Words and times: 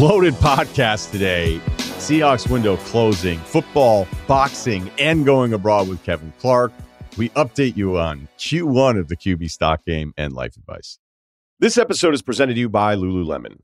Loaded 0.00 0.32
podcast 0.32 1.12
today. 1.12 1.60
Seahawks 1.76 2.50
window 2.50 2.78
closing, 2.78 3.38
football, 3.40 4.08
boxing, 4.26 4.90
and 4.98 5.26
going 5.26 5.52
abroad 5.52 5.88
with 5.88 6.02
Kevin 6.04 6.32
Clark. 6.38 6.72
We 7.18 7.28
update 7.30 7.76
you 7.76 7.98
on 7.98 8.26
Q1 8.38 8.98
of 8.98 9.08
the 9.08 9.16
QB 9.18 9.50
stock 9.50 9.84
game 9.84 10.14
and 10.16 10.32
life 10.32 10.56
advice. 10.56 10.98
This 11.58 11.76
episode 11.76 12.14
is 12.14 12.22
presented 12.22 12.54
to 12.54 12.60
you 12.60 12.70
by 12.70 12.96
Lululemon. 12.96 13.58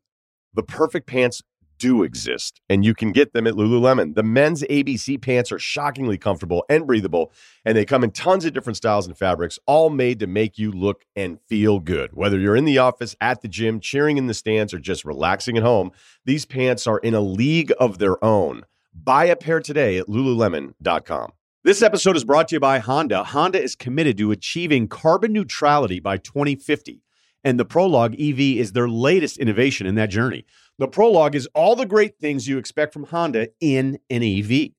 The 0.53 0.63
perfect 0.63 1.07
pants 1.07 1.41
do 1.79 2.03
exist, 2.03 2.61
and 2.69 2.85
you 2.85 2.95
can 2.95 3.13
get 3.13 3.33
them 3.33 3.47
at 3.47 3.55
Lululemon. 3.55 4.15
The 4.15 4.23
men's 4.23 4.63
ABC 4.63 5.21
pants 5.21 5.53
are 5.53 5.59
shockingly 5.59 6.19
comfortable 6.19 6.65
and 6.69 6.87
breathable, 6.87 7.33
and 7.65 7.77
they 7.77 7.85
come 7.85 8.05
in 8.05 8.11
tons 8.11 8.45
of 8.45 8.53
different 8.53 8.77
styles 8.77 9.07
and 9.07 9.17
fabrics, 9.17 9.59
all 9.67 9.91
made 9.91 10.21
to 10.21 10.27
make 10.27 10.59
you 10.59 10.73
look 10.73 11.05
and 11.15 11.41
feel 11.49 11.81
good. 11.81 12.11
Whether 12.15 12.39
you're 12.39 12.57
in 12.57 12.65
the 12.65 12.79
office, 12.79 13.17
at 13.21 13.43
the 13.43 13.49
gym, 13.49 13.81
cheering 13.81 14.19
in 14.19 14.27
the 14.27 14.35
stands, 14.35 14.73
or 14.75 14.79
just 14.79 15.05
relaxing 15.05 15.57
at 15.57 15.63
home, 15.63 15.93
these 16.25 16.45
pants 16.45 16.87
are 16.87 16.99
in 16.99 17.15
a 17.15 17.21
league 17.21 17.73
of 17.79 17.99
their 17.99 18.23
own. 18.25 18.65
Buy 18.95 19.27
a 19.27 19.37
pair 19.37 19.61
today 19.61 19.99
at 19.99 20.07
lululemon.com. 20.07 21.33
This 21.67 21.83
episode 21.83 22.15
is 22.15 22.25
brought 22.25 22.47
to 22.49 22.55
you 22.55 22.61
by 22.61 22.79
Honda. 22.79 23.25
Honda 23.25 23.61
is 23.61 23.75
committed 23.75 24.17
to 24.19 24.31
achieving 24.31 24.87
carbon 24.87 25.33
neutrality 25.33 25.99
by 25.99 26.17
2050, 26.17 27.03
and 27.47 27.61
the 27.61 27.65
Prologue 27.65 28.21
EV 28.21 28.41
is 28.59 28.73
their 28.73 28.89
latest 28.89 29.39
innovation 29.39 29.87
in 29.87 29.95
that 29.95 30.11
journey. 30.11 30.45
The 30.81 30.89
Prologue 30.89 31.37
is 31.37 31.49
all 31.55 31.77
the 31.77 31.87
great 31.87 32.19
things 32.19 32.49
you 32.49 32.59
expect 32.59 32.93
from 32.93 33.05
Honda 33.05 33.51
in 33.61 34.01
an 34.11 34.25
EV. 34.25 34.71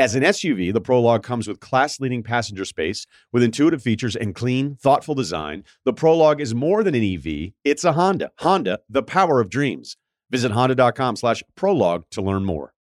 As 0.00 0.16
an 0.16 0.24
SUV, 0.24 0.72
the 0.72 0.80
Prologue 0.80 1.22
comes 1.22 1.46
with 1.46 1.60
class 1.60 2.00
leading 2.00 2.24
passenger 2.24 2.64
space 2.64 3.06
with 3.32 3.44
intuitive 3.44 3.84
features 3.84 4.16
and 4.16 4.34
clean, 4.34 4.74
thoughtful 4.74 5.14
design. 5.14 5.62
The 5.84 5.92
Prologue 5.92 6.40
is 6.40 6.56
more 6.56 6.82
than 6.82 6.96
an 6.96 7.04
EV, 7.04 7.52
it's 7.64 7.84
a 7.84 7.92
Honda. 7.92 8.32
Honda, 8.38 8.80
the 8.88 9.04
power 9.04 9.40
of 9.40 9.48
dreams. 9.48 9.96
Visit 10.28 10.50
honda.com 10.50 11.14
slash 11.14 11.44
prologue 11.54 12.04
to 12.10 12.20
learn 12.20 12.44
more. 12.44 12.74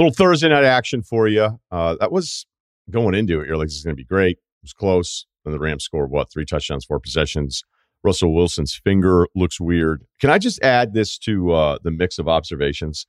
Little 0.00 0.12
Thursday 0.12 0.48
night 0.48 0.64
action 0.64 1.04
for 1.04 1.28
you. 1.28 1.60
Uh, 1.70 1.94
that 2.00 2.10
was 2.10 2.44
going 2.90 3.14
into 3.14 3.40
it. 3.40 3.46
You're 3.46 3.56
like, 3.56 3.68
this 3.68 3.76
is 3.76 3.84
going 3.84 3.96
to 3.96 4.02
be 4.02 4.04
great. 4.04 4.38
It 4.38 4.64
was 4.64 4.72
close. 4.72 5.26
And 5.44 5.54
the 5.54 5.60
Rams 5.60 5.84
scored 5.84 6.10
what? 6.10 6.32
Three 6.32 6.44
touchdowns, 6.44 6.84
four 6.84 6.98
possessions. 6.98 7.62
Russell 8.04 8.34
Wilson's 8.34 8.74
finger 8.74 9.26
looks 9.34 9.58
weird. 9.58 10.04
Can 10.20 10.30
I 10.30 10.38
just 10.38 10.62
add 10.62 10.92
this 10.92 11.18
to 11.20 11.52
uh, 11.52 11.78
the 11.82 11.90
mix 11.90 12.18
of 12.18 12.28
observations? 12.28 13.06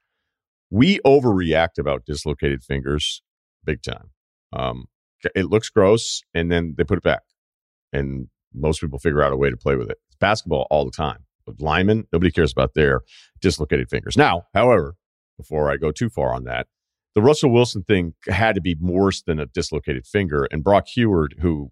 We 0.71 0.99
overreact 0.99 1.77
about 1.77 2.05
dislocated 2.05 2.63
fingers 2.63 3.21
big 3.63 3.81
time. 3.83 4.11
Um, 4.53 4.85
it 5.35 5.45
looks 5.45 5.69
gross, 5.69 6.23
and 6.33 6.51
then 6.51 6.75
they 6.77 6.83
put 6.83 6.97
it 6.97 7.03
back, 7.03 7.23
and 7.91 8.27
most 8.53 8.79
people 8.79 8.99
figure 8.99 9.21
out 9.21 9.33
a 9.33 9.37
way 9.37 9.49
to 9.49 9.57
play 9.57 9.75
with 9.75 9.89
it. 9.89 9.97
It's 10.07 10.15
basketball 10.17 10.67
all 10.69 10.85
the 10.85 10.91
time. 10.91 11.25
But 11.45 11.61
linemen, 11.61 12.07
nobody 12.11 12.31
cares 12.31 12.51
about 12.51 12.73
their 12.73 13.01
dislocated 13.39 13.89
fingers. 13.89 14.17
Now, 14.17 14.43
however, 14.53 14.95
before 15.37 15.69
I 15.69 15.77
go 15.77 15.91
too 15.91 16.09
far 16.09 16.33
on 16.33 16.43
that, 16.45 16.67
the 17.13 17.21
Russell 17.21 17.51
Wilson 17.51 17.83
thing 17.83 18.13
had 18.27 18.55
to 18.55 18.61
be 18.61 18.75
worse 18.79 19.21
than 19.21 19.39
a 19.39 19.45
dislocated 19.45 20.05
finger. 20.05 20.47
And 20.51 20.63
Brock 20.63 20.87
Huard, 20.95 21.39
who 21.39 21.71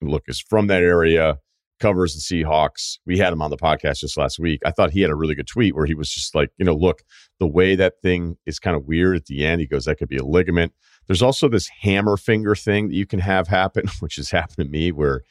look 0.00 0.24
is 0.28 0.40
from 0.40 0.66
that 0.68 0.82
area, 0.82 1.38
covers 1.80 2.14
the 2.14 2.20
Seahawks. 2.20 2.98
We 3.06 3.18
had 3.18 3.32
him 3.32 3.42
on 3.42 3.50
the 3.50 3.56
podcast 3.56 4.00
just 4.00 4.16
last 4.16 4.38
week. 4.38 4.60
I 4.64 4.70
thought 4.70 4.90
he 4.90 5.00
had 5.00 5.10
a 5.10 5.16
really 5.16 5.34
good 5.34 5.46
tweet 5.46 5.74
where 5.74 5.86
he 5.86 5.94
was 5.94 6.10
just 6.10 6.34
like, 6.34 6.50
you 6.58 6.64
know, 6.64 6.74
look, 6.74 7.02
the 7.38 7.46
way 7.46 7.76
that 7.76 8.00
thing 8.02 8.36
is 8.46 8.58
kind 8.58 8.76
of 8.76 8.86
weird 8.86 9.16
at 9.16 9.26
the 9.26 9.44
end. 9.44 9.60
He 9.60 9.66
goes, 9.66 9.84
that 9.84 9.96
could 9.96 10.08
be 10.08 10.16
a 10.16 10.24
ligament. 10.24 10.72
There's 11.06 11.22
also 11.22 11.48
this 11.48 11.68
hammer 11.80 12.16
finger 12.16 12.54
thing 12.54 12.88
that 12.88 12.94
you 12.94 13.06
can 13.06 13.20
have 13.20 13.48
happen, 13.48 13.84
which 14.00 14.16
has 14.16 14.30
happened 14.30 14.56
to 14.56 14.64
me 14.64 14.92
where 14.92 15.22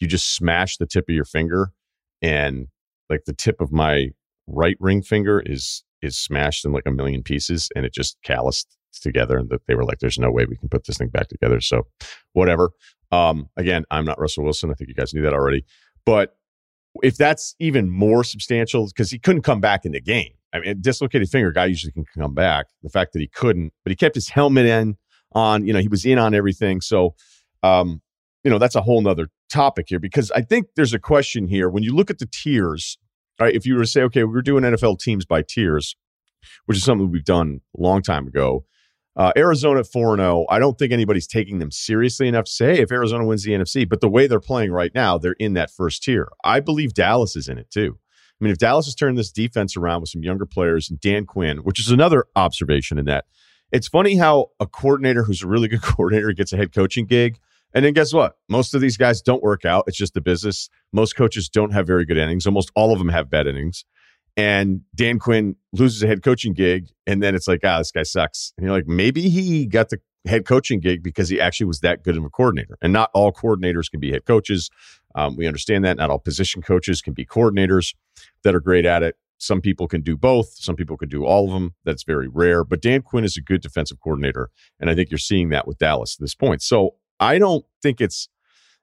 you 0.00 0.08
just 0.08 0.34
smash 0.34 0.76
the 0.76 0.86
tip 0.86 1.08
of 1.08 1.14
your 1.14 1.24
finger 1.24 1.72
and 2.20 2.68
like 3.08 3.24
the 3.26 3.32
tip 3.32 3.60
of 3.60 3.72
my 3.72 4.08
right 4.46 4.76
ring 4.80 5.02
finger 5.02 5.42
is 5.44 5.84
is 6.02 6.18
smashed 6.18 6.64
in 6.64 6.72
like 6.72 6.86
a 6.86 6.90
million 6.90 7.22
pieces 7.22 7.68
and 7.76 7.86
it 7.86 7.94
just 7.94 8.16
calloused 8.24 8.76
together 9.00 9.38
and 9.38 9.48
that 9.50 9.66
they 9.66 9.74
were 9.74 9.84
like 9.84 10.00
there's 10.00 10.18
no 10.18 10.30
way 10.30 10.44
we 10.44 10.56
can 10.56 10.68
put 10.68 10.84
this 10.86 10.98
thing 10.98 11.08
back 11.08 11.28
together 11.28 11.60
so 11.60 11.86
whatever 12.32 12.70
um 13.10 13.48
again 13.56 13.84
i'm 13.90 14.04
not 14.04 14.20
russell 14.20 14.44
wilson 14.44 14.70
i 14.70 14.74
think 14.74 14.88
you 14.88 14.94
guys 14.94 15.14
knew 15.14 15.22
that 15.22 15.32
already 15.32 15.64
but 16.04 16.36
if 17.02 17.16
that's 17.16 17.54
even 17.58 17.90
more 17.90 18.24
substantial, 18.24 18.86
because 18.86 19.10
he 19.10 19.18
couldn't 19.18 19.42
come 19.42 19.60
back 19.60 19.84
in 19.84 19.92
the 19.92 20.00
game. 20.00 20.32
I 20.52 20.60
mean, 20.60 20.80
dislocated 20.80 21.28
finger 21.30 21.50
guy 21.50 21.66
usually 21.66 21.92
can 21.92 22.04
come 22.16 22.34
back. 22.34 22.66
The 22.82 22.90
fact 22.90 23.14
that 23.14 23.20
he 23.20 23.28
couldn't, 23.28 23.72
but 23.84 23.90
he 23.90 23.96
kept 23.96 24.14
his 24.14 24.28
helmet 24.28 24.66
in 24.66 24.96
on, 25.32 25.66
you 25.66 25.72
know, 25.72 25.78
he 25.78 25.88
was 25.88 26.04
in 26.04 26.18
on 26.18 26.34
everything. 26.34 26.82
So, 26.82 27.14
um, 27.62 28.02
you 28.44 28.50
know, 28.50 28.58
that's 28.58 28.74
a 28.74 28.82
whole 28.82 29.00
nother 29.00 29.28
topic 29.48 29.86
here 29.88 30.00
because 30.00 30.30
I 30.32 30.42
think 30.42 30.66
there's 30.76 30.92
a 30.92 30.98
question 30.98 31.46
here. 31.46 31.70
When 31.70 31.82
you 31.82 31.94
look 31.94 32.10
at 32.10 32.18
the 32.18 32.26
tiers, 32.26 32.98
right, 33.40 33.54
if 33.54 33.64
you 33.64 33.74
were 33.74 33.82
to 33.82 33.86
say, 33.86 34.02
okay, 34.02 34.24
we're 34.24 34.42
doing 34.42 34.64
NFL 34.64 34.98
teams 34.98 35.24
by 35.24 35.42
tiers, 35.42 35.96
which 36.66 36.76
is 36.76 36.84
something 36.84 37.10
we've 37.10 37.24
done 37.24 37.60
a 37.78 37.80
long 37.80 38.02
time 38.02 38.26
ago, 38.26 38.66
uh, 39.16 39.32
Arizona 39.36 39.84
4 39.84 40.16
0. 40.16 40.46
I 40.48 40.58
don't 40.58 40.78
think 40.78 40.92
anybody's 40.92 41.26
taking 41.26 41.58
them 41.58 41.70
seriously 41.70 42.28
enough 42.28 42.44
to 42.46 42.50
say, 42.50 42.78
if 42.78 42.90
Arizona 42.90 43.26
wins 43.26 43.42
the 43.44 43.52
NFC, 43.52 43.88
but 43.88 44.00
the 44.00 44.08
way 44.08 44.26
they're 44.26 44.40
playing 44.40 44.72
right 44.72 44.92
now, 44.94 45.18
they're 45.18 45.36
in 45.38 45.54
that 45.54 45.70
first 45.70 46.02
tier. 46.02 46.28
I 46.44 46.60
believe 46.60 46.94
Dallas 46.94 47.36
is 47.36 47.48
in 47.48 47.58
it 47.58 47.70
too. 47.70 47.98
I 48.40 48.44
mean, 48.44 48.52
if 48.52 48.58
Dallas 48.58 48.86
has 48.86 48.94
turned 48.94 49.18
this 49.18 49.30
defense 49.30 49.76
around 49.76 50.00
with 50.00 50.10
some 50.10 50.22
younger 50.22 50.46
players 50.46 50.90
and 50.90 50.98
Dan 51.00 51.26
Quinn, 51.26 51.58
which 51.58 51.78
is 51.78 51.90
another 51.90 52.24
observation 52.34 52.98
in 52.98 53.04
that, 53.04 53.26
it's 53.70 53.86
funny 53.88 54.16
how 54.16 54.48
a 54.58 54.66
coordinator 54.66 55.22
who's 55.22 55.42
a 55.42 55.46
really 55.46 55.68
good 55.68 55.82
coordinator 55.82 56.32
gets 56.32 56.52
a 56.52 56.56
head 56.56 56.74
coaching 56.74 57.06
gig. 57.06 57.38
And 57.74 57.84
then 57.84 57.94
guess 57.94 58.12
what? 58.12 58.36
Most 58.48 58.74
of 58.74 58.80
these 58.80 58.98
guys 58.98 59.22
don't 59.22 59.42
work 59.42 59.64
out. 59.64 59.84
It's 59.86 59.96
just 59.96 60.12
the 60.12 60.20
business. 60.20 60.68
Most 60.92 61.16
coaches 61.16 61.48
don't 61.48 61.72
have 61.72 61.86
very 61.86 62.04
good 62.04 62.18
innings. 62.18 62.46
Almost 62.46 62.70
all 62.74 62.92
of 62.92 62.98
them 62.98 63.08
have 63.08 63.30
bad 63.30 63.46
innings 63.46 63.84
and 64.36 64.80
Dan 64.94 65.18
Quinn 65.18 65.56
loses 65.72 66.02
a 66.02 66.06
head 66.06 66.22
coaching 66.22 66.54
gig, 66.54 66.88
and 67.06 67.22
then 67.22 67.34
it's 67.34 67.48
like, 67.48 67.60
ah, 67.64 67.78
this 67.78 67.90
guy 67.90 68.02
sucks. 68.02 68.52
And 68.56 68.64
you're 68.64 68.74
like, 68.74 68.86
maybe 68.86 69.28
he 69.28 69.66
got 69.66 69.90
the 69.90 69.98
head 70.24 70.46
coaching 70.46 70.80
gig 70.80 71.02
because 71.02 71.28
he 71.28 71.40
actually 71.40 71.66
was 71.66 71.80
that 71.80 72.02
good 72.02 72.16
of 72.16 72.24
a 72.24 72.30
coordinator. 72.30 72.78
And 72.80 72.92
not 72.92 73.10
all 73.12 73.32
coordinators 73.32 73.90
can 73.90 74.00
be 74.00 74.12
head 74.12 74.24
coaches. 74.24 74.70
Um, 75.14 75.36
we 75.36 75.46
understand 75.46 75.84
that. 75.84 75.96
Not 75.96 76.10
all 76.10 76.18
position 76.18 76.62
coaches 76.62 77.02
can 77.02 77.12
be 77.12 77.26
coordinators 77.26 77.94
that 78.44 78.54
are 78.54 78.60
great 78.60 78.86
at 78.86 79.02
it. 79.02 79.16
Some 79.38 79.60
people 79.60 79.88
can 79.88 80.02
do 80.02 80.16
both. 80.16 80.52
Some 80.54 80.76
people 80.76 80.96
can 80.96 81.08
do 81.08 81.24
all 81.24 81.46
of 81.46 81.52
them. 81.52 81.74
That's 81.84 82.04
very 82.04 82.28
rare. 82.28 82.62
But 82.62 82.80
Dan 82.80 83.02
Quinn 83.02 83.24
is 83.24 83.36
a 83.36 83.40
good 83.40 83.60
defensive 83.60 83.98
coordinator. 84.00 84.50
And 84.78 84.88
I 84.88 84.94
think 84.94 85.10
you're 85.10 85.18
seeing 85.18 85.48
that 85.48 85.66
with 85.66 85.78
Dallas 85.78 86.14
at 86.14 86.20
this 86.20 86.36
point. 86.36 86.62
So 86.62 86.94
I 87.18 87.38
don't 87.38 87.64
think 87.82 88.00
it's, 88.00 88.28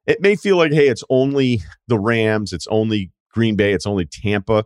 it 0.06 0.22
may 0.22 0.36
feel 0.36 0.58
like, 0.58 0.74
hey, 0.74 0.90
it's 0.90 1.04
only 1.10 1.62
the 1.88 1.98
Rams, 1.98 2.52
it's 2.52 2.68
only 2.68 3.12
Green 3.32 3.56
Bay, 3.56 3.72
it's 3.72 3.86
only 3.86 4.06
Tampa. 4.06 4.66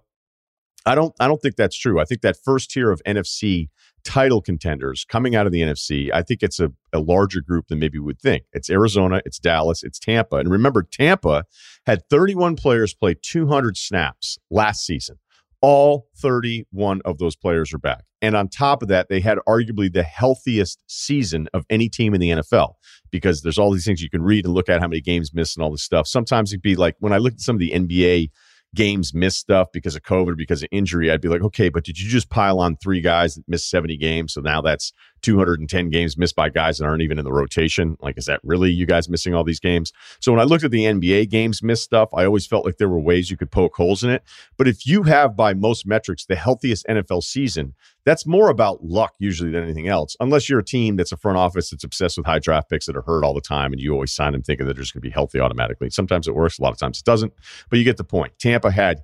I 0.86 0.96
don't 0.96 1.14
I 1.20 1.28
don't 1.28 1.42
think 1.42 1.56
that's 1.56 1.78
true. 1.78 2.00
I 2.00 2.06
think 2.06 2.22
that 2.22 2.38
first 2.44 2.72
tier 2.72 2.92
of 2.92 3.02
NFC 3.08 3.70
title 4.04 4.42
contenders 4.42 5.06
coming 5.06 5.36
out 5.36 5.46
of 5.46 5.54
the 5.54 5.62
NFC, 5.62 6.10
I 6.14 6.22
think 6.22 6.44
it's 6.44 6.60
a, 6.60 6.72
a 6.92 7.00
larger 7.00 7.42
group 7.42 7.68
than 7.68 7.80
maybe 7.80 8.00
we 8.00 8.06
would 8.06 8.20
think. 8.20 8.44
It's 8.52 8.70
Arizona, 8.70 9.22
it's 9.26 9.40
Dallas, 9.40 9.84
it's 9.84 10.00
Tampa. 10.00 10.38
And 10.38 10.50
remember, 10.52 10.84
Tampa 10.84 11.46
had 11.86 12.08
31 12.10 12.56
players 12.58 12.94
play 12.94 13.16
200 13.22 13.78
snaps 13.78 14.38
last 14.52 14.86
season. 14.86 15.20
All 15.62 16.08
31 16.18 17.02
of 17.06 17.18
those 17.18 17.38
players 17.38 17.74
are 17.74 17.78
back. 17.78 18.04
And 18.22 18.36
on 18.36 18.50
top 18.50 18.82
of 18.82 18.90
that, 18.90 19.08
they 19.10 19.22
had 19.22 19.38
arguably 19.48 19.92
the 19.92 20.04
healthiest 20.04 20.84
season 20.88 21.48
of 21.54 21.66
any 21.70 21.88
team 21.88 22.14
in 22.14 22.20
the 22.20 22.30
NFL 22.32 22.74
because 23.12 23.42
there's 23.42 23.58
all 23.58 23.72
these 23.72 23.86
things 23.86 24.02
you 24.02 24.10
can 24.10 24.24
read 24.24 24.46
and 24.46 24.54
look 24.54 24.70
at 24.70 24.82
how 24.82 24.88
many 24.88 25.02
games 25.02 25.34
missed 25.34 25.56
and 25.56 25.64
all 25.64 25.72
this 25.72 25.84
stuff. 25.84 26.08
Sometimes 26.08 26.52
it'd 26.52 26.62
be 26.62 26.76
like 26.76 26.96
when 27.00 27.14
I 27.14 27.18
looked 27.18 27.36
at 27.36 27.42
some 27.42 27.56
of 27.56 27.60
the 27.60 27.72
NBA 27.72 28.30
games 28.75 29.13
missed 29.13 29.39
stuff 29.39 29.69
because 29.72 29.95
of 29.95 30.03
COVID, 30.03 30.29
or 30.29 30.35
because 30.35 30.63
of 30.63 30.69
injury, 30.72 31.11
I'd 31.11 31.22
be 31.22 31.29
like, 31.29 31.41
okay, 31.41 31.69
but 31.69 31.84
did 31.84 32.00
you 32.00 32.09
just 32.09 32.29
pile 32.29 32.59
on 32.59 32.75
three 32.75 33.01
guys 33.01 33.35
that 33.35 33.47
missed 33.47 33.69
70 33.69 33.97
games? 33.97 34.34
So 34.34 34.41
now 34.41 34.61
that's 34.61 34.94
210 35.23 35.89
games 35.89 36.17
missed 36.17 36.35
by 36.35 36.50
guys 36.50 36.78
that 36.78 36.85
aren't 36.85 37.01
even 37.01 37.17
in 37.17 37.25
the 37.25 37.34
rotation. 37.34 37.97
Like, 38.01 38.17
is 38.17 38.25
that 38.25 38.40
really 38.43 38.72
you 38.72 38.85
guys 38.85 39.09
missing 39.09 39.34
all 39.34 39.43
these 39.43 39.59
games? 39.59 39.91
So 40.20 40.31
when 40.31 40.41
I 40.41 40.43
looked 40.43 40.64
at 40.64 40.72
the 40.72 40.84
NBA 40.84 41.29
games 41.29 41.64
missed 41.64 41.84
stuff, 41.84 42.09
I 42.14 42.25
always 42.25 42.46
felt 42.46 42.66
like 42.66 42.78
there 42.78 42.90
were 42.90 42.99
ways 42.99 43.31
you 43.31 43.37
could 43.37 43.52
poke 43.52 43.75
holes 43.75 44.03
in 44.03 44.09
it. 44.09 44.23
But 44.58 44.67
if 44.67 44.85
you 44.85 45.03
have, 45.03 45.35
by 45.35 45.53
most 45.53 45.87
metrics, 45.87 46.25
the 46.25 46.35
healthiest 46.35 46.85
NFL 46.87 47.23
season, 47.23 47.73
that's 48.05 48.28
more 48.28 48.49
about 48.49 48.84
luck 48.84 49.14
usually 49.20 49.49
than 49.49 49.64
anything 49.64 49.87
else, 49.87 50.16
unless 50.20 50.49
you're 50.49 50.59
a 50.59 50.64
team 50.64 50.97
that's 50.97 51.11
a 51.11 51.17
front 51.17 51.37
office 51.37 51.69
that's 51.69 51.84
obsessed 51.84 52.17
with 52.17 52.26
high 52.26 52.40
draft 52.40 52.69
picks 52.69 52.85
that 52.85 52.97
are 52.97 53.02
hurt 53.02 53.23
all 53.23 53.34
the 53.34 53.41
time 53.41 53.72
and 53.72 53.81
you 53.81 53.93
always 53.93 54.11
sign 54.11 54.34
them 54.34 54.43
thinking 54.43 54.67
that 54.67 54.73
they're 54.73 54.84
just 54.84 54.93
going 54.93 55.02
to 55.02 55.08
be 55.08 55.14
healthy 55.14 55.40
automatically. 55.40 55.90
Sometimes 55.90 56.28
it 56.28 56.35
works, 56.35 56.59
a 56.59 56.61
lot 56.61 56.73
of 56.73 56.79
times 56.79 56.99
it 56.99 57.05
doesn't. 57.05 57.34
But 57.69 57.79
you 57.79 57.85
get 57.85 57.97
the 57.97 58.03
point. 58.03 58.34
Tampa 58.40 58.72
had 58.72 58.99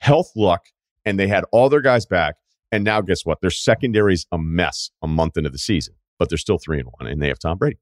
health 0.00 0.30
luck 0.36 0.66
and 1.04 1.18
they 1.18 1.26
had 1.26 1.44
all 1.50 1.68
their 1.68 1.80
guys 1.80 2.06
back 2.06 2.36
and 2.74 2.82
now, 2.82 3.00
guess 3.00 3.24
what? 3.24 3.40
Their 3.40 3.52
secondary's 3.52 4.26
a 4.32 4.38
mess 4.38 4.90
a 5.00 5.06
month 5.06 5.36
into 5.36 5.48
the 5.48 5.58
season, 5.58 5.94
but 6.18 6.28
they're 6.28 6.36
still 6.36 6.58
three 6.58 6.80
and 6.80 6.88
one, 6.98 7.06
and 7.08 7.22
they 7.22 7.28
have 7.28 7.38
Tom 7.38 7.56
Brady. 7.56 7.78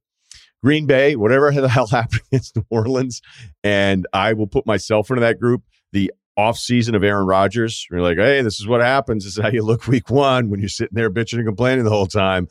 Green 0.62 0.84
Bay, 0.84 1.16
whatever 1.16 1.50
the 1.50 1.66
hell 1.66 1.86
happened 1.90 2.20
against 2.30 2.56
New 2.56 2.66
Orleans, 2.68 3.22
and 3.64 4.06
I 4.12 4.34
will 4.34 4.46
put 4.46 4.66
myself 4.66 5.08
into 5.08 5.22
that 5.22 5.40
group. 5.40 5.62
The 5.92 6.12
off 6.36 6.58
season 6.58 6.94
of 6.94 7.02
Aaron 7.02 7.26
Rodgers, 7.26 7.86
you're 7.90 8.02
like, 8.02 8.18
hey, 8.18 8.42
this 8.42 8.60
is 8.60 8.66
what 8.66 8.82
happens. 8.82 9.24
This 9.24 9.38
is 9.38 9.42
how 9.42 9.48
you 9.48 9.62
look 9.62 9.86
week 9.86 10.10
one 10.10 10.50
when 10.50 10.60
you're 10.60 10.68
sitting 10.68 10.94
there 10.94 11.10
bitching 11.10 11.38
and 11.38 11.46
complaining 11.46 11.84
the 11.84 11.90
whole 11.90 12.06
time, 12.06 12.48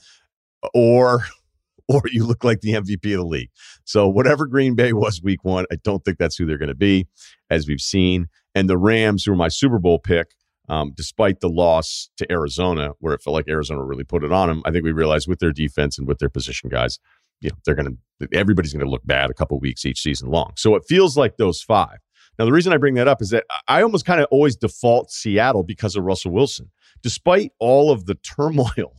or 0.73 1.25
or 1.87 2.01
you 2.11 2.25
look 2.25 2.43
like 2.43 2.61
the 2.61 2.73
MVP 2.73 3.13
of 3.13 3.19
the 3.19 3.23
league. 3.23 3.51
So 3.83 4.07
whatever 4.07 4.47
Green 4.47 4.73
Bay 4.73 4.93
was 4.93 5.21
week 5.21 5.43
one, 5.43 5.65
I 5.71 5.75
don't 5.83 6.03
think 6.03 6.17
that's 6.17 6.37
who 6.37 6.47
they're 6.47 6.57
going 6.57 6.69
to 6.69 6.75
be, 6.75 7.07
as 7.51 7.67
we've 7.67 7.81
seen. 7.81 8.29
And 8.55 8.67
the 8.67 8.79
Rams, 8.79 9.25
who 9.25 9.31
are 9.31 9.35
my 9.35 9.47
Super 9.47 9.77
Bowl 9.77 9.99
pick, 9.99 10.31
Um, 10.69 10.93
despite 10.95 11.41
the 11.41 11.49
loss 11.49 12.09
to 12.17 12.31
Arizona, 12.31 12.91
where 12.99 13.13
it 13.13 13.21
felt 13.21 13.33
like 13.33 13.49
Arizona 13.49 13.83
really 13.83 14.03
put 14.03 14.23
it 14.23 14.31
on 14.31 14.47
them, 14.47 14.61
I 14.63 14.71
think 14.71 14.85
we 14.85 14.91
realized 14.91 15.27
with 15.27 15.39
their 15.39 15.51
defense 15.51 15.97
and 15.97 16.07
with 16.07 16.19
their 16.19 16.29
position 16.29 16.69
guys, 16.69 16.99
you 17.41 17.49
know, 17.49 17.55
they're 17.65 17.75
going 17.75 17.97
to 18.19 18.37
everybody's 18.37 18.71
going 18.71 18.85
to 18.85 18.89
look 18.89 19.05
bad 19.05 19.29
a 19.29 19.33
couple 19.33 19.59
weeks 19.59 19.85
each 19.85 19.99
season 19.99 20.29
long. 20.29 20.53
So 20.55 20.75
it 20.75 20.83
feels 20.87 21.17
like 21.17 21.37
those 21.37 21.61
five. 21.61 21.97
Now 22.37 22.45
the 22.45 22.51
reason 22.51 22.71
I 22.71 22.77
bring 22.77 22.93
that 22.95 23.07
up 23.07 23.21
is 23.21 23.31
that 23.31 23.45
I 23.67 23.81
almost 23.81 24.05
kind 24.05 24.21
of 24.21 24.27
always 24.31 24.55
default 24.55 25.11
Seattle 25.11 25.63
because 25.63 25.95
of 25.95 26.03
Russell 26.03 26.31
Wilson, 26.31 26.71
despite 27.01 27.51
all 27.59 27.91
of 27.91 28.05
the 28.05 28.15
turmoil 28.23 28.95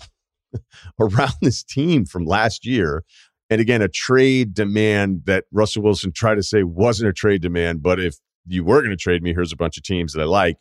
around 1.01 1.35
this 1.41 1.63
team 1.63 2.05
from 2.05 2.25
last 2.25 2.67
year. 2.67 3.05
And 3.49 3.61
again, 3.61 3.83
a 3.83 3.89
trade 3.89 4.55
demand 4.55 5.23
that 5.27 5.45
Russell 5.53 5.83
Wilson 5.83 6.13
tried 6.13 6.37
to 6.37 6.43
say 6.43 6.63
wasn't 6.63 7.09
a 7.09 7.13
trade 7.13 7.43
demand, 7.43 7.83
but 7.83 8.01
if 8.01 8.17
you 8.47 8.65
were 8.65 8.81
going 8.81 8.91
to 8.91 8.97
trade 8.97 9.23
me, 9.23 9.35
here's 9.35 9.53
a 9.53 9.57
bunch 9.57 9.77
of 9.77 9.83
teams 9.83 10.13
that 10.13 10.23
I 10.23 10.25
like. 10.25 10.57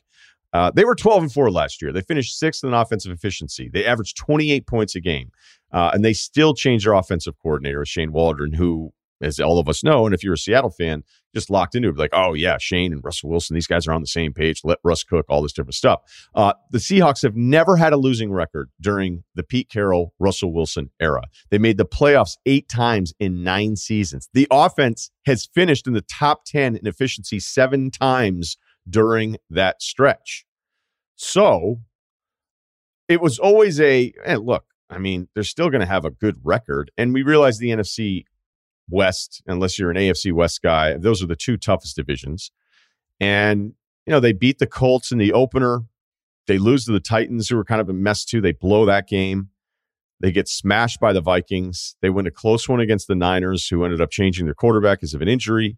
Uh, 0.53 0.71
they 0.71 0.83
were 0.83 0.95
12 0.95 1.24
and 1.24 1.31
4 1.31 1.51
last 1.51 1.81
year. 1.81 1.92
They 1.92 2.01
finished 2.01 2.38
sixth 2.38 2.63
in 2.63 2.74
offensive 2.74 3.12
efficiency. 3.12 3.69
They 3.71 3.86
averaged 3.86 4.18
28 4.18 4.68
points 4.68 4.95
a 4.95 5.01
game. 5.01 5.31
Uh, 5.71 5.92
and 5.94 6.03
they 6.03 6.13
still 6.13 6.53
changed 6.53 6.86
their 6.86 6.94
offensive 6.94 7.36
coordinator, 7.42 7.86
Shane 7.86 8.12
Waldron, 8.12 8.53
who, 8.53 8.92
as 9.21 9.39
all 9.39 9.59
of 9.59 9.69
us 9.69 9.83
know, 9.83 10.06
and 10.06 10.13
if 10.13 10.24
you're 10.24 10.33
a 10.33 10.38
Seattle 10.38 10.69
fan, 10.69 11.03
just 11.33 11.50
locked 11.50 11.75
into 11.75 11.88
it, 11.88 11.98
like, 11.98 12.09
oh, 12.12 12.33
yeah, 12.33 12.57
Shane 12.59 12.92
and 12.92 13.01
Russell 13.03 13.30
Wilson, 13.30 13.53
these 13.53 13.68
guys 13.68 13.88
are 13.88 13.94
on 13.94 14.01
the 14.01 14.07
same 14.07 14.33
page. 14.33 14.62
Let 14.65 14.80
Russ 14.83 15.03
cook, 15.03 15.25
all 15.30 15.42
this 15.42 15.53
different 15.53 15.75
stuff. 15.75 16.01
Uh, 16.36 16.53
the 16.71 16.77
Seahawks 16.77 17.21
have 17.24 17.38
never 17.38 17.77
had 17.77 17.94
a 17.94 17.98
losing 17.98 18.33
record 18.33 18.69
during 18.81 19.24
the 19.36 19.44
Pete 19.44 19.69
Carroll, 19.69 20.13
Russell 20.19 20.53
Wilson 20.53 20.89
era. 21.00 21.24
They 21.50 21.57
made 21.57 21.77
the 21.77 21.86
playoffs 21.86 22.36
eight 22.45 22.68
times 22.68 23.13
in 23.19 23.44
nine 23.44 23.77
seasons. 23.77 24.27
The 24.33 24.48
offense 24.51 25.09
has 25.25 25.45
finished 25.45 25.88
in 25.88 25.94
the 25.94 26.01
top 26.01 26.44
10 26.45 26.75
in 26.75 26.86
efficiency 26.86 27.39
seven 27.39 27.92
times 27.92 28.57
during 28.89 29.38
that 29.50 29.81
stretch. 29.81 30.45
So 31.16 31.81
it 33.07 33.22
was 33.22 33.39
always 33.39 33.80
a 33.80 34.13
hey, 34.25 34.38
look, 34.38 34.66
I 34.89 34.98
mean, 34.98 35.28
they're 35.33 35.44
still 35.44 35.69
going 35.69 35.81
to 35.81 35.88
have 35.88 36.06
a 36.06 36.12
good 36.12 36.38
record. 36.44 36.92
And 36.98 37.13
we 37.13 37.24
realize 37.24 37.57
the 37.57 37.69
NFC 37.69 38.25
West, 38.89 39.42
unless 39.48 39.80
you're 39.80 39.92
an 39.92 39.98
AFC 39.98 40.33
West 40.33 40.62
guy, 40.62 40.98
those 40.98 41.24
are 41.24 41.28
the 41.28 41.36
two 41.36 41.57
toughest 41.57 41.95
divisions. 41.95 42.51
And, 43.19 43.74
you 44.06 44.12
know, 44.12 44.19
they 44.19 44.33
beat 44.33 44.60
the 44.60 44.68
Colts 44.68 45.12
in 45.12 45.18
the 45.18 45.31
opener. 45.31 45.84
They 46.48 46.57
lose 46.57 46.86
to 46.86 46.92
the 46.92 47.00
Titans, 47.00 47.48
who 47.48 47.56
were 47.56 47.63
kind 47.63 47.80
of 47.80 47.88
a 47.88 47.94
mess 47.94 48.25
too. 48.25 48.42
They 48.42 48.51
blow 48.51 48.86
that 48.86 49.07
game. 49.07 49.50
They 50.19 50.31
get 50.31 50.48
smashed 50.48 51.00
by 51.00 51.13
the 51.13 51.22
Vikings. 51.22 51.95
They 52.01 52.10
win 52.10 52.27
a 52.27 52.31
close 52.31 52.68
one 52.68 52.80
against 52.80 53.07
the 53.07 53.16
Niners, 53.16 53.68
who 53.68 53.84
ended 53.84 54.01
up 54.01 54.12
changing 54.12 54.45
their 54.45 54.54
quarterback 54.54 55.00
because 55.00 55.13
of 55.13 55.22
an 55.22 55.27
injury. 55.27 55.77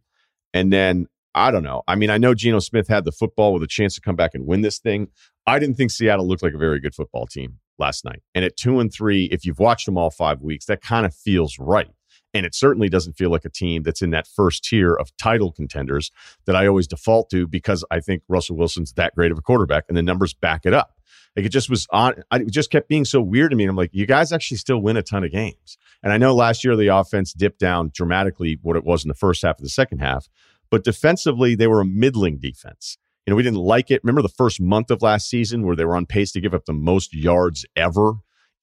And 0.53 0.71
then 0.71 1.07
I 1.35 1.51
don't 1.51 1.63
know. 1.63 1.81
I 1.87 1.95
mean, 1.95 2.09
I 2.09 2.17
know 2.17 2.33
Geno 2.33 2.59
Smith 2.59 2.87
had 2.87 3.05
the 3.05 3.11
football 3.11 3.53
with 3.53 3.63
a 3.63 3.67
chance 3.67 3.95
to 3.95 4.01
come 4.01 4.15
back 4.15 4.31
and 4.33 4.45
win 4.45 4.61
this 4.61 4.79
thing. 4.79 5.09
I 5.47 5.59
didn't 5.59 5.75
think 5.75 5.91
Seattle 5.91 6.27
looked 6.27 6.43
like 6.43 6.53
a 6.53 6.57
very 6.57 6.79
good 6.79 6.93
football 6.93 7.25
team 7.25 7.59
last 7.79 8.05
night. 8.05 8.21
And 8.35 8.45
at 8.45 8.55
two 8.55 8.79
and 8.79 8.93
three, 8.93 9.25
if 9.25 9.45
you've 9.45 9.59
watched 9.59 9.85
them 9.85 9.97
all 9.97 10.11
five 10.11 10.41
weeks, 10.41 10.65
that 10.65 10.81
kind 10.81 11.05
of 11.05 11.13
feels 11.13 11.57
right. 11.59 11.89
And 12.35 12.45
it 12.45 12.55
certainly 12.55 12.89
doesn't 12.89 13.13
feel 13.13 13.29
like 13.29 13.45
a 13.45 13.49
team 13.49 13.83
that's 13.83 14.01
in 14.01 14.09
that 14.11 14.27
first 14.27 14.63
tier 14.63 14.93
of 14.93 15.15
title 15.17 15.51
contenders 15.51 16.11
that 16.45 16.55
I 16.55 16.65
always 16.65 16.87
default 16.87 17.29
to 17.29 17.47
because 17.47 17.85
I 17.91 17.99
think 17.99 18.23
Russell 18.27 18.57
Wilson's 18.57 18.93
that 18.93 19.13
great 19.15 19.31
of 19.31 19.37
a 19.37 19.41
quarterback 19.41 19.85
and 19.87 19.97
the 19.97 20.01
numbers 20.01 20.33
back 20.33 20.65
it 20.65 20.73
up. 20.73 20.95
Like 21.35 21.45
it 21.45 21.49
just 21.49 21.69
was 21.69 21.87
on, 21.91 22.15
it 22.31 22.51
just 22.51 22.71
kept 22.71 22.87
being 22.87 23.05
so 23.05 23.21
weird 23.21 23.51
to 23.51 23.57
me. 23.57 23.63
And 23.63 23.69
I'm 23.69 23.75
like, 23.75 23.89
you 23.93 24.05
guys 24.05 24.31
actually 24.31 24.57
still 24.57 24.79
win 24.79 24.97
a 24.97 25.03
ton 25.03 25.23
of 25.23 25.31
games. 25.31 25.77
And 26.03 26.13
I 26.13 26.17
know 26.17 26.35
last 26.35 26.63
year 26.63 26.75
the 26.75 26.87
offense 26.87 27.33
dipped 27.33 27.59
down 27.59 27.91
dramatically 27.93 28.59
what 28.61 28.75
it 28.75 28.83
was 28.83 29.03
in 29.03 29.09
the 29.09 29.15
first 29.15 29.41
half 29.41 29.57
of 29.57 29.63
the 29.63 29.69
second 29.69 29.99
half, 29.99 30.27
but 30.73 30.83
defensively, 30.83 31.53
they 31.53 31.67
were 31.67 31.81
a 31.81 31.85
middling 31.85 32.39
defense. 32.39 32.97
You 33.27 33.31
know, 33.31 33.37
we 33.37 33.43
didn't 33.43 33.59
like 33.59 33.91
it. 33.91 34.01
Remember 34.03 34.23
the 34.23 34.27
first 34.27 34.59
month 34.59 34.89
of 34.89 35.03
last 35.03 35.29
season 35.29 35.63
where 35.63 35.75
they 35.75 35.85
were 35.85 35.95
on 35.95 36.07
pace 36.07 36.31
to 36.31 36.41
give 36.41 36.55
up 36.55 36.65
the 36.65 36.73
most 36.73 37.13
yards 37.13 37.63
ever 37.75 38.13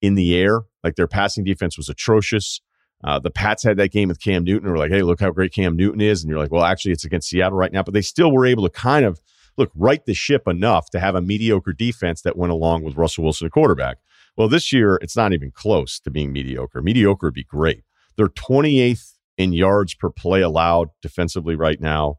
in 0.01 0.15
the 0.15 0.35
air? 0.35 0.63
Like 0.83 0.95
their 0.95 1.07
passing 1.07 1.45
defense 1.45 1.77
was 1.77 1.87
atrocious. 1.87 2.59
Uh, 3.01 3.19
the 3.19 3.31
Pats 3.31 3.63
had 3.63 3.77
that 3.77 3.93
game 3.93 4.09
with 4.09 4.19
Cam 4.19 4.43
Newton. 4.43 4.69
We're 4.69 4.77
like, 4.77 4.91
hey, 4.91 5.03
look 5.03 5.21
how 5.21 5.31
great 5.31 5.53
Cam 5.53 5.77
Newton 5.77 6.01
is. 6.01 6.21
And 6.21 6.29
you're 6.29 6.37
like, 6.37 6.51
well, 6.51 6.65
actually, 6.65 6.91
it's 6.91 7.05
against 7.05 7.29
Seattle 7.29 7.57
right 7.57 7.71
now. 7.71 7.81
But 7.81 7.93
they 7.93 8.01
still 8.01 8.33
were 8.33 8.45
able 8.45 8.63
to 8.63 8.69
kind 8.69 9.05
of 9.05 9.21
look 9.55 9.71
right 9.73 10.05
the 10.05 10.13
ship 10.13 10.49
enough 10.49 10.89
to 10.89 10.99
have 10.99 11.15
a 11.15 11.21
mediocre 11.21 11.71
defense 11.71 12.23
that 12.23 12.35
went 12.35 12.51
along 12.51 12.83
with 12.83 12.97
Russell 12.97 13.23
Wilson, 13.23 13.47
a 13.47 13.49
quarterback. 13.49 13.99
Well, 14.35 14.49
this 14.49 14.73
year, 14.73 14.99
it's 15.01 15.15
not 15.15 15.31
even 15.31 15.51
close 15.51 15.97
to 16.01 16.11
being 16.11 16.33
mediocre. 16.33 16.81
Mediocre 16.81 17.27
would 17.27 17.33
be 17.35 17.45
great. 17.45 17.85
They're 18.17 18.27
28th 18.27 19.13
in 19.41 19.53
yards 19.53 19.95
per 19.95 20.09
play 20.09 20.41
allowed 20.41 20.89
defensively 21.01 21.55
right 21.55 21.81
now. 21.81 22.17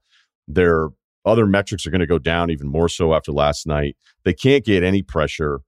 Their 0.49 0.89
other 1.25 1.47
metrics 1.47 1.87
are 1.87 1.91
going 1.91 2.01
to 2.01 2.07
go 2.07 2.19
down 2.19 2.51
even 2.51 2.67
more 2.67 2.89
so 2.89 3.15
after 3.15 3.31
last 3.31 3.65
night. 3.67 3.97
They 4.25 4.35
can't 4.35 4.65
get 4.65 4.83
any 4.83 5.03
pressure. 5.03 5.61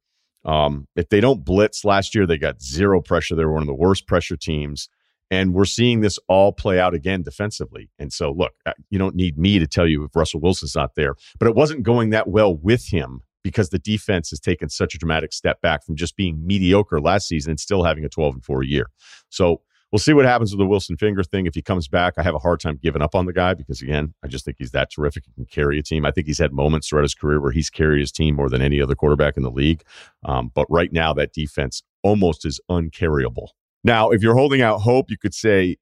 Um, 0.45 0.89
if 0.97 1.09
they 1.09 1.21
don't 1.21 1.45
blitz 1.45 1.85
last 1.85 2.15
year, 2.15 2.27
they 2.27 2.39
got 2.39 2.61
zero 2.61 3.01
pressure. 3.01 3.37
They 3.37 3.45
were 3.45 3.53
one 3.53 3.63
of 3.63 3.69
the 3.69 3.75
worst 3.75 4.09
pressure 4.09 4.37
teams. 4.37 4.89
And 5.31 5.55
we're 5.55 5.65
seeing 5.65 6.01
this 6.01 6.19
all 6.29 6.53
play 6.53 6.79
out 6.79 6.93
again 6.93 7.23
defensively. 7.23 7.89
And 7.99 8.13
so, 8.13 8.33
look, 8.33 8.53
uh, 8.67 8.73
you 8.91 8.99
don't 8.99 9.15
need 9.15 9.39
me 9.39 9.59
to 9.59 9.67
tell 9.67 9.87
you 9.87 10.05
if 10.05 10.15
Russell 10.15 10.41
Wilson's 10.41 10.75
not 10.75 10.97
there, 10.97 11.15
but 11.39 11.49
it 11.49 11.55
wasn't 11.55 11.83
going 11.83 12.11
that 12.11 12.29
well 12.29 12.55
with 12.55 12.89
him 12.89 13.21
because 13.43 13.71
the 13.71 13.79
defense 13.79 14.31
has 14.31 14.41
taken 14.41 14.69
such 14.69 14.95
a 14.95 14.99
dramatic 14.99 15.33
step 15.33 15.61
back 15.61 15.85
from 15.85 15.97
just 15.97 16.17
being 16.17 16.45
mediocre 16.47 17.01
last 17.01 17.29
season 17.29 17.51
and 17.51 17.61
still 17.61 17.85
having 17.85 18.05
a 18.05 18.09
12 18.09 18.35
and 18.35 18.45
4 18.45 18.63
year. 18.65 18.91
So, 19.31 19.63
we'll 19.95 20.01
see 20.01 20.13
what 20.13 20.25
happens 20.25 20.51
with 20.51 20.59
the 20.59 20.67
Wilson 20.67 20.97
Finger 20.97 21.23
thing. 21.23 21.47
If 21.47 21.55
he 21.55 21.63
comes 21.63 21.87
back, 21.87 22.15
I 22.19 22.25
have 22.25 22.35
a 22.35 22.41
hard 22.41 22.59
time 22.59 22.81
giving 22.83 23.01
up 23.01 23.15
on 23.15 23.27
the 23.27 23.33
guy 23.33 23.55
because, 23.55 23.81
again, 23.81 24.13
I 24.25 24.27
just 24.27 24.45
think 24.45 24.57
he's 24.59 24.73
that 24.73 24.91
terrific. 24.91 25.25
He 25.25 25.31
can 25.31 25.45
carry 25.45 25.79
a 25.79 25.85
team. 25.85 26.05
I 26.05 26.11
think 26.11 26.27
he's 26.27 26.41
had 26.41 26.53
moments 26.53 26.89
throughout 26.89 27.05
his 27.05 27.15
career 27.15 27.41
where 27.41 27.53
he's 27.53 27.71
carried 27.71 28.01
his 28.01 28.11
team 28.11 28.35
more 28.35 28.51
than 28.51 28.61
any 28.61 28.83
other 28.83 28.97
quarterback 28.97 29.37
in 29.37 29.45
the 29.45 29.53
league. 29.53 29.85
Um, 30.25 30.51
but 30.53 30.67
right 30.69 30.93
now, 30.93 31.13
that 31.13 31.33
defense 31.33 31.85
almost 32.03 32.45
is 32.45 32.61
uncarryable. 32.69 33.51
Now, 33.85 34.11
if 34.11 34.21
you're 34.21 34.35
holding 34.35 34.63
out 34.63 34.81
hope, 34.81 35.13
you 35.13 35.17
could 35.17 35.33
say 35.33 35.77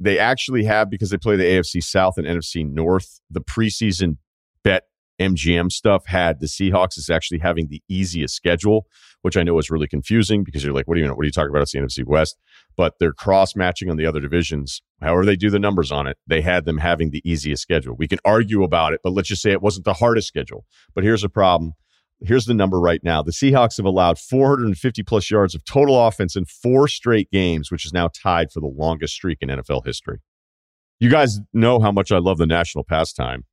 they 0.00 0.18
actually 0.18 0.64
have, 0.64 0.90
because 0.90 1.10
they 1.10 1.18
play 1.18 1.36
the 1.36 1.44
AFC 1.44 1.84
South 1.84 2.18
and 2.18 2.26
NFC 2.26 2.68
North, 2.68 3.20
the 3.30 3.42
preseason 3.42 4.16
bet 4.64 4.86
MGM 5.22 5.70
stuff 5.70 6.06
had 6.06 6.40
the 6.40 6.46
Seahawks 6.46 6.98
is 6.98 7.08
actually 7.10 7.38
having 7.38 7.68
the 7.68 7.82
easiest 7.88 8.34
schedule, 8.34 8.86
which 9.22 9.36
I 9.36 9.42
know 9.42 9.58
is 9.58 9.70
really 9.70 9.88
confusing 9.88 10.44
because 10.44 10.64
you're 10.64 10.74
like, 10.74 10.88
what 10.88 10.94
do 10.94 11.00
you 11.00 11.06
know? 11.06 11.14
What 11.14 11.22
are 11.22 11.26
you 11.26 11.32
talking 11.32 11.50
about? 11.50 11.62
It's 11.62 11.72
the 11.72 11.78
NFC 11.78 12.04
West. 12.04 12.36
But 12.76 12.94
they're 12.98 13.12
cross 13.12 13.54
matching 13.54 13.90
on 13.90 13.96
the 13.96 14.06
other 14.06 14.20
divisions. 14.20 14.82
However, 15.00 15.24
they 15.24 15.36
do 15.36 15.50
the 15.50 15.58
numbers 15.58 15.92
on 15.92 16.06
it, 16.06 16.16
they 16.26 16.40
had 16.40 16.64
them 16.64 16.78
having 16.78 17.10
the 17.10 17.22
easiest 17.24 17.62
schedule. 17.62 17.94
We 17.96 18.08
can 18.08 18.18
argue 18.24 18.62
about 18.62 18.92
it, 18.92 19.00
but 19.02 19.12
let's 19.12 19.28
just 19.28 19.42
say 19.42 19.52
it 19.52 19.62
wasn't 19.62 19.84
the 19.84 19.94
hardest 19.94 20.28
schedule. 20.28 20.64
But 20.94 21.04
here's 21.04 21.24
a 21.24 21.28
problem. 21.28 21.72
Here's 22.24 22.46
the 22.46 22.54
number 22.54 22.78
right 22.78 23.00
now. 23.02 23.22
The 23.22 23.32
Seahawks 23.32 23.76
have 23.78 23.86
allowed 23.86 24.18
450 24.18 25.02
plus 25.02 25.30
yards 25.30 25.54
of 25.54 25.64
total 25.64 26.06
offense 26.06 26.36
in 26.36 26.44
four 26.44 26.86
straight 26.86 27.30
games, 27.30 27.70
which 27.70 27.84
is 27.84 27.92
now 27.92 28.08
tied 28.08 28.52
for 28.52 28.60
the 28.60 28.66
longest 28.66 29.14
streak 29.14 29.38
in 29.40 29.48
NFL 29.48 29.84
history. 29.84 30.18
You 31.00 31.10
guys 31.10 31.40
know 31.52 31.80
how 31.80 31.90
much 31.90 32.12
I 32.12 32.18
love 32.18 32.38
the 32.38 32.46
national 32.46 32.84
pastime. 32.84 33.44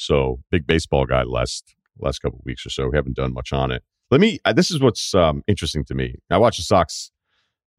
So 0.00 0.40
big 0.50 0.66
baseball 0.66 1.04
guy 1.04 1.24
last 1.24 1.74
last 1.98 2.20
couple 2.20 2.40
weeks 2.44 2.64
or 2.64 2.70
so. 2.70 2.88
We 2.88 2.96
haven't 2.96 3.16
done 3.16 3.34
much 3.34 3.52
on 3.52 3.70
it. 3.70 3.82
Let 4.10 4.20
me. 4.20 4.38
This 4.54 4.70
is 4.70 4.80
what's 4.80 5.14
um, 5.14 5.44
interesting 5.46 5.84
to 5.84 5.94
me. 5.94 6.16
I 6.30 6.38
watched 6.38 6.58
the 6.58 6.64
Sox 6.64 7.10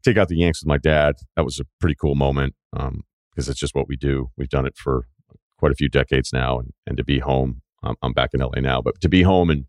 take 0.04 0.18
out 0.18 0.28
the 0.28 0.38
Yanks 0.38 0.62
with 0.62 0.68
my 0.68 0.78
dad. 0.78 1.16
That 1.36 1.46
was 1.46 1.60
a 1.60 1.66
pretty 1.80 1.96
cool 1.96 2.14
moment 2.14 2.54
because 2.72 2.88
um, 2.90 3.04
it's 3.36 3.60
just 3.60 3.74
what 3.74 3.88
we 3.88 3.98
do. 3.98 4.30
We've 4.38 4.50
done 4.50 4.68
it 4.68 4.78
for 4.78 5.08
quite 5.58 5.72
a 5.72 5.76
few 5.76 5.90
decades 5.90 6.32
now, 6.32 6.60
and, 6.60 6.74
and 6.86 6.96
to 6.98 7.04
be 7.04 7.20
home, 7.20 7.64
um, 7.82 7.96
I'm 8.04 8.14
back 8.14 8.32
in 8.34 8.40
LA 8.40 8.60
now, 8.62 8.84
but 8.84 9.02
to 9.02 9.10
be 9.10 9.24
home 9.24 9.50
and 9.50 9.66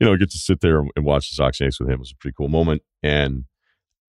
you 0.00 0.06
know 0.06 0.16
get 0.16 0.30
to 0.30 0.38
sit 0.38 0.62
there 0.62 0.82
and 0.96 1.04
watch 1.04 1.28
the 1.28 1.34
Sox 1.34 1.60
Yanks 1.60 1.78
with 1.78 1.90
him 1.90 1.98
was 1.98 2.12
a 2.12 2.16
pretty 2.16 2.34
cool 2.38 2.48
moment. 2.48 2.80
And 3.02 3.44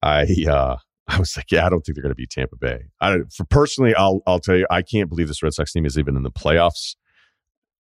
I 0.02 0.24
uh, 0.50 0.78
I 1.10 1.20
was 1.20 1.36
like, 1.36 1.52
yeah, 1.52 1.66
I 1.66 1.70
don't 1.70 1.82
think 1.82 1.98
they're 1.98 2.04
going 2.04 2.12
to 2.12 2.16
be 2.16 2.28
Tampa 2.28 2.56
Bay. 2.56 2.86
I, 3.02 3.18
for 3.36 3.44
personally, 3.44 3.94
I'll 3.94 4.22
I'll 4.26 4.40
tell 4.40 4.56
you, 4.56 4.68
I 4.72 4.84
can't 4.84 5.10
believe 5.10 5.28
this 5.28 5.44
Red 5.44 5.54
Sox 5.54 5.74
team 5.74 5.86
is 5.86 5.98
even 5.98 6.16
in 6.16 6.24
the 6.24 6.32
playoffs. 6.32 6.96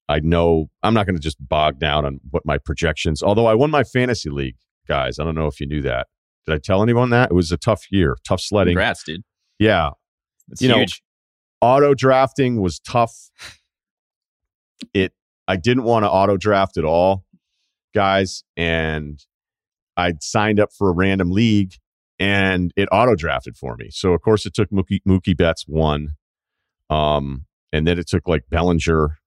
I 0.09 0.21
know 0.21 0.67
I'm 0.83 0.95
not 0.95 1.07
going 1.07 1.17
to 1.17 1.23
just 1.23 1.37
bog 1.41 1.79
down 1.79 2.05
on 2.05 2.21
what 2.31 2.45
my 2.47 2.59
projections, 2.59 3.23
although 3.23 3.47
I 3.47 3.55
won 3.55 3.71
my 3.71 3.85
fantasy 3.85 4.31
league, 4.31 4.57
guys. 4.87 5.19
I 5.19 5.25
don't 5.25 5.35
know 5.35 5.47
if 5.47 5.61
you 5.61 5.67
knew 5.67 5.83
that. 5.83 6.07
Did 6.47 6.55
I 6.55 6.59
tell 6.59 6.83
anyone 6.83 7.11
that? 7.11 7.31
It 7.31 7.35
was 7.35 7.51
a 7.51 7.57
tough 7.57 7.85
year, 7.91 8.17
tough 8.27 8.41
sledding. 8.41 8.75
Congrats, 8.75 9.03
dude. 9.03 9.23
Yeah. 9.59 9.91
That's 10.49 10.63
you 10.63 10.73
huge. 10.73 11.03
know, 11.61 11.69
auto 11.69 11.95
drafting 11.95 12.61
was 12.61 12.79
tough. 12.79 13.31
It 14.95 15.13
I 15.49 15.57
didn't 15.57 15.85
want 15.85 16.05
to 16.05 16.11
auto 16.11 16.37
draft 16.37 16.77
at 16.77 16.85
all, 16.85 17.25
guys, 17.95 18.45
and 18.57 19.19
I 19.97 20.13
signed 20.21 20.61
up 20.61 20.71
for 20.77 20.91
a 20.91 20.93
random 20.93 21.31
league 21.31 21.73
and 22.19 22.73
it 22.77 22.89
auto 22.93 23.15
drafted 23.15 23.57
for 23.57 23.77
me. 23.77 23.89
So 23.91 24.13
of 24.13 24.21
course 24.21 24.47
it 24.47 24.55
took 24.55 24.71
Mookie, 24.71 25.01
Mookie 25.07 25.37
Betts 25.37 25.65
one. 25.67 26.11
Um, 26.91 27.47
and 27.73 27.87
then 27.87 27.99
it 27.99 28.07
took 28.07 28.29
like 28.29 28.45
Bellinger 28.51 29.19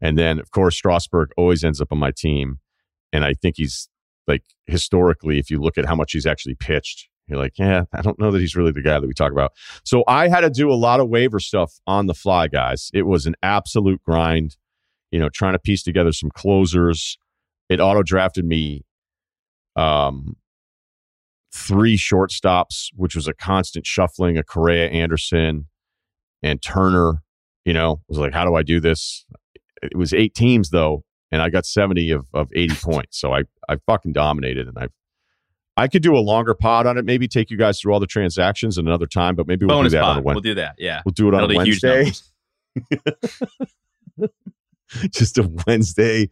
and 0.00 0.18
then, 0.18 0.38
of 0.38 0.50
course, 0.50 0.76
Strasburg 0.76 1.30
always 1.36 1.62
ends 1.64 1.80
up 1.80 1.92
on 1.92 1.98
my 1.98 2.10
team. 2.10 2.58
And 3.12 3.24
I 3.24 3.34
think 3.34 3.56
he's 3.56 3.88
like 4.26 4.44
historically, 4.66 5.38
if 5.38 5.50
you 5.50 5.60
look 5.60 5.76
at 5.76 5.86
how 5.86 5.94
much 5.94 6.12
he's 6.12 6.26
actually 6.26 6.54
pitched, 6.54 7.08
you're 7.26 7.38
like, 7.38 7.58
yeah, 7.58 7.84
I 7.92 8.02
don't 8.02 8.18
know 8.18 8.30
that 8.30 8.40
he's 8.40 8.56
really 8.56 8.72
the 8.72 8.82
guy 8.82 8.98
that 8.98 9.06
we 9.06 9.14
talk 9.14 9.32
about. 9.32 9.52
So 9.84 10.02
I 10.08 10.28
had 10.28 10.40
to 10.40 10.50
do 10.50 10.70
a 10.70 10.74
lot 10.74 11.00
of 11.00 11.08
waiver 11.08 11.38
stuff 11.38 11.80
on 11.86 12.06
the 12.06 12.14
fly, 12.14 12.48
guys. 12.48 12.90
It 12.92 13.02
was 13.02 13.26
an 13.26 13.36
absolute 13.42 14.02
grind, 14.02 14.56
you 15.10 15.20
know, 15.20 15.28
trying 15.28 15.52
to 15.52 15.58
piece 15.58 15.82
together 15.82 16.12
some 16.12 16.30
closers. 16.30 17.18
it 17.68 17.80
auto 17.80 18.02
drafted 18.02 18.44
me 18.44 18.84
um, 19.76 20.36
three 21.54 21.96
shortstops, 21.96 22.88
which 22.96 23.14
was 23.14 23.28
a 23.28 23.34
constant 23.34 23.86
shuffling 23.86 24.36
of 24.36 24.46
Correa, 24.46 24.88
Anderson, 24.88 25.66
and 26.42 26.60
Turner. 26.60 27.22
You 27.64 27.74
know, 27.74 28.00
was 28.08 28.18
like, 28.18 28.32
how 28.32 28.44
do 28.44 28.54
I 28.54 28.62
do 28.62 28.80
this? 28.80 29.24
It 29.82 29.96
was 29.96 30.12
eight 30.12 30.34
teams 30.34 30.70
though, 30.70 31.04
and 31.30 31.40
I 31.42 31.48
got 31.50 31.66
70 31.66 32.10
of, 32.10 32.26
of 32.34 32.50
80 32.54 32.74
points. 32.82 33.18
So 33.20 33.32
I, 33.32 33.44
I 33.68 33.76
fucking 33.86 34.12
dominated 34.12 34.68
and 34.68 34.78
I 34.78 34.88
I 35.76 35.88
could 35.88 36.02
do 36.02 36.14
a 36.14 36.18
longer 36.20 36.52
pod 36.52 36.86
on 36.86 36.98
it, 36.98 37.06
maybe 37.06 37.26
take 37.26 37.50
you 37.50 37.56
guys 37.56 37.80
through 37.80 37.94
all 37.94 38.00
the 38.00 38.06
transactions 38.06 38.76
another 38.76 39.06
time, 39.06 39.34
but 39.34 39.46
maybe 39.46 39.64
we'll 39.64 39.76
Bonus 39.76 39.92
do 39.92 39.98
that 39.98 40.02
pod. 40.02 40.10
on 40.10 40.18
a 40.18 40.22
Wednesday. 40.22 40.34
We'll 40.34 40.42
do 40.42 40.54
that. 40.56 40.74
Yeah. 40.78 41.00
We'll 41.06 41.12
do 41.12 41.28
it 41.28 41.34
on 41.34 41.50
a 41.50 41.56
Wednesday. 41.56 42.12
Just 45.10 45.38
a 45.38 45.50
Wednesday. 45.66 46.28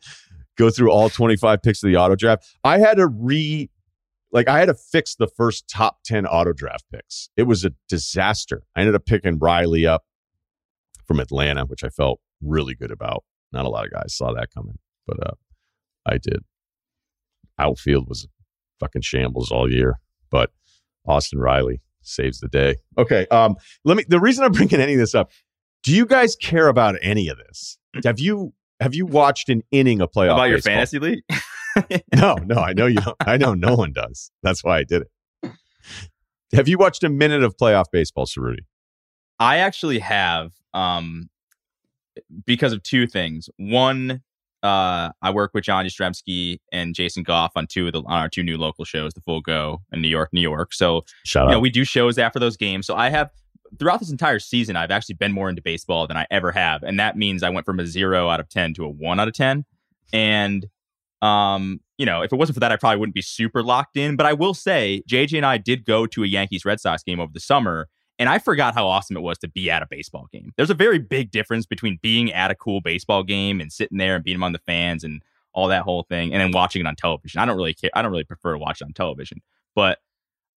Go 0.58 0.68
through 0.70 0.90
all 0.90 1.08
25 1.08 1.62
picks 1.62 1.82
of 1.82 1.88
the 1.88 1.96
auto 1.96 2.16
draft. 2.16 2.46
I 2.64 2.78
had 2.78 2.96
to 2.98 3.06
re 3.06 3.70
like 4.32 4.48
I 4.48 4.58
had 4.58 4.66
to 4.66 4.74
fix 4.74 5.14
the 5.14 5.28
first 5.28 5.68
top 5.68 5.98
10 6.04 6.26
auto 6.26 6.52
draft 6.52 6.84
picks. 6.92 7.30
It 7.36 7.44
was 7.44 7.64
a 7.64 7.70
disaster. 7.88 8.64
I 8.76 8.80
ended 8.80 8.94
up 8.96 9.06
picking 9.06 9.38
Riley 9.38 9.86
up 9.86 10.04
from 11.06 11.20
Atlanta, 11.20 11.64
which 11.64 11.84
I 11.84 11.88
felt 11.88 12.20
really 12.42 12.74
good 12.74 12.90
about. 12.90 13.24
Not 13.52 13.64
a 13.64 13.68
lot 13.68 13.86
of 13.86 13.92
guys 13.92 14.14
saw 14.16 14.32
that 14.34 14.48
coming, 14.54 14.78
but 15.06 15.16
uh 15.26 15.34
I 16.06 16.18
did. 16.18 16.40
Outfield 17.58 18.08
was 18.08 18.26
fucking 18.80 19.02
shambles 19.02 19.50
all 19.50 19.70
year, 19.70 19.98
but 20.30 20.50
Austin 21.06 21.38
Riley 21.38 21.80
saves 22.02 22.40
the 22.40 22.48
day. 22.48 22.76
Okay, 22.96 23.26
um 23.30 23.56
let 23.84 23.96
me 23.96 24.04
the 24.08 24.20
reason 24.20 24.44
I'm 24.44 24.52
bringing 24.58 24.80
any 24.80 24.94
of 24.94 24.98
this 25.00 25.14
up, 25.14 25.30
do 25.82 25.94
you 25.94 26.06
guys 26.06 26.36
care 26.36 26.68
about 26.68 26.96
any 27.02 27.28
of 27.28 27.38
this? 27.38 27.78
Have 28.04 28.20
you 28.20 28.52
have 28.80 28.94
you 28.94 29.06
watched 29.06 29.48
an 29.48 29.62
inning 29.70 30.00
of 30.00 30.10
playoff 30.10 30.14
baseball? 30.14 30.36
About 30.36 30.48
your 30.48 30.56
baseball? 30.58 30.74
fantasy 30.74 30.98
league? 30.98 31.22
No, 32.12 32.34
no, 32.34 32.56
I 32.56 32.72
know 32.72 32.86
you 32.86 32.96
don't. 32.96 33.16
I 33.24 33.36
know 33.36 33.54
no 33.54 33.76
one 33.76 33.92
does. 33.92 34.32
That's 34.42 34.64
why 34.64 34.78
I 34.78 34.84
did 34.84 35.02
it. 35.42 35.52
Have 36.54 36.66
you 36.66 36.76
watched 36.76 37.04
a 37.04 37.08
minute 37.08 37.44
of 37.44 37.56
playoff 37.56 37.84
baseball, 37.92 38.26
Ceruti? 38.26 38.64
I 39.38 39.58
actually 39.58 40.00
have 40.00 40.52
um 40.74 41.28
because 42.46 42.72
of 42.72 42.82
two 42.82 43.06
things. 43.06 43.48
One, 43.56 44.22
uh, 44.62 45.10
I 45.22 45.30
work 45.30 45.52
with 45.54 45.64
John 45.64 45.84
Yastrzemski 45.84 46.58
and 46.72 46.94
Jason 46.94 47.22
Goff 47.22 47.52
on 47.56 47.66
two 47.66 47.86
of 47.86 47.92
the 47.92 48.00
on 48.00 48.20
our 48.20 48.28
two 48.28 48.42
new 48.42 48.58
local 48.58 48.84
shows, 48.84 49.14
the 49.14 49.20
Full 49.20 49.40
Go 49.40 49.80
in 49.92 50.02
New 50.02 50.08
York, 50.08 50.30
New 50.32 50.40
York. 50.40 50.72
So 50.72 51.04
Shout 51.24 51.44
you 51.44 51.48
out. 51.48 51.52
know, 51.52 51.60
we 51.60 51.70
do 51.70 51.84
shows 51.84 52.18
after 52.18 52.38
those 52.38 52.56
games. 52.56 52.86
So 52.86 52.94
I 52.96 53.08
have 53.10 53.30
throughout 53.78 54.00
this 54.00 54.10
entire 54.10 54.38
season, 54.38 54.76
I've 54.76 54.90
actually 54.90 55.14
been 55.16 55.32
more 55.32 55.48
into 55.48 55.62
baseball 55.62 56.06
than 56.06 56.16
I 56.16 56.26
ever 56.30 56.50
have, 56.52 56.82
and 56.82 56.98
that 56.98 57.16
means 57.16 57.42
I 57.42 57.50
went 57.50 57.66
from 57.66 57.78
a 57.78 57.86
zero 57.86 58.28
out 58.28 58.40
of 58.40 58.48
ten 58.48 58.74
to 58.74 58.84
a 58.84 58.88
one 58.88 59.20
out 59.20 59.28
of 59.28 59.34
ten. 59.34 59.64
And 60.12 60.66
um, 61.22 61.80
you 61.96 62.06
know, 62.06 62.22
if 62.22 62.32
it 62.32 62.36
wasn't 62.36 62.54
for 62.54 62.60
that, 62.60 62.72
I 62.72 62.76
probably 62.76 62.98
wouldn't 62.98 63.14
be 63.14 63.22
super 63.22 63.62
locked 63.62 63.96
in. 63.96 64.16
But 64.16 64.26
I 64.26 64.32
will 64.32 64.54
say, 64.54 65.02
JJ 65.08 65.36
and 65.38 65.46
I 65.46 65.58
did 65.58 65.84
go 65.84 66.06
to 66.06 66.24
a 66.24 66.26
Yankees 66.26 66.64
Red 66.64 66.80
Sox 66.80 67.02
game 67.02 67.20
over 67.20 67.32
the 67.32 67.40
summer, 67.40 67.88
and 68.18 68.28
I 68.28 68.38
forgot 68.38 68.74
how 68.74 68.86
awesome 68.86 69.16
it 69.16 69.20
was 69.20 69.38
to 69.38 69.48
be 69.48 69.70
at 69.70 69.82
a 69.82 69.86
baseball 69.88 70.28
game. 70.32 70.52
There's 70.56 70.70
a 70.70 70.74
very 70.74 70.98
big 70.98 71.30
difference 71.30 71.66
between 71.66 71.98
being 72.02 72.32
at 72.32 72.50
a 72.50 72.54
cool 72.54 72.80
baseball 72.80 73.22
game 73.22 73.60
and 73.60 73.72
sitting 73.72 73.98
there 73.98 74.16
and 74.16 74.24
being 74.24 74.36
among 74.36 74.52
the 74.52 74.60
fans 74.66 75.04
and 75.04 75.22
all 75.52 75.68
that 75.68 75.82
whole 75.82 76.04
thing, 76.04 76.32
and 76.32 76.40
then 76.40 76.52
watching 76.52 76.80
it 76.80 76.86
on 76.86 76.94
television. 76.96 77.40
I 77.40 77.46
don't 77.46 77.56
really 77.56 77.74
care. 77.74 77.90
I 77.94 78.02
don't 78.02 78.10
really 78.10 78.24
prefer 78.24 78.52
to 78.52 78.58
watch 78.58 78.80
it 78.80 78.84
on 78.84 78.92
television, 78.92 79.40
but 79.74 79.98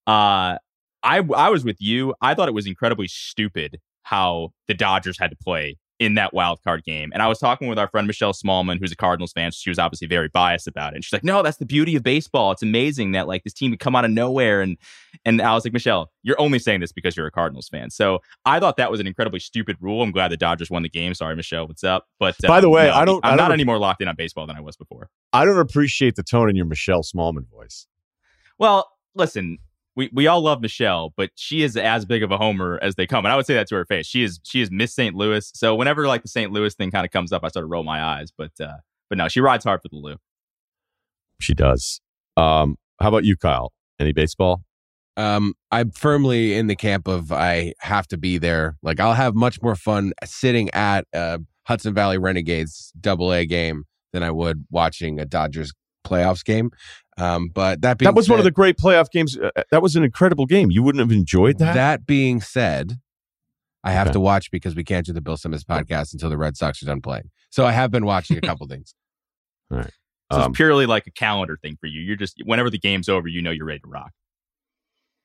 uh, 0.07 0.57
I 1.03 1.23
I 1.35 1.49
was 1.49 1.63
with 1.63 1.81
you. 1.81 2.13
I 2.21 2.33
thought 2.33 2.47
it 2.47 2.53
was 2.53 2.67
incredibly 2.67 3.07
stupid 3.07 3.79
how 4.03 4.51
the 4.67 4.73
Dodgers 4.73 5.17
had 5.17 5.29
to 5.31 5.37
play 5.37 5.77
in 6.01 6.15
that 6.15 6.33
wild 6.33 6.59
card 6.63 6.83
game. 6.83 7.11
And 7.13 7.21
I 7.21 7.27
was 7.27 7.37
talking 7.37 7.67
with 7.67 7.77
our 7.77 7.87
friend 7.87 8.07
Michelle 8.07 8.33
Smallmon, 8.33 8.79
who's 8.79 8.91
a 8.91 8.95
Cardinals 8.95 9.31
fan. 9.33 9.51
She 9.51 9.69
was 9.69 9.77
obviously 9.77 10.07
very 10.07 10.29
biased 10.29 10.67
about 10.67 10.93
it. 10.93 10.95
And 10.95 11.05
she's 11.05 11.13
like, 11.13 11.23
"No, 11.23 11.43
that's 11.43 11.57
the 11.57 11.65
beauty 11.65 11.95
of 11.95 12.01
baseball. 12.01 12.51
It's 12.51 12.63
amazing 12.63 13.11
that 13.11 13.27
like 13.27 13.43
this 13.43 13.53
team 13.53 13.69
would 13.69 13.79
come 13.79 13.95
out 13.95 14.03
of 14.03 14.09
nowhere." 14.09 14.61
And 14.61 14.77
and 15.25 15.41
I 15.41 15.53
was 15.53 15.63
like, 15.63 15.73
"Michelle, 15.73 16.11
you're 16.23 16.41
only 16.41 16.57
saying 16.57 16.79
this 16.79 16.91
because 16.91 17.15
you're 17.15 17.27
a 17.27 17.31
Cardinals 17.31 17.69
fan." 17.69 17.91
So 17.91 18.19
I 18.45 18.59
thought 18.59 18.77
that 18.77 18.89
was 18.89 18.99
an 18.99 19.05
incredibly 19.05 19.39
stupid 19.39 19.77
rule. 19.79 20.01
I'm 20.01 20.11
glad 20.11 20.31
the 20.31 20.37
Dodgers 20.37 20.71
won 20.71 20.81
the 20.81 20.89
game. 20.89 21.13
Sorry, 21.13 21.35
Michelle, 21.35 21.67
what's 21.67 21.83
up? 21.83 22.07
But 22.19 22.35
uh, 22.43 22.47
By 22.47 22.61
the 22.61 22.69
way, 22.69 22.87
no, 22.87 22.93
I 22.93 23.05
don't- 23.05 23.23
I'm 23.23 23.33
I 23.33 23.35
not 23.35 23.43
don't- 23.49 23.53
any 23.53 23.63
more 23.63 23.77
locked 23.77 24.01
in 24.01 24.07
on 24.07 24.15
baseball 24.15 24.47
than 24.47 24.55
I 24.55 24.61
was 24.61 24.75
before. 24.75 25.09
I 25.33 25.45
don't 25.45 25.59
appreciate 25.59 26.15
the 26.15 26.23
tone 26.23 26.49
in 26.49 26.55
your 26.55 26.65
Michelle 26.65 27.03
Smallmon 27.03 27.47
voice. 27.47 27.85
Well, 28.57 28.89
listen, 29.13 29.59
we, 29.95 30.09
we 30.13 30.27
all 30.27 30.41
love 30.41 30.61
Michelle, 30.61 31.13
but 31.17 31.31
she 31.35 31.63
is 31.63 31.75
as 31.75 32.05
big 32.05 32.23
of 32.23 32.31
a 32.31 32.37
homer 32.37 32.79
as 32.81 32.95
they 32.95 33.05
come. 33.05 33.25
And 33.25 33.33
I 33.33 33.35
would 33.35 33.45
say 33.45 33.53
that 33.55 33.67
to 33.67 33.75
her 33.75 33.85
face. 33.85 34.07
She 34.07 34.23
is 34.23 34.39
she 34.43 34.61
is 34.61 34.71
Miss 34.71 34.93
St. 34.93 35.15
Louis. 35.15 35.51
So 35.53 35.75
whenever 35.75 36.07
like 36.07 36.21
the 36.21 36.29
St. 36.29 36.51
Louis 36.51 36.73
thing 36.73 36.91
kind 36.91 37.05
of 37.05 37.11
comes 37.11 37.31
up, 37.31 37.43
I 37.43 37.49
sort 37.49 37.65
of 37.65 37.71
roll 37.71 37.83
my 37.83 38.01
eyes. 38.01 38.31
But 38.35 38.51
uh 38.59 38.77
but 39.09 39.17
no, 39.17 39.27
she 39.27 39.41
rides 39.41 39.65
hard 39.65 39.81
for 39.81 39.89
the 39.89 39.97
Lou. 39.97 40.15
She 41.39 41.53
does. 41.53 41.99
Um, 42.37 42.77
how 42.99 43.09
about 43.09 43.25
you, 43.25 43.35
Kyle? 43.35 43.73
Any 43.99 44.13
baseball? 44.13 44.61
Um, 45.17 45.53
I'm 45.71 45.91
firmly 45.91 46.53
in 46.53 46.67
the 46.67 46.75
camp 46.75 47.07
of 47.07 47.31
I 47.31 47.73
have 47.79 48.07
to 48.07 48.17
be 48.17 48.37
there. 48.37 48.77
Like 48.81 48.99
I'll 48.99 49.13
have 49.13 49.35
much 49.35 49.61
more 49.61 49.75
fun 49.75 50.13
sitting 50.23 50.69
at 50.71 51.05
a 51.13 51.39
Hudson 51.67 51.93
Valley 51.93 52.17
Renegades 52.17 52.93
double 52.99 53.33
A 53.33 53.45
game 53.45 53.83
than 54.13 54.23
I 54.23 54.31
would 54.31 54.65
watching 54.71 55.19
a 55.19 55.25
Dodgers 55.25 55.73
playoffs 56.03 56.43
game. 56.43 56.71
Um, 57.17 57.49
but 57.49 57.81
that 57.81 57.97
being 57.97 58.07
That 58.07 58.15
was 58.15 58.29
one 58.29 58.39
of 58.39 58.45
the 58.45 58.51
great 58.51 58.77
playoff 58.77 59.09
games. 59.11 59.37
Uh, 59.37 59.51
that 59.71 59.81
was 59.81 59.95
an 59.95 60.03
incredible 60.03 60.45
game. 60.45 60.71
You 60.71 60.81
wouldn't 60.83 60.99
have 61.01 61.11
enjoyed 61.11 61.57
that? 61.59 61.73
That 61.75 62.05
being 62.05 62.41
said, 62.41 62.99
I 63.83 63.91
have 63.91 64.07
Okay. 64.07 64.13
to 64.13 64.19
watch 64.19 64.49
because 64.51 64.75
we 64.75 64.83
can't 64.83 65.05
do 65.05 65.13
the 65.13 65.21
Bill 65.21 65.37
Simmons 65.37 65.63
podcast 65.63 66.13
until 66.13 66.29
the 66.29 66.37
Red 66.37 66.55
Sox 66.57 66.81
are 66.81 66.85
done 66.85 67.01
playing. 67.01 67.29
So 67.49 67.65
I 67.65 67.71
have 67.73 67.91
been 67.91 68.05
watching 68.05 68.37
a 68.37 68.41
couple 68.49 68.67
things. 68.67 68.93
So 69.71 69.77
Um, 70.31 70.51
it's 70.51 70.57
purely 70.57 70.85
like 70.85 71.05
a 71.07 71.11
calendar 71.11 71.57
thing 71.61 71.77
for 71.79 71.87
you. 71.87 72.01
You're 72.01 72.15
just 72.15 72.37
whenever 72.45 72.69
the 72.69 72.79
game's 72.79 73.09
over, 73.09 73.27
you 73.27 73.41
know 73.41 73.51
you're 73.51 73.65
ready 73.65 73.79
to 73.81 73.87
rock. 73.87 74.11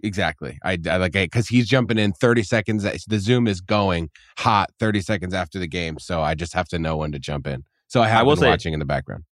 Exactly. 0.03 0.59
I, 0.63 0.79
I 0.91 0.97
like 0.99 1.13
because 1.13 1.49
he's 1.49 1.67
jumping 1.69 1.99
in 1.99 2.13
30 2.13 2.43
seconds. 2.43 2.83
The 3.07 3.19
Zoom 3.19 3.47
is 3.47 3.61
going 3.61 4.11
hot 4.39 4.71
30 4.79 5.01
seconds 5.01 5.33
after 5.33 5.59
the 5.59 5.67
game, 5.67 5.99
so 5.99 6.21
I 6.21 6.35
just 6.35 6.53
have 6.53 6.69
to 6.69 6.79
know 6.79 6.99
when 6.99 7.13
to 7.13 7.19
jump 7.19 7.47
in. 7.47 7.65
So 7.89 8.03
I 8.03 8.09
have 8.09 8.21
I 8.21 8.23
will 8.25 8.35
been 8.35 8.41
say- 8.43 8.49
watching 8.49 8.73
in 8.75 8.79
the 8.79 8.85
background. 8.85 9.25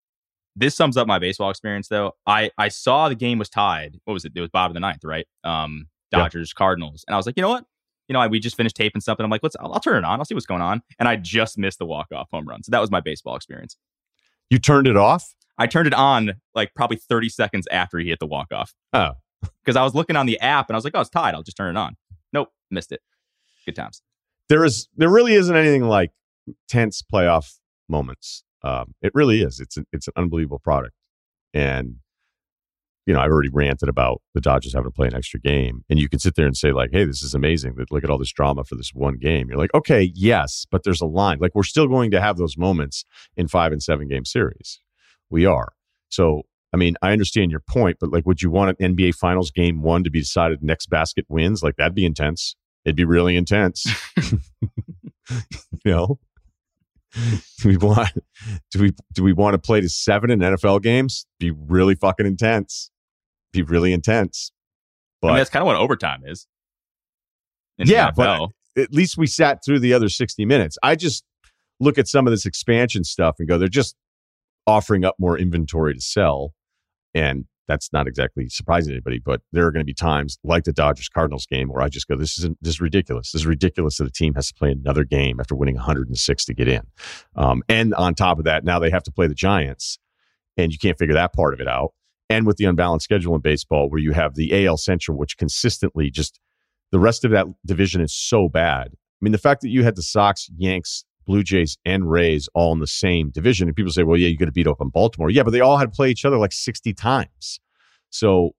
This 0.56 0.76
sums 0.76 0.96
up 0.96 1.06
my 1.06 1.18
baseball 1.18 1.50
experience 1.50 1.88
though. 1.88 2.12
I 2.26 2.50
I 2.58 2.68
saw 2.68 3.08
the 3.08 3.14
game 3.14 3.38
was 3.38 3.49
tied. 3.49 3.99
What 4.04 4.14
was 4.14 4.25
it? 4.25 4.32
It 4.34 4.40
was 4.40 4.50
bottom 4.50 4.70
of 4.70 4.75
the 4.75 4.80
ninth, 4.80 5.04
right? 5.04 5.26
Um 5.42 5.87
Yeah. 6.12 6.20
Dodgers, 6.20 6.52
Cardinals. 6.52 7.04
And 7.06 7.14
I 7.14 7.16
was 7.16 7.26
like, 7.26 7.37
you 7.37 7.42
know 7.42 7.49
what? 7.50 7.64
You 8.08 8.12
know, 8.12 8.20
I, 8.20 8.26
we 8.26 8.38
just 8.38 8.56
finished 8.56 8.76
taping 8.76 9.00
something. 9.00 9.25
I'm 9.25 9.30
like, 9.30 9.42
let's 9.42 9.56
I'll, 9.58 9.73
I'll 9.73 9.80
turn 9.80 9.96
it 9.96 10.04
on. 10.06 10.18
I'll 10.20 10.25
see 10.26 10.34
what's 10.34 10.46
going 10.46 10.61
on. 10.62 10.82
And 10.99 11.08
I 11.08 11.16
just 11.16 11.56
missed 11.56 11.78
the 11.78 11.87
walk-off 11.87 12.28
home 12.30 12.46
run. 12.46 12.62
So 12.62 12.70
that 12.70 12.80
was 12.80 12.90
my 12.90 13.00
baseball 13.00 13.34
experience. 13.34 13.76
you 14.50 14.58
turned 14.58 14.87
it 14.87 14.96
off? 14.96 15.34
I 15.56 15.66
turned 15.66 15.87
it 15.87 15.94
on 15.94 16.34
like 16.54 16.75
probably 16.75 16.96
30 16.99 17.28
seconds 17.30 17.66
after 17.70 17.99
he 17.99 18.08
hit 18.08 18.18
the 18.20 18.26
walk 18.26 18.52
off. 18.52 18.75
Oh. 18.92 19.12
Because 19.62 19.76
I 19.76 19.82
was 19.82 19.94
looking 19.94 20.16
on 20.16 20.25
the 20.25 20.40
app 20.40 20.68
and 20.70 20.75
I 20.75 20.78
was 20.78 20.84
like, 20.84 20.94
oh, 20.96 21.00
it's 21.00 21.11
tied. 21.11 21.34
I'll 21.34 21.42
just 21.42 21.56
turn 21.56 21.76
it 21.76 21.78
on. 21.78 21.96
Nope, 22.32 22.49
missed 22.70 22.92
it. 22.92 23.00
Good 23.66 23.76
times. 23.76 24.00
There 24.49 24.64
is 24.64 24.88
there 24.96 25.11
really 25.11 25.34
isn't 25.34 25.54
anything 25.54 25.84
like 25.87 26.12
tense 26.68 27.02
playoff 27.02 27.58
moments. 27.88 28.42
Um, 28.64 28.94
it 29.02 29.12
really 29.14 29.42
is. 29.42 29.61
It's 29.61 29.76
an, 29.76 29.87
it's 29.92 30.09
an 30.09 30.14
unbelievable 30.16 30.59
product. 30.59 30.94
And 31.52 31.97
you 33.06 33.12
know, 33.12 33.21
I've 33.21 33.30
already 33.30 33.50
ranted 33.50 33.90
about 33.90 34.23
the 34.33 34.40
Dodgers 34.40 34.73
having 34.73 34.90
to 34.90 34.94
play 34.94 35.06
an 35.06 35.14
extra 35.14 35.38
game, 35.38 35.85
and 35.90 35.99
you 35.99 36.09
can 36.09 36.18
sit 36.18 36.37
there 36.37 36.47
and 36.47 36.56
say 36.56 36.73
like, 36.73 36.90
"Hey, 36.90 37.04
this 37.04 37.23
is 37.23 37.35
amazing! 37.35 37.75
That 37.76 37.92
look 37.92 38.02
at 38.02 38.09
all 38.09 38.16
this 38.16 38.33
drama 38.33 38.64
for 38.64 38.76
this 38.76 38.92
one 38.94 39.18
game." 39.18 39.49
You're 39.49 39.59
like, 39.59 39.75
"Okay, 39.75 40.11
yes, 40.14 40.66
but 40.71 40.85
there's 40.85 41.02
a 41.02 41.06
line. 41.06 41.38
Like, 41.38 41.54
we're 41.54 41.64
still 41.64 41.87
going 41.87 42.11
to 42.12 42.21
have 42.21 42.38
those 42.38 42.56
moments 42.56 43.04
in 43.37 43.47
five 43.47 43.73
and 43.73 43.83
seven 43.83 44.09
game 44.09 44.25
series. 44.25 44.80
We 45.28 45.44
are. 45.44 45.73
So, 46.09 46.44
I 46.73 46.78
mean, 46.78 46.97
I 47.02 47.12
understand 47.12 47.50
your 47.50 47.61
point, 47.61 47.99
but 48.00 48.11
like, 48.11 48.25
would 48.25 48.40
you 48.40 48.50
want 48.50 48.76
an 48.78 48.97
NBA 48.97 49.16
Finals 49.16 49.50
game 49.50 49.83
one 49.83 50.02
to 50.04 50.11
be 50.11 50.21
decided 50.21 50.62
next 50.62 50.87
basket 50.88 51.26
wins? 51.28 51.62
Like, 51.62 51.76
that'd 51.76 51.94
be 51.94 52.06
intense. 52.06 52.56
It'd 52.87 52.97
be 52.97 53.04
really 53.04 53.37
intense. 53.37 53.85
you 55.30 55.92
know, 55.92 56.18
do 57.61 57.68
we 57.68 57.76
want 57.76 58.11
do 58.71 58.80
we 58.80 58.92
do 59.12 59.23
we 59.23 59.33
want 59.33 59.54
to 59.54 59.59
play 59.59 59.80
to 59.80 59.88
seven 59.88 60.30
in 60.30 60.40
NFL 60.40 60.83
games? 60.83 61.26
Be 61.38 61.50
really 61.50 61.94
fucking 61.94 62.26
intense. 62.26 62.90
Be 63.52 63.62
really 63.62 63.92
intense. 63.92 64.50
I 65.23 65.26
mean, 65.26 65.35
But 65.35 65.38
that's 65.38 65.50
kind 65.50 65.62
of 65.62 65.66
what 65.66 65.76
overtime 65.76 66.23
is. 66.25 66.47
Yeah, 67.78 68.11
but- 68.11 68.50
at 68.76 68.92
least 68.92 69.16
we 69.16 69.26
sat 69.28 69.61
through 69.64 69.78
the 69.78 69.94
other 69.94 70.09
60 70.09 70.44
minutes. 70.44 70.76
I 70.83 70.97
just 70.97 71.25
look 71.78 71.97
at 71.97 72.09
some 72.09 72.26
of 72.26 72.33
this 72.33 72.44
expansion 72.44 73.04
stuff 73.04 73.37
and 73.38 73.49
go, 73.49 73.56
they're 73.56 73.68
just 73.68 73.94
offering 74.66 75.04
up 75.04 75.14
more 75.18 75.38
inventory 75.38 75.94
to 75.94 76.00
sell. 76.00 76.54
And 77.14 77.44
that's 77.66 77.92
not 77.92 78.06
exactly 78.06 78.49
surprising 78.49 78.92
anybody, 78.92 79.18
but 79.18 79.40
there 79.52 79.66
are 79.66 79.73
going 79.73 79.80
to 79.80 79.87
be 79.87 79.94
times 79.94 80.38
like 80.44 80.64
the 80.64 80.73
Dodgers 80.73 81.09
Cardinals 81.09 81.47
game 81.47 81.68
where 81.68 81.83
I 81.83 81.88
just 81.88 82.09
go, 82.09 82.16
this 82.16 82.38
isn't 82.38 82.59
this 82.61 82.75
is 82.75 82.80
ridiculous. 82.80 83.33
This 83.33 83.42
is 83.42 83.47
ridiculous 83.47 83.99
that 83.99 84.06
a 84.06 84.11
team 84.11 84.35
has 84.35 84.49
to 84.49 84.54
play 84.54 84.71
another 84.71 85.04
game 85.04 85.40
after 85.40 85.54
winning 85.54 85.76
106 85.76 86.44
to 86.44 86.54
get 86.54 86.68
in. 86.68 86.83
Um, 87.37 87.62
and 87.68 87.94
on 87.94 88.14
top 88.14 88.38
of 88.38 88.44
that, 88.44 88.64
now 88.64 88.78
they 88.78 88.90
have 88.90 89.02
to 89.04 89.12
play 89.12 89.26
the 89.26 89.35
Giants, 89.35 89.99
and 90.56 90.73
you 90.73 90.78
can't 90.78 90.99
figure 90.99 91.14
that 91.14 91.33
part 91.33 91.54
of 91.54 91.61
it 91.61 91.68
out. 91.68 91.92
And 92.30 92.47
with 92.47 92.56
the 92.56 92.64
unbalanced 92.64 93.04
schedule 93.04 93.35
in 93.35 93.40
baseball, 93.40 93.90
where 93.90 94.00
you 94.00 94.12
have 94.12 94.35
the 94.35 94.66
AL 94.66 94.78
Central, 94.78 95.16
which 95.16 95.37
consistently 95.37 96.11
just 96.11 96.40
the 96.90 96.99
rest 96.99 97.25
of 97.25 97.30
that 97.33 97.47
division 97.66 98.00
is 98.00 98.14
so 98.14 98.49
bad. 98.49 98.88
I 98.92 99.18
mean, 99.21 99.33
the 99.33 99.38
fact 99.38 99.62
that 99.62 99.68
you 99.68 99.85
had 99.85 99.97
the 99.97 100.02
Sox, 100.02 100.50
Yanks, 100.56 101.04
Blue 101.25 101.43
Jays 101.43 101.78
and 101.85 102.11
Rays 102.11 102.49
all 102.54 102.73
in 102.73 102.81
the 102.81 102.87
same 102.87 103.31
division. 103.31 103.69
And 103.69 103.76
people 103.76 103.93
say, 103.93 104.02
well, 104.02 104.16
yeah, 104.16 104.28
you 104.28 104.37
got 104.37 104.47
to 104.47 104.52
beat 104.52 104.66
up 104.66 104.81
on 104.81 104.88
Baltimore. 104.90 105.31
Yeah, 105.31 105.43
but 105.43 105.50
they 105.50 105.61
all 105.61 105.78
had 105.78 105.93
to 105.93 105.97
play 105.97 106.11
each 106.11 106.25
other 106.25 106.37
like 106.38 106.52
60 106.52 106.93
times. 106.95 107.61
So 108.11 108.50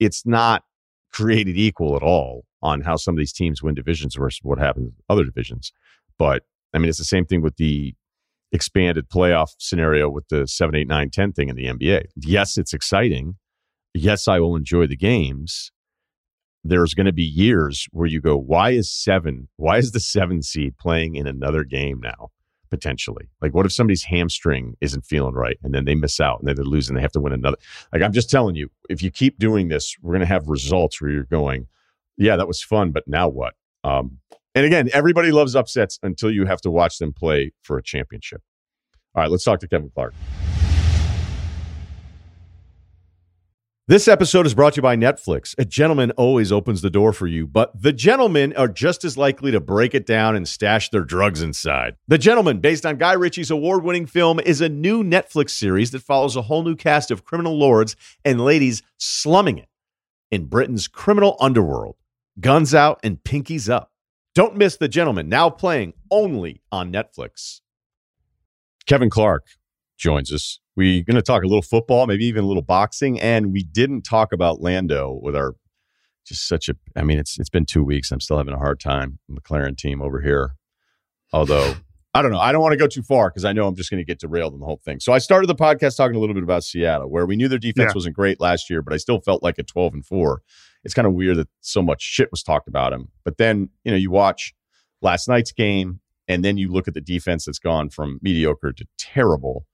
it's 0.00 0.26
not 0.26 0.64
created 1.12 1.56
equal 1.56 1.96
at 1.96 2.02
all 2.02 2.44
on 2.62 2.80
how 2.80 2.96
some 2.96 3.14
of 3.14 3.18
these 3.18 3.32
teams 3.32 3.62
win 3.62 3.74
divisions 3.74 4.14
versus 4.16 4.40
what 4.42 4.58
happens 4.58 4.88
in 4.88 4.92
other 5.08 5.24
divisions. 5.24 5.72
But 6.18 6.42
I 6.72 6.78
mean, 6.78 6.88
it's 6.88 6.98
the 6.98 7.04
same 7.04 7.24
thing 7.26 7.42
with 7.42 7.56
the 7.56 7.94
expanded 8.52 9.08
playoff 9.08 9.50
scenario 9.58 10.08
with 10.08 10.28
the 10.28 10.46
7, 10.46 10.74
8, 10.74 10.88
9, 10.88 11.10
10 11.10 11.32
thing 11.32 11.48
in 11.48 11.56
the 11.56 11.66
NBA. 11.66 12.06
Yes, 12.16 12.56
it's 12.56 12.72
exciting. 12.72 13.36
Yes, 13.92 14.26
I 14.26 14.40
will 14.40 14.56
enjoy 14.56 14.86
the 14.86 14.96
games. 14.96 15.70
There's 16.64 16.94
going 16.94 17.06
to 17.06 17.12
be 17.12 17.22
years 17.22 17.86
where 17.92 18.06
you 18.06 18.20
go, 18.20 18.36
why 18.36 18.70
is 18.70 18.90
seven, 18.90 19.48
why 19.56 19.76
is 19.76 19.92
the 19.92 20.00
seven 20.00 20.42
seed 20.42 20.78
playing 20.78 21.14
in 21.14 21.26
another 21.26 21.62
game 21.62 22.00
now? 22.02 22.30
Potentially. 22.70 23.28
Like, 23.42 23.54
what 23.54 23.66
if 23.66 23.72
somebody's 23.72 24.02
hamstring 24.04 24.74
isn't 24.80 25.04
feeling 25.04 25.34
right 25.34 25.58
and 25.62 25.74
then 25.74 25.84
they 25.84 25.94
miss 25.94 26.18
out 26.20 26.40
and 26.40 26.48
then 26.48 26.56
they 26.56 26.62
lose 26.62 26.88
and 26.88 26.96
they 26.96 27.02
have 27.02 27.12
to 27.12 27.20
win 27.20 27.34
another? 27.34 27.58
Like, 27.92 28.02
I'm 28.02 28.12
just 28.12 28.30
telling 28.30 28.56
you, 28.56 28.70
if 28.88 29.02
you 29.02 29.10
keep 29.10 29.38
doing 29.38 29.68
this, 29.68 29.94
we're 30.00 30.12
going 30.12 30.20
to 30.20 30.26
have 30.26 30.48
results 30.48 31.00
where 31.00 31.10
you're 31.10 31.24
going, 31.24 31.66
yeah, 32.16 32.36
that 32.36 32.48
was 32.48 32.62
fun, 32.62 32.90
but 32.90 33.06
now 33.06 33.28
what? 33.28 33.54
Um, 33.84 34.18
and 34.54 34.64
again, 34.64 34.88
everybody 34.92 35.32
loves 35.32 35.54
upsets 35.54 35.98
until 36.02 36.30
you 36.30 36.46
have 36.46 36.60
to 36.62 36.70
watch 36.70 36.98
them 36.98 37.12
play 37.12 37.52
for 37.62 37.76
a 37.76 37.82
championship. 37.82 38.40
All 39.14 39.22
right, 39.22 39.30
let's 39.30 39.44
talk 39.44 39.60
to 39.60 39.68
Kevin 39.68 39.90
Clark. 39.94 40.14
This 43.86 44.08
episode 44.08 44.46
is 44.46 44.54
brought 44.54 44.72
to 44.72 44.78
you 44.78 44.82
by 44.82 44.96
Netflix. 44.96 45.54
A 45.58 45.64
gentleman 45.66 46.10
always 46.12 46.50
opens 46.50 46.80
the 46.80 46.88
door 46.88 47.12
for 47.12 47.26
you, 47.26 47.46
but 47.46 47.70
the 47.78 47.92
gentlemen 47.92 48.56
are 48.56 48.66
just 48.66 49.04
as 49.04 49.18
likely 49.18 49.50
to 49.50 49.60
break 49.60 49.94
it 49.94 50.06
down 50.06 50.34
and 50.34 50.48
stash 50.48 50.88
their 50.88 51.04
drugs 51.04 51.42
inside. 51.42 51.96
The 52.08 52.16
Gentleman, 52.16 52.60
based 52.60 52.86
on 52.86 52.96
Guy 52.96 53.12
Ritchie's 53.12 53.50
award 53.50 53.84
winning 53.84 54.06
film, 54.06 54.40
is 54.40 54.62
a 54.62 54.70
new 54.70 55.04
Netflix 55.04 55.50
series 55.50 55.90
that 55.90 56.00
follows 56.00 56.34
a 56.34 56.40
whole 56.40 56.62
new 56.62 56.76
cast 56.76 57.10
of 57.10 57.26
criminal 57.26 57.58
lords 57.58 57.94
and 58.24 58.40
ladies 58.40 58.82
slumming 58.96 59.58
it 59.58 59.68
in 60.30 60.46
Britain's 60.46 60.88
criminal 60.88 61.36
underworld. 61.38 61.96
Guns 62.40 62.74
out 62.74 63.00
and 63.02 63.22
pinkies 63.22 63.68
up. 63.68 63.92
Don't 64.34 64.56
miss 64.56 64.78
The 64.78 64.88
Gentleman, 64.88 65.28
now 65.28 65.50
playing 65.50 65.92
only 66.10 66.62
on 66.72 66.90
Netflix. 66.90 67.60
Kevin 68.86 69.10
Clark 69.10 69.44
joins 69.96 70.32
us. 70.32 70.60
We're 70.76 71.04
going 71.04 71.16
to 71.16 71.22
talk 71.22 71.42
a 71.42 71.46
little 71.46 71.62
football, 71.62 72.06
maybe 72.06 72.24
even 72.26 72.44
a 72.44 72.46
little 72.46 72.62
boxing, 72.62 73.20
and 73.20 73.52
we 73.52 73.62
didn't 73.62 74.02
talk 74.02 74.32
about 74.32 74.60
Lando 74.60 75.18
with 75.22 75.36
our 75.36 75.54
just 76.26 76.48
such 76.48 76.68
a. 76.68 76.74
I 76.96 77.02
mean, 77.02 77.18
it's 77.18 77.38
it's 77.38 77.50
been 77.50 77.66
two 77.66 77.84
weeks. 77.84 78.10
I'm 78.10 78.20
still 78.20 78.38
having 78.38 78.54
a 78.54 78.58
hard 78.58 78.80
time. 78.80 79.18
McLaren 79.30 79.76
team 79.76 80.00
over 80.02 80.20
here, 80.20 80.54
although 81.32 81.74
I 82.14 82.22
don't 82.22 82.30
know. 82.32 82.38
I 82.38 82.50
don't 82.52 82.62
want 82.62 82.72
to 82.72 82.78
go 82.78 82.86
too 82.86 83.02
far 83.02 83.28
because 83.30 83.44
I 83.44 83.52
know 83.52 83.66
I'm 83.66 83.76
just 83.76 83.90
going 83.90 83.98
to 84.00 84.04
get 84.04 84.20
derailed 84.20 84.54
in 84.54 84.60
the 84.60 84.66
whole 84.66 84.80
thing. 84.84 85.00
So 85.00 85.12
I 85.12 85.18
started 85.18 85.48
the 85.48 85.54
podcast 85.54 85.96
talking 85.96 86.16
a 86.16 86.20
little 86.20 86.34
bit 86.34 86.42
about 86.44 86.64
Seattle, 86.64 87.10
where 87.10 87.26
we 87.26 87.36
knew 87.36 87.48
their 87.48 87.58
defense 87.58 87.90
Yeah. 87.90 87.94
wasn't 87.94 88.16
great 88.16 88.40
last 88.40 88.70
year, 88.70 88.82
but 88.82 88.94
I 88.94 88.96
still 88.98 89.20
felt 89.20 89.42
like 89.42 89.58
a 89.58 89.62
12 89.62 89.94
and 89.94 90.06
four. 90.06 90.42
It's 90.84 90.94
kind 90.94 91.06
of 91.06 91.14
weird 91.14 91.36
that 91.38 91.48
so 91.60 91.82
much 91.82 92.02
shit 92.02 92.30
was 92.30 92.42
talked 92.42 92.68
about 92.68 92.92
him. 92.92 93.08
But 93.24 93.36
then 93.38 93.68
you 93.84 93.90
know 93.90 93.96
you 93.98 94.10
watch 94.10 94.54
last 95.02 95.28
night's 95.28 95.52
game, 95.52 96.00
and 96.28 96.44
then 96.44 96.56
you 96.56 96.70
look 96.70 96.88
at 96.88 96.94
the 96.94 97.00
defense 97.00 97.44
that's 97.44 97.58
gone 97.58 97.90
from 97.90 98.18
mediocre 98.22 98.72
to 98.72 98.86
terrible. 98.98 99.66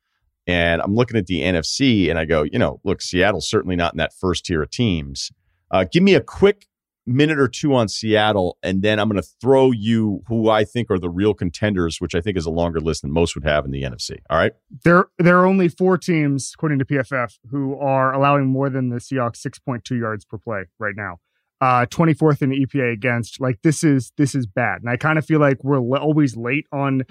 And 0.50 0.82
I'm 0.82 0.96
looking 0.96 1.16
at 1.16 1.26
the 1.26 1.42
NFC, 1.42 2.10
and 2.10 2.18
I 2.18 2.24
go, 2.24 2.42
you 2.42 2.58
know, 2.58 2.80
look, 2.82 3.00
Seattle's 3.00 3.48
certainly 3.48 3.76
not 3.76 3.94
in 3.94 3.98
that 3.98 4.12
first 4.12 4.44
tier 4.44 4.62
of 4.62 4.70
teams. 4.70 5.30
Uh, 5.70 5.84
give 5.90 6.02
me 6.02 6.14
a 6.14 6.20
quick 6.20 6.66
minute 7.06 7.38
or 7.38 7.46
two 7.46 7.72
on 7.72 7.86
Seattle, 7.86 8.58
and 8.60 8.82
then 8.82 8.98
I'm 8.98 9.08
going 9.08 9.22
to 9.22 9.28
throw 9.40 9.70
you 9.70 10.24
who 10.26 10.50
I 10.50 10.64
think 10.64 10.90
are 10.90 10.98
the 10.98 11.08
real 11.08 11.34
contenders, 11.34 12.00
which 12.00 12.16
I 12.16 12.20
think 12.20 12.36
is 12.36 12.46
a 12.46 12.50
longer 12.50 12.80
list 12.80 13.02
than 13.02 13.12
most 13.12 13.36
would 13.36 13.44
have 13.44 13.64
in 13.64 13.70
the 13.70 13.84
NFC. 13.84 14.16
All 14.28 14.38
right. 14.38 14.52
There, 14.82 15.06
there 15.20 15.38
are 15.38 15.46
only 15.46 15.68
four 15.68 15.96
teams, 15.96 16.50
according 16.52 16.80
to 16.80 16.84
PFF, 16.84 17.38
who 17.52 17.78
are 17.78 18.12
allowing 18.12 18.46
more 18.46 18.68
than 18.68 18.88
the 18.88 18.96
Seahawks 18.96 19.46
6.2 19.46 20.00
yards 20.00 20.24
per 20.24 20.36
play 20.36 20.64
right 20.80 20.96
now. 20.96 21.18
Uh, 21.60 21.86
24th 21.86 22.42
in 22.42 22.50
the 22.50 22.66
EPA 22.66 22.92
against. 22.92 23.40
Like 23.40 23.60
this 23.62 23.84
is 23.84 24.12
this 24.16 24.34
is 24.34 24.46
bad, 24.46 24.80
and 24.80 24.88
I 24.88 24.96
kind 24.96 25.16
of 25.16 25.26
feel 25.26 25.38
like 25.38 25.62
we're 25.62 25.78
always 25.78 26.34
late 26.34 26.66
on 26.72 27.02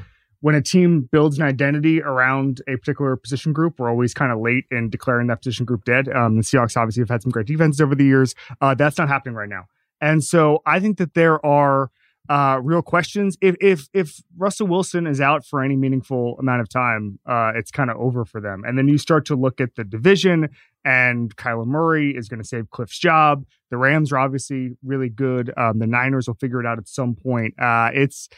when 0.42 0.56
a 0.56 0.62
team 0.62 1.10
builds 1.12 1.38
an 1.38 1.44
identity 1.44 2.02
around 2.02 2.62
a 2.68 2.78
particular 2.78 3.16
position 3.16 3.54
group. 3.54 3.80
We're 3.80 3.90
always 3.90 4.14
kind 4.14 4.32
of 4.32 4.40
late 4.40 4.66
in 4.72 4.90
declaring 4.90 5.28
that 5.28 5.42
position 5.42 5.66
group 5.66 5.86
dead. 5.86 6.08
Um, 6.10 6.38
the 6.38 6.44
Seahawks 6.44 6.78
obviously 6.78 7.02
have 7.02 7.10
had 7.10 7.22
some 7.22 7.32
great 7.32 7.48
defenses 7.48 7.82
over 7.82 7.96
the 7.96 8.06
years. 8.06 8.36
Uh, 8.62 8.74
that's 8.76 8.98
not 8.98 9.08
happening 9.08 9.36
right 9.36 9.50
now, 9.50 9.66
and 10.02 10.24
so 10.24 10.62
I 10.66 10.80
think 10.80 10.98
that 10.98 11.14
there 11.14 11.44
are 11.46 11.92
uh, 12.30 12.60
real 12.62 12.84
questions. 12.84 13.38
If 13.42 13.56
if 13.60 13.90
if 13.92 14.22
Russell 14.38 14.68
Wilson 14.68 15.08
is 15.08 15.20
out 15.20 15.44
for 15.44 15.64
any 15.64 15.76
meaningful 15.76 16.38
amount 16.40 16.62
of 16.62 16.70
time, 16.70 17.20
uh, 17.26 17.54
it's 17.56 17.72
kind 17.72 17.90
of 17.90 17.98
over 17.98 18.24
for 18.24 18.40
them. 18.40 18.64
And 18.66 18.78
then 18.78 18.88
you 18.88 18.98
start 19.00 19.26
to 19.26 19.36
look 19.36 19.60
at 19.60 19.76
the 19.76 19.84
division, 19.84 20.50
and 20.86 21.36
Kyler 21.36 21.66
Murray 21.66 22.12
is 22.16 22.30
going 22.30 22.42
to 22.42 22.48
save 22.48 22.70
Cliff's 22.70 23.00
job. 23.00 23.46
The 23.72 23.78
Rams 23.78 24.12
are 24.12 24.20
obviously 24.20 24.78
really 24.84 25.10
good. 25.10 25.52
Um, 25.58 25.80
the 25.80 25.88
Niners 25.88 26.28
will 26.28 26.36
figure 26.36 26.60
it 26.60 26.68
out 26.68 26.78
at 26.78 26.88
some 26.88 27.16
point. 27.16 27.60
Uh, 27.60 27.90
it's 27.94 28.30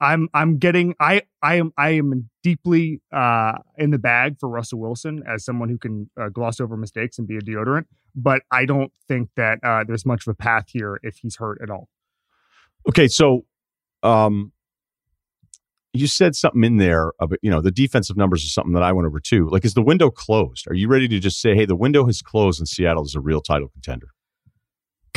I'm 0.00 0.28
I'm 0.32 0.58
getting 0.58 0.94
I 1.00 1.22
I 1.42 1.56
am 1.56 1.72
I 1.76 1.90
am 1.90 2.30
deeply 2.42 3.00
uh, 3.12 3.54
in 3.76 3.90
the 3.90 3.98
bag 3.98 4.38
for 4.38 4.48
Russell 4.48 4.78
Wilson 4.78 5.22
as 5.26 5.44
someone 5.44 5.68
who 5.68 5.78
can 5.78 6.10
uh, 6.20 6.28
gloss 6.28 6.60
over 6.60 6.76
mistakes 6.76 7.18
and 7.18 7.26
be 7.26 7.36
a 7.36 7.40
deodorant. 7.40 7.86
But 8.14 8.42
I 8.50 8.64
don't 8.64 8.92
think 9.08 9.30
that 9.36 9.58
uh, 9.62 9.84
there's 9.86 10.06
much 10.06 10.26
of 10.26 10.32
a 10.32 10.34
path 10.34 10.66
here 10.68 11.00
if 11.02 11.18
he's 11.18 11.36
hurt 11.36 11.58
at 11.62 11.70
all. 11.70 11.88
Okay, 12.88 13.08
so 13.08 13.44
um, 14.02 14.52
you 15.92 16.06
said 16.06 16.36
something 16.36 16.64
in 16.64 16.76
there 16.76 17.12
about 17.20 17.38
you 17.42 17.50
know 17.50 17.60
the 17.60 17.70
defensive 17.70 18.16
numbers 18.16 18.44
is 18.44 18.52
something 18.52 18.74
that 18.74 18.82
I 18.82 18.92
went 18.92 19.06
over 19.06 19.20
too. 19.20 19.48
Like, 19.50 19.64
is 19.64 19.74
the 19.74 19.82
window 19.82 20.10
closed? 20.10 20.66
Are 20.68 20.74
you 20.74 20.88
ready 20.88 21.08
to 21.08 21.18
just 21.18 21.40
say, 21.40 21.54
hey, 21.54 21.64
the 21.64 21.76
window 21.76 22.06
has 22.06 22.22
closed 22.22 22.60
and 22.60 22.68
Seattle 22.68 23.04
is 23.04 23.14
a 23.14 23.20
real 23.20 23.40
title 23.40 23.68
contender? 23.68 24.08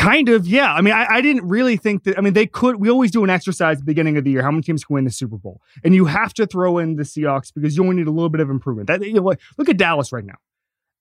Kind 0.02 0.30
of, 0.30 0.48
yeah. 0.48 0.74
I 0.74 0.82
mean, 0.82 0.94
I, 0.94 1.06
I 1.10 1.22
didn't 1.22 1.48
really 1.48 1.78
think 1.78 2.06
that. 2.06 2.18
I 2.18 2.22
mean, 2.22 2.34
they 2.34 2.48
could. 2.48 2.78
We 2.78 2.90
always 2.90 3.12
do 3.12 3.24
an 3.24 3.30
exercise 3.30 3.76
at 3.76 3.80
the 3.82 3.86
beginning 3.86 4.18
of 4.18 4.24
the 4.24 4.32
year. 4.32 4.42
How 4.42 4.50
many 4.50 4.64
teams 4.64 4.84
can 4.84 4.96
win 4.96 5.06
the 5.06 5.12
Super 5.12 5.38
Bowl? 5.38 5.62
And 5.84 5.94
you 5.94 6.06
have 6.06 6.34
to 6.36 6.48
throw 6.48 6.80
in 6.80 6.96
the 6.96 7.04
Seahawks 7.04 7.54
because 7.54 7.78
you 7.78 7.84
only 7.84 7.98
need 7.98 8.08
a 8.08 8.12
little 8.12 8.30
bit 8.30 8.42
of 8.42 8.50
improvement. 8.50 8.88
That, 8.88 9.06
you 9.06 9.14
know, 9.14 9.22
what- 9.22 9.40
look 9.60 9.70
at 9.70 9.78
Dallas 9.78 10.12
right 10.12 10.26
now. 10.26 10.36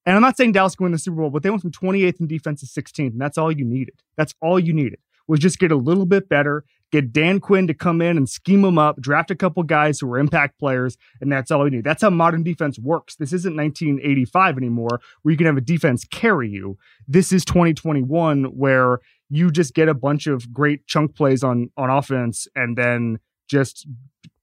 And 0.07 0.17
I'm 0.17 0.23
not 0.23 0.37
saying 0.37 0.53
Dallas 0.53 0.75
can 0.75 0.85
win 0.85 0.93
the 0.93 0.99
Super 0.99 1.17
Bowl, 1.17 1.31
but 1.31 1.43
they 1.43 1.51
went 1.51 1.63
from 1.63 1.71
28th 1.73 2.21
in 2.21 2.27
defense 2.27 2.61
to 2.61 2.67
16th, 2.67 3.13
and 3.13 3.21
that's 3.21 3.39
all 3.39 3.51
you 3.53 3.65
needed. 3.65 4.03
That's 4.17 4.35
all 4.41 4.59
you 4.59 4.73
needed 4.73 4.99
was 5.29 5.39
just 5.41 5.59
get 5.59 5.71
a 5.71 5.77
little 5.77 6.07
bit 6.07 6.29
better, 6.29 6.65
get 6.90 7.12
Dan 7.12 7.40
Quinn 7.40 7.66
to 7.66 7.74
come 7.74 8.00
in 8.00 8.16
and 8.16 8.29
scheme 8.29 8.62
them 8.62 8.79
up, 8.79 9.00
draft 9.00 9.31
a 9.31 9.37
couple 9.37 9.62
guys 9.62 10.00
who 10.00 10.12
are 10.12 10.18
impact 10.18 10.59
players, 10.59 10.96
and 11.20 11.31
that's 11.31 11.50
all 11.50 11.64
you 11.64 11.70
need. 11.70 11.85
That's 11.85 12.03
how 12.03 12.11
modern 12.11 12.42
defense 12.42 12.79
works. 12.79 13.16
This 13.16 13.33
isn't 13.33 13.57
1985 13.57 14.57
anymore, 14.57 15.00
where 15.22 15.33
you 15.33 15.38
can 15.38 15.46
have 15.46 15.57
a 15.57 15.62
defense 15.62 16.05
carry 16.05 16.50
you. 16.50 16.79
This 17.07 17.33
is 17.33 17.44
2021, 17.44 18.44
where 18.44 19.00
you 19.29 19.50
just 19.50 19.74
get 19.74 19.88
a 19.88 19.94
bunch 19.94 20.26
of 20.26 20.53
great 20.53 20.87
chunk 20.87 21.14
plays 21.14 21.44
on 21.44 21.70
on 21.76 21.90
offense, 21.90 22.48
and 22.55 22.76
then 22.76 23.18
just 23.48 23.87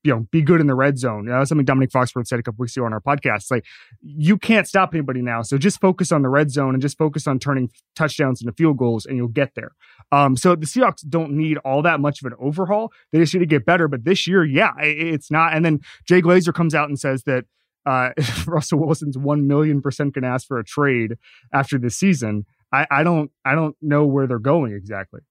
you 0.07 0.13
know 0.13 0.27
be 0.31 0.41
good 0.41 0.61
in 0.61 0.67
the 0.67 0.75
red 0.75 0.97
zone. 0.97 1.27
Something 1.45 1.65
Dominic 1.65 1.91
Foxworth 1.91 2.27
said 2.27 2.39
a 2.39 2.43
couple 2.43 2.61
weeks 2.63 2.75
ago 2.77 2.85
on 2.85 2.93
our 2.93 3.01
podcast. 3.01 3.51
Like 3.51 3.65
you 4.01 4.37
can't 4.37 4.67
stop 4.67 4.93
anybody 4.93 5.21
now, 5.21 5.41
so 5.41 5.57
just 5.57 5.79
focus 5.81 6.11
on 6.11 6.21
the 6.21 6.29
red 6.29 6.49
zone 6.51 6.73
and 6.73 6.81
just 6.81 6.97
focus 6.97 7.27
on 7.27 7.39
turning 7.39 7.69
touchdowns 7.95 8.41
into 8.41 8.53
field 8.53 8.77
goals, 8.77 9.05
and 9.05 9.17
you'll 9.17 9.27
get 9.27 9.51
there. 9.55 9.71
Um, 10.11 10.35
so 10.37 10.55
the 10.55 10.65
Seahawks 10.65 11.07
don't 11.07 11.31
need 11.33 11.57
all 11.59 11.81
that 11.81 11.99
much 11.99 12.21
of 12.21 12.25
an 12.31 12.37
overhaul. 12.39 12.91
They 13.11 13.19
just 13.19 13.33
need 13.33 13.41
to 13.41 13.45
get 13.45 13.65
better. 13.65 13.87
But 13.87 14.05
this 14.05 14.25
year, 14.27 14.43
yeah, 14.45 14.71
i- 14.79 14.85
it's 14.85 15.29
not. 15.29 15.53
And 15.55 15.63
then 15.65 15.81
Jay 16.07 16.21
Glazer 16.21 16.53
comes 16.53 16.73
out 16.73 16.87
and 16.89 16.99
says 16.99 17.23
that 17.23 17.45
uh, 17.85 18.09
Russell 18.47 18.79
Wilson's 18.79 19.17
one 19.17 19.47
million 19.47 19.81
percent 19.81 20.13
going 20.13 20.23
to 20.23 20.29
ask 20.29 20.47
for 20.47 20.57
a 20.59 20.63
trade 20.63 21.15
after 21.53 21.77
this 21.77 21.95
season. 21.97 22.45
I, 22.73 22.85
I 22.91 23.03
don't 23.03 23.31
I 23.45 23.55
don't 23.55 23.75
know 23.81 24.05
where 24.05 24.27
they're 24.27 24.39
going 24.39 24.73
exactly. 24.73 25.21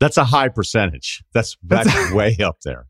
That's 0.00 0.16
a 0.16 0.24
high 0.24 0.48
percentage. 0.48 1.22
That's 1.32 1.56
that's, 1.62 1.86
That's- 1.86 2.12
way 2.14 2.36
up 2.42 2.58
there. 2.64 2.86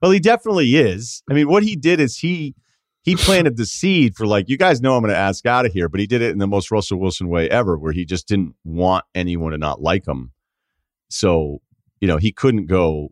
Well, 0.00 0.10
he 0.10 0.20
definitely 0.20 0.76
is. 0.76 1.22
I 1.30 1.34
mean, 1.34 1.48
what 1.48 1.62
he 1.62 1.76
did 1.76 2.00
is 2.00 2.18
he 2.18 2.54
he 3.02 3.16
planted 3.16 3.56
the 3.56 3.66
seed 3.66 4.14
for 4.14 4.26
like 4.26 4.48
you 4.48 4.56
guys 4.56 4.80
know 4.80 4.94
I'm 4.94 5.02
going 5.02 5.12
to 5.12 5.18
ask 5.18 5.46
out 5.46 5.66
of 5.66 5.72
here, 5.72 5.88
but 5.88 6.00
he 6.00 6.06
did 6.06 6.22
it 6.22 6.30
in 6.30 6.38
the 6.38 6.46
most 6.46 6.70
Russell 6.70 7.00
Wilson 7.00 7.28
way 7.28 7.48
ever, 7.48 7.78
where 7.78 7.92
he 7.92 8.04
just 8.04 8.28
didn't 8.28 8.54
want 8.64 9.04
anyone 9.14 9.52
to 9.52 9.58
not 9.58 9.80
like 9.80 10.06
him. 10.06 10.32
So 11.08 11.60
you 12.00 12.08
know 12.08 12.16
he 12.16 12.32
couldn't 12.32 12.66
go 12.66 13.10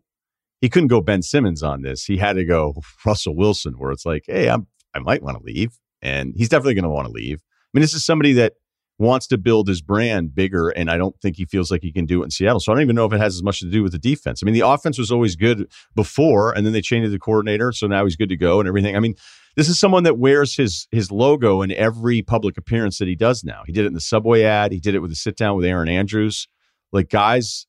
he 0.61 0.69
couldn't 0.69 0.87
go 0.87 1.01
Ben 1.01 1.21
Simmons 1.21 1.63
on 1.63 1.81
this. 1.81 2.05
He 2.05 2.17
had 2.17 2.33
to 2.33 2.45
go 2.45 2.75
Russell 3.05 3.35
Wilson, 3.35 3.73
where 3.77 3.91
it's 3.91 4.05
like, 4.05 4.23
hey, 4.27 4.49
I'm 4.49 4.67
I 4.93 4.99
might 4.99 5.21
want 5.21 5.37
to 5.37 5.43
leave, 5.43 5.77
and 6.01 6.33
he's 6.35 6.49
definitely 6.49 6.73
going 6.73 6.83
to 6.83 6.89
want 6.89 7.07
to 7.07 7.13
leave. 7.13 7.39
I 7.41 7.69
mean, 7.73 7.81
this 7.81 7.93
is 7.93 8.03
somebody 8.03 8.33
that 8.33 8.53
wants 8.99 9.25
to 9.27 9.37
build 9.37 9.67
his 9.67 9.81
brand 9.81 10.35
bigger, 10.35 10.69
and 10.69 10.89
I 10.91 10.97
don't 10.97 11.19
think 11.21 11.37
he 11.37 11.45
feels 11.45 11.71
like 11.71 11.81
he 11.81 11.91
can 11.91 12.05
do 12.05 12.21
it 12.21 12.25
in 12.25 12.31
Seattle. 12.31 12.59
So 12.59 12.71
I 12.71 12.75
don't 12.75 12.83
even 12.83 12.95
know 12.95 13.05
if 13.05 13.13
it 13.13 13.19
has 13.19 13.35
as 13.35 13.43
much 13.43 13.59
to 13.61 13.69
do 13.69 13.81
with 13.81 13.93
the 13.93 13.97
defense. 13.97 14.41
I 14.43 14.45
mean, 14.45 14.53
the 14.53 14.67
offense 14.67 14.97
was 14.99 15.11
always 15.11 15.35
good 15.35 15.71
before, 15.95 16.51
and 16.51 16.65
then 16.65 16.73
they 16.73 16.81
changed 16.81 17.11
the 17.11 17.19
coordinator, 17.19 17.71
so 17.71 17.87
now 17.87 18.03
he's 18.03 18.15
good 18.15 18.29
to 18.29 18.37
go 18.37 18.59
and 18.59 18.67
everything. 18.67 18.95
I 18.95 18.99
mean, 18.99 19.15
this 19.55 19.69
is 19.69 19.79
someone 19.79 20.03
that 20.03 20.17
wears 20.19 20.55
his 20.55 20.87
his 20.91 21.11
logo 21.11 21.61
in 21.61 21.71
every 21.71 22.21
public 22.21 22.57
appearance 22.57 22.97
that 22.99 23.07
he 23.07 23.15
does 23.15 23.43
now. 23.43 23.63
He 23.65 23.73
did 23.73 23.85
it 23.85 23.87
in 23.87 23.93
the 23.93 24.01
subway 24.01 24.43
ad. 24.43 24.71
He 24.71 24.79
did 24.79 24.93
it 24.95 24.99
with 24.99 25.09
the 25.11 25.15
sit 25.15 25.35
down 25.37 25.55
with 25.55 25.65
Erin 25.65 25.89
Andrews. 25.89 26.47
Like 26.91 27.09
guys 27.09 27.65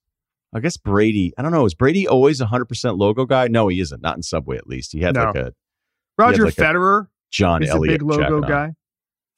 I 0.53 0.61
guess 0.61 0.77
Brady. 0.77 1.33
I 1.39 1.43
don't 1.43 1.53
know. 1.53 1.65
Is 1.65 1.75
Brady 1.75 2.09
always 2.09 2.41
a 2.41 2.47
hundred 2.47 2.65
percent 2.67 2.97
logo 2.97 3.25
guy? 3.25 3.47
No, 3.49 3.69
he 3.69 3.81
isn't. 3.81 4.03
Not 4.03 4.17
in 4.17 4.23
Subway, 4.23 4.57
at 4.57 4.67
least. 4.67 4.93
He 4.93 5.01
had 5.01 5.15
No. 5.15 5.27
like 5.27 5.37
a 5.37 5.53
Roger 6.19 6.45
like 6.45 6.59
a 6.59 6.61
Federer 6.61 7.07
John 7.31 7.63
a 7.63 7.67
Elliott 7.69 8.01
big 8.01 8.03
logo 8.03 8.41
guy. 8.41 8.65
on. 8.65 8.77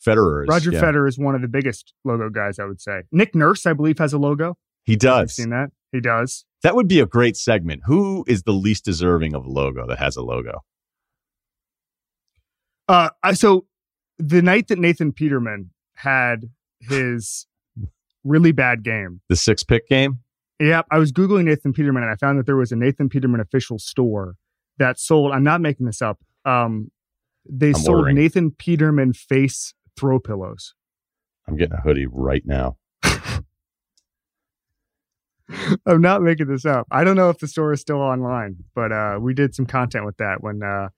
Federer 0.06 0.44
is. 0.44 0.48
Roger 0.48 0.72
yeah. 0.72 0.80
Federer 0.80 1.08
is 1.08 1.18
one 1.18 1.34
of 1.34 1.42
the 1.42 1.48
biggest 1.48 1.94
logo 2.04 2.28
guys, 2.30 2.58
I 2.58 2.64
would 2.64 2.80
say. 2.80 3.02
Nick 3.12 3.34
Nurse, 3.34 3.66
I 3.66 3.72
believe, 3.72 3.98
has 3.98 4.12
a 4.12 4.18
logo. 4.18 4.56
He 4.84 4.94
I've 4.94 4.98
does. 4.98 5.34
seen 5.36 5.50
that. 5.50 5.70
He 5.92 6.00
does. 6.00 6.44
That 6.62 6.74
would 6.74 6.88
be 6.88 7.00
a 7.00 7.06
great 7.06 7.36
segment. 7.36 7.82
Who 7.86 8.24
is 8.26 8.44
the 8.44 8.52
least 8.52 8.84
deserving 8.84 9.34
of 9.34 9.44
a 9.44 9.50
logo 9.50 9.86
that 9.86 9.98
has 9.98 10.16
a 10.16 10.22
logo? 10.22 10.62
Uh, 12.88 13.10
I, 13.22 13.34
so 13.34 13.66
the 14.18 14.42
night 14.42 14.68
that 14.68 14.78
Nathan 14.78 15.12
Peterman 15.12 15.70
had 15.96 16.50
his 16.80 17.46
really 18.24 18.52
bad 18.52 18.82
game, 18.82 19.20
The 19.28 19.36
six 19.36 19.62
pick 19.62 19.88
game. 19.88 20.20
Yep. 20.60 20.86
I 20.90 20.98
was 20.98 21.10
Googling 21.12 21.44
Nathan 21.44 21.72
Peterman 21.72 22.02
and 22.04 22.12
I 22.12 22.16
found 22.16 22.38
that 22.38 22.46
there 22.46 22.56
was 22.56 22.70
a 22.70 22.76
Nathan 22.76 23.08
Peterman 23.08 23.40
official 23.40 23.78
store 23.78 24.36
that 24.78 24.98
sold, 24.98 25.32
I'm 25.32 25.42
not 25.42 25.60
making 25.60 25.86
this 25.86 26.00
up. 26.00 26.20
Um, 26.44 26.90
they 27.48 27.68
I'm 27.68 27.74
sold 27.74 27.98
ordering. 27.98 28.16
Nathan 28.16 28.50
Peterman 28.52 29.12
face 29.12 29.74
throw 29.96 30.18
pillows. 30.18 30.74
I'm 31.46 31.57
getting 31.57 31.74
a 31.74 31.81
hoodie 31.81 32.07
right 32.07 32.42
now. 32.44 32.76
I'm 35.87 36.00
not 36.00 36.22
making 36.22 36.46
this 36.46 36.64
up. 36.64 36.87
I 36.90 37.05
don't 37.05 37.16
know 37.16 37.28
if 37.31 37.38
the 37.38 37.48
store 37.48 37.72
is 37.72 37.81
still 37.81 38.00
online, 38.00 38.57
but 38.74 38.92
uh, 38.92 39.18
we 39.20 39.35
did 39.35 39.55
some 39.55 39.66
content 39.66 40.05
with 40.05 40.16
that 40.18 40.42
when 40.42 40.62
uh, 40.62 40.88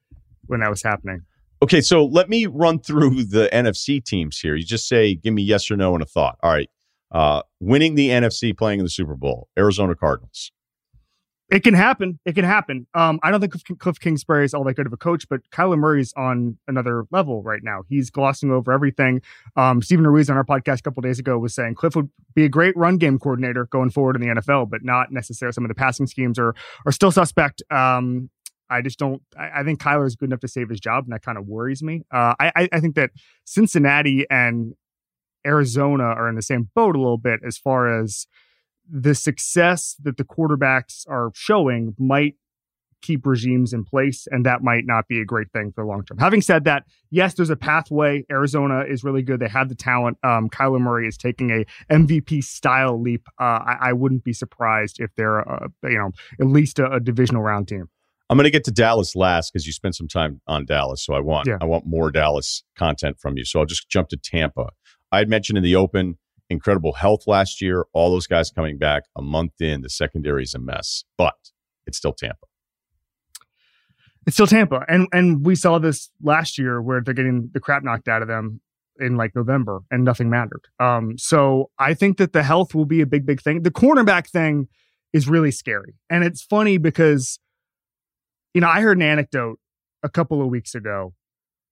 when 0.46 0.61
that 0.61 0.70
was 0.70 0.83
happening. 0.83 1.22
Okay, 1.62 1.80
so 1.80 2.04
let 2.04 2.28
me 2.28 2.46
run 2.46 2.78
through 2.78 3.24
the 3.24 3.48
NFC 3.52 4.04
teams 4.04 4.38
here. 4.38 4.54
You 4.54 4.64
just 4.64 4.87
say, 4.87 5.14
give 5.14 5.33
me 5.33 5.42
yes 5.42 5.70
or 5.70 5.76
no 5.76 5.94
and 5.94 6.02
a 6.02 6.07
thought. 6.07 6.37
All 6.42 6.50
right. 6.50 6.68
Uh, 7.11 7.42
winning 7.61 7.94
the 7.94 8.09
NFC, 8.09 8.57
playing 8.57 8.80
in 8.80 8.85
the 8.85 8.90
Super 8.90 9.16
Bowl, 9.16 9.48
Arizona 9.57 9.94
Cardinals. 9.94 10.50
It 11.50 11.62
can 11.62 11.74
happen. 11.74 12.18
It 12.24 12.35
can 12.35 12.44
happen. 12.44 12.87
Um, 12.94 13.20
I 13.22 13.30
don't 13.30 13.40
think 13.40 13.52
Cliff, 13.78 14.00
Kingsbury 14.00 14.46
is 14.46 14.54
all 14.54 14.64
that 14.64 14.74
good 14.74 14.87
of 14.87 14.92
a 14.94 14.96
coach, 14.96 15.28
but 15.28 15.40
Kyler 15.50 15.78
Murray's 15.78 16.12
on 16.16 16.57
another 16.66 17.04
level 17.11 17.42
right 17.42 17.62
now. 17.62 17.83
He's 17.87 18.09
glossing 18.09 18.50
over 18.50 18.72
everything. 18.72 19.20
Um, 19.54 19.83
Steven 19.83 20.07
Ruiz 20.07 20.30
on 20.30 20.38
our 20.38 20.44
podcast 20.44 20.78
a 20.78 20.83
couple 20.83 21.02
days 21.02 21.18
ago 21.18 21.38
was 21.38 21.54
saying 21.54 21.74
Cliff 21.74 21.94
would 21.96 22.09
be 22.35 22.44
a 22.44 22.48
great 22.48 22.74
run 22.78 22.96
game 22.96 23.18
coordinator 23.18 23.66
going 23.66 23.90
forward 23.90 24.16
in 24.16 24.22
the 24.22 24.40
NFL, 24.40 24.70
but 24.70 24.83
not 24.83 25.12
necessarily 25.12 25.52
some 25.52 25.64
of 25.64 25.68
the 25.68 25.74
passing 25.74 26.07
schemes 26.07 26.38
are 26.38 26.54
are 26.87 26.92
still 26.92 27.12
suspect. 27.12 27.62
Um, 27.70 28.30
I 28.70 28.80
just 28.80 28.98
don't. 28.98 29.22
I, 29.38 29.61
I 29.61 29.64
think 29.64 29.80
Kyler 29.80 30.07
is 30.07 30.16
good 30.16 30.30
enough 30.30 30.40
to 30.40 30.48
save 30.48 30.70
his 30.70 30.80
job, 30.80 31.04
and 31.04 31.12
that 31.12 31.22
kind 31.22 31.37
of 31.37 31.46
worries 31.46 31.83
me. 31.83 32.04
Uh, 32.11 32.35
I 32.40 32.68
I 32.72 32.80
think 32.80 32.94
that 32.94 33.11
Cincinnati 33.44 34.26
and 34.30 34.74
Arizona 35.46 36.04
are 36.04 36.28
in 36.28 36.37
the 36.37 36.42
same 36.42 36.70
boat 36.74 36.96
a 36.96 36.98
little 36.98 37.18
bit 37.18 37.40
as 37.46 37.59
far 37.59 38.00
as 38.00 38.26
the 38.90 39.14
success 39.14 39.96
that 40.02 40.16
the 40.16 40.24
quarterbacks 40.24 41.08
are 41.08 41.30
showing 41.34 41.94
might 41.98 42.34
keep 43.04 43.26
regimes 43.26 43.74
in 43.74 43.84
place, 43.84 44.26
and 44.30 44.46
that 44.46 44.62
might 44.62 44.84
not 44.86 45.06
be 45.08 45.20
a 45.20 45.24
great 45.24 45.52
thing 45.52 45.70
for 45.72 45.84
the 45.84 45.88
long 45.88 46.04
term. 46.04 46.16
Having 46.18 46.40
said 46.40 46.64
that, 46.64 46.84
yes, 47.10 47.34
there's 47.34 47.50
a 47.50 47.56
pathway. 47.56 48.24
Arizona 48.30 48.84
is 48.88 49.04
really 49.04 49.22
good. 49.22 49.40
They 49.40 49.48
have 49.48 49.68
the 49.68 49.74
talent. 49.74 50.16
Um, 50.24 50.48
Kyler 50.48 50.80
Murray 50.80 51.06
is 51.06 51.18
taking 51.18 51.50
a 51.50 51.64
MVP 51.92 52.42
style 52.42 53.00
leap. 53.00 53.28
Uh, 53.38 53.44
I, 53.44 53.76
I 53.80 53.92
wouldn't 53.92 54.24
be 54.24 54.32
surprised 54.32 55.00
if 55.00 55.10
they're, 55.16 55.46
uh, 55.46 55.68
you 55.82 55.98
know, 55.98 56.12
at 56.40 56.46
least 56.46 56.78
a, 56.78 56.92
a 56.92 57.00
divisional 57.00 57.42
round 57.42 57.68
team. 57.68 57.90
I'm 58.30 58.38
going 58.38 58.44
to 58.44 58.50
get 58.50 58.64
to 58.64 58.70
Dallas 58.70 59.14
last 59.14 59.52
because 59.52 59.66
you 59.66 59.72
spent 59.72 59.94
some 59.94 60.08
time 60.08 60.40
on 60.46 60.64
Dallas, 60.64 61.04
so 61.04 61.12
I 61.12 61.20
want 61.20 61.46
Yeah. 61.46 61.58
I 61.60 61.66
want 61.66 61.86
more 61.86 62.10
Dallas 62.10 62.64
content 62.74 63.18
from 63.20 63.36
you. 63.36 63.44
So 63.44 63.60
I'll 63.60 63.66
just 63.66 63.88
jump 63.90 64.08
to 64.08 64.16
Tampa. 64.16 64.70
I 65.12 65.18
had 65.18 65.28
mentioned 65.28 65.58
in 65.58 65.62
the 65.62 65.76
open 65.76 66.16
incredible 66.50 66.94
health 66.94 67.26
last 67.26 67.61
year. 67.61 67.87
All 67.92 68.11
those 68.11 68.26
guys 68.26 68.50
coming 68.50 68.78
back 68.78 69.04
a 69.16 69.22
month 69.22 69.61
in, 69.61 69.83
the 69.83 69.90
secondary 69.90 70.42
is 70.42 70.54
a 70.54 70.59
mess, 70.59 71.04
but 71.16 71.35
it's 71.87 71.98
still 71.98 72.12
Tampa. 72.12 72.46
It's 74.26 74.37
still 74.37 74.46
Tampa, 74.46 74.85
and 74.88 75.07
and 75.12 75.44
we 75.44 75.54
saw 75.54 75.78
this 75.78 76.11
last 76.22 76.57
year 76.57 76.80
where 76.80 77.02
they're 77.02 77.12
getting 77.12 77.50
the 77.52 77.61
crap 77.61 77.83
knocked 77.83 78.09
out 78.09 78.22
of 78.22 78.28
them 78.28 78.61
in 78.98 79.16
like 79.16 79.35
November, 79.35 79.80
and 79.90 80.04
nothing 80.04 80.30
mattered. 80.30 80.62
Um, 80.80 81.18
so 81.18 81.70
I 81.78 81.92
think 81.94 82.16
that 82.18 82.33
the 82.33 82.42
health 82.42 82.74
will 82.74 82.87
be 82.87 83.00
a 83.02 83.07
big, 83.07 83.26
big 83.26 83.42
thing. 83.42 83.62
The 83.62 83.70
cornerback 83.70 84.28
thing 84.28 84.68
is 85.12 85.28
really 85.28 85.50
scary, 85.50 85.94
and 86.09 86.24
it's 86.24 86.42
funny 86.42 86.78
because 86.78 87.38
you 88.54 88.62
know 88.62 88.68
I 88.68 88.80
heard 88.80 88.96
an 88.96 89.02
anecdote 89.02 89.59
a 90.02 90.09
couple 90.09 90.40
of 90.40 90.48
weeks 90.48 90.74
ago 90.74 91.12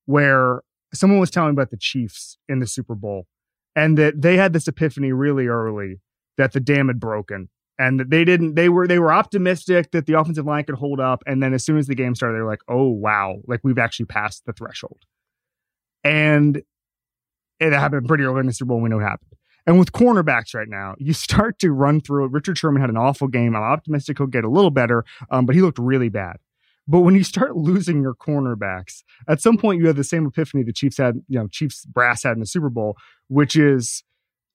where 0.05 0.63
someone 0.93 1.21
was 1.21 1.31
telling 1.31 1.51
me 1.51 1.55
about 1.55 1.71
the 1.71 1.79
Chiefs 1.79 2.37
in 2.49 2.59
the 2.59 2.67
Super 2.67 2.95
Bowl, 2.95 3.27
and 3.75 3.97
that 3.99 4.21
they 4.21 4.37
had 4.37 4.53
this 4.53 4.69
epiphany 4.69 5.13
really 5.13 5.47
early 5.47 6.01
that 6.37 6.53
the 6.53 6.61
dam 6.61 6.89
had 6.89 7.01
broken 7.01 7.49
and 7.79 7.99
that 7.99 8.11
they 8.11 8.25
didn't 8.25 8.55
they 8.55 8.69
were 8.69 8.87
they 8.87 8.99
were 8.99 9.13
optimistic 9.13 9.91
that 9.93 10.07
the 10.07 10.19
offensive 10.19 10.47
line 10.47 10.65
could 10.65 10.77
hold 10.77 11.01
up. 11.01 11.23
And 11.27 11.43
then 11.43 11.55
as 11.55 11.65
soon 11.65 11.79
as 11.79 11.87
the 11.87 11.95
game 11.95 12.15
started 12.15 12.37
they 12.37 12.43
were 12.43 12.51
like 12.51 12.63
oh 12.69 12.89
wow 12.89 13.37
like 13.47 13.61
we've 13.63 13.79
actually 13.79 14.07
passed 14.07 14.45
the 14.47 14.53
threshold. 14.53 15.03
And 16.05 16.63
it 17.61 17.73
happened 17.73 18.09
pretty 18.09 18.25
early 18.25 18.41
in 18.41 18.47
the 18.47 18.53
super 18.53 18.71
bowl. 18.71 18.81
We 18.81 18.89
know 18.89 18.99
it 18.99 19.05
happened. 19.05 19.33
And 19.67 19.79
with 19.79 19.93
cornerbacks 19.93 20.55
right 20.55 20.69
now 20.69 20.95
you 20.99 21.13
start 21.29 21.59
to 21.61 21.73
run 21.73 22.01
through 22.01 22.27
it. 22.27 22.33
Richard 22.33 22.59
sherman 22.59 22.81
had 22.81 22.91
an 22.91 22.97
awful 22.97 23.29
game. 23.29 23.57
I'm 23.57 23.63
optimistic 23.63 24.19
he'll 24.19 24.27
get 24.27 24.45
a 24.45 24.51
little 24.51 24.71
better 24.71 25.05
um, 25.31 25.47
but 25.47 25.55
he 25.55 25.63
looked 25.63 25.79
really 25.79 26.09
bad 26.09 26.37
but 26.87 27.01
when 27.01 27.15
you 27.15 27.25
start 27.25 27.57
losing 27.57 28.03
your 28.03 28.15
cornerbacks 28.15 29.03
at 29.29 29.41
some 29.41 29.57
point 29.57 29.81
you 29.81 29.87
have 29.87 29.97
the 29.97 30.05
same 30.05 30.27
epiphany 30.27 30.63
the 30.63 30.73
chiefs 30.73 30.97
had 30.97 31.17
you 31.29 31.39
know 31.39 31.49
chiefs 31.49 31.85
brass 31.87 32.23
had 32.23 32.33
in 32.33 32.41
the 32.41 32.47
super 32.47 32.71
bowl 32.71 32.97
which 33.29 33.57
is 33.57 34.03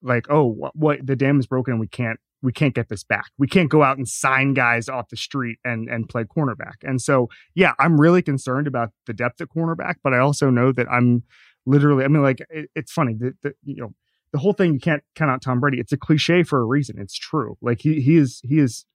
like 0.02 0.26
oh 0.30 0.46
what, 0.46 0.76
what 0.76 1.06
the 1.06 1.16
dam 1.16 1.40
is 1.40 1.48
broken 1.48 1.74
and 1.74 1.80
we 1.80 1.88
can't 1.88 2.20
we 2.42 2.52
can't 2.52 2.76
get 2.76 2.90
this 2.90 3.04
back. 3.04 3.32
We 3.38 3.48
can't 3.48 3.70
go 3.70 3.84
out 3.84 3.98
and 3.98 4.08
sign 4.08 4.54
guys 4.54 4.90
off 4.90 5.10
the 5.10 5.18
street 5.18 5.58
and 5.64 5.90
and 5.90 6.08
play 6.08 6.24
cornerback. 6.24 6.76
And 6.84 7.02
so, 7.02 7.30
yeah, 7.56 7.74
I'm 7.80 8.00
really 8.00 8.22
concerned 8.22 8.68
about 8.68 8.92
the 9.06 9.14
depth 9.14 9.42
at 9.42 9.50
cornerback, 9.50 9.96
but 10.04 10.14
I 10.14 10.20
also 10.20 10.50
know 10.50 10.72
that 10.72 10.88
I'm 10.92 11.24
literally. 11.66 12.04
I 12.04 12.08
mean, 12.08 12.22
like 12.22 12.42
it, 12.50 12.70
it's 12.76 12.92
funny 12.92 13.16
that 13.20 13.56
you 13.64 13.82
know 13.82 13.94
the 14.32 14.40
whole 14.40 14.54
thing. 14.54 14.74
You 14.74 14.80
can't 14.80 15.04
count 15.16 15.32
out 15.32 15.42
Tom 15.42 15.60
Brady. 15.60 15.80
It's 15.80 15.92
a 15.92 15.98
cliche 15.98 16.44
for 16.44 16.60
a 16.60 16.66
reason. 16.66 16.98
It's 17.00 17.18
true. 17.18 17.58
Like 17.62 17.82
he 17.82 18.02
he 18.02 18.18
is 18.18 18.42
he 18.44 18.60
is 18.60 18.86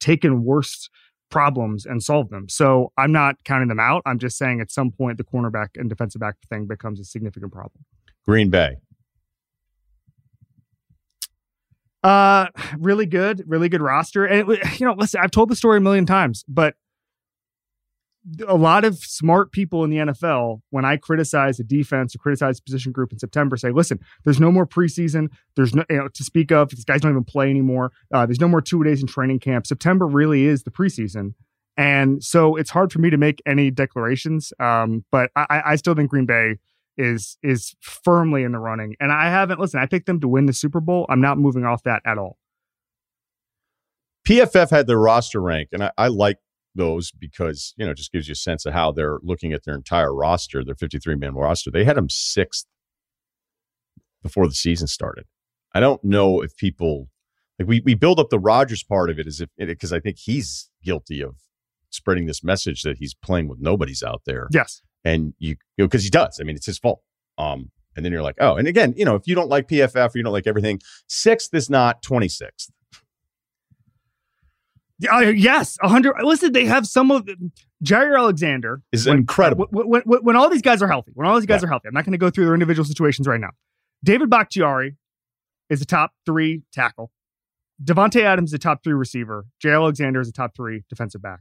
taken 0.00 0.44
worse 0.44 0.88
problems 1.30 1.86
and 1.86 2.02
solve 2.02 2.30
them. 2.30 2.48
So 2.48 2.92
I'm 2.96 3.12
not 3.12 3.44
counting 3.44 3.68
them 3.68 3.80
out. 3.80 4.02
I'm 4.06 4.18
just 4.18 4.38
saying 4.38 4.60
at 4.60 4.70
some 4.70 4.90
point 4.90 5.18
the 5.18 5.24
cornerback 5.24 5.68
and 5.76 5.88
defensive 5.88 6.20
back 6.20 6.36
thing 6.48 6.66
becomes 6.66 7.00
a 7.00 7.04
significant 7.04 7.52
problem. 7.52 7.84
Green 8.26 8.50
Bay. 8.50 8.76
Uh, 12.02 12.46
really 12.78 13.06
good, 13.06 13.42
really 13.46 13.68
good 13.68 13.82
roster. 13.82 14.24
And 14.24 14.50
it, 14.50 14.80
you 14.80 14.86
know, 14.86 14.94
listen, 14.94 15.20
I've 15.22 15.30
told 15.30 15.48
the 15.50 15.56
story 15.56 15.78
a 15.78 15.80
million 15.80 16.06
times, 16.06 16.44
but 16.48 16.74
a 18.46 18.56
lot 18.56 18.84
of 18.84 18.98
smart 18.98 19.52
people 19.52 19.84
in 19.84 19.90
the 19.90 19.96
NFL, 19.98 20.60
when 20.70 20.84
I 20.84 20.96
criticize 20.96 21.56
the 21.56 21.64
defense 21.64 22.14
or 22.14 22.18
criticize 22.18 22.56
the 22.56 22.62
position 22.62 22.92
group 22.92 23.12
in 23.12 23.18
September, 23.18 23.56
say, 23.56 23.70
"Listen, 23.70 23.98
there's 24.24 24.40
no 24.40 24.50
more 24.52 24.66
preseason. 24.66 25.28
There's 25.56 25.74
no 25.74 25.84
you 25.88 25.96
know, 25.96 26.08
to 26.08 26.24
speak 26.24 26.50
of. 26.52 26.70
These 26.70 26.84
guys 26.84 27.00
don't 27.00 27.12
even 27.12 27.24
play 27.24 27.48
anymore. 27.50 27.92
Uh, 28.12 28.26
there's 28.26 28.40
no 28.40 28.48
more 28.48 28.60
two 28.60 28.82
days 28.84 29.00
in 29.00 29.06
training 29.06 29.38
camp. 29.40 29.66
September 29.66 30.06
really 30.06 30.44
is 30.46 30.64
the 30.64 30.70
preseason." 30.70 31.34
And 31.76 32.22
so 32.24 32.56
it's 32.56 32.70
hard 32.70 32.92
for 32.92 32.98
me 32.98 33.08
to 33.08 33.16
make 33.16 33.40
any 33.46 33.70
declarations. 33.70 34.52
Um, 34.58 35.04
but 35.12 35.30
I, 35.36 35.46
I- 35.48 35.62
I 35.72 35.76
still 35.76 35.94
think 35.94 36.10
Green 36.10 36.26
Bay 36.26 36.56
is 36.96 37.38
is 37.42 37.76
firmly 37.80 38.42
in 38.42 38.50
the 38.52 38.58
running. 38.58 38.96
And 38.98 39.12
I 39.12 39.30
haven't 39.30 39.60
listen, 39.60 39.78
I 39.80 39.86
picked 39.86 40.06
them 40.06 40.20
to 40.20 40.28
win 40.28 40.46
the 40.46 40.52
Super 40.52 40.80
Bowl. 40.80 41.06
I'm 41.08 41.20
not 41.20 41.38
moving 41.38 41.64
off 41.64 41.84
that 41.84 42.02
at 42.04 42.18
all. 42.18 42.36
PFF 44.26 44.70
had 44.70 44.86
their 44.86 44.98
roster 44.98 45.40
rank, 45.40 45.68
and 45.72 45.84
I, 45.84 45.90
I 45.96 46.08
like 46.08 46.38
those 46.78 47.10
because 47.12 47.74
you 47.76 47.84
know 47.84 47.90
it 47.92 47.96
just 47.98 48.10
gives 48.12 48.26
you 48.28 48.32
a 48.32 48.36
sense 48.36 48.64
of 48.64 48.72
how 48.72 48.90
they're 48.92 49.18
looking 49.22 49.52
at 49.52 49.64
their 49.64 49.74
entire 49.74 50.14
roster, 50.14 50.64
their 50.64 50.74
53 50.74 51.14
man 51.16 51.34
roster. 51.34 51.70
They 51.70 51.84
had 51.84 51.96
them 51.98 52.08
sixth 52.08 52.64
before 54.22 54.46
the 54.48 54.54
season 54.54 54.86
started. 54.86 55.24
I 55.74 55.80
don't 55.80 56.02
know 56.02 56.40
if 56.40 56.56
people 56.56 57.08
like 57.58 57.68
we 57.68 57.80
we 57.84 57.94
build 57.94 58.18
up 58.18 58.30
the 58.30 58.38
Rodgers 58.38 58.82
part 58.82 59.10
of 59.10 59.18
it 59.18 59.26
as 59.26 59.40
if 59.40 59.50
because 59.58 59.92
I 59.92 60.00
think 60.00 60.16
he's 60.18 60.70
guilty 60.82 61.22
of 61.22 61.36
spreading 61.90 62.26
this 62.26 62.42
message 62.42 62.82
that 62.82 62.98
he's 62.98 63.14
playing 63.14 63.48
with 63.48 63.58
nobody's 63.60 64.02
out 64.02 64.22
there, 64.24 64.48
Yes. 64.52 64.80
and 65.04 65.34
you 65.38 65.50
you 65.76 65.84
know 65.84 65.86
because 65.86 66.04
he 66.04 66.10
does. 66.10 66.38
I 66.40 66.44
mean, 66.44 66.56
it's 66.56 66.66
his 66.66 66.78
fault. 66.78 67.02
Um, 67.36 67.70
and 67.96 68.04
then 68.04 68.12
you're 68.12 68.22
like, 68.22 68.36
oh, 68.40 68.54
and 68.56 68.68
again, 68.68 68.94
you 68.96 69.04
know, 69.04 69.16
if 69.16 69.26
you 69.26 69.34
don't 69.34 69.48
like 69.48 69.66
PFF 69.68 70.14
or 70.14 70.18
you 70.18 70.22
don't 70.22 70.32
like 70.32 70.46
everything, 70.46 70.80
sixth 71.08 71.52
is 71.52 71.68
not 71.68 72.00
26th. 72.02 72.70
Uh, 75.12 75.18
yes, 75.20 75.78
hundred. 75.80 76.14
Listen, 76.22 76.52
they 76.52 76.64
have 76.64 76.86
some 76.86 77.10
of 77.10 77.28
Jaire 77.84 78.18
Alexander 78.18 78.82
Is 78.90 79.06
when, 79.06 79.18
incredible. 79.18 79.66
When, 79.70 80.02
when, 80.04 80.18
when, 80.22 80.36
all 80.36 80.50
these 80.50 80.62
guys 80.62 80.82
are 80.82 80.88
healthy, 80.88 81.12
when 81.14 81.26
all 81.26 81.36
these 81.36 81.46
guys 81.46 81.62
Yeah. 81.62 81.66
are 81.66 81.70
healthy, 81.70 81.88
I'm 81.88 81.94
not 81.94 82.04
going 82.04 82.12
to 82.12 82.18
go 82.18 82.30
through 82.30 82.46
their 82.46 82.54
individual 82.54 82.84
situations 82.84 83.28
right 83.28 83.40
now. 83.40 83.50
David 84.02 84.28
Bakhtiari 84.28 84.96
is 85.70 85.80
a 85.80 85.86
top 85.86 86.12
three 86.26 86.62
tackle. 86.72 87.12
Davante 87.82 88.22
Adams 88.22 88.50
is 88.50 88.54
a 88.54 88.58
top 88.58 88.82
three 88.82 88.92
receiver. 88.94 89.46
Jaire 89.62 89.74
Alexander 89.74 90.20
is 90.20 90.28
a 90.28 90.32
top 90.32 90.56
three 90.56 90.82
defensive 90.88 91.22
back. 91.22 91.40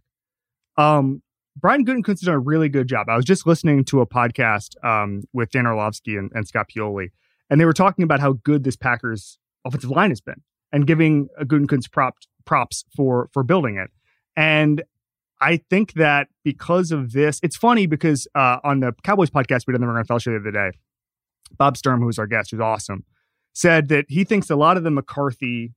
Um, 0.77 1.23
Brian 1.59 1.83
Gutekunst 1.83 2.07
has 2.09 2.21
done 2.21 2.35
a 2.35 2.39
really 2.39 2.69
good 2.69 2.87
job. 2.87 3.09
I 3.09 3.15
was 3.15 3.25
just 3.25 3.47
listening 3.47 3.83
to 3.85 4.01
a 4.01 4.05
podcast 4.05 4.75
um, 4.85 5.23
with 5.33 5.49
Dan 5.49 5.65
Orlovsky 5.65 6.15
and, 6.15 6.31
and 6.35 6.47
Scott 6.47 6.67
Pioli, 6.75 7.07
and 7.49 7.59
they 7.59 7.65
were 7.65 7.73
talking 7.73 8.03
about 8.03 8.19
how 8.19 8.33
good 8.33 8.63
this 8.63 8.75
Packers 8.75 9.39
offensive 9.65 9.89
line 9.89 10.11
has 10.11 10.21
been. 10.21 10.43
And 10.71 10.85
giving 10.85 11.29
Gutekunst 11.41 11.91
prop, 11.91 12.15
props 12.45 12.85
for 12.95 13.29
for 13.33 13.43
building 13.43 13.77
it. 13.77 13.89
And 14.35 14.83
I 15.39 15.57
think 15.69 15.93
that 15.93 16.27
because 16.43 16.91
of 16.91 17.13
this, 17.13 17.39
it's 17.43 17.55
funny 17.55 17.85
because 17.85 18.27
uh, 18.35 18.57
on 18.63 18.79
the 18.79 18.93
Cowboys 19.03 19.29
podcast 19.29 19.67
we 19.67 19.73
did 19.73 19.83
on 19.83 19.93
the 19.93 20.03
NFL 20.03 20.21
show 20.21 20.31
the 20.31 20.37
other 20.37 20.51
day, 20.51 20.77
Bob 21.57 21.77
Sturm, 21.77 21.99
who 21.99 22.07
was 22.07 22.19
our 22.19 22.27
guest, 22.27 22.51
who's 22.51 22.59
awesome, 22.59 23.03
said 23.53 23.87
that 23.89 24.05
he 24.09 24.23
thinks 24.23 24.49
a 24.49 24.55
lot 24.55 24.77
of 24.77 24.83
the 24.83 24.91
McCarthy 24.91 25.73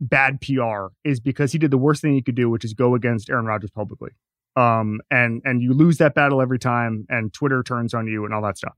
bad 0.00 0.40
PR 0.40 0.86
is 1.04 1.20
because 1.20 1.52
he 1.52 1.58
did 1.58 1.70
the 1.70 1.78
worst 1.78 2.02
thing 2.02 2.14
he 2.14 2.22
could 2.22 2.34
do, 2.34 2.50
which 2.50 2.64
is 2.64 2.74
go 2.74 2.94
against 2.94 3.30
Aaron 3.30 3.46
Rodgers 3.46 3.70
publicly. 3.70 4.10
Um, 4.56 5.00
and 5.10 5.40
and 5.44 5.62
you 5.62 5.72
lose 5.72 5.98
that 5.98 6.14
battle 6.14 6.42
every 6.42 6.58
time, 6.58 7.06
and 7.08 7.32
Twitter 7.32 7.62
turns 7.62 7.94
on 7.94 8.06
you 8.06 8.24
and 8.24 8.34
all 8.34 8.42
that 8.42 8.58
stuff. 8.58 8.74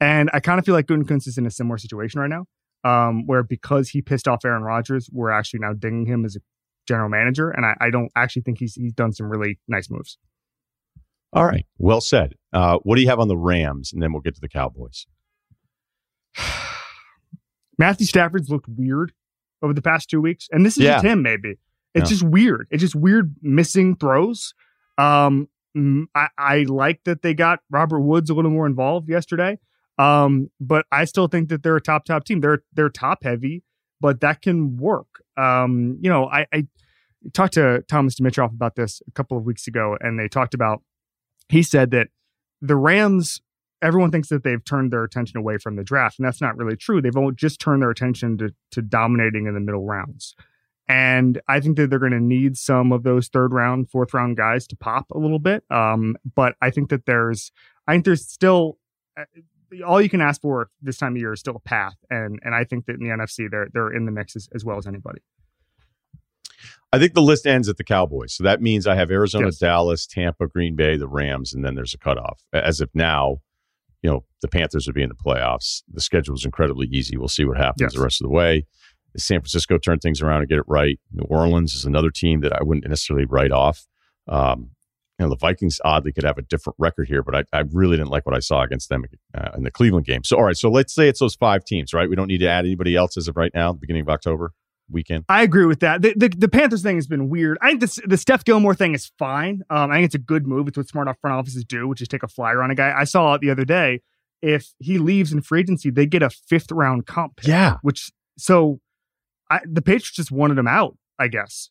And 0.00 0.30
I 0.32 0.40
kind 0.40 0.58
of 0.58 0.64
feel 0.64 0.74
like 0.74 0.86
Gutekunst 0.86 1.26
is 1.26 1.38
in 1.38 1.46
a 1.46 1.50
similar 1.50 1.76
situation 1.76 2.20
right 2.20 2.30
now, 2.30 2.46
um, 2.84 3.26
where 3.26 3.42
because 3.42 3.90
he 3.90 4.02
pissed 4.02 4.28
off 4.28 4.44
Aaron 4.44 4.62
Rodgers, 4.62 5.08
we're 5.12 5.30
actually 5.30 5.60
now 5.60 5.72
dinging 5.72 6.06
him 6.06 6.24
as 6.24 6.36
a 6.36 6.40
general 6.86 7.08
manager, 7.08 7.50
and 7.50 7.66
I, 7.66 7.74
I 7.80 7.90
don't 7.90 8.10
actually 8.16 8.42
think 8.42 8.58
he's 8.58 8.74
he's 8.74 8.92
done 8.92 9.12
some 9.12 9.28
really 9.28 9.58
nice 9.68 9.90
moves. 9.90 10.18
All 11.32 11.44
right, 11.44 11.66
well 11.76 12.00
said. 12.00 12.34
Uh, 12.52 12.78
what 12.84 12.96
do 12.96 13.02
you 13.02 13.08
have 13.08 13.20
on 13.20 13.28
the 13.28 13.36
Rams, 13.36 13.92
and 13.92 14.02
then 14.02 14.12
we'll 14.12 14.22
get 14.22 14.34
to 14.36 14.40
the 14.40 14.48
Cowboys. 14.48 15.06
Matthew 17.78 18.06
Stafford's 18.06 18.50
looked 18.50 18.68
weird 18.68 19.12
over 19.62 19.72
the 19.72 19.82
past 19.82 20.08
two 20.10 20.20
weeks, 20.20 20.48
and 20.50 20.64
this 20.64 20.76
is 20.76 20.84
Yeah. 20.84 20.94
just 20.94 21.04
him. 21.06 21.22
Maybe 21.22 21.58
it's 21.94 22.10
Yeah. 22.10 22.16
just 22.16 22.22
weird. 22.22 22.66
It's 22.70 22.80
just 22.80 22.94
weird 22.94 23.34
missing 23.42 23.96
throws. 23.96 24.54
Um, 24.96 25.48
mm, 25.76 26.06
I, 26.14 26.28
I 26.36 26.58
like 26.64 27.04
that 27.04 27.22
they 27.22 27.34
got 27.34 27.60
Robert 27.70 28.00
Woods 28.00 28.30
a 28.30 28.34
little 28.34 28.50
more 28.50 28.66
involved 28.66 29.08
yesterday. 29.08 29.58
Um, 29.98 30.50
but 30.60 30.86
I 30.92 31.04
still 31.04 31.26
think 31.26 31.48
that 31.48 31.62
they're 31.62 31.76
a 31.76 31.80
top 31.80 32.04
top 32.04 32.24
team. 32.24 32.40
They're 32.40 32.62
they're 32.72 32.88
top 32.88 33.24
heavy, 33.24 33.64
but 34.00 34.20
that 34.20 34.42
can 34.42 34.76
work. 34.76 35.22
Um, 35.36 35.98
you 36.00 36.08
know, 36.08 36.26
I, 36.26 36.46
I 36.52 36.66
talked 37.32 37.54
to 37.54 37.82
Thomas 37.88 38.18
Dimitroff 38.18 38.52
about 38.52 38.76
this 38.76 39.02
a 39.08 39.10
couple 39.12 39.36
of 39.36 39.44
weeks 39.44 39.66
ago, 39.66 39.96
and 40.00 40.18
they 40.18 40.28
talked 40.28 40.54
about. 40.54 40.82
He 41.48 41.62
said 41.62 41.90
that 41.92 42.08
the 42.60 42.76
Rams 42.76 43.40
everyone 43.82 44.10
thinks 44.10 44.28
that 44.28 44.42
they've 44.42 44.64
turned 44.64 44.92
their 44.92 45.04
attention 45.04 45.38
away 45.38 45.58
from 45.58 45.76
the 45.76 45.84
draft, 45.84 46.18
and 46.18 46.26
that's 46.26 46.40
not 46.40 46.56
really 46.56 46.76
true. 46.76 47.00
They've 47.00 47.16
only 47.16 47.34
just 47.34 47.60
turned 47.60 47.82
their 47.82 47.90
attention 47.90 48.38
to, 48.38 48.54
to 48.72 48.82
dominating 48.82 49.46
in 49.46 49.54
the 49.54 49.60
middle 49.60 49.84
rounds. 49.84 50.34
And 50.88 51.40
I 51.48 51.60
think 51.60 51.76
that 51.76 51.90
they're 51.90 51.98
going 51.98 52.12
to 52.12 52.20
need 52.20 52.56
some 52.56 52.92
of 52.92 53.02
those 53.02 53.28
third 53.28 53.52
round, 53.52 53.90
fourth 53.90 54.14
round 54.14 54.36
guys 54.36 54.66
to 54.68 54.76
pop 54.76 55.10
a 55.10 55.18
little 55.18 55.38
bit. 55.38 55.62
Um, 55.70 56.16
but 56.34 56.54
I 56.62 56.70
think 56.70 56.88
that 56.88 57.04
there's, 57.04 57.52
I 57.86 57.92
think 57.92 58.06
there's 58.06 58.26
still 58.26 58.78
uh, 59.16 59.24
all 59.86 60.00
you 60.00 60.08
can 60.08 60.20
ask 60.20 60.40
for 60.40 60.70
this 60.82 60.96
time 60.98 61.12
of 61.14 61.18
year 61.18 61.32
is 61.32 61.40
still 61.40 61.56
a 61.56 61.60
path, 61.60 61.96
and 62.10 62.38
and 62.42 62.54
I 62.54 62.64
think 62.64 62.86
that 62.86 62.94
in 62.94 63.00
the 63.00 63.08
NFC 63.14 63.50
they're 63.50 63.68
they're 63.72 63.92
in 63.92 64.04
the 64.06 64.12
mix 64.12 64.34
as, 64.36 64.48
as 64.54 64.64
well 64.64 64.78
as 64.78 64.86
anybody. 64.86 65.20
I 66.92 66.98
think 66.98 67.12
the 67.14 67.20
list 67.22 67.46
ends 67.46 67.68
at 67.68 67.76
the 67.76 67.84
Cowboys. 67.84 68.32
So 68.34 68.44
that 68.44 68.62
means 68.62 68.86
I 68.86 68.94
have 68.94 69.10
Arizona, 69.10 69.46
Yes. 69.46 69.58
Dallas, 69.58 70.06
Tampa, 70.06 70.46
Green 70.46 70.74
Bay, 70.74 70.96
the 70.96 71.06
Rams, 71.08 71.52
and 71.52 71.62
then 71.64 71.74
there's 71.74 71.92
a 71.92 71.98
cutoff. 71.98 72.40
As 72.52 72.80
of 72.80 72.88
now, 72.94 73.38
you 74.02 74.08
know, 74.10 74.24
the 74.40 74.48
Panthers 74.48 74.86
would 74.86 74.94
be 74.94 75.02
in 75.02 75.10
the 75.10 75.14
playoffs. 75.14 75.82
The 75.92 76.00
schedule 76.00 76.34
is 76.34 76.46
incredibly 76.46 76.86
easy. 76.86 77.18
We'll 77.18 77.28
see 77.28 77.44
what 77.44 77.58
happens 77.58 77.80
Yes. 77.82 77.94
the 77.94 78.00
rest 78.00 78.22
of 78.22 78.24
the 78.24 78.32
way. 78.32 78.66
San 79.18 79.40
Francisco 79.40 79.76
turn 79.76 79.98
things 79.98 80.22
around 80.22 80.40
and 80.40 80.48
get 80.48 80.58
it 80.58 80.64
right. 80.66 80.98
New 81.12 81.24
Orleans 81.28 81.74
is 81.74 81.84
another 81.84 82.10
team 82.10 82.40
that 82.40 82.52
I 82.54 82.62
wouldn't 82.62 82.88
necessarily 82.88 83.26
write 83.26 83.52
off. 83.52 83.86
Um, 84.26 84.70
you 85.18 85.24
know, 85.24 85.30
the 85.30 85.36
Vikings 85.36 85.80
oddly 85.84 86.12
could 86.12 86.24
have 86.24 86.38
a 86.38 86.42
different 86.42 86.76
record 86.78 87.08
here, 87.08 87.22
but 87.22 87.34
I, 87.34 87.44
I 87.52 87.62
really 87.72 87.96
didn't 87.96 88.10
like 88.10 88.24
what 88.24 88.36
I 88.36 88.38
saw 88.38 88.62
against 88.62 88.88
them 88.88 89.04
uh, 89.36 89.50
in 89.56 89.64
the 89.64 89.70
Cleveland 89.70 90.06
game. 90.06 90.22
So, 90.22 90.36
all 90.36 90.44
right, 90.44 90.56
so 90.56 90.70
let's 90.70 90.94
say 90.94 91.08
it's 91.08 91.18
those 91.18 91.34
five 91.34 91.64
teams, 91.64 91.92
right? 91.92 92.08
We 92.08 92.14
don't 92.14 92.28
need 92.28 92.38
to 92.38 92.48
add 92.48 92.64
anybody 92.64 92.94
else 92.94 93.16
as 93.16 93.26
of 93.26 93.36
right 93.36 93.52
now, 93.52 93.72
beginning 93.72 94.02
of 94.02 94.08
October 94.08 94.52
weekend. 94.90 95.24
I 95.28 95.42
agree 95.42 95.66
with 95.66 95.80
that. 95.80 96.02
The, 96.02 96.14
the, 96.16 96.28
the 96.28 96.48
Panthers 96.48 96.82
thing 96.82 96.96
has 96.96 97.06
been 97.06 97.28
weird. 97.28 97.58
I 97.60 97.68
think 97.68 97.80
this, 97.80 97.98
the 98.06 98.16
Steph 98.16 98.44
Gilmore 98.44 98.74
thing 98.74 98.94
is 98.94 99.10
fine. 99.18 99.62
Um, 99.70 99.90
I 99.90 99.96
think 99.96 100.06
it's 100.06 100.14
a 100.14 100.20
good 100.20 100.46
move. 100.46 100.68
It's 100.68 100.76
what 100.76 100.88
smart 100.88 101.08
front 101.20 101.36
offices 101.36 101.64
do, 101.64 101.88
which 101.88 102.00
is 102.00 102.08
take 102.08 102.22
a 102.22 102.28
flyer 102.28 102.62
on 102.62 102.70
a 102.70 102.74
guy. 102.74 102.94
I 102.96 103.04
saw 103.04 103.34
it 103.34 103.40
the 103.40 103.50
other 103.50 103.64
day. 103.64 104.02
If 104.40 104.72
he 104.78 104.98
leaves 104.98 105.32
in 105.32 105.42
free 105.42 105.60
agency, 105.60 105.90
they 105.90 106.06
get 106.06 106.22
a 106.22 106.30
fifth 106.30 106.70
round 106.70 107.06
comp. 107.06 107.38
pick, 107.38 107.48
Yeah. 107.48 107.78
Which 107.82 108.12
so, 108.38 108.78
I, 109.50 109.60
the 109.64 109.82
Patriots 109.82 110.12
just 110.12 110.30
wanted 110.30 110.58
him 110.58 110.68
out. 110.68 110.96
I 111.18 111.26
guess 111.26 111.70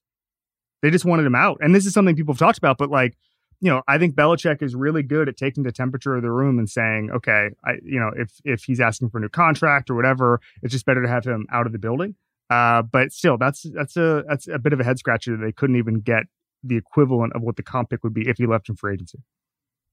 they 0.82 0.90
just 0.90 1.06
wanted 1.06 1.26
him 1.26 1.36
out, 1.36 1.58
and 1.62 1.74
this 1.74 1.86
is 1.86 1.94
something 1.94 2.16
people 2.16 2.34
have 2.34 2.40
talked 2.40 2.58
about. 2.58 2.78
But 2.78 2.90
like, 2.90 3.18
you 3.60 3.72
know, 3.72 3.82
I 3.88 3.98
think 3.98 4.16
Belichick 4.16 4.62
is 4.62 4.76
really 4.76 5.04
good 5.04 5.28
at 5.28 5.38
taking 5.38 5.64
the 5.64 5.72
temperature 5.72 6.16
of 6.16 6.22
the 6.22 6.32
room 6.32 6.60
and 6.60 6.70
saying, 6.70 7.10
okay, 7.16 7.50
I, 7.66 7.74
you 7.84 8.00
know, 8.00 8.12
if 8.16 8.40
if 8.44 8.64
he's 8.64 8.80
asking 8.80 9.10
for 9.10 9.18
a 9.18 9.22
new 9.22 9.30
contract 9.30 9.90
or 9.90 9.96
whatever, 9.96 10.40
it's 10.62 10.72
just 10.72 10.86
better 10.86 11.02
to 11.02 11.08
have 11.08 11.26
him 11.26 11.48
out 11.52 11.66
of 11.66 11.72
the 11.72 11.80
building. 11.80 12.16
Uh, 12.50 12.82
but 12.84 13.12
still, 13.12 13.38
that's 13.38 13.66
that's 13.74 13.98
a 13.98 14.24
that's 14.28 14.48
a 14.48 14.60
bit 14.60 14.74
of 14.74 14.80
a 14.80 14.84
head 14.84 15.00
scratcher 15.00 15.36
that 15.36 15.44
they 15.44 15.52
couldn't 15.52 15.76
even 15.76 16.02
get 16.02 16.24
the 16.64 16.78
equivalent 16.78 17.34
of 17.34 17.42
what 17.42 17.56
the 17.56 17.64
comp 17.64 17.90
pick 17.90 18.04
would 18.04 18.14
be 18.14 18.28
if 18.28 18.38
he 18.38 18.46
left 18.46 18.70
in 18.70 18.76
free 18.76 18.94
agency. 18.94 19.20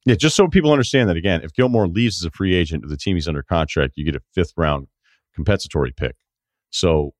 Yeah, 0.04 0.14
just 0.16 0.36
so 0.36 0.46
people 0.48 0.70
understand 0.70 1.08
that 1.08 1.16
again, 1.16 1.40
if 1.42 1.54
Gilmore 1.54 1.88
leaves 1.88 2.20
as 2.20 2.26
a 2.26 2.30
free 2.30 2.54
agent 2.54 2.84
of 2.84 2.90
the 2.90 2.96
team 2.96 3.16
he's 3.16 3.26
under 3.26 3.42
contract, 3.42 3.94
you 3.96 4.04
get 4.04 4.14
a 4.14 4.20
fifth 4.34 4.52
round 4.56 4.88
compensatory 5.34 5.92
pick. 5.92 6.16
So 6.70 7.14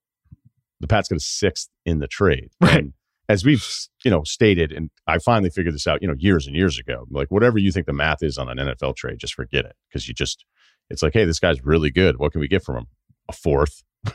the 0.80 0.86
Pats 0.86 1.08
got 1.08 1.16
a 1.16 1.20
sixth 1.20 1.70
in 1.86 2.00
the 2.00 2.06
trade. 2.06 2.50
Right. 2.60 2.78
And 2.78 2.92
as 3.28 3.44
we've 3.44 3.64
you 4.04 4.10
know 4.10 4.22
stated, 4.24 4.72
and 4.72 4.90
I 5.06 5.18
finally 5.18 5.50
figured 5.50 5.74
this 5.74 5.86
out, 5.86 6.02
you 6.02 6.08
know, 6.08 6.14
years 6.18 6.46
and 6.46 6.54
years 6.56 6.78
ago. 6.78 7.06
Like 7.10 7.30
whatever 7.30 7.58
you 7.58 7.72
think 7.72 7.86
the 7.86 7.92
math 7.92 8.22
is 8.22 8.36
on 8.38 8.48
an 8.48 8.58
NFL 8.58 8.96
trade, 8.96 9.18
just 9.18 9.34
forget 9.34 9.64
it 9.64 9.76
because 9.88 10.06
you 10.08 10.14
just 10.14 10.44
it's 10.90 11.02
like, 11.02 11.12
hey, 11.14 11.24
this 11.24 11.38
guy's 11.40 11.64
really 11.64 11.90
good. 11.90 12.18
What 12.18 12.32
can 12.32 12.40
we 12.40 12.48
get 12.48 12.62
from 12.64 12.76
him? 12.76 12.86
A 13.28 13.32
fourth. 13.32 13.82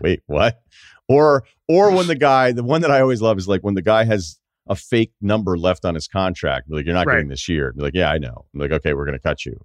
Wait, 0.00 0.22
what? 0.26 0.60
Or 1.08 1.44
or 1.68 1.90
when 1.94 2.06
the 2.06 2.14
guy, 2.16 2.52
the 2.52 2.62
one 2.64 2.82
that 2.82 2.90
I 2.90 3.00
always 3.00 3.22
love 3.22 3.38
is 3.38 3.48
like 3.48 3.62
when 3.62 3.74
the 3.74 3.82
guy 3.82 4.04
has 4.04 4.38
a 4.68 4.74
fake 4.76 5.12
number 5.22 5.56
left 5.56 5.84
on 5.86 5.94
his 5.94 6.06
contract. 6.06 6.66
Like 6.70 6.84
you're 6.84 6.94
not 6.94 7.06
Right. 7.06 7.14
getting 7.16 7.28
this 7.28 7.48
year. 7.48 7.72
Be 7.72 7.82
like, 7.82 7.94
yeah, 7.94 8.10
I 8.10 8.18
know. 8.18 8.44
I'm 8.52 8.60
like, 8.60 8.70
okay, 8.72 8.92
we're 8.92 9.06
going 9.06 9.16
to 9.16 9.22
cut 9.22 9.46
you, 9.46 9.58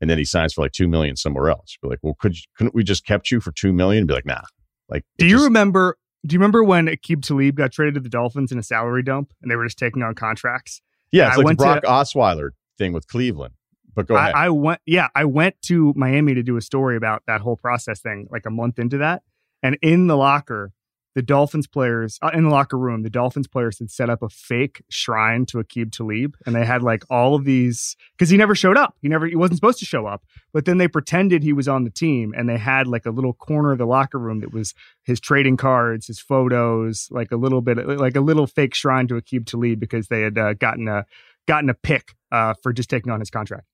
and 0.00 0.10
then 0.10 0.18
he 0.18 0.24
signs 0.26 0.52
for 0.52 0.60
like 0.62 0.72
two 0.72 0.88
million 0.88 1.16
somewhere 1.16 1.48
else. 1.48 1.76
Be 1.80 1.88
like, 1.88 2.00
well, 2.02 2.14
could 2.20 2.36
you, 2.36 2.42
couldn't 2.56 2.74
we 2.74 2.84
just 2.84 3.06
kept 3.06 3.30
you 3.30 3.40
for 3.40 3.52
two 3.52 3.72
million? 3.72 4.06
Be 4.06 4.12
like, 4.14 4.26
nah. 4.26 4.42
Like, 4.90 5.04
Do 5.16 5.26
you 5.26 5.36
just- 5.36 5.44
remember? 5.44 5.96
Do 6.24 6.34
you 6.34 6.38
remember 6.38 6.62
when 6.62 6.86
Aqib 6.86 7.22
Talib 7.22 7.56
got 7.56 7.72
traded 7.72 7.94
to 7.94 8.00
the 8.00 8.08
Dolphins 8.08 8.52
in 8.52 8.58
a 8.58 8.62
salary 8.62 9.02
dump 9.02 9.32
and 9.42 9.50
they 9.50 9.56
were 9.56 9.64
just 9.64 9.78
taking 9.78 10.02
on 10.02 10.14
contracts? 10.14 10.80
Yeah, 11.10 11.26
it's 11.28 11.34
I 11.34 11.36
like 11.36 11.42
the 11.42 11.44
went 11.46 11.58
to- 11.58 11.64
Brock 11.64 11.84
Osweiler 11.84 12.50
thing 12.78 12.92
with 12.92 13.08
Cleveland. 13.08 13.54
But 13.94 14.06
go 14.06 14.16
ahead. 14.16 14.32
I, 14.34 14.46
I 14.46 14.48
went, 14.48 14.80
yeah, 14.86 15.08
I 15.14 15.26
went 15.26 15.60
to 15.66 15.92
Miami 15.96 16.32
to 16.34 16.42
do 16.42 16.56
a 16.56 16.62
story 16.62 16.96
about 16.96 17.22
that 17.26 17.42
whole 17.42 17.56
process 17.56 18.00
thing, 18.00 18.26
like 18.30 18.46
a 18.46 18.50
month 18.50 18.78
into 18.78 18.98
that. 18.98 19.22
And 19.62 19.76
in 19.82 20.06
the 20.06 20.16
locker, 20.16 20.72
the 21.14 21.22
Dolphins 21.22 21.66
players 21.66 22.18
uh, 22.22 22.30
in 22.32 22.44
the 22.44 22.50
locker 22.50 22.78
room, 22.78 23.02
the 23.02 23.10
Dolphins 23.10 23.46
players 23.46 23.78
had 23.78 23.90
set 23.90 24.08
up 24.08 24.22
a 24.22 24.28
fake 24.30 24.82
shrine 24.88 25.44
to 25.46 25.58
Aqib 25.58 25.92
Talib, 25.92 26.36
and 26.46 26.54
they 26.54 26.64
had 26.64 26.82
like 26.82 27.04
all 27.10 27.34
of 27.34 27.44
these 27.44 27.96
because 28.16 28.30
he 28.30 28.36
never 28.38 28.54
showed 28.54 28.78
up. 28.78 28.96
He 29.02 29.08
never, 29.08 29.26
he 29.26 29.36
wasn't 29.36 29.58
supposed 29.58 29.78
to 29.80 29.84
show 29.84 30.06
up. 30.06 30.22
But 30.54 30.64
then 30.64 30.78
they 30.78 30.88
pretended 30.88 31.42
he 31.42 31.52
was 31.52 31.68
on 31.68 31.84
the 31.84 31.90
team, 31.90 32.32
and 32.36 32.48
they 32.48 32.56
had 32.56 32.86
like 32.86 33.04
a 33.04 33.10
little 33.10 33.34
corner 33.34 33.72
of 33.72 33.78
the 33.78 33.86
locker 33.86 34.18
room 34.18 34.40
that 34.40 34.52
was 34.54 34.72
his 35.02 35.20
trading 35.20 35.56
cards, 35.58 36.06
his 36.06 36.18
photos, 36.18 37.08
like 37.10 37.30
a 37.30 37.36
little 37.36 37.60
bit, 37.60 37.86
like 37.98 38.16
a 38.16 38.20
little 38.20 38.46
fake 38.46 38.74
shrine 38.74 39.06
to 39.08 39.14
Aqib 39.14 39.44
Talib 39.46 39.78
because 39.80 40.08
they 40.08 40.22
had 40.22 40.38
uh, 40.38 40.54
gotten 40.54 40.88
a 40.88 41.04
gotten 41.46 41.68
a 41.68 41.74
pick 41.74 42.14
uh, 42.30 42.54
for 42.62 42.72
just 42.72 42.88
taking 42.88 43.12
on 43.12 43.20
his 43.20 43.28
contract. 43.30 43.66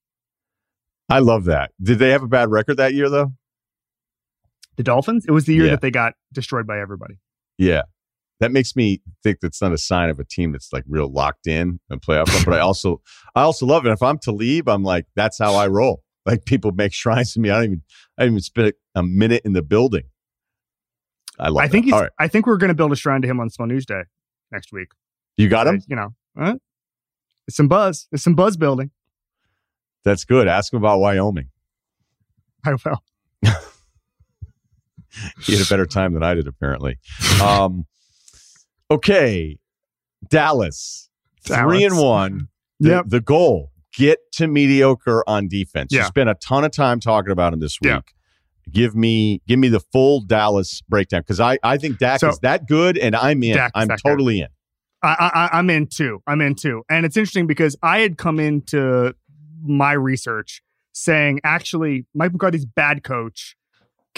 I 1.09 1.21
love 1.21 1.45
that. 1.45 1.71
Did 1.81 1.99
they 2.01 2.11
have 2.11 2.23
a 2.23 2.29
bad 2.29 2.51
record 2.51 2.79
that 2.79 2.95
year 2.95 3.09
though? 3.09 3.33
The 4.77 4.83
Dolphins. 4.83 5.25
It 5.27 5.33
was 5.33 5.45
the 5.47 5.55
year 5.55 5.65
Yeah. 5.65 5.71
that 5.73 5.81
they 5.81 5.91
got 5.91 6.15
destroyed 6.33 6.67
by 6.67 6.81
everybody. 6.81 7.19
Yeah. 7.59 7.83
That 8.41 8.53
makes 8.53 8.77
me 8.77 9.03
think 9.23 9.39
that's 9.43 9.61
not 9.61 9.73
a 9.73 9.79
sign 9.79 10.11
of 10.11 10.21
a 10.21 10.25
team 10.25 10.53
that's 10.53 10.73
like 10.73 10.85
real 10.89 11.11
locked 11.13 11.49
in 11.49 11.81
and 11.91 12.01
playoff. 12.01 12.45
but 12.45 12.55
I 12.55 12.61
also, 12.61 13.03
I 13.35 13.43
also 13.43 13.67
love 13.67 13.85
it. 13.85 13.91
If 13.91 14.03
I'm 14.03 14.19
to 14.21 14.33
leave, 14.33 14.69
I'm 14.69 14.85
like, 14.85 15.07
that's 15.17 15.39
how 15.39 15.55
I 15.55 15.67
roll. 15.67 16.03
Like 16.25 16.45
people 16.45 16.73
make 16.73 16.93
shrines 16.93 17.33
to 17.33 17.41
me. 17.41 17.51
I 17.51 17.57
don't 17.57 17.65
even, 17.65 17.83
I 18.17 18.23
didn't 18.23 18.35
even 18.35 18.43
spend 18.43 18.73
a 18.95 19.03
minute 19.03 19.43
in 19.45 19.55
the 19.55 19.63
building. 19.63 20.05
I 21.39 21.49
love. 21.49 21.65
I 21.65 21.69
think 21.69 21.87
that. 21.87 21.93
he's. 21.93 22.01
Right. 22.01 22.11
I 22.19 22.29
think 22.29 22.47
we're 22.47 22.57
going 22.57 22.69
to 22.69 22.75
build 22.75 22.93
a 22.93 22.97
shrine 22.97 23.23
to 23.23 23.29
him 23.29 23.41
on 23.41 23.49
Small 23.51 23.67
News 23.67 23.87
Day 23.87 24.03
next 24.51 24.73
week. 24.73 24.89
You 25.37 25.49
got 25.49 25.67
him. 25.67 25.83
You 25.89 25.97
know, 25.97 26.15
huh? 26.37 26.57
It's 27.47 27.57
some 27.57 27.69
buzz. 27.69 28.09
It's 28.13 28.23
some 28.23 28.35
buzz 28.35 28.57
building. 28.57 28.91
That's 30.05 30.25
good. 30.25 30.49
Ask 30.49 30.73
him 30.73 30.79
about 30.79 30.99
Wyoming. 30.99 31.49
I 32.67 32.73
will. 32.73 33.03
He 35.43 35.57
had 35.57 35.65
a 35.67 35.69
better 35.69 35.87
time 35.87 36.13
than 36.15 36.23
I 36.23 36.35
did, 36.35 36.47
apparently. 36.47 36.99
Um, 37.43 37.87
okay, 38.91 39.59
Dallas, 40.29 41.09
three 41.43 41.85
and 41.85 41.97
one. 41.99 42.49
The, 42.81 42.91
Yep. 42.91 43.05
the 43.09 43.21
goal: 43.21 43.73
get 43.95 44.19
to 44.33 44.47
mediocre 44.47 45.25
on 45.29 45.49
defense. 45.49 45.93
You 45.93 45.99
Yeah. 46.01 46.07
spent 46.07 46.29
a 46.31 46.35
ton 46.35 46.65
of 46.65 46.71
time 46.73 47.01
talking 47.01 47.33
about 47.33 47.53
him 47.53 47.61
this 47.61 47.79
week. 47.81 47.91
Yeah. 47.91 48.01
Give 48.71 48.95
me, 48.95 49.41
give 49.49 49.59
me 49.59 49.69
the 49.69 49.81
full 49.81 50.21
Dallas 50.21 50.83
breakdown 50.83 51.23
because 51.23 51.41
I, 51.41 51.59
I 51.63 51.79
think 51.79 51.99
Dak 51.99 52.21
So- 52.21 52.29
is 52.29 52.39
that 52.41 52.69
good, 52.69 52.99
and 52.99 53.17
I'm 53.17 53.43
in. 53.43 53.57
Dak 53.57 53.69
is 53.69 53.73
I'm 53.75 53.89
that 53.89 54.01
good. 54.03 54.11
totally 54.11 54.41
in. 54.41 54.49
I, 55.03 55.49
I, 55.53 55.59
I'm 55.59 55.71
in 55.71 55.87
too. 55.87 56.23
I'm 56.27 56.41
in 56.41 56.55
too. 56.55 56.83
And 56.91 57.07
it's 57.07 57.17
interesting 57.17 57.47
because 57.47 57.77
I 57.83 58.01
had 58.01 58.19
come 58.19 58.39
into 58.41 59.15
my 59.63 59.93
research 59.93 60.61
saying 60.93 61.41
actually 61.45 62.05
Mike 62.15 62.33
McCarthy's 62.33 62.65
bad 62.67 63.05
coach 63.05 63.57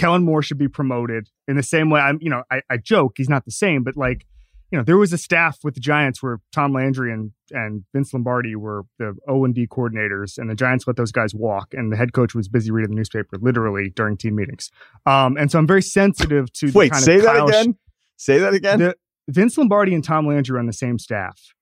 Kellen 0.01 0.25
Moore 0.25 0.43
should 0.43 0.59
be 0.59 0.69
promoted 0.69 1.29
in 1.47 1.57
the 1.57 1.63
same 1.63 1.91
way. 1.91 2.01
I'm, 2.01 2.19
you 2.23 2.31
know, 2.31 2.43
I, 2.51 2.63
I 2.71 2.79
joke 2.79 3.15
he's 3.17 3.29
not 3.29 3.45
the 3.45 3.51
same, 3.51 3.83
but 3.85 3.99
like, 3.99 4.27
you 4.71 4.79
know, 4.79 4.85
there 4.85 4.97
was 4.97 5.13
a 5.13 5.19
staff 5.19 5.59
with 5.63 5.75
the 5.75 5.81
Giants 5.81 6.23
where 6.23 6.39
Tom 6.53 6.73
Landry 6.73 7.13
and 7.13 7.33
and 7.51 7.85
Vince 7.93 8.15
Lombardi 8.15 8.57
were 8.57 8.85
the 8.99 9.15
O 9.29 9.45
and 9.45 9.55
D 9.55 9.67
coordinators, 9.67 10.39
and 10.39 10.49
the 10.49 10.55
Giants 10.55 10.87
let 10.87 10.97
those 10.97 11.13
guys 11.13 11.35
walk, 11.35 11.75
and 11.75 11.93
the 11.93 11.97
head 11.97 12.13
coach 12.13 12.35
was 12.35 12.49
busy 12.49 12.71
reading 12.71 12.91
the 12.91 12.97
newspaper 12.97 13.37
literally 13.43 13.91
during 13.95 14.17
team 14.17 14.37
meetings. 14.37 14.71
Um, 15.05 15.37
and 15.37 15.51
so 15.51 15.59
I'm 15.59 15.67
very 15.67 15.83
sensitive 15.83 16.51
to. 16.55 16.71
Wait, 16.73 16.93
kind 16.93 17.05
say 17.05 17.19
that 17.19 17.37
Kyle 17.37 17.49
again. 17.49 17.77
Say 18.17 18.39
that 18.39 18.55
again. 18.55 18.79
The, 18.79 18.97
Vince 19.29 19.59
Lombardi 19.59 19.95
and 19.95 20.03
Tom 20.03 20.27
Landry 20.27 20.55
were 20.55 20.61
on 20.61 20.67
the 20.67 20.73
same 20.73 20.99
staff 20.99 21.53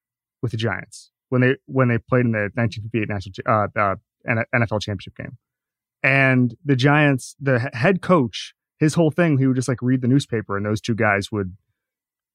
with 0.43 0.53
the 0.53 0.57
Giants 0.59 1.11
when 1.31 1.41
they 1.41 1.57
when 1.67 1.89
they 1.89 1.99
played 1.99 2.25
in 2.25 2.33
the 2.33 2.51
1958 2.55 3.09
national 3.09 3.33
uh, 3.47 3.67
uh, 3.79 3.97
NFL 4.55 4.81
championship 4.81 5.17
game, 5.17 5.39
and 6.03 6.55
the 6.65 6.77
Giants, 6.77 7.37
the 7.41 7.71
head 7.73 8.03
coach, 8.03 8.55
his 8.79 8.95
whole 8.95 9.11
thing, 9.11 9.39
he 9.39 9.47
would 9.47 9.57
just 9.57 9.69
like 9.69 9.83
read 9.83 10.03
the 10.03 10.09
newspaper, 10.09 10.57
and 10.57 10.65
those 10.65 10.81
two 10.81 10.95
guys 10.95 11.33
would 11.33 11.57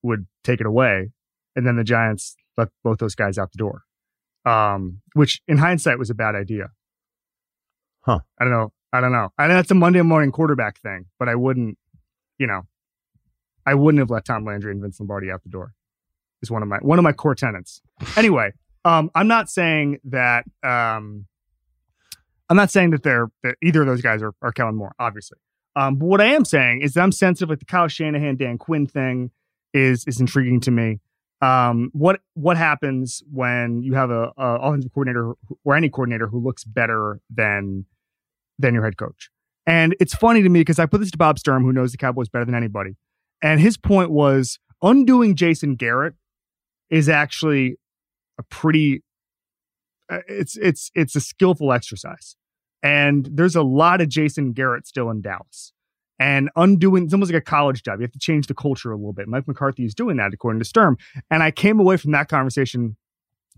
would 0.02 0.28
take 0.44 0.60
it 0.60 0.66
away, 0.66 1.12
and 1.56 1.66
then 1.66 1.78
the 1.78 1.84
Giants 1.84 2.36
let 2.58 2.70
both 2.84 3.00
those 3.00 3.16
guys 3.16 3.38
out 3.38 3.52
the 3.52 3.58
door, 3.58 3.84
um, 4.46 5.02
which 5.14 5.42
in 5.48 5.58
hindsight 5.58 5.98
was 5.98 6.10
a 6.10 6.16
bad 6.16 6.36
idea. 6.36 6.72
Huh? 8.02 8.20
I 8.40 8.44
don't 8.44 8.52
know. 8.52 8.74
I 8.92 9.02
don't 9.02 9.12
know. 9.12 9.30
I 9.38 9.48
know 9.48 9.56
that's 9.56 9.72
a 9.72 9.76
Monday 9.76 10.02
morning 10.02 10.32
quarterback 10.32 10.80
thing, 10.80 11.06
but 11.18 11.30
I 11.30 11.36
wouldn't, 11.36 11.78
you 12.38 12.46
know, 12.46 12.64
I 13.66 13.74
wouldn't 13.76 14.00
have 14.00 14.12
let 14.12 14.26
Tom 14.26 14.46
Landry 14.46 14.72
and 14.72 14.82
Vince 14.82 15.00
Lombardi 15.00 15.32
out 15.32 15.42
the 15.44 15.50
door. 15.50 15.74
Is 16.42 16.52
one 16.52 16.62
of 16.62 16.68
my 16.68 16.78
one 16.80 17.00
of 17.00 17.04
my 17.04 17.14
core 17.14 17.36
tenets. 17.36 17.82
Anyway, 18.18 18.52
um, 18.84 19.10
I'm 19.16 19.30
not 19.30 19.50
saying 19.50 20.00
that 20.04 20.44
um, 20.62 21.26
I'm 22.50 22.58
not 22.58 22.72
saying 22.72 22.92
that 22.92 23.04
they're 23.04 23.30
that 23.44 23.56
either 23.64 23.82
of 23.82 23.88
those 23.88 24.02
guys 24.02 24.22
are, 24.22 24.34
are 24.42 24.52
Kellen 24.52 24.76
Moore, 24.76 24.94
obviously. 25.00 25.38
Um, 25.76 25.96
but 25.96 26.06
what 26.06 26.22
I 26.22 26.26
am 26.26 26.46
saying 26.46 26.82
is 26.82 26.94
that 26.94 27.02
I'm 27.02 27.12
sensitive 27.12 27.50
like 27.50 27.60
the 27.60 27.66
Kyle 27.66 27.88
Shanahan, 27.88 28.36
Dan 28.36 28.58
Quinn 28.58 28.86
thing 28.86 29.32
is 29.74 30.06
is 30.06 30.20
intriguing 30.20 30.60
to 30.62 30.72
me. 30.72 31.00
Um, 31.42 31.90
what 31.94 32.22
what 32.36 32.58
happens 32.58 33.24
when 33.32 33.82
you 33.82 33.94
have 33.96 34.12
a, 34.12 34.32
a 34.38 34.56
offensive 34.62 34.94
coordinator 34.94 35.34
or 35.64 35.76
any 35.76 35.90
coordinator 35.90 36.28
who 36.28 36.40
looks 36.40 36.64
better 36.64 37.20
than 37.30 37.86
than 38.60 38.74
your 38.74 38.84
head 38.84 38.98
coach? 38.98 39.30
And 39.66 39.96
it's 40.00 40.14
funny 40.14 40.44
to 40.44 40.50
me 40.50 40.62
because 40.62 40.80
I 40.80 40.86
put 40.86 41.00
this 41.00 41.12
to 41.12 41.18
Bob 41.18 41.40
Sturm, 41.40 41.64
who 41.64 41.74
knows 41.74 41.92
the 41.92 41.98
Cowboys 41.98 42.30
better 42.30 42.46
than 42.46 42.56
anybody. 42.56 42.96
And 43.42 43.60
his 43.60 43.78
point 43.78 44.12
was 44.12 44.60
undoing 44.82 45.36
Jason 45.36 45.76
Garrett 45.76 46.16
is 46.90 47.10
actually 47.10 47.78
a 48.38 48.44
pretty 48.44 49.04
it's 50.10 50.58
it's 50.58 50.92
it's 50.96 51.16
a 51.16 51.22
skillful 51.22 51.72
exercise. 51.72 52.36
And 52.82 53.30
there's 53.32 53.56
a 53.56 53.64
lot 53.64 54.02
of 54.02 54.10
Jason 54.10 54.52
Garrett 54.52 54.86
still 54.86 55.10
in 55.10 55.22
Dallas. 55.22 55.72
And 56.20 56.50
undoing 56.56 57.06
it's 57.06 57.14
almost 57.14 57.32
like 57.32 57.42
a 57.42 57.46
college 57.46 57.84
job. 57.84 58.00
You 58.00 58.04
have 58.04 58.12
to 58.12 58.20
change 58.20 58.48
the 58.48 58.54
culture 58.54 58.92
a 58.92 58.96
little 58.96 59.14
bit. 59.14 59.28
Mike 59.28 59.48
McCarthy 59.48 59.86
is 59.86 59.96
doing 59.96 60.18
that 60.18 60.34
according 60.34 60.60
to 60.60 60.66
Sturm. 60.66 60.98
And 61.32 61.42
I 61.42 61.52
came 61.52 61.80
away 61.80 61.98
from 61.98 62.12
that 62.12 62.28
conversation 62.28 62.98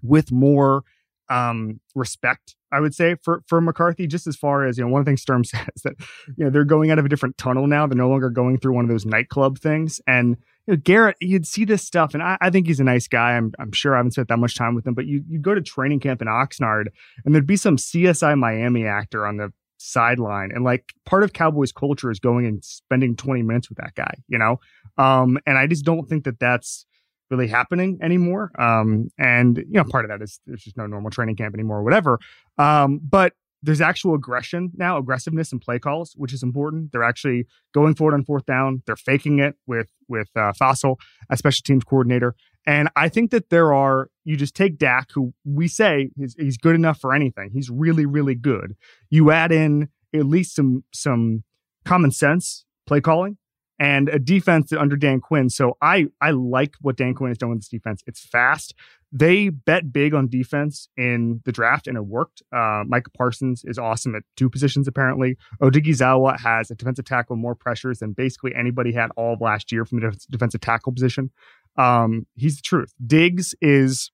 with 0.02 0.32
more 0.32 0.84
um, 1.30 1.80
respect, 1.96 2.56
I 2.72 2.80
would 2.80 2.94
say, 2.94 3.16
for 3.24 3.44
for 3.48 3.60
McCarthy, 3.60 4.08
just 4.08 4.28
as 4.28 4.36
far 4.36 4.66
as, 4.66 4.78
you 4.78 4.84
know, 4.84 4.90
one 4.90 5.00
of 5.00 5.06
the 5.06 5.10
things 5.10 5.22
Sturm 5.22 5.44
says 5.44 5.82
that, 5.84 5.96
you 6.38 6.46
know, 6.46 6.50
they're 6.50 6.64
going 6.64 6.92
out 6.92 7.00
of 7.00 7.06
a 7.06 7.10
different 7.10 7.38
tunnel 7.38 7.68
now. 7.68 7.88
They're 7.88 7.98
no 7.98 8.10
longer 8.10 8.30
going 8.30 8.60
through 8.60 8.74
one 8.74 8.86
of 8.86 8.90
those 8.90 9.06
nightclub 9.06 9.60
things. 9.60 10.00
And 10.08 10.38
you 10.67 10.73
know, 10.73 10.82
Garrett, 10.84 11.17
you'd 11.19 11.45
see 11.45 11.65
this 11.65 11.84
stuff, 11.84 12.13
and 12.13 12.23
I, 12.23 12.38
I, 12.41 12.49
think 12.49 12.67
he's 12.67 12.80
a 12.80 12.84
nice 12.84 13.08
guy. 13.08 13.34
I'm, 13.34 13.54
I'm 13.60 13.71
sure 13.71 13.93
I 13.93 13.97
haven't 13.97 14.12
spent 14.12 14.30
that 14.30 14.39
much 14.39 14.56
time 14.56 14.75
with 14.75 14.88
him, 14.88 14.93
but 14.93 15.06
you 15.06 15.23
you 15.28 15.39
go 15.39 15.54
to 15.54 15.62
training 15.62 15.99
camp 15.99 16.21
in 16.21 16.28
Oxnard, 16.28 16.88
and 17.23 17.34
there'd 17.34 17.45
be 17.45 17.58
some 17.58 17.78
CSI 17.78 18.38
Miami 18.38 18.86
actor 18.86 19.28
on 19.28 19.38
the 19.38 19.54
sideline, 19.78 20.51
and 20.54 20.63
like 20.63 20.93
part 21.06 21.23
of 21.23 21.34
Cowboys 21.34 21.71
culture 21.71 22.10
is 22.10 22.19
going 22.19 22.45
and 22.45 22.63
spending 22.63 23.15
20 23.15 23.43
minutes 23.43 23.69
with 23.69 23.78
that 23.78 23.93
guy, 23.95 24.15
you 24.28 24.38
know. 24.38 24.60
Um, 24.97 25.38
and 25.45 25.58
I 25.58 25.67
just 25.67 25.86
don't 25.86 26.08
think 26.10 26.23
that 26.25 26.39
that's 26.39 26.86
really 27.30 27.47
happening 27.47 27.99
anymore. 28.01 28.51
Um, 28.60 29.10
and 29.17 29.58
you 29.58 29.73
know, 29.73 29.84
part 29.84 30.06
of 30.06 30.10
that 30.10 30.23
is 30.23 30.39
there's 30.45 30.63
just 30.63 30.78
no 30.78 30.88
normal 30.88 31.12
training 31.12 31.36
camp 31.36 31.54
anymore, 31.54 31.80
or 31.80 31.84
whatever. 31.84 32.19
Um, 32.58 32.99
but 33.04 33.34
there's 33.65 33.82
actual 33.82 34.13
aggression 34.13 34.71
now, 34.75 34.97
aggressiveness 34.97 35.51
in 35.51 35.60
play 35.60 35.80
calls, 35.80 36.13
which 36.15 36.34
is 36.34 36.43
important. 36.43 36.91
They're 36.91 37.04
actually 37.04 37.47
going 37.73 37.95
forward 37.95 38.13
on 38.13 38.23
fourth 38.23 38.45
down. 38.45 38.84
They're 38.86 38.95
faking 38.95 39.39
it 39.39 39.56
with 39.65 39.88
with 40.08 40.30
uh, 40.36 40.54
Fassel, 40.54 40.97
a 41.30 41.36
special 41.36 41.63
teams 41.65 41.84
coordinator. 41.84 42.36
And 42.67 42.89
I 42.95 43.10
think 43.10 43.32
that 43.32 43.49
there 43.49 43.73
are 43.73 44.10
you 44.23 44.38
just 44.38 44.56
take 44.56 44.78
Dak, 44.78 45.10
who 45.13 45.34
we 45.43 45.67
say 45.67 46.12
he's 46.15 46.58
good 46.58 46.75
enough 46.75 46.99
for 46.99 47.13
anything. 47.13 47.49
He's 47.54 47.69
really 47.69 48.06
really 48.06 48.36
good. 48.36 48.75
You 49.10 49.32
add 49.32 49.51
in 49.51 49.89
at 50.13 50.25
least 50.25 50.56
some 50.56 50.84
some 50.93 51.43
common 51.86 52.12
sense 52.12 52.65
play 52.86 53.01
calling 53.01 53.38
and 53.80 54.10
a 54.10 54.20
defense 54.20 54.72
under 54.72 54.96
Dan 54.96 55.20
Quinn. 55.20 55.50
So 55.50 55.78
I 55.82 56.08
I 56.22 56.32
like 56.32 56.76
what 56.82 56.96
Dan 56.96 57.14
Quinn 57.14 57.30
has 57.30 57.38
done 57.38 57.50
with 57.50 57.60
this 57.60 57.70
defense. 57.70 58.04
It's 58.08 58.20
fast. 58.20 58.74
They 59.12 59.50
bet 59.50 59.94
big 59.94 60.14
on 60.14 60.28
defense 60.28 60.90
in 60.98 61.42
the 61.46 61.52
draft, 61.52 61.88
and 61.88 61.96
it 61.96 62.06
worked. 62.06 62.42
Uh, 62.52 62.84
Micah 62.86 63.12
Parsons 63.12 63.64
is 63.64 63.78
awesome 63.78 64.16
at 64.16 64.24
two 64.36 64.50
positions. 64.50 64.88
Apparently, 64.88 65.38
Odighizuwa 65.62 66.40
has 66.42 66.70
a 66.70 66.76
defensive 66.76 67.06
tackle 67.06 67.38
more 67.38 67.56
pressures 67.56 68.00
than 68.00 68.12
basically 68.12 68.54
anybody 68.56 68.92
had 68.92 69.12
all 69.16 69.34
of 69.34 69.42
last 69.42 69.72
year 69.72 69.86
from 69.86 70.02
the 70.02 70.18
defensive 70.30 70.62
tackle 70.62 70.92
position. 70.92 71.32
Um, 71.78 72.26
he's 72.36 72.58
the 72.58 72.64
truth. 72.64 72.94
Diggs 73.06 73.56
is. 73.62 74.12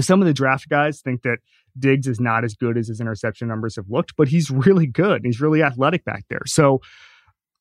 Some 0.00 0.20
of 0.20 0.26
the 0.26 0.34
draft 0.34 0.68
guys 0.68 1.00
think 1.00 1.22
that 1.22 1.38
Diggs 1.78 2.06
is 2.06 2.20
not 2.20 2.44
as 2.44 2.54
good 2.54 2.76
as 2.76 2.88
his 2.88 3.00
interception 3.00 3.48
numbers 3.48 3.76
have 3.76 3.88
looked, 3.88 4.16
but 4.16 4.28
he's 4.28 4.50
really 4.50 4.86
good. 4.86 5.22
He's 5.24 5.40
really 5.40 5.62
athletic 5.62 6.04
back 6.04 6.24
there. 6.28 6.42
So 6.44 6.82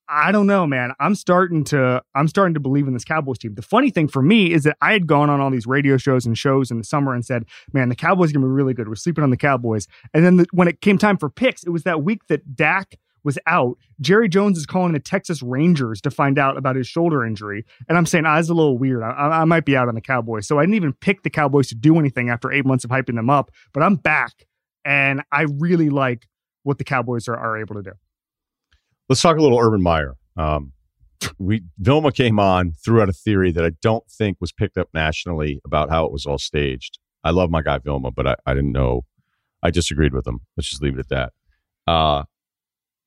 I 0.09 0.31
don't 0.31 0.47
know, 0.47 0.65
man. 0.65 0.93
I'm 0.99 1.15
starting 1.15 1.63
to 1.65 2.01
I'm 2.15 2.27
starting 2.27 2.53
to 2.53 2.59
believe 2.59 2.87
in 2.87 2.93
this 2.93 3.03
Cowboys 3.03 3.37
team. 3.37 3.55
The 3.55 3.61
funny 3.61 3.89
thing 3.89 4.07
for 4.07 4.21
me 4.21 4.53
is 4.53 4.63
that 4.63 4.77
I 4.81 4.93
had 4.93 5.05
gone 5.05 5.29
on 5.29 5.41
all 5.41 5.49
these 5.49 5.67
radio 5.67 5.97
shows 5.97 6.25
and 6.25 6.37
shows 6.37 6.71
in 6.71 6.77
the 6.77 6.83
summer 6.83 7.13
and 7.13 7.25
said, 7.25 7.43
"Man, 7.73 7.89
the 7.89 7.95
Cowboys 7.95 8.29
are 8.29 8.33
going 8.33 8.43
to 8.43 8.47
be 8.47 8.53
really 8.53 8.73
good. 8.73 8.87
We're 8.87 8.95
sleeping 8.95 9.23
on 9.23 9.31
the 9.31 9.37
Cowboys." 9.37 9.87
And 10.13 10.23
then 10.25 10.37
the, 10.37 10.47
when 10.51 10.67
it 10.67 10.79
came 10.79 10.97
time 10.97 11.17
for 11.17 11.29
picks, 11.29 11.63
it 11.63 11.71
was 11.71 11.83
that 11.83 12.03
week 12.03 12.27
that 12.27 12.55
Dak 12.55 12.97
was 13.23 13.37
out. 13.47 13.77
Jerry 13.99 14.29
Jones 14.29 14.57
is 14.57 14.65
calling 14.65 14.93
the 14.93 14.99
Texas 14.99 15.43
Rangers 15.43 15.99
to 16.01 16.09
find 16.09 16.39
out 16.39 16.55
about 16.55 16.77
his 16.77 16.87
shoulder 16.87 17.25
injury, 17.25 17.65
and 17.89 17.97
I'm 17.97 18.05
saying, 18.05 18.25
"Ah, 18.25 18.35
that's 18.35 18.49
a 18.49 18.53
little 18.53 18.77
weird. 18.77 19.03
I, 19.03 19.41
I 19.41 19.45
might 19.45 19.65
be 19.65 19.75
out 19.75 19.89
on 19.89 19.95
the 19.95 20.01
Cowboys." 20.01 20.47
So 20.47 20.57
I 20.57 20.63
didn't 20.63 20.75
even 20.75 20.93
pick 20.93 21.23
the 21.23 21.29
Cowboys 21.29 21.67
to 21.67 21.75
do 21.75 21.99
anything 21.99 22.29
after 22.29 22.51
eight 22.51 22.65
months 22.65 22.85
of 22.85 22.91
hyping 22.91 23.15
them 23.15 23.29
up. 23.29 23.51
But 23.73 23.83
I'm 23.83 23.95
back, 23.95 24.45
and 24.85 25.21
I 25.33 25.47
really 25.59 25.89
like 25.89 26.27
what 26.63 26.77
the 26.77 26.85
Cowboys 26.85 27.27
are, 27.27 27.35
are 27.35 27.57
able 27.57 27.75
to 27.75 27.83
do. 27.83 27.91
Let's 29.09 29.21
talk 29.21 29.37
a 29.37 29.41
little 29.41 29.59
Urban 29.59 29.81
Meyer. 29.81 30.15
Um, 30.35 30.73
we 31.39 31.63
Vilma 31.79 32.11
came 32.11 32.39
on, 32.39 32.73
threw 32.83 33.01
out 33.01 33.09
a 33.09 33.13
theory 33.13 33.51
that 33.51 33.63
I 33.65 33.71
don't 33.81 34.05
think 34.09 34.37
was 34.39 34.51
picked 34.51 34.77
up 34.77 34.89
nationally 34.93 35.59
about 35.65 35.89
how 35.89 36.05
it 36.05 36.11
was 36.11 36.25
all 36.25 36.37
staged. 36.37 36.99
I 37.23 37.31
love 37.31 37.49
my 37.49 37.61
guy 37.61 37.77
Vilma, 37.79 38.11
but 38.11 38.27
I, 38.27 38.35
I 38.45 38.53
didn't 38.53 38.71
know. 38.71 39.05
I 39.63 39.71
disagreed 39.71 40.13
with 40.13 40.27
him. 40.27 40.41
Let's 40.55 40.69
just 40.69 40.81
leave 40.81 40.95
it 40.95 40.99
at 40.99 41.09
that. 41.09 41.33
Uh, 41.91 42.23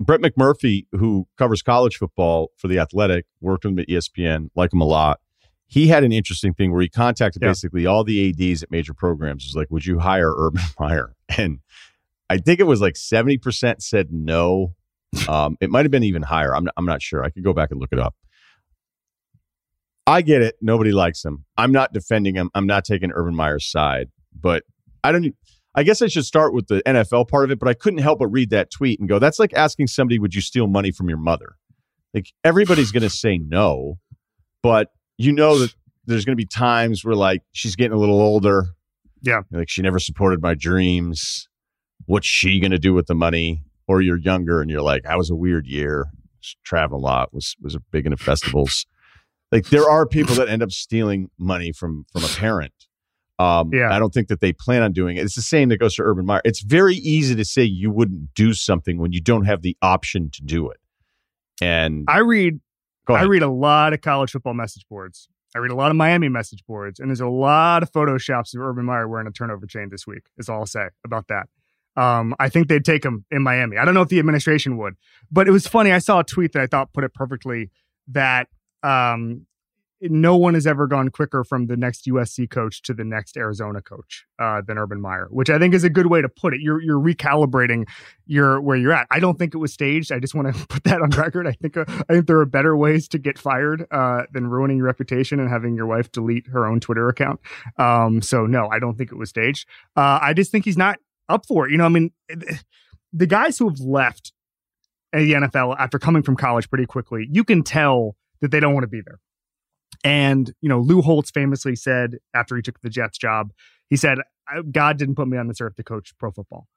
Brett 0.01 0.21
McMurphy, 0.21 0.87
who 0.93 1.29
covers 1.37 1.63
college 1.63 1.97
football 1.97 2.51
for 2.57 2.69
the 2.69 2.79
Athletic, 2.79 3.27
worked 3.41 3.65
with 3.65 3.73
him 3.73 3.79
at 3.81 3.89
ESPN, 3.89 4.49
like 4.57 4.73
him 4.73 4.81
a 4.81 4.87
lot. 4.87 5.21
He 5.67 5.87
had 5.87 6.03
an 6.03 6.11
interesting 6.11 6.55
thing 6.55 6.73
where 6.73 6.81
he 6.81 6.89
contacted 6.89 7.43
yeah. 7.43 7.51
basically 7.51 7.87
all 7.87 8.03
the 8.03 8.31
ads 8.31 8.63
at 8.63 8.71
major 8.71 8.95
programs. 8.95 9.45
Was 9.45 9.55
like, 9.55 9.71
"Would 9.71 9.87
you 9.87 9.99
hire 9.99 10.33
Urban 10.37 10.63
Meyer?" 10.81 11.15
And 11.37 11.61
I 12.29 12.39
think 12.39 12.59
it 12.59 12.65
was 12.65 12.81
like 12.81 12.97
seventy 12.97 13.39
percent 13.39 13.83
said 13.83 14.09
no, 14.11 14.75
um, 15.29 15.57
it 15.61 15.71
might 15.71 15.85
have 15.85 15.91
been 15.91 16.05
even 16.05 16.23
higher. 16.23 16.55
I'm 16.55 16.65
not, 16.65 16.75
I'm 16.77 16.87
not 16.87 17.03
sure. 17.03 17.25
I 17.25 17.31
could 17.31 17.45
go 17.45 17.53
back 17.53 17.71
and 17.71 17.81
look 17.81 17.93
it 17.93 17.99
up. 17.99 18.15
I 20.07 20.23
get 20.23 20.43
it. 20.43 20.57
Nobody 20.61 20.93
likes 20.93 21.25
him. 21.25 21.45
I'm 21.57 21.73
not 21.73 21.93
defending 21.93 22.35
him. 22.35 22.51
I'm 22.55 22.67
not 22.67 22.85
taking 22.85 23.13
Urban 23.13 23.35
Meyer's 23.35 23.71
side. 23.71 24.09
But 24.39 24.65
I 25.05 25.13
don't. 25.13 25.35
I 25.75 25.85
guess 25.85 26.03
I 26.03 26.09
should 26.09 26.25
start 26.25 26.53
with 26.53 26.67
the 26.67 26.83
NFL 26.85 27.29
part 27.29 27.45
of 27.45 27.53
it. 27.53 27.59
But 27.61 27.69
I 27.69 27.75
couldn't 27.75 28.01
help 28.01 28.19
but 28.19 28.27
read 28.27 28.51
that 28.51 28.71
tweet 28.71 28.99
and 28.99 29.09
go, 29.09 29.19
"That's 29.19 29.39
like 29.39 29.53
asking 29.55 29.87
somebody, 29.87 30.19
would 30.19 30.35
you 30.35 30.41
steal 30.41 30.67
money 30.67 30.91
from 30.91 31.09
your 31.09 31.19
mother?" 31.19 31.57
Like 32.13 32.27
everybody's 32.43 32.91
going 32.91 33.05
to 33.05 33.11
say 33.11 33.39
no, 33.39 33.99
but 34.63 34.89
you 35.17 35.33
know 35.33 35.59
that 35.61 35.75
there's 36.07 36.25
going 36.25 36.33
to 36.33 36.41
be 36.41 36.47
times 36.47 37.05
where 37.05 37.15
like 37.15 37.43
she's 37.53 37.77
getting 37.77 37.97
a 37.97 38.01
little 38.01 38.21
older. 38.21 38.67
Yeah, 39.23 39.43
like 39.53 39.69
she 39.69 39.83
never 39.83 39.99
supported 39.99 40.43
my 40.43 40.55
dreams. 40.55 41.49
What's 42.07 42.27
she 42.27 42.59
going 42.59 42.73
to 42.73 42.79
do 42.79 42.95
with 42.95 43.07
the 43.07 43.15
money? 43.15 43.63
Or 43.91 44.01
you're 44.01 44.19
younger 44.19 44.61
and 44.63 44.71
you're 44.71 44.83
like, 44.83 45.05
I 45.05 45.17
was 45.17 45.31
a 45.31 45.35
weird 45.35 45.67
year, 45.67 46.07
traveling 46.63 47.03
a 47.03 47.05
lot, 47.05 47.35
was 47.35 47.57
was 47.61 47.77
big 47.91 48.07
into 48.07 48.17
festivals. 48.17 48.87
like 49.51 49.67
there 49.71 49.91
are 49.91 50.07
people 50.07 50.37
that 50.37 50.49
end 50.49 50.63
up 50.63 50.71
stealing 50.71 51.29
money 51.39 51.73
from 51.73 52.07
from 52.13 52.23
a 52.23 52.29
parent. 52.29 52.73
Um, 53.41 53.71
yeah. 53.73 53.93
I 53.93 53.99
don't 53.99 54.15
think 54.15 54.29
that 54.29 54.41
they 54.41 54.53
plan 54.53 54.83
on 54.83 54.93
doing 54.93 55.17
it. 55.17 55.25
It's 55.25 55.35
the 55.35 55.43
same 55.43 55.71
that 55.71 55.79
goes 55.79 55.97
to 55.97 56.03
Urban 56.03 56.25
Meyer. 56.25 56.43
It's 56.45 56.61
very 56.61 56.95
easy 56.95 57.35
to 57.35 57.45
say 57.45 57.65
you 57.65 57.91
wouldn't 57.91 58.33
do 58.35 58.53
something 58.53 58.99
when 58.99 59.13
you 59.13 59.21
don't 59.21 59.47
have 59.47 59.63
the 59.63 59.77
option 59.83 60.31
to 60.35 60.43
do 60.43 60.71
it. 60.71 60.77
And 61.61 62.05
I 62.07 62.19
read, 62.19 62.61
I 63.09 63.23
read 63.23 63.43
a 63.43 63.51
lot 63.51 63.93
of 63.93 64.03
college 64.03 64.31
football 64.31 64.55
message 64.55 64.85
boards. 64.89 65.27
I 65.57 65.59
read 65.59 65.71
a 65.71 65.75
lot 65.75 65.91
of 65.91 65.97
Miami 65.97 66.29
message 66.29 66.63
boards, 66.69 67.01
and 67.01 67.09
there's 67.09 67.21
a 67.21 67.29
lot 67.29 67.83
of 67.83 67.91
photoshops 67.91 68.55
of 68.55 68.61
Urban 68.61 68.85
Meyer 68.85 69.09
wearing 69.09 69.27
a 69.27 69.33
turnover 69.33 69.67
chain 69.67 69.89
this 69.91 70.07
week. 70.07 70.25
Is 70.37 70.49
all 70.49 70.61
I'll 70.61 70.67
say 70.67 70.89
about 71.05 71.27
that. 71.29 71.49
Um, 71.97 72.35
I 72.39 72.49
think 72.49 72.69
they'd 72.69 72.85
take 72.85 73.05
him 73.05 73.25
in 73.31 73.43
Miami. 73.43 73.77
I 73.77 73.85
don't 73.85 73.95
know 73.95 74.03
if 74.03 74.09
the 74.09 74.19
administration 74.19 74.77
would, 74.79 74.95
but 75.31 75.49
it 75.49 75.51
was 75.51 75.67
funny. 75.67 75.93
I 75.93 75.99
saw 75.99 76.21
a 76.21 76.25
tweet 76.25 76.53
that 76.53 76.63
I 76.63 76.67
thought 76.67 76.93
put 76.93 77.05
it 77.05 77.13
perfectly 77.13 77.71
that 78.09 78.49
um, 78.83 79.47
no 80.03 80.37
one 80.37 80.55
has 80.55 80.67
ever 80.67 80.87
gone 80.87 81.11
quicker 81.11 81.45
from 81.45 81.67
the 81.67 81.77
next 81.77 82.07
USC 82.07 82.49
coach 82.49 82.81
to 82.83 82.95
the 82.95 83.05
next 83.05 83.37
Arizona 83.37 83.83
coach 83.83 84.25
uh, 84.39 84.63
than 84.67 84.79
Urban 84.79 85.01
Meyer, 85.01 85.29
which 85.31 85.51
I 85.51 85.59
think 85.59 85.75
is 85.75 85.85
a 85.85 85.91
good 85.91 86.07
way 86.07 86.23
to 86.23 86.29
put 86.29 86.55
it. 86.55 86.61
You're 86.61 86.81
you're 86.81 87.01
recalibrating 87.01 87.87
your 88.27 88.61
where 88.61 88.77
you're 88.77 88.93
at. 88.93 89.07
I 89.11 89.21
don't 89.21 89.39
think 89.39 89.55
it 89.55 89.59
was 89.59 89.73
staged. 89.73 90.11
I 90.11 90.19
just 90.19 90.35
want 90.35 90.55
to 90.55 90.67
put 90.69 90.85
that 90.85 91.03
on 91.03 91.11
record. 91.11 91.47
I 91.47 91.53
think 91.53 91.77
uh, 91.77 91.85
I 91.89 92.15
think 92.15 92.27
there 92.27 92.39
are 92.39 92.47
better 92.47 92.77
ways 92.77 93.09
to 93.09 93.19
get 93.19 93.39
fired 93.39 93.87
uh, 93.91 94.23
than 94.33 94.47
ruining 94.47 94.79
your 94.79 94.87
reputation 94.87 95.39
and 95.39 95.51
having 95.51 95.75
your 95.75 95.87
wife 95.87 96.11
delete 96.11 96.47
her 96.49 96.67
own 96.67 96.81
Twitter 96.81 97.09
account. 97.09 97.41
Um, 97.77 98.23
so 98.23 98.47
no, 98.47 98.69
I 98.69 98.79
don't 98.79 98.97
think 98.97 99.13
it 99.13 99.17
was 99.17 99.29
staged. 99.29 99.67
Uh, 99.97 100.19
I 100.23 100.33
just 100.33 100.51
think 100.51 100.65
he's 100.65 100.79
not 100.79 100.99
up 101.31 101.47
for 101.47 101.67
it. 101.67 101.73
You 101.73 101.79
know, 101.79 101.87
I 101.87 101.89
mean, 101.89 102.13
the 103.13 103.27
guys 103.27 103.59
who 103.59 103.69
have 103.69 103.81
left 103.81 104.33
the 105.13 105.33
NFL 105.33 105.77
after 105.79 105.99
coming 105.99 106.23
from 106.23 106.37
college 106.37 106.69
pretty 106.69 106.87
quickly, 106.87 107.27
you 107.31 107.45
can 107.45 107.63
tell 107.63 108.17
that 108.41 108.51
they 108.51 108.61
don't 108.61 108.75
want 108.75 108.85
to 108.85 108.89
be 108.89 109.01
there. 109.01 109.19
And, 110.05 110.53
you 110.61 110.69
know, 110.69 110.81
Lou 110.81 111.03
Holtz 111.03 111.31
famously 111.31 111.77
said 111.77 112.19
after 112.35 112.57
he 112.57 112.63
took 112.63 112.81
the 112.81 112.91
Jets 112.91 113.19
job, 113.19 113.53
he 113.89 113.97
said, 113.97 114.19
God 114.71 114.99
didn't 114.99 115.17
put 115.17 115.29
me 115.29 115.37
on 115.37 115.49
this 115.49 115.61
earth 115.61 115.77
to 115.77 115.83
coach 115.83 116.15
pro 116.19 116.31
football. 116.31 116.69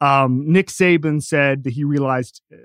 Um, 0.00 0.50
Nick 0.50 0.66
Saban 0.66 1.22
said 1.22 1.62
that 1.62 1.74
he 1.74 1.84
realized 1.84 2.42
uh, 2.52 2.56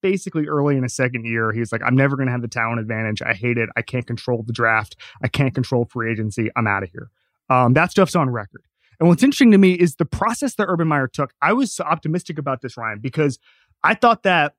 basically 0.00 0.46
early 0.46 0.76
in 0.76 0.84
his 0.84 0.94
second 0.94 1.24
year, 1.24 1.50
he 1.50 1.58
was 1.58 1.72
like, 1.72 1.82
I'm 1.84 1.96
never 1.96 2.14
going 2.14 2.26
to 2.26 2.32
have 2.32 2.42
the 2.42 2.46
talent 2.46 2.78
advantage. 2.78 3.20
I 3.20 3.34
hate 3.34 3.58
it. 3.58 3.68
I 3.76 3.82
can't 3.82 4.06
control 4.06 4.44
the 4.46 4.52
draft. 4.52 4.94
I 5.20 5.26
can't 5.26 5.52
control 5.52 5.86
free 5.86 6.12
agency. 6.12 6.50
I'm 6.54 6.68
out 6.68 6.84
of 6.84 6.90
here. 6.90 7.10
Um, 7.50 7.72
that 7.74 7.90
stuff's 7.90 8.14
on 8.14 8.30
record. 8.30 8.62
And 9.04 9.10
what's 9.10 9.22
interesting 9.22 9.50
to 9.50 9.58
me 9.58 9.74
is 9.74 9.96
the 9.96 10.06
process 10.06 10.54
that 10.54 10.64
Urban 10.66 10.88
Meyer 10.88 11.06
took. 11.06 11.34
I 11.42 11.52
was 11.52 11.74
so 11.74 11.84
optimistic 11.84 12.38
about 12.38 12.62
this, 12.62 12.78
Ryen, 12.78 13.00
because 13.00 13.38
I 13.82 13.92
thought 13.92 14.22
that 14.22 14.54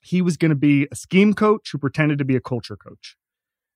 he 0.00 0.22
was 0.22 0.36
going 0.36 0.48
to 0.48 0.56
be 0.56 0.88
a 0.90 0.96
scheme 0.96 1.34
coach 1.34 1.70
who 1.70 1.78
pretended 1.78 2.18
to 2.18 2.24
be 2.24 2.34
a 2.34 2.40
culture 2.40 2.76
coach. 2.76 3.16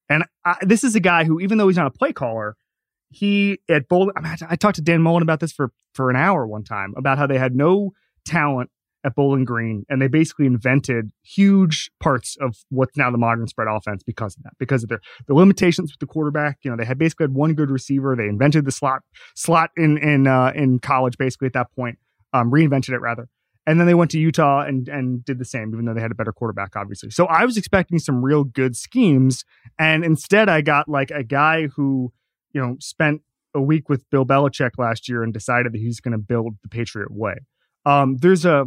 And 0.09 0.25
I, 0.45 0.57
this 0.63 0.83
is 0.83 0.97
a 0.97 1.01
guy 1.01 1.23
who, 1.23 1.39
even 1.39 1.59
though 1.59 1.69
he's 1.69 1.77
not 1.77 1.87
a 1.87 1.93
play 1.97 2.13
caller, 2.13 2.57
he 3.11 3.61
at 3.69 3.87
Bowling. 3.87 4.15
I, 4.17 4.21
mean, 4.21 4.37
I 4.49 4.57
talked 4.57 4.75
to 4.75 4.83
Dan 4.83 5.01
Mullen 5.01 5.23
about 5.23 5.39
this 5.39 5.53
for 5.53 5.71
for 5.95 6.11
an 6.11 6.17
hour 6.17 6.45
one 6.45 6.65
time 6.65 6.93
about 6.97 7.17
how 7.17 7.29
they 7.29 7.39
had 7.39 7.55
no 7.55 7.93
talent 8.27 8.71
at 9.05 9.15
Bowling 9.15 9.45
Green, 9.45 9.85
and 9.89 10.01
they 10.01 10.09
basically 10.09 10.47
invented 10.47 11.11
huge 11.23 11.91
parts 12.01 12.37
of 12.41 12.57
what's 12.71 12.97
now 12.97 13.11
the 13.11 13.19
modern 13.19 13.47
spread 13.47 13.69
offense 13.71 14.03
because 14.03 14.37
of 14.37 14.43
that, 14.45 14.55
because 14.59 14.83
of 14.83 14.89
their 14.89 15.01
the 15.29 15.35
limitations 15.35 15.93
with 15.93 16.01
the 16.01 16.07
quarterback. 16.07 16.59
You 16.63 16.71
know, 16.71 16.77
they 16.77 16.87
had 16.87 16.99
basically 16.99 17.25
had 17.25 17.35
one 17.35 17.55
good 17.55 17.71
receiver. 17.71 18.17
They 18.17 18.29
invented 18.29 18.65
the 18.65 18.73
slot 18.73 19.03
slot 19.35 19.71
in 19.77 19.99
in 19.99 20.27
uh, 20.27 20.53
in 20.55 20.79
college 20.79 21.19
basically 21.19 21.47
at 21.47 21.53
that 21.53 21.71
point, 21.77 21.99
um, 22.33 22.51
reinvented 22.51 22.91
it 22.91 23.01
rather. 23.01 23.29
And 23.67 23.81
then 23.81 23.87
they 23.87 23.95
went 23.95 24.11
to 24.13 24.19
Utah 24.19 24.63
and 24.63 24.89
and 24.89 25.25
did 25.25 25.39
the 25.39 25.45
same, 25.45 25.73
even 25.73 25.85
though 25.85 25.95
they 25.95 26.01
had 26.01 26.11
a 26.11 26.15
better 26.17 26.33
quarterback, 26.33 26.75
obviously. 26.77 27.11
So 27.11 27.27
I 27.27 27.45
was 27.45 27.57
expecting 27.57 27.99
some 27.99 28.25
real 28.25 28.45
good 28.45 28.77
schemes, 28.77 29.45
and 29.79 30.05
instead 30.05 30.49
I 30.49 30.63
got 30.63 30.89
like 30.89 31.11
a 31.11 31.23
guy 31.23 31.69
who, 31.69 32.13
you 32.53 32.61
know, 32.61 32.77
spent 32.81 33.23
a 33.55 33.61
week 33.61 33.89
with 33.89 34.09
Bill 34.11 34.27
Belichick 34.27 34.73
last 34.79 35.09
year 35.09 35.23
and 35.23 35.33
decided 35.33 35.73
that 35.73 35.79
he's 35.79 36.01
going 36.01 36.13
to 36.13 36.19
build 36.19 36.57
the 36.63 36.69
Patriot 36.69 37.11
way. 37.11 37.37
Um, 37.87 38.17
there's 38.17 38.45
a 38.45 38.67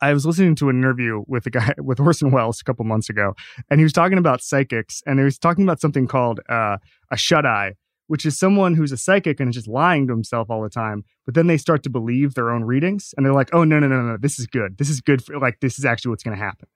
I 0.00 0.12
was 0.12 0.24
listening 0.24 0.54
to 0.56 0.68
an 0.68 0.78
interview 0.78 1.22
with 1.26 1.46
a 1.46 1.50
guy 1.50 1.74
with 1.78 2.00
Orson 2.00 2.30
Welles 2.30 2.60
a 2.60 2.64
couple 2.64 2.84
months 2.84 3.08
ago, 3.10 3.34
and 3.70 3.80
he 3.80 3.84
was 3.84 3.92
talking 3.92 4.18
about 4.18 4.42
psychics, 4.42 5.02
and 5.06 5.18
he 5.18 5.24
was 5.24 5.38
talking 5.38 5.64
about 5.64 5.80
something 5.80 6.06
called 6.06 6.40
uh, 6.48 6.78
a 7.10 7.16
shut 7.16 7.46
eye, 7.46 7.74
which 8.08 8.26
is 8.26 8.38
someone 8.38 8.74
who's 8.74 8.90
a 8.90 8.96
psychic 8.96 9.38
and 9.38 9.50
is 9.50 9.54
just 9.54 9.68
lying 9.68 10.06
to 10.06 10.12
himself 10.12 10.50
all 10.50 10.62
the 10.62 10.68
time. 10.68 11.04
But 11.24 11.34
then 11.34 11.46
they 11.46 11.58
start 11.58 11.82
to 11.84 11.90
believe 11.90 12.34
their 12.34 12.50
own 12.50 12.64
readings 12.64 13.14
and 13.16 13.24
they're 13.24 13.34
like, 13.34 13.50
oh, 13.52 13.64
no, 13.64 13.78
no, 13.78 13.86
no, 13.86 14.02
no, 14.02 14.16
this 14.16 14.38
is 14.38 14.46
good. 14.46 14.78
This 14.78 14.90
is 14.90 15.00
good 15.00 15.24
for 15.24 15.38
like, 15.38 15.60
this 15.60 15.78
is 15.78 15.84
actually 15.84 16.10
what's 16.10 16.22
going 16.22 16.36
to 16.36 16.42
happen. 16.42 16.68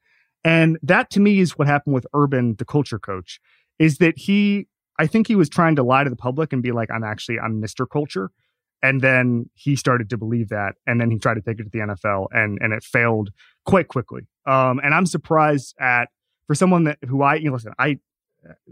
And 0.45 0.79
that 0.83 1.11
to 1.11 1.21
me 1.21 1.41
is 1.41 1.59
what 1.59 1.69
happened 1.69 1.95
with 1.95 2.07
Urban, 2.15 2.57
the 2.59 2.65
culture 2.65 2.99
coach, 2.99 3.41
is 3.79 3.99
that 3.99 4.19
he, 4.19 4.69
I 4.99 5.07
think 5.07 5.27
he 5.27 5.35
was 5.35 5.49
trying 5.49 5.77
to 5.77 5.83
lie 5.83 6.05
to 6.05 6.11
the 6.11 6.17
public 6.17 6.53
and 6.53 6.63
be 6.63 6.73
like, 6.73 6.91
I'm 6.91 7.05
actually, 7.05 7.39
I'm 7.39 7.63
Mr. 7.63 7.89
Culture. 7.89 8.31
And 8.83 9.01
then 9.01 9.49
he 9.55 9.77
started 9.77 10.11
to 10.11 10.19
believe 10.19 10.49
that. 10.49 10.75
And 10.87 11.01
then 11.01 11.11
he 11.11 11.19
tried 11.19 11.35
to 11.35 11.41
take 11.41 11.61
it 11.61 11.65
to 11.65 11.71
the 11.71 11.79
NFL 11.79 12.27
and, 12.33 12.59
and 12.61 12.73
it 12.73 12.83
failed 12.83 13.31
quite 13.65 13.89
quickly. 13.89 14.23
Um, 14.47 14.81
and 14.83 14.95
I'm 14.95 15.07
surprised 15.07 15.75
at, 15.81 16.09
for 16.47 16.55
someone 16.55 16.85
that 16.85 16.99
who 17.07 17.23
I, 17.23 17.37
you 17.37 17.47
know, 17.47 17.53
listen, 17.53 17.73
I, 17.79 17.99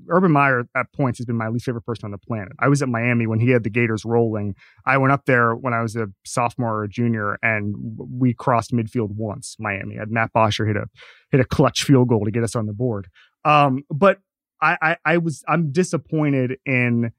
Urban 0.08 0.32
Meyer 0.32 0.64
at 0.74 0.92
points 0.92 1.18
has 1.18 1.26
been 1.26 1.36
my 1.36 1.48
least 1.48 1.64
favorite 1.64 1.84
person 1.84 2.06
on 2.06 2.10
the 2.10 2.18
planet. 2.18 2.52
I 2.58 2.68
was 2.68 2.82
at 2.82 2.88
Miami 2.88 3.26
when 3.26 3.40
he 3.40 3.50
had 3.50 3.62
the 3.62 3.70
Gators 3.70 4.04
rolling. 4.04 4.54
I 4.84 4.98
went 4.98 5.12
up 5.12 5.26
there 5.26 5.54
when 5.54 5.72
I 5.72 5.82
was 5.82 5.96
a 5.96 6.08
sophomore 6.24 6.78
or 6.78 6.84
a 6.84 6.88
junior, 6.88 7.38
and 7.42 7.74
we 7.96 8.34
crossed 8.34 8.72
midfield 8.72 9.10
once. 9.12 9.56
Miami 9.58 9.96
had 9.96 10.10
Matt 10.10 10.32
Bosher 10.32 10.66
hit 10.66 10.76
a 10.76 10.86
hit 11.30 11.40
a 11.40 11.44
clutch 11.44 11.84
field 11.84 12.08
goal 12.08 12.24
to 12.24 12.30
get 12.30 12.42
us 12.42 12.56
on 12.56 12.66
the 12.66 12.72
board. 12.72 13.08
Um, 13.44 13.84
but 13.88 14.18
I, 14.60 14.76
I, 14.82 14.96
I 15.04 15.18
was 15.18 15.44
I'm 15.48 15.72
disappointed 15.72 16.58
in 16.66 17.12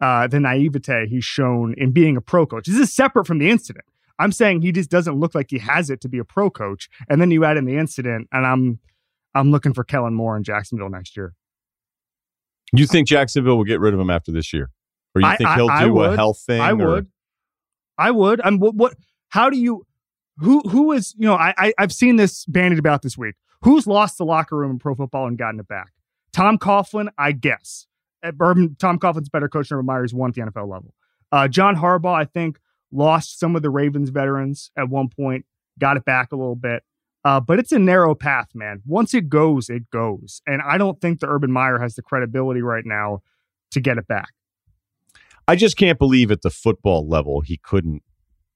uh, 0.00 0.26
the 0.26 0.40
naivete 0.40 1.06
he's 1.08 1.24
shown 1.24 1.74
in 1.76 1.92
being 1.92 2.16
a 2.16 2.20
pro 2.20 2.46
coach. 2.46 2.66
This 2.66 2.76
is 2.78 2.92
separate 2.92 3.26
from 3.26 3.38
the 3.38 3.50
incident. 3.50 3.84
I'm 4.18 4.32
saying 4.32 4.62
he 4.62 4.72
just 4.72 4.90
doesn't 4.90 5.18
look 5.18 5.34
like 5.34 5.50
he 5.50 5.58
has 5.58 5.90
it 5.90 6.00
to 6.00 6.08
be 6.08 6.18
a 6.18 6.24
pro 6.24 6.50
coach. 6.50 6.88
And 7.08 7.20
then 7.20 7.30
you 7.30 7.44
add 7.44 7.56
in 7.56 7.64
the 7.64 7.76
incident, 7.76 8.28
and 8.32 8.46
I'm 8.46 8.80
I'm 9.34 9.50
looking 9.50 9.72
for 9.72 9.84
Kellen 9.84 10.14
Moore 10.14 10.36
in 10.36 10.42
Jacksonville 10.42 10.88
next 10.88 11.16
year. 11.16 11.34
You 12.72 12.86
think 12.86 13.08
Jacksonville 13.08 13.56
will 13.56 13.64
get 13.64 13.80
rid 13.80 13.94
of 13.94 14.00
him 14.00 14.10
after 14.10 14.32
this 14.32 14.52
year, 14.52 14.70
or 15.14 15.22
you 15.22 15.36
think 15.36 15.50
he'll 15.50 15.70
I, 15.70 15.82
I 15.82 15.84
do 15.84 16.00
a 16.02 16.16
health 16.16 16.40
thing? 16.40 16.60
I 16.60 16.72
or? 16.72 16.76
would. 16.76 17.06
I 17.96 18.10
would. 18.10 18.40
I'm. 18.42 18.58
What, 18.58 18.74
what? 18.74 18.94
How 19.28 19.48
do 19.50 19.58
you? 19.58 19.86
Who? 20.38 20.60
Who 20.68 20.92
is? 20.92 21.14
You 21.16 21.26
know, 21.26 21.34
I, 21.34 21.54
I 21.56 21.72
I've 21.78 21.92
seen 21.92 22.16
this 22.16 22.44
bandied 22.46 22.78
about 22.78 23.02
this 23.02 23.16
week. 23.16 23.36
Who's 23.62 23.86
lost 23.86 24.18
the 24.18 24.24
locker 24.24 24.56
room 24.56 24.72
in 24.72 24.78
pro 24.78 24.94
football 24.94 25.26
and 25.26 25.38
gotten 25.38 25.60
it 25.60 25.68
back? 25.68 25.92
Tom 26.32 26.58
Coughlin, 26.58 27.08
I 27.16 27.32
guess. 27.32 27.86
Urban, 28.24 28.76
Tom 28.78 28.98
Coughlin's 28.98 29.28
better 29.28 29.48
coach 29.48 29.68
than 29.68 29.84
Myers 29.84 30.14
won 30.14 30.30
at 30.30 30.34
the 30.34 30.42
NFL 30.42 30.68
level. 30.68 30.94
Uh, 31.30 31.48
John 31.48 31.76
Harbaugh, 31.76 32.14
I 32.14 32.24
think, 32.24 32.58
lost 32.90 33.38
some 33.38 33.54
of 33.54 33.62
the 33.62 33.70
Ravens 33.70 34.10
veterans 34.10 34.70
at 34.76 34.88
one 34.88 35.08
point, 35.08 35.44
got 35.78 35.96
it 35.96 36.04
back 36.04 36.32
a 36.32 36.36
little 36.36 36.56
bit. 36.56 36.82
Uh, 37.24 37.40
but 37.40 37.58
it's 37.58 37.72
a 37.72 37.78
narrow 37.78 38.14
path, 38.14 38.48
man. 38.54 38.80
Once 38.86 39.12
it 39.12 39.28
goes, 39.28 39.68
it 39.68 39.90
goes. 39.90 40.40
And 40.46 40.62
I 40.62 40.78
don't 40.78 41.00
think 41.00 41.20
the 41.20 41.28
Urban 41.28 41.52
Meyer 41.52 41.78
has 41.78 41.94
the 41.94 42.02
credibility 42.02 42.62
right 42.62 42.86
now 42.86 43.22
to 43.72 43.80
get 43.80 43.98
it 43.98 44.06
back. 44.06 44.30
I 45.46 45.56
just 45.56 45.76
can't 45.76 45.98
believe 45.98 46.30
at 46.30 46.42
the 46.42 46.50
football 46.50 47.08
level 47.08 47.40
he 47.40 47.58
couldn't, 47.58 48.02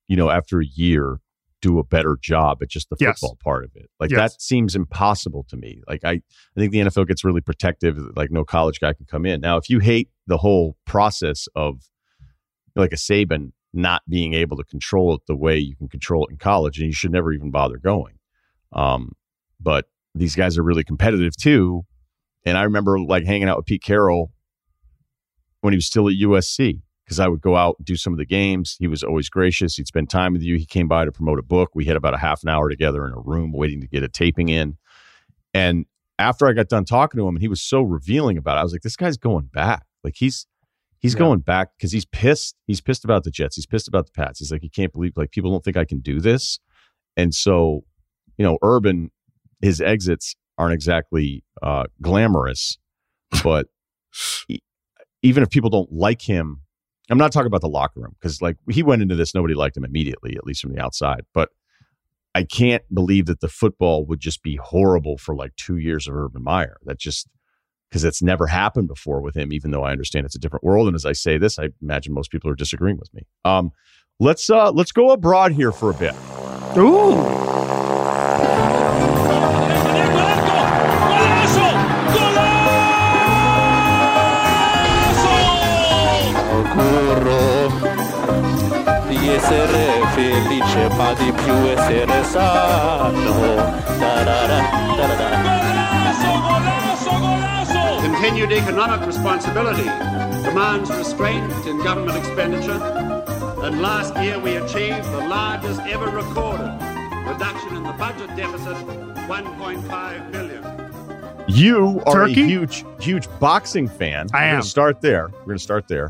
you 0.07 0.15
know, 0.15 0.29
after 0.29 0.59
a 0.59 0.65
year 0.65 1.19
do 1.63 1.79
a 1.79 1.83
better 1.83 2.17
job 2.21 2.61
at 2.61 2.69
just 2.69 2.89
the 2.89 2.97
football 2.97 3.37
yes. 3.37 3.43
part 3.43 3.63
of 3.63 3.71
it. 3.75 3.89
Like 3.97 4.11
yes. 4.11 4.19
that 4.19 4.41
seems 4.41 4.75
impossible 4.75 5.45
to 5.47 5.55
me. 5.55 5.81
Like 5.87 6.03
I, 6.03 6.11
I 6.11 6.21
think 6.57 6.73
the 6.73 6.79
NFL 6.79 7.07
gets 7.07 7.23
really 7.23 7.39
protective. 7.39 7.97
Like 8.17 8.31
no 8.31 8.43
college 8.43 8.81
guy 8.81 8.91
can 8.91 9.05
come 9.05 9.25
in. 9.25 9.39
Now, 9.39 9.55
if 9.55 9.69
you 9.69 9.79
hate 9.79 10.09
the 10.27 10.37
whole 10.37 10.75
process 10.85 11.47
of 11.55 11.89
like 12.75 12.91
a 12.91 12.97
Saban 12.97 13.53
not 13.73 14.01
being 14.09 14.33
able 14.33 14.57
to 14.57 14.63
control 14.65 15.15
it 15.15 15.21
the 15.25 15.37
way 15.37 15.57
you 15.57 15.75
can 15.77 15.87
control 15.87 16.25
it 16.25 16.31
in 16.31 16.37
college, 16.37 16.79
and 16.79 16.87
you 16.87 16.93
should 16.93 17.11
never 17.11 17.31
even 17.31 17.49
bother 17.49 17.77
going. 17.77 18.19
Um, 18.73 19.13
but 19.59 19.85
these 20.13 20.35
guys 20.35 20.57
are 20.57 20.63
really 20.63 20.83
competitive 20.83 21.35
too. 21.37 21.85
And 22.45 22.57
I 22.57 22.63
remember 22.63 22.99
like 22.99 23.23
hanging 23.23 23.47
out 23.47 23.55
with 23.55 23.65
Pete 23.65 23.81
Carroll 23.81 24.31
when 25.61 25.71
he 25.71 25.77
was 25.77 25.87
still 25.87 26.09
at 26.09 26.15
USC 26.15 26.81
because 27.05 27.19
I 27.19 27.27
would 27.27 27.41
go 27.41 27.55
out 27.55 27.75
and 27.79 27.85
do 27.85 27.95
some 27.95 28.13
of 28.13 28.19
the 28.19 28.25
games. 28.25 28.75
He 28.79 28.87
was 28.87 29.03
always 29.03 29.29
gracious. 29.29 29.75
He'd 29.75 29.87
spend 29.87 30.09
time 30.09 30.33
with 30.33 30.41
you. 30.41 30.57
He 30.57 30.65
came 30.65 30.87
by 30.87 31.05
to 31.05 31.11
promote 31.11 31.39
a 31.39 31.43
book. 31.43 31.71
We 31.73 31.85
had 31.85 31.95
about 31.95 32.13
a 32.13 32.17
half 32.17 32.43
an 32.43 32.49
hour 32.49 32.69
together 32.69 33.05
in 33.05 33.13
a 33.13 33.19
room 33.19 33.51
waiting 33.51 33.81
to 33.81 33.87
get 33.87 34.03
a 34.03 34.09
taping 34.09 34.49
in. 34.49 34.77
And 35.53 35.85
after 36.17 36.47
I 36.47 36.53
got 36.53 36.69
done 36.69 36.85
talking 36.85 37.19
to 37.19 37.27
him 37.27 37.35
and 37.35 37.41
he 37.41 37.47
was 37.47 37.61
so 37.61 37.81
revealing 37.81 38.37
about 38.37 38.57
it, 38.57 38.61
I 38.61 38.63
was 38.63 38.71
like, 38.71 38.81
this 38.81 38.95
guy's 38.95 39.17
going 39.17 39.45
back. 39.45 39.83
Like 40.03 40.15
he's 40.17 40.47
he's 40.99 41.13
yeah. 41.13 41.19
going 41.19 41.39
back 41.39 41.69
because 41.77 41.91
he's 41.91 42.05
pissed. 42.05 42.55
He's 42.67 42.81
pissed 42.81 43.03
about 43.03 43.23
the 43.23 43.31
Jets. 43.31 43.55
He's 43.55 43.65
pissed 43.65 43.87
about 43.87 44.05
the 44.05 44.11
Pats. 44.11 44.39
He's 44.39 44.51
like, 44.51 44.61
he 44.61 44.69
can't 44.69 44.93
believe 44.93 45.13
like 45.15 45.31
people 45.31 45.51
don't 45.51 45.63
think 45.63 45.77
I 45.77 45.85
can 45.85 45.99
do 45.99 46.19
this. 46.19 46.59
And 47.15 47.33
so 47.33 47.83
you 48.37 48.45
know, 48.45 48.57
Urban, 48.63 49.11
his 49.61 49.81
exits 49.81 50.35
aren't 50.57 50.73
exactly 50.73 51.43
uh, 51.61 51.85
glamorous, 52.01 52.77
but 53.43 53.67
he, 54.47 54.61
even 55.21 55.43
if 55.43 55.49
people 55.49 55.69
don't 55.69 55.91
like 55.91 56.21
him, 56.21 56.61
I'm 57.09 57.17
not 57.17 57.31
talking 57.31 57.47
about 57.47 57.61
the 57.61 57.69
locker 57.69 57.99
room 57.99 58.15
because 58.19 58.41
like 58.41 58.57
he 58.69 58.83
went 58.83 59.01
into 59.01 59.15
this, 59.15 59.35
nobody 59.35 59.53
liked 59.53 59.75
him 59.75 59.83
immediately, 59.83 60.35
at 60.37 60.45
least 60.45 60.61
from 60.61 60.73
the 60.73 60.81
outside. 60.81 61.25
But 61.33 61.49
I 62.35 62.43
can't 62.43 62.83
believe 62.93 63.25
that 63.27 63.41
the 63.41 63.49
football 63.49 64.05
would 64.05 64.19
just 64.19 64.41
be 64.41 64.55
horrible 64.55 65.17
for 65.17 65.35
like 65.35 65.55
two 65.55 65.77
years 65.77 66.07
of 66.07 66.15
Urban 66.15 66.43
Meyer. 66.43 66.77
That 66.85 66.99
just 66.99 67.27
because 67.89 68.03
it's 68.03 68.23
never 68.23 68.47
happened 68.47 68.87
before 68.87 69.21
with 69.21 69.35
him, 69.35 69.53
even 69.53 69.71
though 69.71 69.83
I 69.83 69.91
understand 69.91 70.25
it's 70.25 70.35
a 70.35 70.39
different 70.39 70.63
world. 70.63 70.87
And 70.87 70.95
as 70.95 71.05
I 71.05 71.11
say 71.11 71.37
this, 71.37 71.59
I 71.59 71.69
imagine 71.81 72.13
most 72.13 72.31
people 72.31 72.49
are 72.49 72.55
disagreeing 72.55 72.97
with 72.97 73.13
me. 73.13 73.27
Um, 73.45 73.71
let's 74.19 74.49
uh, 74.49 74.71
let's 74.71 74.91
go 74.91 75.11
abroad 75.11 75.51
here 75.51 75.71
for 75.71 75.91
a 75.91 75.93
bit. 75.93 76.15
Ooh. 76.77 77.13
Essere 89.43 90.05
felice, 90.15 90.89
ma 90.95 91.13
di 91.13 91.31
più 91.31 91.53
essere 91.53 92.23
sano. 92.23 93.55
Da 93.99 94.23
da 94.23 94.47
da 94.47 94.59
da 94.95 95.05
da 95.07 95.15
da. 95.15 95.51
Continued 98.01 98.51
economic 98.53 99.05
responsibility 99.05 99.83
demands 100.43 100.89
restraint 100.91 101.51
in 101.65 101.77
government 101.83 102.17
expenditure, 102.17 102.81
and 103.63 103.81
last 103.81 104.15
year 104.17 104.39
we 104.39 104.55
achieved 104.55 105.03
the 105.11 105.27
largest 105.27 105.81
ever 105.81 106.09
recorded 106.09 106.71
reduction 107.27 107.75
in 107.75 107.83
the 107.83 107.93
budget 107.97 108.33
deficit, 108.37 108.77
1.5 109.27 110.31
billion. 110.31 110.63
You 111.47 112.01
are 112.05 112.13
Turkey? 112.27 112.41
a 112.43 112.45
huge, 112.45 112.85
huge 112.99 113.27
boxing 113.39 113.89
fan. 113.89 114.27
I 114.33 114.39
We're 114.39 114.45
am. 114.45 114.51
Gonna 114.53 114.63
start 114.63 115.01
there. 115.01 115.27
We're 115.39 115.45
going 115.45 115.57
to 115.57 115.63
start 115.63 115.87
there. 115.89 116.09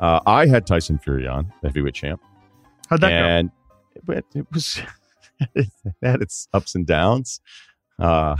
Uh, 0.00 0.18
I 0.26 0.46
had 0.46 0.66
Tyson 0.66 0.98
Fury 0.98 1.28
on, 1.28 1.52
the 1.62 1.68
heavyweight 1.68 1.94
champ, 1.94 2.20
How'd 2.92 3.00
that 3.00 3.08
go? 3.08 3.14
and 3.14 3.50
but 4.04 4.24
it 4.34 4.46
was 4.52 4.80
it 5.54 5.68
had 6.02 6.20
its 6.22 6.46
ups 6.52 6.74
and 6.74 6.86
downs. 6.86 7.40
Uh, 7.98 8.36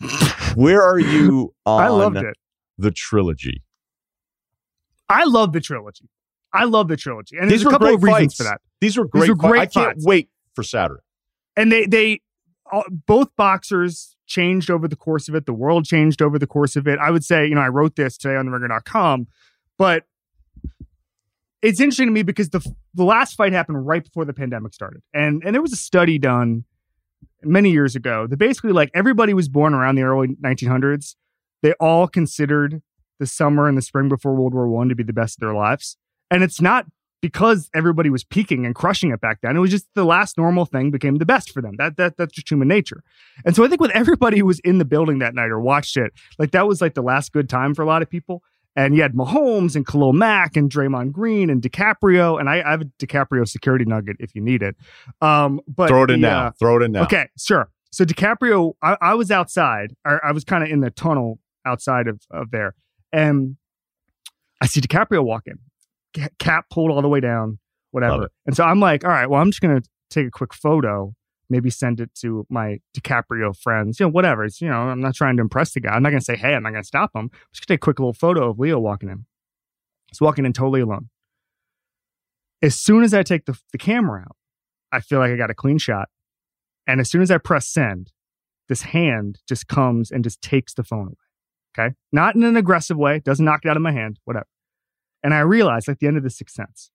where 0.54 0.82
are 0.82 0.98
you 0.98 1.54
on 1.66 1.82
I 1.84 1.88
loved 1.88 2.16
it. 2.16 2.36
the 2.78 2.90
trilogy? 2.90 3.62
I 5.08 5.24
love 5.24 5.52
the 5.52 5.60
trilogy. 5.60 6.08
I 6.52 6.64
love 6.64 6.88
the 6.88 6.96
trilogy, 6.96 7.36
and 7.36 7.50
These 7.50 7.62
there's 7.62 7.66
a 7.66 7.70
couple 7.78 7.86
great 7.88 7.94
of 7.96 8.02
reasons 8.02 8.20
fights. 8.22 8.36
for 8.38 8.42
that. 8.44 8.60
These 8.80 8.96
were 8.96 9.04
These 9.12 9.20
great. 9.26 9.28
were 9.30 9.36
fight- 9.36 9.50
great 9.50 9.60
I 9.60 9.66
can't 9.66 9.98
wait 10.00 10.30
for 10.54 10.62
Saturday. 10.62 11.02
and 11.56 11.70
they 11.70 11.86
they 11.86 12.20
all, 12.72 12.84
both 13.06 13.28
boxers 13.36 14.16
changed 14.26 14.70
over 14.70 14.86
the 14.88 14.96
course 14.96 15.28
of 15.28 15.34
it 15.34 15.44
the 15.46 15.52
world 15.52 15.84
changed 15.84 16.22
over 16.22 16.38
the 16.38 16.46
course 16.46 16.76
of 16.76 16.86
it 16.86 17.00
i 17.00 17.10
would 17.10 17.24
say 17.24 17.44
you 17.44 17.52
know 17.54 17.60
i 17.60 17.68
wrote 17.68 17.96
this 17.96 18.16
today 18.16 18.36
on 18.36 18.46
the 18.46 18.52
ringer.com 18.52 19.26
but 19.76 20.04
it's 21.62 21.80
interesting 21.80 22.06
to 22.06 22.12
me 22.12 22.22
because 22.22 22.50
the 22.50 22.60
the 22.94 23.04
last 23.04 23.34
fight 23.34 23.52
happened 23.52 23.86
right 23.86 24.04
before 24.04 24.24
the 24.24 24.32
pandemic 24.32 24.74
started 24.74 25.02
and 25.14 25.42
and 25.44 25.54
there 25.54 25.62
was 25.62 25.72
a 25.72 25.76
study 25.76 26.18
done 26.18 26.64
many 27.42 27.70
years 27.70 27.96
ago 27.96 28.26
that 28.26 28.36
basically 28.36 28.72
like 28.72 28.90
everybody 28.94 29.34
was 29.34 29.48
born 29.48 29.74
around 29.74 29.94
the 29.94 30.02
early 30.02 30.28
1900s 30.42 31.16
they 31.62 31.72
all 31.74 32.06
considered 32.06 32.82
the 33.18 33.26
summer 33.26 33.68
and 33.68 33.76
the 33.76 33.82
spring 33.82 34.08
before 34.08 34.34
world 34.34 34.54
war 34.54 34.68
one 34.68 34.88
to 34.88 34.94
be 34.94 35.02
the 35.02 35.12
best 35.12 35.36
of 35.36 35.40
their 35.40 35.54
lives 35.54 35.96
and 36.30 36.42
it's 36.42 36.60
not 36.60 36.86
because 37.20 37.68
everybody 37.74 38.08
was 38.08 38.24
peaking 38.24 38.64
and 38.64 38.74
crushing 38.74 39.10
it 39.10 39.20
back 39.20 39.40
then. 39.42 39.56
It 39.56 39.60
was 39.60 39.70
just 39.70 39.86
the 39.94 40.04
last 40.04 40.38
normal 40.38 40.64
thing 40.64 40.90
became 40.90 41.16
the 41.16 41.26
best 41.26 41.52
for 41.52 41.60
them. 41.60 41.76
That 41.76 41.96
that 41.96 42.16
that's 42.16 42.32
just 42.32 42.50
human 42.50 42.68
nature. 42.68 43.02
And 43.44 43.54
so 43.54 43.64
I 43.64 43.68
think 43.68 43.80
with 43.80 43.90
everybody 43.90 44.38
who 44.38 44.46
was 44.46 44.60
in 44.60 44.78
the 44.78 44.84
building 44.84 45.18
that 45.18 45.34
night 45.34 45.50
or 45.50 45.60
watched 45.60 45.96
it, 45.96 46.12
like 46.38 46.52
that 46.52 46.66
was 46.66 46.80
like 46.80 46.94
the 46.94 47.02
last 47.02 47.32
good 47.32 47.48
time 47.48 47.74
for 47.74 47.82
a 47.82 47.86
lot 47.86 48.02
of 48.02 48.10
people. 48.10 48.42
And 48.76 48.94
you 48.94 49.02
had 49.02 49.14
Mahomes 49.14 49.74
and 49.74 49.86
Khalil 49.86 50.12
Mack 50.12 50.56
and 50.56 50.70
Draymond 50.70 51.12
Green 51.12 51.50
and 51.50 51.60
DiCaprio. 51.60 52.38
And 52.38 52.48
I, 52.48 52.62
I 52.64 52.70
have 52.70 52.82
a 52.82 52.84
DiCaprio 53.04 53.46
security 53.48 53.84
nugget 53.84 54.16
if 54.20 54.34
you 54.34 54.40
need 54.40 54.62
it. 54.62 54.76
Um, 55.20 55.60
but 55.66 55.88
Throw 55.88 56.04
it 56.04 56.10
in 56.10 56.20
the, 56.20 56.28
now. 56.28 56.46
uh, 56.46 56.50
Throw 56.58 56.76
it 56.78 56.84
in 56.84 56.92
now. 56.92 57.02
Okay, 57.02 57.28
sure. 57.36 57.68
So 57.92 58.04
DiCaprio, 58.04 58.74
I, 58.82 58.96
I 59.00 59.14
was 59.14 59.32
outside, 59.32 59.94
or 60.06 60.24
I 60.24 60.30
was 60.30 60.44
kind 60.44 60.62
of 60.62 60.70
in 60.70 60.80
the 60.80 60.90
tunnel 60.90 61.40
outside 61.66 62.06
of, 62.06 62.20
of 62.30 62.52
there, 62.52 62.74
and 63.12 63.56
I 64.60 64.66
see 64.66 64.80
DiCaprio 64.80 65.24
walking, 65.24 65.58
cap 66.38 66.66
pulled 66.70 66.92
all 66.92 67.02
the 67.02 67.08
way 67.08 67.18
down, 67.18 67.58
whatever. 67.90 68.30
And 68.46 68.54
so 68.56 68.62
I'm 68.62 68.78
like, 68.78 69.04
all 69.04 69.10
right, 69.10 69.28
well, 69.28 69.40
I'm 69.42 69.50
just 69.50 69.60
gonna 69.60 69.82
take 70.08 70.26
a 70.28 70.30
quick 70.30 70.54
photo, 70.54 71.12
maybe 71.50 71.70
send 71.70 72.00
it 72.00 72.14
to 72.16 72.46
my 72.48 72.78
DiCaprio 72.96 73.56
friends, 73.56 74.00
you 74.00 74.06
know, 74.06 74.10
whatever. 74.10 74.44
It's 74.44 74.60
you 74.60 74.68
know, 74.68 74.76
I'm 74.76 75.00
not 75.00 75.14
trying 75.14 75.36
to 75.36 75.42
impress 75.42 75.72
the 75.72 75.80
guy. 75.80 75.90
I'm 75.90 76.02
not 76.02 76.10
gonna 76.10 76.20
say, 76.20 76.36
hey, 76.36 76.54
I'm 76.54 76.62
not 76.62 76.70
gonna 76.70 76.84
stop 76.84 77.10
him. 77.14 77.24
I'm 77.24 77.30
just 77.52 77.66
gonna 77.66 77.76
take 77.76 77.82
a 77.82 77.84
quick 77.84 77.98
little 77.98 78.12
photo 78.12 78.50
of 78.50 78.58
Leo 78.58 78.78
walking 78.78 79.08
in. 79.08 79.26
He's 80.08 80.20
walking 80.20 80.44
in 80.44 80.52
totally 80.52 80.80
alone. 80.80 81.08
As 82.62 82.74
soon 82.74 83.02
as 83.02 83.14
I 83.14 83.22
take 83.22 83.46
the, 83.46 83.58
the 83.72 83.78
camera 83.78 84.22
out, 84.22 84.36
I 84.92 85.00
feel 85.00 85.18
like 85.18 85.30
I 85.30 85.36
got 85.36 85.50
a 85.50 85.54
clean 85.54 85.78
shot. 85.78 86.08
And 86.86 87.00
as 87.00 87.10
soon 87.10 87.22
as 87.22 87.30
I 87.30 87.38
press 87.38 87.68
send, 87.68 88.12
this 88.68 88.82
hand 88.82 89.40
just 89.48 89.68
comes 89.68 90.10
and 90.10 90.24
just 90.24 90.42
takes 90.42 90.74
the 90.74 90.84
phone 90.84 91.08
away. 91.08 91.14
Okay. 91.78 91.94
Not 92.12 92.34
in 92.34 92.42
an 92.42 92.56
aggressive 92.56 92.96
way, 92.96 93.20
doesn't 93.20 93.44
knock 93.44 93.60
it 93.64 93.68
out 93.68 93.76
of 93.76 93.82
my 93.82 93.92
hand, 93.92 94.18
whatever. 94.24 94.46
And 95.22 95.32
I 95.32 95.40
realized 95.40 95.88
at 95.88 96.00
the 96.00 96.06
end 96.06 96.16
of 96.16 96.22
the 96.22 96.30
sixth 96.30 96.54
sense, 96.54 96.90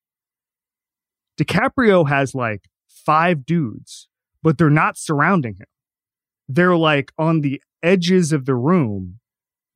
DiCaprio 1.40 2.08
has 2.10 2.34
like 2.34 2.70
five 2.88 3.46
dudes, 3.46 4.08
but 4.46 4.58
they're 4.60 4.70
not 4.70 4.96
surrounding 4.98 5.56
him. 5.56 5.66
They're 6.48 6.78
like 6.78 7.12
on 7.18 7.42
the 7.42 7.60
edges 7.82 8.32
of 8.32 8.46
the 8.46 8.54
room, 8.56 9.20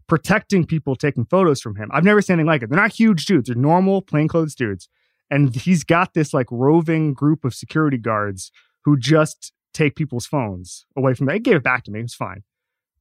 protecting 0.08 0.66
people 0.66 0.96
taking 0.96 1.26
photos 1.26 1.60
from 1.60 1.76
him. 1.76 1.90
I've 1.92 2.04
never 2.04 2.22
seen 2.22 2.36
anything 2.36 2.48
like 2.48 2.62
it. 2.64 2.70
They're 2.70 2.80
not 2.80 2.94
huge 2.94 3.26
dudes, 3.26 3.48
they're 3.48 3.56
normal 3.56 4.02
plainclothes 4.04 4.54
dudes. 4.56 4.88
And 5.32 5.56
he's 5.56 5.84
got 5.84 6.14
this 6.14 6.34
like 6.34 6.48
roving 6.52 7.14
group 7.14 7.44
of 7.46 7.54
security 7.54 7.98
guards 7.98 8.52
who 8.86 8.98
just 8.98 9.52
take 9.74 9.96
people's 9.96 10.26
phones 10.26 10.86
away 10.96 11.14
from 11.14 11.26
them. 11.26 11.36
They 11.36 11.40
gave 11.40 11.56
it 11.58 11.64
back 11.64 11.84
to 11.86 11.92
me. 11.92 12.00
It 12.00 12.04
was 12.04 12.16
fine. 12.16 12.44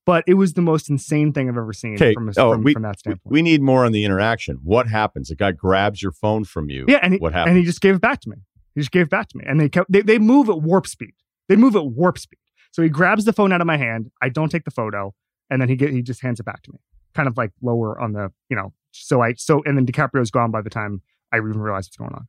But 0.04 0.24
it 0.26 0.34
was 0.34 0.54
the 0.54 0.62
most 0.62 0.88
insane 0.90 1.32
thing 1.34 1.48
I've 1.50 1.56
ever 1.58 1.72
seen 1.74 1.94
Okay. 1.96 2.14
from, 2.14 2.28
a, 2.28 2.32
Oh, 2.38 2.52
from, 2.52 2.64
we, 2.64 2.72
from 2.72 2.82
that 2.82 2.98
standpoint. 2.98 3.30
we 3.30 3.42
need 3.42 3.60
more 3.62 3.84
on 3.84 3.92
the 3.92 4.04
interaction. 4.04 4.58
What 4.62 4.88
happens? 4.88 5.30
A 5.30 5.36
guy 5.36 5.52
grabs 5.52 6.02
your 6.02 6.12
phone 6.12 6.44
from 6.44 6.70
you. 6.70 6.86
yeah, 6.88 6.98
and 7.02 7.12
he, 7.14 7.18
what 7.18 7.34
and 7.34 7.56
he 7.58 7.62
just 7.64 7.80
gave 7.82 7.94
it 7.96 8.00
back 8.00 8.20
to 8.22 8.30
me. 8.30 8.36
He 8.74 8.80
just 8.80 8.90
gave 8.90 9.02
it 9.06 9.10
back 9.10 9.28
to 9.28 9.36
me. 9.36 9.44
And 9.46 9.60
they 9.60 9.68
kept 9.68 9.90
they, 9.92 10.00
they 10.02 10.18
move 10.18 10.48
at 10.48 10.62
warp 10.62 10.86
speed. 10.86 11.12
They 11.48 11.56
move 11.56 11.76
at 11.76 11.86
warp 11.86 12.18
speed. 12.18 12.38
So 12.70 12.82
he 12.82 12.88
grabs 12.88 13.24
the 13.24 13.32
phone 13.32 13.52
out 13.52 13.60
of 13.60 13.66
my 13.66 13.76
hand. 13.76 14.10
I 14.22 14.28
don't 14.28 14.50
take 14.50 14.64
the 14.64 14.70
photo, 14.70 15.14
and 15.50 15.60
then 15.60 15.68
he 15.68 15.76
get 15.76 15.90
he 15.90 16.02
just 16.02 16.20
hands 16.20 16.40
it 16.40 16.44
back 16.44 16.62
to 16.62 16.72
me. 16.72 16.78
Kind 17.14 17.28
of 17.28 17.36
like 17.36 17.50
lower 17.62 18.00
on 18.00 18.12
the, 18.12 18.30
you 18.48 18.56
know, 18.56 18.72
so 18.92 19.22
I 19.22 19.34
so 19.34 19.62
and 19.64 19.76
then 19.76 19.86
DiCaprio's 19.86 20.30
gone 20.30 20.50
by 20.50 20.62
the 20.62 20.70
time 20.70 21.02
I 21.32 21.38
even 21.38 21.58
realize 21.58 21.86
what's 21.86 21.96
going 21.96 22.12
on. 22.14 22.28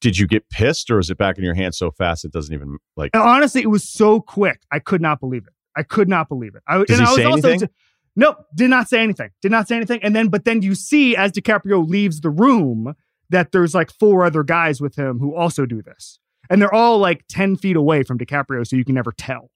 Did 0.00 0.18
you 0.18 0.26
get 0.26 0.48
pissed, 0.50 0.90
or 0.90 0.98
is 0.98 1.08
it 1.08 1.16
back 1.16 1.38
in 1.38 1.44
your 1.44 1.54
hand 1.54 1.74
so 1.74 1.90
fast 1.90 2.24
it 2.24 2.32
doesn't 2.32 2.54
even 2.54 2.76
like? 2.96 3.10
And 3.14 3.22
honestly, 3.22 3.62
it 3.62 3.70
was 3.70 3.88
so 3.88 4.20
quick. 4.20 4.60
I 4.70 4.78
could 4.78 5.00
not 5.00 5.20
believe 5.20 5.46
it. 5.46 5.54
I 5.76 5.82
could 5.82 6.08
not 6.08 6.28
believe 6.28 6.54
it. 6.54 6.62
I, 6.68 6.84
Does 6.84 6.98
and 6.98 6.98
he 6.98 7.04
I 7.04 7.08
was 7.08 7.16
say 7.16 7.24
also, 7.24 7.48
anything? 7.48 7.68
Nope, 8.14 8.46
did 8.54 8.70
not 8.70 8.88
say 8.88 9.02
anything. 9.02 9.30
Did 9.42 9.52
not 9.52 9.68
say 9.68 9.76
anything. 9.76 10.00
And 10.02 10.16
then, 10.16 10.28
but 10.28 10.44
then 10.46 10.62
you 10.62 10.74
see 10.74 11.14
as 11.16 11.32
DiCaprio 11.32 11.86
leaves 11.86 12.22
the 12.22 12.30
room 12.30 12.94
that 13.28 13.52
there's 13.52 13.74
like 13.74 13.90
four 13.90 14.24
other 14.24 14.42
guys 14.42 14.80
with 14.80 14.96
him 14.96 15.18
who 15.18 15.34
also 15.34 15.66
do 15.66 15.82
this. 15.82 16.18
And 16.50 16.60
they're 16.60 16.72
all 16.74 16.98
like 16.98 17.24
10 17.28 17.56
feet 17.56 17.76
away 17.76 18.02
from 18.02 18.18
DiCaprio, 18.18 18.66
so 18.66 18.76
you 18.76 18.84
can 18.84 18.94
never 18.94 19.12
tell. 19.12 19.50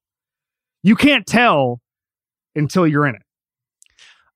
You 0.83 0.97
can't 0.97 1.27
tell 1.27 1.81
until 2.55 2.87
you're 2.87 3.07
in 3.07 3.15
it. 3.15 3.23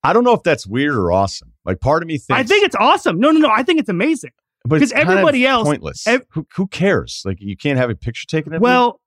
I 0.02 0.12
don't 0.12 0.24
know 0.24 0.34
if 0.34 0.42
that's 0.42 0.66
weird 0.66 0.94
or 0.96 1.10
awesome. 1.12 1.52
Like 1.64 1.80
part 1.80 2.02
of 2.02 2.06
me 2.08 2.18
thinks. 2.18 2.38
I 2.38 2.42
think 2.42 2.64
it's 2.64 2.76
awesome. 2.76 3.18
No, 3.18 3.30
no, 3.30 3.38
no. 3.40 3.48
I 3.50 3.62
think 3.62 3.80
it's 3.80 3.88
amazing. 3.88 4.32
but 4.64 4.76
because 4.76 4.90
it's 4.90 4.92
kind 4.92 5.08
of 5.08 5.12
everybody 5.12 5.46
else- 5.46 5.66
pointless. 5.66 6.06
ev- 6.06 6.26
who, 6.30 6.46
who 6.56 6.66
cares? 6.66 7.22
Like 7.24 7.38
you 7.40 7.56
can't 7.56 7.78
have 7.78 7.88
a 7.90 7.94
picture 7.94 8.26
taken 8.26 8.52
of? 8.52 8.60
Well, 8.60 9.00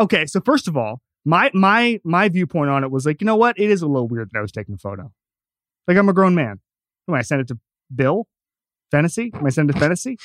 okay. 0.00 0.24
So 0.26 0.40
first 0.40 0.68
of 0.68 0.76
all, 0.76 1.00
my 1.24 1.50
my 1.54 2.00
my 2.04 2.28
viewpoint 2.30 2.70
on 2.70 2.82
it 2.84 2.90
was 2.90 3.04
like, 3.06 3.20
you 3.20 3.26
know 3.26 3.36
what? 3.36 3.58
It 3.58 3.70
is 3.70 3.82
a 3.82 3.86
little 3.86 4.08
weird 4.08 4.30
that 4.32 4.38
I 4.38 4.42
was 4.42 4.52
taking 4.52 4.74
a 4.74 4.78
photo. 4.78 5.12
Like 5.86 5.96
I'm 5.98 6.08
a 6.08 6.12
grown 6.14 6.34
man. 6.34 6.60
Am 7.08 7.14
I 7.14 7.22
send 7.22 7.42
it 7.42 7.48
to 7.48 7.58
Bill? 7.94 8.26
Fantasy? 8.90 9.30
Am 9.34 9.44
I 9.44 9.50
send 9.50 9.68
it 9.68 9.74
to 9.74 9.78
Fantasy? 9.80 10.16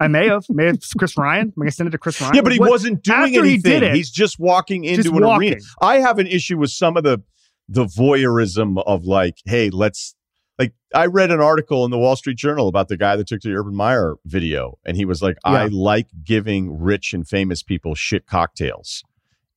I 0.00 0.08
may 0.08 0.28
have. 0.28 0.44
May 0.48 0.66
have 0.66 0.78
Chris 0.98 1.16
Ryan. 1.16 1.46
Am 1.48 1.52
I 1.58 1.64
gonna 1.64 1.70
send 1.72 1.86
it 1.88 1.90
to 1.92 1.98
Chris 1.98 2.20
Ryan? 2.20 2.34
Yeah, 2.34 2.40
but 2.42 2.52
he 2.52 2.58
What- 2.58 2.70
wasn't 2.70 3.02
doing 3.02 3.18
after 3.18 3.30
he 3.30 3.38
anything. 3.54 3.80
did 3.80 3.82
it- 3.82 3.94
He's 3.94 4.10
just 4.10 4.38
walking 4.38 4.84
into 4.84 5.02
just 5.04 5.14
an 5.14 5.22
walking. 5.24 5.52
arena. 5.54 5.60
I 5.80 5.98
have 6.00 6.18
an 6.18 6.26
issue 6.26 6.58
with 6.58 6.70
some 6.70 6.96
of 6.96 7.04
the 7.04 7.22
the 7.68 7.84
voyeurism 7.86 8.82
of 8.86 9.04
like, 9.04 9.38
hey, 9.46 9.70
let's 9.70 10.14
like 10.58 10.74
I 10.94 11.06
read 11.06 11.30
an 11.30 11.40
article 11.40 11.84
in 11.84 11.90
the 11.90 11.98
Wall 11.98 12.16
Street 12.16 12.36
Journal 12.36 12.68
about 12.68 12.88
the 12.88 12.96
guy 12.96 13.16
that 13.16 13.26
took 13.26 13.40
the 13.40 13.52
Urban 13.54 13.74
Meyer 13.74 14.16
video, 14.26 14.78
and 14.84 14.96
he 14.96 15.04
was 15.04 15.22
like, 15.22 15.38
I 15.44 15.66
like 15.66 16.08
giving 16.24 16.78
rich 16.78 17.12
and 17.14 17.26
famous 17.26 17.62
people 17.62 17.94
shit 17.94 18.26
cocktails. 18.26 19.02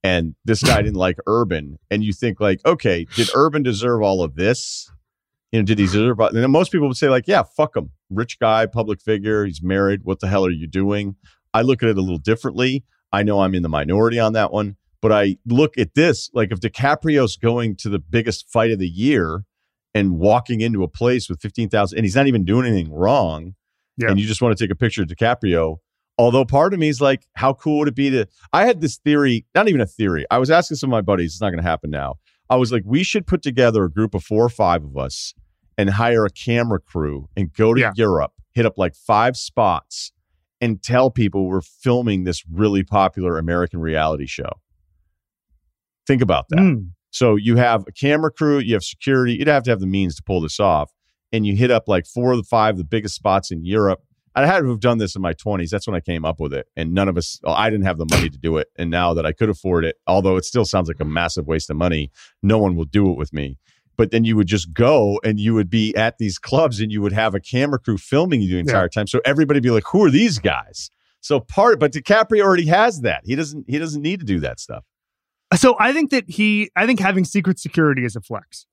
And 0.03 0.35
this 0.45 0.61
guy 0.63 0.77
didn't 0.83 0.95
like 0.97 1.17
Urban. 1.27 1.79
And 1.89 2.03
you 2.03 2.13
think 2.13 2.39
like, 2.39 2.61
okay, 2.65 3.05
did 3.15 3.27
Urban 3.35 3.63
deserve 3.63 4.01
all 4.03 4.21
of 4.23 4.35
this? 4.35 4.89
You 5.55 5.61
know, 5.61 5.65
did 5.65 5.79
he 5.79 5.85
deserve? 5.85 6.19
And 6.19 6.51
most 6.51 6.69
people 6.73 6.89
would 6.89 6.97
say 6.97 7.07
like, 7.07 7.29
yeah, 7.29 7.43
fuck 7.55 7.77
him, 7.77 7.91
rich 8.09 8.39
guy, 8.39 8.65
public 8.65 8.99
figure, 8.99 9.45
he's 9.45 9.63
married. 9.63 10.01
What 10.03 10.19
the 10.19 10.27
hell 10.27 10.45
are 10.45 10.51
you 10.51 10.67
doing? 10.67 11.15
I 11.53 11.61
look 11.61 11.81
at 11.81 11.87
it 11.87 11.97
a 11.97 12.01
little 12.01 12.17
differently. 12.17 12.83
I 13.13 13.23
know 13.23 13.39
I'm 13.39 13.55
in 13.55 13.63
the 13.63 13.69
minority 13.69 14.19
on 14.19 14.33
that 14.33 14.51
one, 14.51 14.75
but 15.01 15.13
I 15.13 15.37
look 15.45 15.77
at 15.77 15.93
this 15.95 16.29
like 16.33 16.51
if 16.51 16.59
DiCaprio's 16.59 17.37
going 17.37 17.77
to 17.77 17.87
the 17.87 17.99
biggest 17.99 18.49
fight 18.51 18.69
of 18.71 18.79
the 18.79 18.87
year 18.89 19.45
and 19.93 20.17
walking 20.19 20.59
into 20.59 20.83
a 20.83 20.89
place 20.89 21.29
with 21.29 21.39
15,000 21.39 21.97
and 21.97 22.03
he's 22.03 22.17
not 22.17 22.27
even 22.27 22.43
doing 22.43 22.65
anything 22.65 22.91
wrong 22.91 23.55
Yeah. 23.95 24.09
and 24.09 24.19
you 24.19 24.27
just 24.27 24.41
want 24.41 24.57
to 24.57 24.61
take 24.61 24.71
a 24.71 24.75
picture 24.75 25.03
of 25.03 25.07
DiCaprio. 25.07 25.77
Although 26.17 26.43
part 26.43 26.73
of 26.73 26.79
me 26.81 26.89
is 26.89 26.99
like, 26.99 27.27
how 27.35 27.53
cool 27.53 27.79
would 27.79 27.87
it 27.87 27.95
be 27.95 28.09
to? 28.09 28.27
I 28.51 28.65
had 28.65 28.81
this 28.81 28.97
theory, 28.97 29.45
not 29.55 29.69
even 29.69 29.79
a 29.79 29.85
theory. 29.85 30.25
I 30.29 30.37
was 30.37 30.51
asking 30.51 30.75
some 30.75 30.89
of 30.89 30.91
my 30.91 31.01
buddies, 31.01 31.31
it's 31.35 31.41
not 31.41 31.51
going 31.51 31.63
to 31.63 31.69
happen 31.69 31.91
now. 31.91 32.15
I 32.49 32.57
was 32.57 32.73
like, 32.73 32.83
we 32.85 33.03
should 33.03 33.25
put 33.25 33.41
together 33.41 33.85
a 33.85 33.89
group 33.91 34.13
of 34.13 34.23
four 34.23 34.43
or 34.43 34.49
five 34.49 34.83
of 34.83 34.97
us 34.97 35.33
and 35.77 35.89
hire 35.91 36.25
a 36.25 36.29
camera 36.29 36.79
crew 36.79 37.27
and 37.35 37.51
go 37.53 37.73
to 37.73 37.81
Yeah. 37.81 37.91
Europe, 37.95 38.31
hit 38.53 38.65
up 38.65 38.77
like 38.77 38.95
five 38.95 39.35
spots 39.37 40.11
and 40.61 40.81
tell 40.81 41.11
people 41.11 41.47
we're 41.47 41.61
filming 41.61 42.23
this 42.23 42.43
really 42.51 42.83
popular 42.83 43.37
American 43.37 43.79
reality 43.79 44.25
show. 44.25 44.49
Think 46.07 46.21
about 46.21 46.49
that. 46.49 46.59
Mm. 46.59 46.89
So 47.11 47.35
you 47.35 47.55
have 47.57 47.83
a 47.87 47.91
camera 47.91 48.31
crew, 48.31 48.59
you 48.59 48.73
have 48.73 48.83
security. 48.83 49.33
You'd 49.33 49.47
have 49.47 49.63
to 49.63 49.71
have 49.71 49.79
the 49.79 49.87
means 49.87 50.15
to 50.15 50.23
pull 50.23 50.41
this 50.41 50.59
off. 50.59 50.91
and 51.33 51.45
you 51.45 51.55
hit 51.55 51.71
up 51.71 51.83
like 51.87 52.05
four 52.05 52.31
of 52.31 52.37
the 52.37 52.43
five 52.43 52.77
the 52.77 52.83
biggest 52.85 53.15
spots 53.15 53.51
in 53.51 53.65
Europe. 53.65 53.99
I 54.35 54.45
had 54.45 54.59
to 54.61 54.69
have 54.69 54.79
done 54.79 54.99
this 54.99 55.15
in 55.15 55.21
my 55.21 55.33
20s. 55.33 55.69
That's 55.69 55.87
when 55.87 55.95
I 55.95 55.99
came 55.99 56.23
up 56.23 56.39
with 56.39 56.53
it. 56.53 56.67
And 56.77 56.93
none 56.93 57.09
of 57.09 57.17
us, 57.17 57.39
I 57.45 57.69
didn't 57.69 57.85
have 57.85 57.97
the 57.97 58.05
money 58.09 58.29
to 58.29 58.37
do 58.37 58.55
it. 58.57 58.67
And 58.77 58.89
now 58.89 59.13
that 59.13 59.25
I 59.25 59.31
could 59.33 59.49
afford 59.49 59.83
it, 59.85 59.95
although 60.07 60.37
it 60.37 60.45
still 60.45 60.63
sounds 60.65 60.87
like 60.87 60.99
a 61.01 61.05
massive 61.05 61.45
waste 61.47 61.69
of 61.69 61.75
money, 61.77 62.11
no 62.43 62.57
one 62.57 62.75
will 62.75 62.85
do 62.85 63.09
it 63.11 63.17
with 63.17 63.33
me. 63.33 63.57
But 63.97 64.11
then 64.11 64.23
you 64.25 64.35
would 64.35 64.47
just 64.47 64.73
go 64.73 65.19
and 65.23 65.39
you 65.39 65.53
would 65.53 65.69
be 65.69 65.95
at 65.95 66.17
these 66.17 66.37
clubs 66.37 66.79
and 66.79 66.91
you 66.91 67.01
would 67.01 67.13
have 67.13 67.35
a 67.35 67.39
camera 67.39 67.79
crew 67.79 67.97
filming 67.97 68.41
you 68.41 68.49
the 68.49 68.59
entire 68.59 68.89
time. 68.89 69.07
So 69.07 69.21
everybody 69.25 69.59
be 69.59 69.71
like, 69.71 69.85
who 69.87 70.03
are 70.03 70.09
these 70.11 70.39
guys? 70.39 70.89
So 71.21 71.39
part, 71.39 71.79
but 71.79 71.91
DiCaprio 71.91 72.41
already 72.41 72.67
has 72.67 73.01
that. 73.01 73.21
He 73.25 73.35
doesn't, 73.35 73.65
he 73.67 73.79
doesn't 73.79 74.01
need 74.01 74.19
to 74.19 74.25
do 74.25 74.39
that 74.41 74.59
stuff. 74.59 74.83
So 75.55 75.75
I 75.79 75.93
think 75.93 76.11
that 76.11 76.29
he, 76.29 76.69
I 76.75 76.85
think 76.85 76.99
having 76.99 77.25
secret 77.25 77.59
security 77.59 78.05
is 78.05 78.15
a 78.15 78.21
flex. 78.21 78.65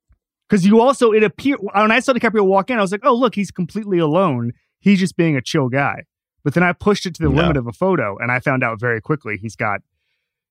Because 0.48 0.66
you 0.66 0.80
also, 0.80 1.12
it 1.12 1.22
appeared, 1.22 1.60
when 1.60 1.90
I 1.90 2.00
saw 2.00 2.12
DiCaprio 2.12 2.44
walk 2.44 2.68
in, 2.68 2.78
I 2.78 2.82
was 2.82 2.92
like, 2.92 3.04
oh, 3.04 3.14
look, 3.14 3.34
he's 3.34 3.50
completely 3.50 3.98
alone 3.98 4.52
he's 4.82 4.98
just 4.98 5.16
being 5.16 5.36
a 5.36 5.40
chill 5.40 5.68
guy. 5.68 6.04
But 6.44 6.54
then 6.54 6.62
I 6.62 6.72
pushed 6.72 7.06
it 7.06 7.14
to 7.14 7.22
the 7.22 7.30
No. 7.30 7.36
limit 7.40 7.56
of 7.56 7.66
a 7.66 7.72
photo, 7.72 8.18
and 8.18 8.30
I 8.30 8.40
found 8.40 8.62
out 8.62 8.78
very 8.80 9.00
quickly 9.00 9.38
he's 9.38 9.56
got, 9.56 9.80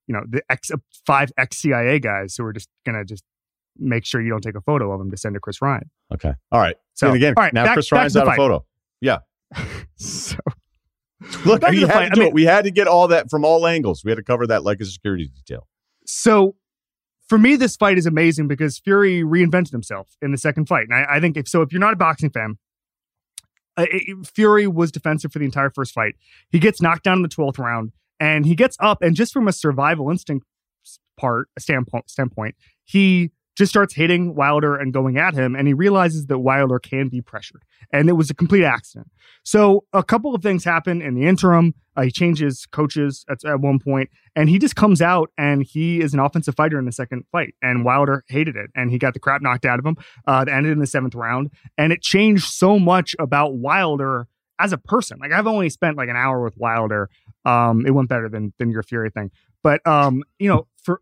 you 0.07 0.13
know, 0.13 0.24
the 0.28 0.41
ex 0.49 0.72
five 1.05 1.32
ex 1.38 1.57
CIA 1.57 1.99
guys 1.99 2.36
who 2.36 2.45
are 2.45 2.53
just 2.53 2.69
gonna 2.86 3.05
just 3.05 3.24
make 3.78 4.05
sure 4.05 4.22
you 4.22 4.30
don't 4.30 4.41
take 4.41 4.55
a 4.55 4.61
photo 4.61 4.91
of 4.91 5.01
him 5.01 5.11
to 5.11 5.17
send 5.17 5.34
to 5.36 5.39
Chris 5.39 5.61
Ryan. 5.61 5.89
Okay. 6.13 6.34
All 6.51 6.59
right. 6.59 6.76
So 6.93 7.07
and 7.07 7.15
again, 7.15 7.34
all 7.38 7.43
right, 7.43 7.53
now 7.53 7.63
back- 7.65 7.74
Chris 7.76 7.89
back 7.89 7.97
Ryan's 7.99 8.17
out 8.17 8.28
of 8.28 8.36
photo. 8.36 8.65
So 9.97 10.38
Look, 11.45 11.61
we 11.69 11.82
had 11.82 12.13
to 12.15 12.22
I 12.22 12.24
mean- 12.26 12.34
We 12.34 12.43
had 12.45 12.63
to 12.63 12.72
get 12.72 12.88
all 12.88 13.07
that 13.09 13.30
from 13.30 13.45
all 13.45 13.67
angles. 13.67 14.03
We 14.03 14.09
had 14.11 14.15
to 14.17 14.24
cover 14.24 14.47
that 14.47 14.63
like 14.63 14.80
a 14.82 14.86
security 14.86 15.28
detail. 15.28 15.67
so 16.05 16.55
for 17.30 17.38
me, 17.38 17.55
this 17.55 17.78
fight 17.78 17.97
is 17.97 18.05
amazing 18.05 18.49
because 18.49 18.78
Fury 18.80 19.22
reinvented 19.24 19.72
himself 19.72 20.17
in 20.22 20.32
the 20.32 20.38
second 20.38 20.65
fight, 20.67 20.88
and 20.89 20.93
I, 20.93 21.15
I 21.17 21.19
think 21.22 21.38
if 21.38 21.47
so, 21.47 21.61
if 21.61 21.72
you're 21.72 21.80
not 21.80 21.93
a 21.93 21.97
boxing 21.97 22.30
fan. 22.30 22.57
Uh, 23.78 23.86
it- 23.89 24.28
Fury 24.28 24.67
was 24.67 24.91
defensive 24.91 25.32
for 25.32 25.39
the 25.39 25.45
entire 25.45 25.69
first 25.69 25.93
fight. 25.93 26.15
He 26.49 26.59
gets 26.59 26.82
knocked 26.82 27.03
down 27.05 27.17
in 27.19 27.22
the 27.22 27.30
12th 27.30 27.57
round 27.57 27.93
and 28.19 28.45
he 28.45 28.53
gets 28.53 28.76
up 28.82 29.01
and 29.01 29.15
just 29.15 29.32
from 29.32 29.47
a 29.47 29.53
survival 29.53 30.09
instinct 30.09 30.45
part 31.17 31.47
standpoint 31.57 32.09
standpoint, 32.09 32.55
he 32.84 33.32
just 33.56 33.72
starts 33.72 33.93
hitting 33.93 34.36
Wilder 34.36 34.76
and 34.76 34.93
going 34.93 35.18
at 35.18 35.34
him 35.34 35.56
and 35.56 35.68
he 35.68 35.74
realizes 35.74 36.28
that 36.28 36.39
Wilder 36.39 36.80
can 36.80 37.10
be 37.10 37.22
pressured. 37.22 37.64
And 37.91 38.10
it 38.10 38.14
was 38.14 38.30
a 38.30 38.34
complete 38.34 38.64
accident. 38.64 39.12
So 39.43 39.86
a 39.91 40.04
couple 40.04 40.34
of 40.34 40.41
things 40.41 40.64
happen 40.64 41.02
in 41.02 41.16
the 41.16 41.28
interim. 41.28 41.76
Uh, 41.95 42.04
he 42.04 42.12
changes 42.12 42.66
coaches 42.72 43.26
at, 43.30 43.43
at 43.43 43.60
one 43.60 43.80
point 43.80 44.10
and 44.36 44.49
he 44.49 44.58
just 44.58 44.76
comes 44.76 45.02
out 45.02 45.30
and 45.38 45.64
he 45.64 45.99
is 45.99 46.14
an 46.14 46.20
offensive 46.20 46.56
fighter 46.56 46.80
in 46.80 46.86
the 46.86 46.91
second 46.91 47.26
fight. 47.32 47.54
And 47.62 47.84
Wilder 47.84 48.24
hated 48.30 48.56
it 48.56 48.72
and 48.76 48.89
he 48.89 48.97
got 48.97 49.14
the 49.14 49.20
crap 49.20 49.41
knocked 49.41 49.66
out 49.66 49.80
of 49.80 49.86
him. 49.86 49.97
Uh, 50.26 50.45
that 50.45 50.54
ended 50.54 50.72
in 50.72 50.80
the 50.80 50.88
seventh 50.88 51.16
round. 51.16 51.52
And 51.78 51.91
it 51.91 52.02
changed 52.02 52.45
so 52.45 52.80
much 52.80 53.16
about 53.20 53.56
Wilder 53.56 54.28
as 54.62 54.72
a 54.72 54.78
person. 54.78 55.20
Like 55.20 55.34
I've 55.34 55.47
only 55.47 55.70
spent 55.70 55.97
like 55.97 56.10
an 56.10 56.16
hour 56.16 56.41
with 56.41 56.56
Wilder. 56.56 57.10
Um, 57.43 57.86
it 57.86 57.91
went 57.91 58.08
better 58.08 58.30
than 58.30 58.54
than 58.60 58.70
your 58.70 58.84
Fury 58.84 59.10
thing. 59.10 59.32
But 59.64 59.86
um, 59.86 60.24
you 60.39 60.47
know, 60.47 60.68
for 60.78 61.02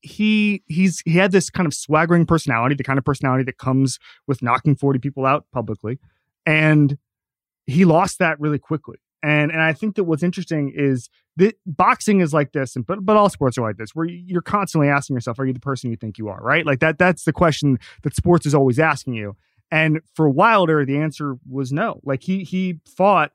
He 0.00 0.62
he's 0.66 1.02
he 1.04 1.12
had 1.12 1.32
this 1.32 1.50
kind 1.50 1.66
of 1.66 1.74
swaggering 1.74 2.26
personality, 2.26 2.74
the 2.74 2.84
kind 2.84 2.98
of 2.98 3.04
personality 3.04 3.44
that 3.44 3.58
comes 3.58 3.98
with 4.26 4.42
knocking 4.42 4.74
40 4.74 4.98
people 4.98 5.26
out 5.26 5.46
publicly. 5.52 5.98
And 6.44 6.98
he 7.66 7.84
lost 7.84 8.18
that 8.18 8.40
really 8.40 8.58
quickly. 8.58 8.98
And 9.22 9.52
and 9.52 9.60
I 9.60 9.72
think 9.72 9.94
that 9.96 10.04
what's 10.04 10.22
interesting 10.22 10.72
is 10.74 11.08
that 11.36 11.54
boxing 11.64 12.20
is 12.20 12.34
like 12.34 12.52
this, 12.52 12.74
and 12.74 12.84
but 12.84 13.04
but 13.04 13.16
all 13.16 13.28
sports 13.28 13.56
are 13.56 13.62
like 13.62 13.76
this, 13.76 13.94
where 13.94 14.06
you're 14.06 14.42
constantly 14.42 14.88
asking 14.88 15.14
yourself, 15.14 15.38
"Are 15.38 15.46
you 15.46 15.52
the 15.52 15.60
person 15.60 15.90
you 15.90 15.96
think 15.96 16.18
you 16.18 16.28
are?" 16.28 16.40
Right? 16.42 16.66
Like 16.66 16.80
that. 16.80 16.98
That's 16.98 17.24
the 17.24 17.32
question 17.32 17.78
that 18.02 18.16
sports 18.16 18.46
is 18.46 18.54
always 18.54 18.80
asking 18.80 19.14
you. 19.14 19.36
And 19.70 20.00
for 20.14 20.28
Wilder, 20.28 20.84
the 20.84 20.98
answer 20.98 21.36
was 21.48 21.72
no. 21.72 22.00
Like 22.04 22.24
he 22.24 22.42
he 22.42 22.80
fought 22.84 23.30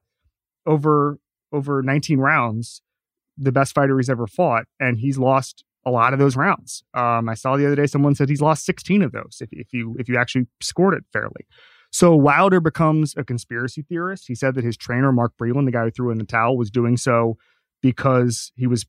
over 0.65 1.19
over 1.53 1.82
19 1.82 2.19
rounds, 2.19 2.82
the 3.38 3.53
best 3.53 3.73
fighter 3.73 3.97
he's 3.97 4.09
ever 4.09 4.28
fought, 4.28 4.65
and 4.80 4.99
he's 4.99 5.17
lost 5.17 5.63
a 5.88 5.89
lot 5.89 6.13
of 6.13 6.19
those 6.19 6.35
rounds. 6.35 6.83
Um, 6.93 7.29
I 7.29 7.33
saw 7.33 7.55
the 7.55 7.65
other 7.65 7.75
day 7.75 7.88
someone 7.88 8.13
said 8.13 8.27
he's 8.27 8.41
lost 8.41 8.65
16 8.65 9.01
of 9.01 9.13
those 9.13 9.38
if 9.39 9.49
if 9.51 9.71
you 9.71 9.95
if 9.97 10.09
you 10.09 10.17
actually 10.17 10.47
scored 10.61 10.93
it 10.93 11.03
fairly. 11.13 11.47
So 11.91 12.15
Wilder 12.15 12.59
becomes 12.59 13.15
a 13.15 13.23
conspiracy 13.23 13.83
theorist. 13.88 14.25
He 14.27 14.35
said 14.35 14.55
that 14.55 14.65
his 14.65 14.75
trainer, 14.75 15.11
Mark 15.13 15.33
Breland, 15.41 15.65
the 15.65 15.71
guy 15.71 15.85
who 15.85 15.91
threw 15.91 16.11
in 16.11 16.17
the 16.17 16.25
towel, 16.25 16.57
was 16.57 16.69
doing 16.69 16.97
so 16.97 17.38
because 17.81 18.51
he 18.55 18.67
was 18.67 18.85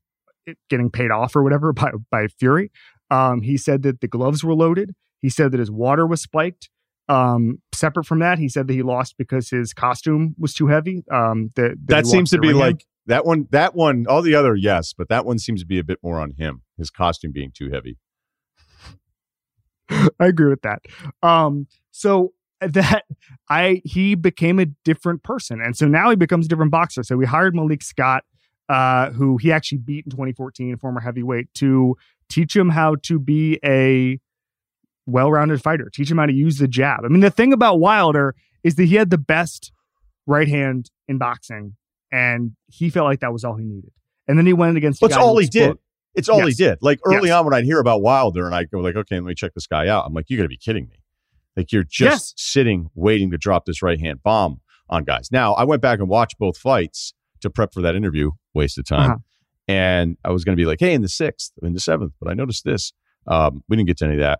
getting 0.69 0.89
paid 0.89 1.09
off 1.09 1.35
or 1.35 1.43
whatever 1.43 1.71
by, 1.73 1.91
by 2.11 2.27
Fury. 2.27 2.71
Um, 3.09 3.41
he 3.41 3.57
said 3.57 3.83
that 3.83 4.01
the 4.01 4.07
gloves 4.07 4.43
were 4.43 4.53
loaded. 4.53 4.93
He 5.19 5.29
said 5.29 5.51
that 5.51 5.59
his 5.59 5.71
water 5.71 6.05
was 6.05 6.21
spiked. 6.21 6.69
Um, 7.07 7.59
separate 7.73 8.05
from 8.05 8.19
that, 8.19 8.37
he 8.37 8.49
said 8.49 8.67
that 8.67 8.73
he 8.73 8.83
lost 8.83 9.15
because 9.17 9.49
his 9.49 9.73
costume 9.73 10.35
was 10.37 10.53
too 10.53 10.67
heavy. 10.67 11.03
Um, 11.11 11.51
that, 11.55 11.75
That 11.85 12.05
he 12.05 12.11
seems 12.11 12.29
to 12.31 12.39
be 12.39 12.53
like 12.53 12.85
that 13.07 13.25
one. 13.25 13.47
That 13.49 13.75
one, 13.75 14.05
all 14.07 14.21
the 14.21 14.35
other, 14.35 14.55
yes, 14.55 14.93
but 14.93 15.09
that 15.09 15.25
one 15.25 15.39
seems 15.39 15.61
to 15.61 15.65
be 15.65 15.79
a 15.79 15.83
bit 15.83 15.97
more 16.03 16.19
on 16.19 16.33
him. 16.37 16.61
His 16.79 16.89
costume 16.89 17.31
being 17.31 17.51
too 17.53 17.69
heavy. 17.69 17.97
I 20.19 20.25
agree 20.25 20.49
with 20.49 20.61
that. 20.63 20.81
Um, 21.21 21.67
so 21.91 22.33
that 22.61 23.05
I 23.49 23.81
he 23.85 24.15
became 24.15 24.59
a 24.59 24.65
different 24.83 25.23
person, 25.23 25.61
and 25.61 25.77
so 25.77 25.87
now 25.87 26.09
he 26.09 26.15
becomes 26.15 26.45
a 26.45 26.49
different 26.49 26.71
boxer. 26.71 27.03
So 27.03 27.15
we 27.15 27.25
hired 27.25 27.55
Malik 27.55 27.81
Scott, 27.81 28.23
uh, 28.67 29.11
who 29.11 29.37
he 29.37 29.51
actually 29.51 29.79
beat 29.79 30.05
in 30.05 30.11
2014, 30.11 30.77
former 30.77 30.99
heavyweight, 30.99 31.53
to 31.55 31.95
teach 32.29 32.55
him 32.55 32.69
how 32.69 32.95
to 33.03 33.19
be 33.19 33.59
a 33.63 34.19
well-rounded 35.05 35.61
fighter. 35.61 35.89
Teach 35.93 36.11
him 36.11 36.17
how 36.17 36.25
to 36.25 36.33
use 36.33 36.57
the 36.57 36.67
jab. 36.67 37.05
I 37.05 37.07
mean, 37.07 37.21
the 37.21 37.31
thing 37.31 37.53
about 37.53 37.79
Wilder 37.79 38.35
is 38.63 38.75
that 38.75 38.85
he 38.85 38.95
had 38.95 39.09
the 39.09 39.17
best 39.17 39.71
right 40.27 40.47
hand 40.47 40.91
in 41.07 41.17
boxing, 41.17 41.75
and 42.11 42.55
he 42.67 42.89
felt 42.89 43.05
like 43.05 43.21
that 43.21 43.31
was 43.31 43.43
all 43.43 43.55
he 43.55 43.65
needed. 43.65 43.91
And 44.27 44.37
then 44.37 44.45
he 44.45 44.53
went 44.53 44.77
against. 44.77 45.01
That's 45.01 45.15
all 45.15 45.37
he 45.37 45.47
did. 45.47 45.77
It's 46.19 46.29
all 46.29 46.39
Yes. 46.39 46.57
he 46.57 46.63
did. 46.63 46.77
Like 46.81 46.99
early 47.05 47.29
Yes. 47.29 47.37
on 47.39 47.45
when 47.45 47.53
I'd 47.53 47.65
hear 47.65 47.79
about 47.79 48.01
Wilder 48.01 48.45
and 48.45 48.53
I 48.55 48.65
go 48.65 48.79
like, 48.79 48.95
okay, 48.95 49.15
let 49.15 49.23
me 49.23 49.33
check 49.35 49.53
this 49.53 49.67
guy 49.67 49.87
out. 49.87 50.05
I'm 50.05 50.13
like, 50.13 50.29
you 50.29 50.37
got 50.37 50.43
to 50.43 50.49
be 50.49 50.57
kidding 50.57 50.87
me. 50.87 50.97
Like 51.57 51.71
you're 51.71 51.83
just 51.83 51.99
Yes. 52.01 52.33
sitting 52.37 52.89
waiting 52.95 53.31
to 53.31 53.37
drop 53.37 53.65
this 53.65 53.81
right 53.81 53.99
hand 53.99 54.21
bomb 54.23 54.61
on 54.89 55.03
guys. 55.03 55.29
Now 55.31 55.53
I 55.55 55.63
went 55.63 55.81
back 55.81 55.99
and 55.99 56.07
watched 56.07 56.37
both 56.37 56.57
fights 56.57 57.13
to 57.41 57.49
prep 57.49 57.73
for 57.73 57.81
that 57.81 57.95
interview. 57.95 58.31
Waste 58.53 58.77
of 58.77 58.85
time. 58.85 59.09
Uh-huh. 59.11 59.17
And 59.67 60.17
I 60.23 60.31
was 60.31 60.43
going 60.43 60.55
to 60.57 60.61
be 60.61 60.65
like, 60.65 60.79
hey, 60.79 60.93
in 60.93 61.01
the 61.01 61.09
sixth, 61.09 61.51
in 61.61 61.73
the 61.73 61.79
seventh, 61.79 62.13
but 62.19 62.29
I 62.29 62.33
noticed 62.33 62.63
this. 62.63 62.91
Um, 63.27 63.63
we 63.69 63.75
didn't 63.77 63.87
get 63.87 63.97
to 63.97 64.05
any 64.05 64.15
of 64.15 64.19
that. 64.21 64.39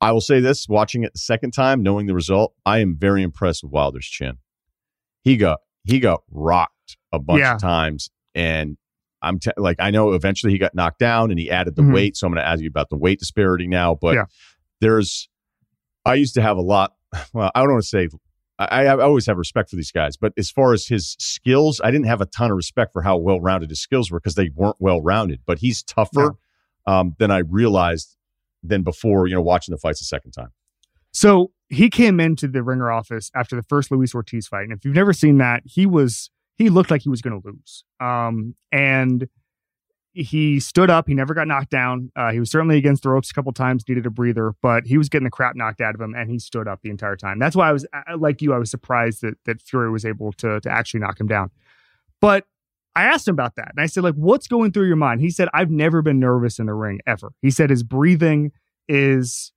I 0.00 0.12
will 0.12 0.20
say 0.20 0.40
this: 0.40 0.68
watching 0.68 1.04
it 1.04 1.12
the 1.12 1.18
second 1.18 1.52
time, 1.52 1.82
knowing 1.82 2.06
the 2.06 2.14
result, 2.14 2.54
I 2.66 2.80
am 2.80 2.96
very 2.98 3.22
impressed 3.22 3.62
with 3.62 3.72
Wilder's 3.72 4.06
chin. 4.06 4.38
He 5.22 5.36
got 5.36 5.60
he 5.84 6.00
got 6.00 6.22
rocked 6.30 6.96
a 7.12 7.18
bunch 7.18 7.40
Yeah. 7.40 7.54
of 7.54 7.60
times, 7.60 8.10
and 8.34 8.76
I'm 9.22 9.38
t- 9.38 9.50
like, 9.56 9.76
I 9.78 9.90
know 9.90 10.12
eventually 10.12 10.52
he 10.52 10.58
got 10.58 10.74
knocked 10.74 10.98
down 10.98 11.30
and 11.30 11.38
he 11.38 11.50
added 11.50 11.76
the 11.76 11.82
Mhm. 11.82 11.94
weight. 11.94 12.16
So 12.16 12.26
I'm 12.26 12.32
going 12.32 12.42
to 12.44 12.48
ask 12.48 12.60
you 12.60 12.68
about 12.68 12.90
the 12.90 12.96
weight 12.96 13.18
disparity 13.18 13.66
now. 13.66 13.94
But 13.94 14.14
Yeah. 14.14 14.24
there's, 14.80 15.28
I 16.04 16.14
used 16.14 16.34
to 16.34 16.42
have 16.42 16.56
a 16.56 16.62
lot. 16.62 16.92
Well, 17.32 17.50
I 17.54 17.60
don't 17.60 17.72
want 17.72 17.82
to 17.84 17.88
say, 17.88 18.08
I, 18.58 18.86
I 18.86 18.98
always 19.00 19.26
have 19.26 19.36
respect 19.38 19.70
for 19.70 19.76
these 19.76 19.90
guys, 19.92 20.16
but 20.16 20.32
as 20.36 20.50
far 20.50 20.72
as 20.72 20.86
his 20.86 21.16
skills, 21.18 21.80
I 21.82 21.90
didn't 21.90 22.06
have 22.06 22.20
a 22.20 22.26
ton 22.26 22.50
of 22.50 22.56
respect 22.56 22.92
for 22.92 23.02
how 23.02 23.16
well 23.16 23.40
rounded 23.40 23.70
his 23.70 23.80
skills 23.80 24.10
were 24.10 24.20
because 24.20 24.34
they 24.34 24.50
weren't 24.54 24.76
well 24.78 25.00
rounded. 25.00 25.40
But 25.46 25.58
he's 25.58 25.82
tougher 25.82 26.34
um, 26.86 27.14
than 27.18 27.30
I 27.30 27.38
realized 27.38 28.16
than 28.62 28.82
before. 28.82 29.26
You 29.26 29.34
know, 29.34 29.42
watching 29.42 29.72
the 29.72 29.78
fights 29.78 30.00
a 30.00 30.04
second 30.04 30.32
time. 30.32 30.50
So 31.12 31.52
he 31.68 31.90
came 31.90 32.18
into 32.20 32.46
the 32.48 32.62
ringer 32.62 32.90
office 32.90 33.30
after 33.34 33.56
the 33.56 33.62
first 33.62 33.90
Luis 33.90 34.14
Ortiz 34.14 34.46
fight. 34.46 34.64
And 34.64 34.72
if 34.72 34.84
you've 34.84 34.94
never 34.94 35.12
seen 35.12 35.38
that, 35.38 35.62
he 35.64 35.84
was 35.86 36.30
he 36.62 36.70
looked 36.70 36.90
like 36.90 37.02
he 37.02 37.08
was 37.08 37.20
going 37.20 37.40
to 37.40 37.46
lose. 37.46 37.84
Um, 38.00 38.54
and 38.70 39.28
he 40.14 40.60
stood 40.60 40.90
up. 40.90 41.08
He 41.08 41.14
never 41.14 41.34
got 41.34 41.48
knocked 41.48 41.70
down. 41.70 42.10
Uh, 42.14 42.32
he 42.32 42.38
was 42.38 42.50
certainly 42.50 42.76
against 42.76 43.02
the 43.02 43.08
ropes 43.08 43.30
a 43.30 43.34
couple 43.34 43.52
times, 43.52 43.88
needed 43.88 44.06
a 44.06 44.10
breather, 44.10 44.54
but 44.60 44.86
he 44.86 44.98
was 44.98 45.08
getting 45.08 45.24
the 45.24 45.30
crap 45.30 45.56
knocked 45.56 45.80
out 45.80 45.94
of 45.94 46.00
him, 46.00 46.14
and 46.14 46.30
he 46.30 46.38
stood 46.38 46.68
up 46.68 46.82
the 46.82 46.90
entire 46.90 47.16
time. 47.16 47.38
That's 47.38 47.56
why 47.56 47.68
I 47.68 47.72
was 47.72 47.86
like 48.18 48.42
you. 48.42 48.52
I 48.52 48.58
was 48.58 48.70
surprised 48.70 49.22
that 49.22 49.34
that 49.44 49.62
Fury 49.62 49.90
was 49.90 50.04
able 50.04 50.32
to 50.34 50.60
to 50.60 50.70
actually 50.70 51.00
knock 51.00 51.18
him 51.18 51.28
down. 51.28 51.50
But 52.20 52.46
I 52.94 53.04
asked 53.04 53.26
him 53.26 53.34
about 53.34 53.56
that, 53.56 53.70
and 53.70 53.80
I 53.80 53.86
said, 53.86 54.04
like, 54.04 54.14
what's 54.14 54.46
going 54.46 54.72
through 54.72 54.86
your 54.86 54.96
mind? 54.96 55.22
He 55.22 55.30
said, 55.30 55.48
I've 55.54 55.70
never 55.70 56.02
been 56.02 56.20
nervous 56.20 56.58
in 56.58 56.66
the 56.66 56.74
ring 56.74 57.00
ever. 57.06 57.32
He 57.40 57.50
said 57.50 57.70
his 57.70 57.82
breathing 57.82 58.52
is 58.88 59.52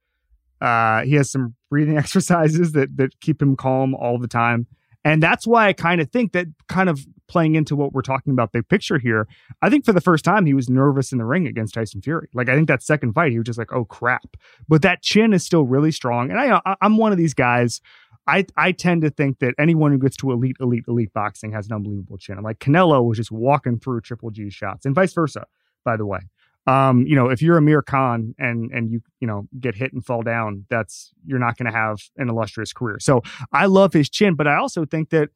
uh, 0.61 1.01
he 1.03 1.15
has 1.15 1.29
some 1.29 1.55
breathing 1.69 1.97
exercises 2.05 2.71
that 2.71 2.95
that 2.95 3.19
keep 3.19 3.41
him 3.41 3.57
calm 3.57 3.93
all 3.93 4.17
the 4.17 4.27
time. 4.27 4.67
And 5.05 5.23
that's 5.23 5.47
why 5.47 5.67
I 5.67 5.73
kind 5.73 6.01
of 6.01 6.09
think 6.11 6.33
that 6.33 6.47
kind 6.67 6.89
of 6.89 6.99
playing 7.27 7.55
into 7.55 7.75
what 7.75 7.93
we're 7.93 8.01
talking 8.01 8.33
about 8.33 8.51
big 8.51 8.67
picture 8.67 8.97
here, 8.97 9.27
I 9.61 9.69
think 9.69 9.85
for 9.85 9.93
the 9.93 10.01
first 10.01 10.25
time 10.25 10.45
he 10.45 10.53
was 10.53 10.69
nervous 10.69 11.11
in 11.11 11.19
the 11.19 11.25
ring 11.25 11.47
against 11.47 11.75
Tyson 11.75 12.01
Fury. 12.01 12.27
Like 12.33 12.49
I 12.49 12.55
think 12.55 12.67
that 12.67 12.83
second 12.83 13.13
fight 13.13 13.31
he 13.31 13.37
was 13.37 13.45
just 13.45 13.59
like, 13.59 13.71
"Oh 13.71 13.85
crap." 13.85 14.35
But 14.67 14.81
that 14.81 15.01
chin 15.01 15.31
is 15.31 15.45
still 15.45 15.63
really 15.63 15.91
strong. 15.91 16.31
And 16.31 16.39
I 16.39 16.59
I'm 16.81 16.97
one 16.97 17.11
of 17.13 17.17
these 17.17 17.33
guys 17.33 17.79
I, 18.27 18.45
I 18.57 18.71
tend 18.71 19.03
to 19.03 19.11
think 19.11 19.39
that 19.39 19.53
anyone 19.59 19.91
who 19.91 19.99
gets 19.99 20.17
to 20.17 20.31
elite, 20.31 20.57
elite, 20.59 20.85
elite 20.87 21.13
boxing 21.13 21.51
has 21.51 21.67
an 21.67 21.73
unbelievable 21.73 22.17
chin. 22.17 22.37
I'm 22.37 22.43
like 22.43 22.59
Canelo 22.59 23.07
was 23.07 23.17
just 23.17 23.31
walking 23.31 23.79
through 23.79 24.01
Triple 24.01 24.31
G 24.31 24.49
shots, 24.49 24.85
and 24.85 24.95
vice 24.95 25.13
versa, 25.13 25.45
by 25.83 25.95
the 25.97 26.05
way. 26.05 26.19
Um, 26.67 27.05
you 27.05 27.15
know, 27.15 27.29
if 27.29 27.41
you're 27.41 27.57
Amir 27.57 27.81
Khan 27.81 28.33
and 28.39 28.71
and 28.71 28.91
you 28.91 29.01
you 29.19 29.27
know 29.27 29.47
get 29.59 29.75
hit 29.75 29.93
and 29.93 30.03
fall 30.03 30.23
down, 30.23 30.65
that's 30.69 31.11
you're 31.25 31.39
not 31.39 31.57
going 31.57 31.71
to 31.71 31.77
have 31.77 31.99
an 32.17 32.29
illustrious 32.29 32.73
career. 32.73 32.99
So 32.99 33.21
I 33.51 33.67
love 33.67 33.93
his 33.93 34.09
chin, 34.09 34.35
but 34.35 34.47
I 34.47 34.55
also 34.55 34.85
think 34.85 35.09
that 35.09 35.29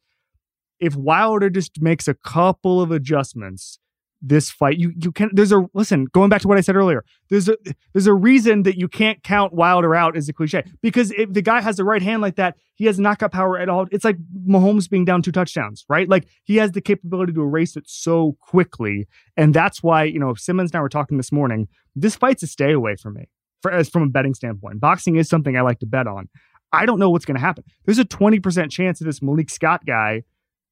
if 0.80 0.96
Wilder 0.96 1.50
just 1.50 1.82
makes 1.82 2.08
a 2.08 2.14
couple 2.14 2.82
of 2.82 2.92
adjustments, 2.92 3.80
this 4.22 4.50
fight 4.50 4.78
you 4.78 4.92
you 5.02 5.12
can 5.12 5.30
there's 5.34 5.52
a 5.52 5.66
listen 5.74 6.06
going 6.06 6.30
back 6.30 6.42
to 6.42 6.48
what 6.48 6.58
I 6.58 6.62
said 6.62 6.76
earlier. 6.76 7.06
There's 7.30 7.48
a 7.48 7.58
there's 7.94 8.08
a 8.08 8.14
reason 8.14 8.64
that 8.64 8.78
you 8.78 8.88
can't 8.88 9.24
count 9.24 9.54
Wilder 9.54 9.96
out 9.96 10.18
as 10.18 10.28
a 10.28 10.34
cliche 10.34 10.64
because 10.82 11.12
if 11.12 11.32
the 11.32 11.42
guy 11.42 11.62
has 11.62 11.78
the 11.78 11.86
right 11.86 12.02
hand 12.02 12.22
like 12.22 12.36
that, 12.36 12.56
he 12.76 12.86
has 12.86 13.00
knockout 13.00 13.32
power 13.32 13.58
at 13.58 13.70
all. 13.70 13.88
It's 13.92 14.04
like 14.04 14.18
Mahomes 14.48 14.90
being 14.90 15.06
down 15.06 15.22
two 15.22 15.32
touchdowns, 15.32 15.86
right? 15.88 16.10
Like 16.10 16.28
he 16.44 16.58
has 16.58 16.72
the 16.72 16.82
capability 16.82 17.34
to 17.34 17.42
erase 17.42 17.78
it 17.78 17.86
so 17.88 18.36
quickly, 18.40 19.08
and 19.38 19.54
that's 19.54 19.82
why 19.82 20.04
you 20.04 20.20
know 20.20 20.34
Simmons 20.34 20.72
and 20.72 20.80
I 20.80 20.82
were 20.82 20.90
talking 20.90 21.18
this 21.18 21.32
morning. 21.32 21.68
This 21.96 22.16
fight's 22.16 22.44
a 22.44 22.48
stay 22.48 22.74
away 22.74 22.96
from 22.96 23.14
me, 23.14 23.30
for, 23.62 23.72
as 23.72 23.90
from 23.90 24.04
a 24.04 24.08
betting 24.10 24.34
standpoint. 24.34 24.82
Boxing 24.82 25.16
is 25.16 25.30
something 25.30 25.56
I 25.56 25.62
like 25.62 25.80
to 25.80 25.86
bet 25.86 26.08
on. 26.08 26.30
I 26.72 26.86
don't 26.86 27.00
know 27.00 27.10
what's 27.10 27.26
going 27.26 27.38
to 27.38 27.42
happen. 27.42 27.64
There's 27.86 28.00
a 28.00 28.06
twenty 28.06 28.40
percent 28.40 28.72
chance 28.72 29.00
that 29.00 29.06
this 29.06 29.22
Malik 29.22 29.50
Scott 29.50 29.86
guy 29.86 30.24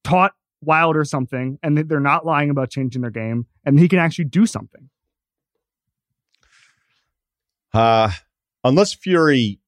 taught 0.04 0.34
Wilder 0.62 1.04
something, 1.04 1.60
and 1.62 1.78
they're 1.78 2.00
not 2.00 2.26
lying 2.26 2.50
about 2.50 2.70
changing 2.70 3.02
their 3.02 3.12
game, 3.12 3.46
and 3.66 3.80
he 3.80 3.88
can 3.88 4.00
actually 4.00 4.26
do 4.26 4.46
something. 4.46 4.90
Uh, 7.74 8.12
unless 8.64 8.94
Fury 8.94 9.60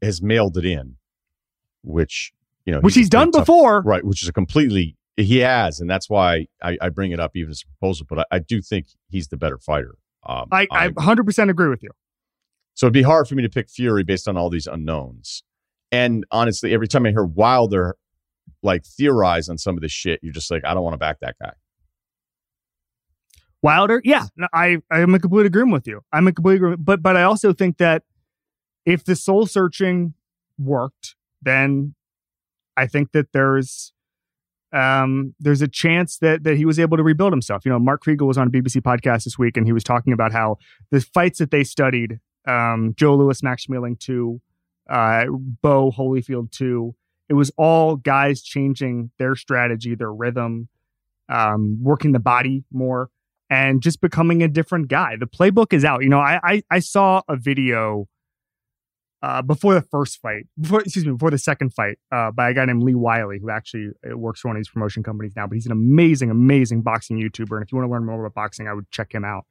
has 0.00 0.22
mailed 0.22 0.56
it 0.56 0.64
in, 0.64 0.96
which 1.82 2.32
you 2.64 2.72
know, 2.72 2.80
which 2.80 2.94
he's, 2.94 3.08
done 3.08 3.32
tough, 3.32 3.42
before, 3.42 3.82
right? 3.82 4.04
Which 4.04 4.22
is 4.22 4.28
a 4.28 4.32
completely 4.32 4.96
he 5.16 5.38
has, 5.38 5.80
and 5.80 5.90
that's 5.90 6.08
why 6.08 6.46
I, 6.62 6.78
I 6.80 6.88
bring 6.88 7.12
it 7.12 7.20
up 7.20 7.32
even 7.36 7.50
as 7.50 7.62
a 7.62 7.66
proposal. 7.66 8.06
But 8.08 8.20
I, 8.20 8.36
I 8.36 8.38
do 8.38 8.62
think 8.62 8.86
he's 9.08 9.28
the 9.28 9.36
better 9.36 9.58
fighter. 9.58 9.96
Um, 10.26 10.48
I, 10.52 10.66
I 10.70 10.88
100% 10.88 11.50
agree 11.50 11.68
with 11.68 11.82
you. 11.82 11.90
So 12.74 12.86
it'd 12.86 12.94
be 12.94 13.02
hard 13.02 13.26
for 13.26 13.34
me 13.34 13.42
to 13.42 13.48
pick 13.48 13.70
Fury 13.70 14.04
based 14.04 14.28
on 14.28 14.36
all 14.36 14.50
these 14.50 14.66
unknowns. 14.66 15.42
And 15.92 16.24
honestly, 16.30 16.72
every 16.72 16.88
time 16.88 17.06
I 17.06 17.10
hear 17.10 17.24
Wilder 17.24 17.96
like 18.62 18.84
theorize 18.84 19.48
on 19.48 19.58
some 19.58 19.76
of 19.76 19.82
this 19.82 19.92
shit, 19.92 20.20
you're 20.22 20.32
just 20.32 20.50
like, 20.50 20.64
I 20.64 20.74
don't 20.74 20.82
want 20.82 20.94
to 20.94 20.98
back 20.98 21.20
that 21.20 21.36
guy. 21.40 21.52
Wilder, 23.62 24.00
yeah, 24.04 24.26
I 24.54 24.78
I'm 24.90 25.14
in 25.14 25.20
complete 25.20 25.46
agreement 25.46 25.72
with 25.72 25.86
you. 25.86 26.00
I'm 26.12 26.26
in 26.26 26.34
complete 26.34 26.56
agreement, 26.56 26.84
but 26.84 27.02
but 27.02 27.16
I 27.16 27.24
also 27.24 27.52
think 27.52 27.76
that 27.76 28.04
if 28.86 29.04
the 29.04 29.14
soul 29.14 29.46
searching 29.46 30.14
worked, 30.58 31.14
then 31.42 31.94
I 32.76 32.86
think 32.86 33.12
that 33.12 33.32
there's 33.32 33.92
um 34.72 35.34
there's 35.40 35.60
a 35.60 35.68
chance 35.68 36.18
that 36.18 36.44
that 36.44 36.56
he 36.56 36.64
was 36.64 36.78
able 36.78 36.96
to 36.96 37.02
rebuild 37.02 37.32
himself. 37.32 37.66
You 37.66 37.72
know, 37.72 37.78
Mark 37.78 38.02
Kriegel 38.02 38.26
was 38.26 38.38
on 38.38 38.46
a 38.46 38.50
BBC 38.50 38.80
podcast 38.80 39.24
this 39.24 39.38
week, 39.38 39.58
and 39.58 39.66
he 39.66 39.72
was 39.72 39.84
talking 39.84 40.14
about 40.14 40.32
how 40.32 40.56
the 40.90 41.02
fights 41.02 41.38
that 41.40 41.50
they 41.50 41.64
studied, 41.64 42.18
um, 42.48 42.94
Joe 42.96 43.14
Louis, 43.14 43.42
Max 43.42 43.66
Schmeling 43.66 43.98
two, 43.98 44.40
uh, 44.88 45.26
Bowe 45.60 45.90
Holyfield 45.90 46.50
two, 46.50 46.94
it 47.30 47.34
was 47.34 47.52
all 47.56 47.96
guys 47.96 48.42
changing 48.42 49.12
their 49.18 49.36
strategy, 49.36 49.94
their 49.94 50.12
rhythm, 50.12 50.68
um, 51.28 51.78
working 51.80 52.10
the 52.10 52.18
body 52.18 52.64
more, 52.72 53.08
and 53.48 53.80
just 53.80 54.00
becoming 54.00 54.42
a 54.42 54.48
different 54.48 54.88
guy. 54.88 55.14
The 55.16 55.28
playbook 55.28 55.72
is 55.72 55.84
out. 55.84 56.02
You 56.02 56.08
know, 56.08 56.18
I 56.18 56.40
I, 56.42 56.62
I 56.70 56.78
saw 56.80 57.22
a 57.28 57.36
video 57.36 58.08
uh, 59.22 59.42
before 59.42 59.74
the 59.74 59.82
first 59.82 60.20
fight, 60.20 60.48
before 60.60 60.80
excuse 60.80 61.06
me, 61.06 61.12
before 61.12 61.30
the 61.30 61.38
second 61.38 61.72
fight, 61.72 61.98
uh, 62.10 62.32
by 62.32 62.50
a 62.50 62.54
guy 62.54 62.64
named 62.64 62.82
Lee 62.82 62.96
Wylie, 62.96 63.38
who 63.38 63.48
actually 63.48 63.90
uh, 64.10 64.18
works 64.18 64.40
for 64.40 64.48
one 64.48 64.56
of 64.56 64.60
these 64.60 64.68
promotion 64.68 65.04
companies 65.04 65.34
now. 65.36 65.46
But 65.46 65.54
he's 65.54 65.66
an 65.66 65.72
amazing, 65.72 66.30
amazing 66.30 66.82
boxing 66.82 67.16
YouTuber, 67.16 67.56
and 67.56 67.62
if 67.62 67.70
you 67.70 67.78
want 67.78 67.88
to 67.88 67.92
learn 67.92 68.04
more 68.04 68.26
about 68.26 68.34
boxing, 68.34 68.66
I 68.66 68.74
would 68.74 68.90
check 68.90 69.14
him 69.14 69.24
out. 69.24 69.46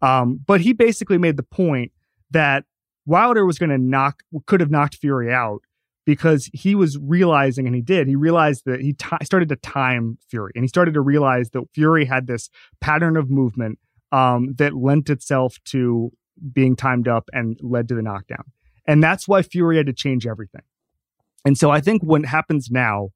Um, 0.00 0.40
but 0.44 0.60
he 0.60 0.72
basically 0.72 1.18
made 1.18 1.36
the 1.36 1.44
point 1.44 1.92
that 2.32 2.64
Wilder 3.06 3.46
was 3.46 3.58
going 3.60 3.70
to 3.70 3.78
knock, 3.78 4.24
could 4.46 4.58
have 4.58 4.72
knocked 4.72 4.96
Fury 4.96 5.32
out 5.32 5.62
because 6.04 6.50
he 6.52 6.74
was 6.74 6.98
realizing, 6.98 7.66
and 7.66 7.74
he 7.76 7.82
did, 7.82 8.08
he 8.08 8.16
realized 8.16 8.62
that 8.66 8.80
he 8.80 8.94
t- 8.94 9.16
started 9.22 9.48
to 9.50 9.56
time 9.56 10.18
Fury 10.28 10.52
and 10.54 10.64
he 10.64 10.68
started 10.68 10.94
to 10.94 11.00
realize 11.00 11.50
that 11.50 11.62
Fury 11.72 12.04
had 12.04 12.26
this 12.26 12.50
pattern 12.80 13.16
of 13.16 13.30
movement 13.30 13.78
um, 14.10 14.54
that 14.58 14.74
lent 14.74 15.10
itself 15.10 15.58
to 15.66 16.10
being 16.52 16.76
timed 16.76 17.08
up 17.08 17.28
and 17.32 17.58
led 17.62 17.88
to 17.88 17.94
the 17.94 18.02
knockdown. 18.02 18.44
And 18.86 19.02
that's 19.02 19.28
why 19.28 19.42
Fury 19.42 19.76
had 19.76 19.86
to 19.86 19.92
change 19.92 20.26
everything. 20.26 20.62
And 21.44 21.56
so 21.56 21.70
I 21.70 21.80
think 21.80 22.02
what 22.02 22.24
happens 22.24 22.68
now 22.70 23.10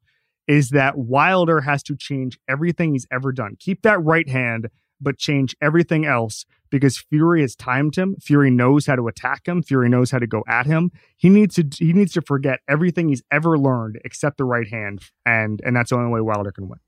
is 0.47 0.71
that 0.71 0.97
Wilder 0.97 1.61
has 1.61 1.83
to 1.85 1.97
change 1.97 2.39
everything 2.49 2.93
he's 2.93 3.07
ever 3.11 3.33
done. 3.33 3.57
Keep 3.59 3.83
that 3.83 4.03
right 4.03 4.29
hand, 4.29 4.69
but 5.01 5.19
change 5.19 5.57
everything 5.61 6.05
else 6.05 6.45
because 6.71 6.99
Fury 6.99 7.43
has 7.43 7.55
timed 7.55 7.97
him. 7.97 8.17
Fury 8.21 8.51
knows 8.51 8.87
how 8.87 8.97
to 8.97 9.09
attack 9.09 9.47
him. 9.47 9.63
Fury 9.63 9.89
knows 9.89 10.11
how 10.11 10.19
to 10.19 10.27
go 10.27 10.43
at 10.49 10.67
him. 10.67 10.91
He 11.17 11.29
needs 11.29 11.57
to 11.57 11.67
he 11.79 11.93
needs 11.93 12.13
to 12.15 12.23
forget 12.23 12.61
everything 12.69 13.09
he's 13.09 13.23
ever 13.31 13.59
learned 13.59 14.01
except 14.05 14.39
the 14.39 14.45
right 14.45 14.69
hand, 14.69 15.01
and 15.25 15.61
and 15.65 15.77
that's 15.77 15.91
the 15.91 15.97
only 15.97 16.11
way 16.11 16.21
Wilder 16.21 16.53
can 16.53 16.69
win. 16.69 16.81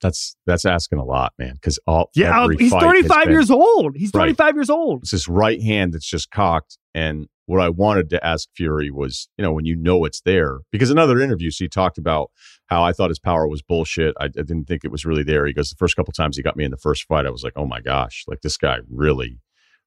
That's 0.00 0.36
that's 0.46 0.64
asking 0.64 0.98
a 0.98 1.04
lot, 1.04 1.32
man. 1.38 1.54
Because 1.54 1.78
all 1.86 2.10
yeah, 2.14 2.46
he's 2.58 2.72
thirty 2.72 3.02
five 3.02 3.28
years 3.28 3.50
old. 3.50 3.96
He's 3.96 4.10
thirty 4.10 4.34
five 4.34 4.46
right. 4.46 4.54
years 4.56 4.70
old. 4.70 5.02
It's 5.02 5.12
this 5.12 5.28
right 5.28 5.60
hand 5.62 5.94
that's 5.94 6.08
just 6.08 6.30
cocked. 6.30 6.78
And 6.94 7.28
what 7.46 7.60
I 7.60 7.68
wanted 7.68 8.10
to 8.10 8.24
ask 8.24 8.48
Fury 8.54 8.90
was, 8.90 9.28
you 9.38 9.42
know, 9.42 9.52
when 9.52 9.64
you 9.64 9.76
know 9.76 10.04
it's 10.04 10.20
there, 10.20 10.58
because 10.70 10.90
another 10.90 11.20
interview, 11.20 11.50
so 11.50 11.64
he 11.64 11.68
talked 11.68 11.96
about 11.96 12.30
how 12.66 12.82
I 12.82 12.92
thought 12.92 13.10
his 13.10 13.18
power 13.18 13.46
was 13.48 13.62
bullshit. 13.62 14.14
I, 14.20 14.24
I 14.24 14.28
didn't 14.28 14.66
think 14.66 14.84
it 14.84 14.90
was 14.90 15.04
really 15.04 15.22
there. 15.22 15.46
He 15.46 15.52
goes, 15.52 15.70
the 15.70 15.76
first 15.76 15.96
couple 15.96 16.12
times 16.12 16.36
he 16.36 16.42
got 16.42 16.56
me 16.56 16.64
in 16.64 16.70
the 16.70 16.76
first 16.76 17.04
fight, 17.04 17.26
I 17.26 17.30
was 17.30 17.44
like, 17.44 17.52
oh 17.56 17.66
my 17.66 17.80
gosh, 17.80 18.24
like 18.26 18.42
this 18.42 18.56
guy 18.56 18.78
really, 18.90 19.40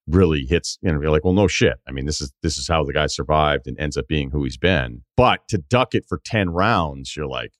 really 0.07 0.45
hits. 0.45 0.77
You 0.81 0.91
know, 0.91 1.01
you're 1.01 1.11
like, 1.11 1.25
well, 1.25 1.33
no 1.33 1.47
shit. 1.47 1.77
I 1.87 1.91
mean, 1.91 2.05
this 2.05 2.21
is 2.21 2.33
this 2.41 2.57
is 2.57 2.67
how 2.67 2.83
the 2.83 2.93
guy 2.93 3.07
survived 3.07 3.67
and 3.67 3.77
ends 3.79 3.97
up 3.97 4.07
being 4.07 4.31
who 4.31 4.43
he's 4.43 4.57
been. 4.57 5.03
But 5.17 5.47
to 5.49 5.57
duck 5.57 5.93
it 5.93 6.05
for 6.07 6.21
ten 6.23 6.51
rounds, 6.51 7.15
you're 7.15 7.27
like, 7.27 7.51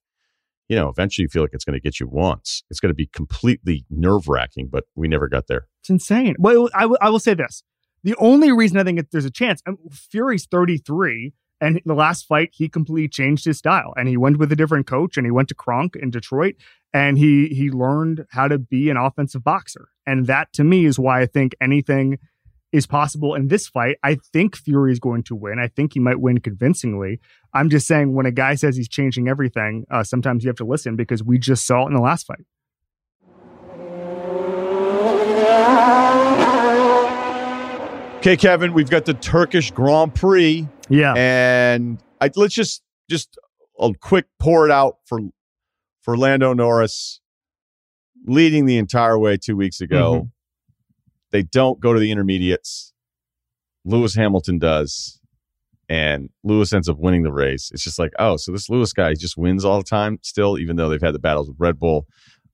you 0.70 0.76
know, 0.78 0.88
eventually 0.88 1.24
you 1.24 1.30
feel 1.30 1.42
like 1.42 1.54
it's 1.54 1.66
going 1.66 1.74
to 1.74 1.82
get 1.82 2.00
you 2.00 2.08
once. 2.08 2.64
It's 2.70 2.80
going 2.80 2.92
to 2.92 2.96
be 2.96 3.08
completely 3.08 3.86
nerve 3.90 4.28
wracking, 4.30 4.70
but 4.72 4.86
we 4.96 5.08
never 5.08 5.28
got 5.28 5.48
there. 5.48 5.68
It's 5.82 5.90
insane. 5.90 6.36
Well, 6.40 6.70
I, 6.74 6.82
w- 6.82 6.98
I 7.02 7.10
will 7.10 7.20
say 7.20 7.34
this. 7.34 7.64
The 8.04 8.16
only 8.18 8.52
reason 8.52 8.78
I 8.78 8.84
think 8.84 9.10
there's 9.12 9.26
a 9.26 9.32
chance, 9.32 9.62
Fury's 9.92 10.46
33, 10.46 11.34
and 11.62 11.82
the 11.86 11.94
last 11.94 12.26
fight, 12.26 12.50
he 12.54 12.70
completely 12.70 13.10
changed 13.10 13.46
his 13.46 13.58
style 13.58 13.94
and 13.98 14.08
he 14.08 14.18
went 14.18 14.38
with 14.38 14.52
a 14.52 14.56
different 14.56 14.88
coach 14.88 15.18
and 15.18 15.26
he 15.26 15.32
went 15.32 15.50
to 15.50 15.56
Kronk 15.56 15.96
in 15.96 16.10
Detroit 16.10 16.56
and 16.94 17.18
he 17.18 17.48
he 17.48 17.70
learned 17.70 18.26
how 18.30 18.48
to 18.48 18.58
be 18.58 18.90
an 18.90 18.98
offensive 18.98 19.44
boxer. 19.44 19.90
And 20.06 20.28
that 20.28 20.54
to 20.54 20.64
me 20.64 20.86
is 20.86 20.98
why 20.98 21.22
I 21.22 21.26
think 21.26 21.56
anything 21.60 22.18
is 22.72 22.86
possible 22.86 23.36
in 23.36 23.48
this 23.48 23.68
fight. 23.68 23.98
I 24.04 24.16
think 24.32 24.56
Fury 24.56 24.92
is 24.92 25.00
going 25.00 25.24
to 25.24 25.36
win. 25.36 25.60
I 25.60 25.68
think 25.68 25.94
he 25.94 26.00
might 26.00 26.20
win 26.20 26.40
convincingly. 26.40 27.20
I'm 27.54 27.70
just 27.70 27.88
saying 27.88 28.14
when 28.14 28.26
a 28.26 28.32
guy 28.32 28.56
says 28.56 28.78
he's 28.78 28.88
changing 28.88 29.28
everything, 29.28 29.86
uh, 29.90 30.04
sometimes 30.04 30.44
you 30.44 30.50
have 30.50 30.58
to 30.58 30.66
listen 30.66 30.96
because 30.96 31.24
we 31.24 31.40
just 31.40 31.66
saw 31.66 31.84
it 31.84 31.88
in 31.88 31.94
the 31.94 32.00
last 32.00 32.28
fight. 32.28 32.46
Okay, 38.20 38.36
Kevin, 38.36 38.74
we've 38.74 38.90
got 38.90 39.06
the 39.06 39.14
Turkish 39.14 39.72
Grand 39.72 40.14
Prix. 40.14 40.68
Yeah, 40.90 41.14
and 41.16 42.04
I, 42.20 42.30
let's 42.36 42.54
just 42.54 42.84
just 43.10 43.40
a 43.80 43.94
quick 43.94 44.26
pour 44.40 44.66
it 44.66 44.72
out 44.72 44.98
for 45.06 45.22
for 46.02 46.18
Lando 46.18 46.52
Norris 46.52 47.22
leading 48.26 48.66
the 48.66 48.78
entire 48.78 49.18
way 49.18 49.38
two 49.38 49.56
weeks 49.56 49.80
ago. 49.80 50.14
Mm-hmm. 50.14 50.28
They 51.32 51.44
don't 51.44 51.80
go 51.80 51.94
to 51.94 52.00
the 52.02 52.12
intermediates. 52.12 52.92
Lewis 53.86 54.16
Hamilton 54.16 54.60
does, 54.60 55.22
and 55.88 56.30
Lewis 56.44 56.74
ends 56.74 56.90
up 56.90 56.98
winning 57.00 57.24
the 57.24 57.32
race. 57.32 57.72
It's 57.72 57.86
just 57.86 58.00
like, 58.00 58.12
oh, 58.20 58.36
so 58.36 58.52
this 58.52 58.70
Lewis 58.70 58.92
guy 58.92 59.14
just 59.14 59.38
wins 59.38 59.64
all 59.64 59.78
the 59.78 59.86
time 59.86 60.20
still, 60.24 60.60
even 60.60 60.76
though 60.76 60.90
they've 60.90 61.02
had 61.02 61.16
the 61.16 61.20
battles 61.20 61.48
with 61.48 61.56
Red 61.58 61.80
Bull. 61.80 62.06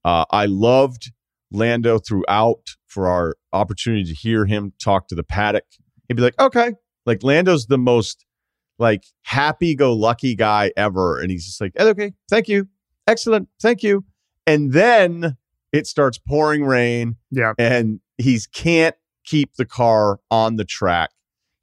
Uh, 0.04 0.26
I 0.30 0.46
loved 0.46 1.10
Lando 1.50 1.98
throughout 1.98 2.76
for 2.86 3.08
our 3.08 3.36
opportunity 3.52 4.04
to 4.04 4.14
hear 4.14 4.46
him 4.46 4.72
talk 4.82 5.08
to 5.08 5.14
the 5.14 5.22
paddock. 5.22 5.64
He'd 6.08 6.14
be 6.14 6.22
like, 6.22 6.38
okay, 6.40 6.74
like 7.04 7.22
Lando's 7.22 7.66
the 7.66 7.78
most 7.78 8.24
like 8.78 9.04
happy 9.22 9.74
go 9.74 9.92
lucky 9.92 10.34
guy 10.34 10.72
ever. 10.76 11.20
And 11.20 11.30
he's 11.30 11.46
just 11.46 11.60
like, 11.60 11.72
okay, 11.78 12.12
thank 12.28 12.48
you. 12.48 12.68
Excellent. 13.06 13.48
Thank 13.60 13.82
you. 13.82 14.04
And 14.46 14.72
then 14.72 15.36
it 15.72 15.86
starts 15.86 16.18
pouring 16.18 16.64
rain. 16.64 17.16
Yeah. 17.30 17.54
And 17.58 18.00
he 18.18 18.38
can't 18.52 18.96
keep 19.24 19.54
the 19.56 19.64
car 19.64 20.20
on 20.30 20.56
the 20.56 20.64
track. 20.64 21.10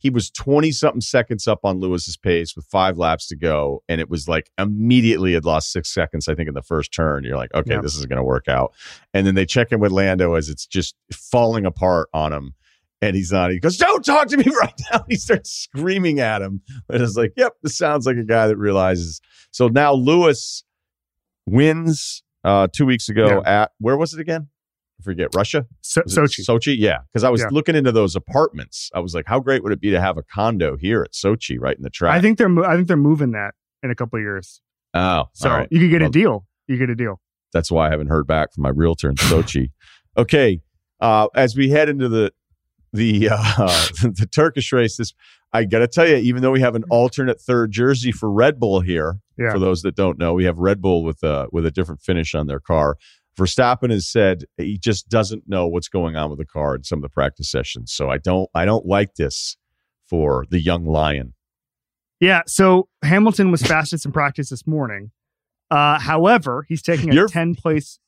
He 0.04 0.10
was 0.10 0.30
20 0.30 0.74
something 0.74 1.00
seconds 1.00 1.48
up 1.48 1.62
on 1.64 1.80
Lewis's 1.80 2.18
pace 2.18 2.58
with 2.58 2.66
five 2.66 2.98
laps 2.98 3.26
to 3.28 3.38
go. 3.38 3.84
And 3.88 4.02
it 4.02 4.10
was 4.10 4.28
like 4.28 4.52
immediately 4.58 5.32
had 5.32 5.46
lost 5.46 5.72
six 5.72 5.94
seconds, 5.94 6.28
I 6.28 6.36
think, 6.36 6.50
in 6.50 6.56
the 6.56 6.62
first 6.62 6.94
turn. 6.94 7.24
You're 7.24 7.38
like, 7.38 7.54
okay, 7.54 7.78
this 7.82 7.96
is 7.96 8.06
going 8.06 8.18
to 8.18 8.24
work 8.24 8.50
out. 8.50 8.74
And 9.14 9.26
then 9.26 9.36
they 9.36 9.46
check 9.46 9.72
in 9.72 9.80
with 9.80 9.94
Lando 9.94 10.34
as 10.34 10.50
it's 10.50 10.68
just 10.68 10.96
falling 11.14 11.66
apart 11.66 12.10
on 12.14 12.34
him. 12.34 12.54
And 13.02 13.16
he's 13.16 13.32
not. 13.32 13.52
He 13.52 13.60
goes, 13.60 13.76
"Don't 13.76 14.04
talk 14.06 14.30
to 14.30 14.38
me 14.38 14.46
right 14.62 14.82
now." 14.90 15.04
He 15.10 15.16
starts 15.18 15.52
screaming 15.52 16.22
at 16.22 16.42
him, 16.42 16.62
and 16.88 17.04
it's 17.04 17.18
like, 17.18 17.34
"Yep, 17.36 17.56
this 17.62 17.78
sounds 17.78 18.06
like 18.06 18.16
a 18.16 18.24
guy 18.24 18.48
that 18.48 18.56
realizes." 18.56 19.20
So 19.52 19.68
now 19.68 19.92
Lewis 19.92 20.64
wins 21.46 22.24
uh, 22.46 22.70
two 22.72 22.86
weeks 22.86 23.10
ago 23.10 23.42
yeah. 23.44 23.64
at 23.64 23.72
where 23.80 23.98
was 23.98 24.14
it 24.14 24.22
again? 24.22 24.48
Forget 25.04 25.30
Russia. 25.36 25.66
So, 25.82 26.02
Sochi. 26.04 26.42
Sochi, 26.48 26.76
yeah. 26.78 27.00
Because 27.12 27.24
I 27.24 27.30
was 27.30 27.42
Yeah. 27.42 27.48
looking 27.52 27.76
into 27.76 27.92
those 27.92 28.16
apartments. 28.16 28.90
I 28.94 29.00
was 29.00 29.14
like, 29.14 29.26
how 29.28 29.40
great 29.40 29.64
would 29.64 29.72
it 29.74 29.82
be 29.82 29.92
to 29.92 30.00
have 30.02 30.18
a 30.18 30.24
condo 30.24 30.78
here 30.78 31.02
at 31.04 31.12
Sochi, 31.14 31.58
right 31.60 31.76
in 31.76 31.84
the 31.84 31.90
track? 31.90 32.14
I 32.16 32.22
think 32.22 32.38
they're 32.38 32.64
I 32.66 32.76
think 32.76 32.88
they're 32.88 32.98
moving 32.98 33.32
that 33.32 33.54
in 33.84 33.92
a 33.92 33.96
couple 33.96 34.18
of 34.18 34.24
years. 34.24 34.62
Oh, 34.94 35.26
So 35.34 35.50
right. 35.50 35.68
you 35.72 35.80
could 35.80 35.90
get 35.90 36.02
Well- 36.02 36.10
a 36.10 36.14
deal. 36.14 36.46
You 36.68 36.78
get 36.78 36.90
a 36.90 36.96
deal. 36.96 37.20
That's 37.52 37.72
why 37.72 37.88
I 37.88 37.90
haven't 37.92 38.08
heard 38.08 38.26
back 38.26 38.54
from 38.54 38.64
my 38.64 38.70
realtor 38.70 39.10
in 39.10 39.16
Sochi. 39.16 39.72
okay, 40.18 40.62
uh, 41.02 41.28
as 41.36 41.56
we 41.56 41.70
head 41.70 41.90
into 41.90 42.08
the 42.10 42.32
the 42.94 43.30
uh, 43.32 43.88
the 44.04 44.28
Turkish 44.32 44.72
race, 44.72 44.98
this 44.98 45.14
I 45.52 45.66
got 45.66 45.80
to 45.80 45.88
tell 45.88 46.08
you, 46.08 46.16
even 46.16 46.42
though 46.42 46.52
we 46.52 46.62
have 46.62 46.74
an 46.76 46.84
alternate 46.90 47.40
third 47.40 47.72
jersey 47.72 48.12
for 48.12 48.32
Red 48.32 48.60
Bull 48.60 48.80
here, 48.82 49.20
Yeah. 49.38 49.52
for 49.52 49.60
those 49.60 49.82
that 49.84 49.96
don't 49.96 50.18
know, 50.18 50.34
we 50.34 50.46
have 50.46 50.58
Red 50.58 50.82
Bull 50.82 51.04
with 51.04 51.22
a 51.24 51.48
with 51.52 51.66
a 51.66 51.72
different 51.72 52.02
finish 52.02 52.34
on 52.34 52.48
their 52.48 52.60
car. 52.60 52.98
Verstappen 53.38 53.90
has 53.92 54.08
said 54.08 54.46
he 54.58 54.78
just 54.78 55.10
doesn't 55.10 55.44
know 55.48 55.68
what's 55.68 55.90
going 55.90 56.16
on 56.16 56.30
with 56.30 56.40
the 56.40 56.46
car 56.46 56.76
in 56.76 56.84
some 56.84 57.00
of 57.00 57.04
the 57.04 57.10
practice 57.10 57.50
sessions. 57.50 57.92
So 57.94 58.10
I 58.10 58.18
don't 58.18 58.50
I 58.54 58.66
don't 58.66 58.86
like 58.86 59.16
this 59.16 59.58
for 60.08 60.46
the 60.50 60.60
young 60.60 60.86
lion. 60.86 61.34
Yeah. 62.20 62.42
So 62.48 62.88
Hamilton 63.04 63.52
was 63.52 63.62
fastest 63.64 64.06
in 64.06 64.12
practice 64.12 64.50
this 64.50 64.68
morning. 64.68 65.12
Uh, 65.72 66.00
however, 66.00 66.66
he's 66.70 66.82
taking 66.82 67.10
a 67.10 67.14
You're- 67.14 67.28
10 67.30 67.56
place. 67.56 68.00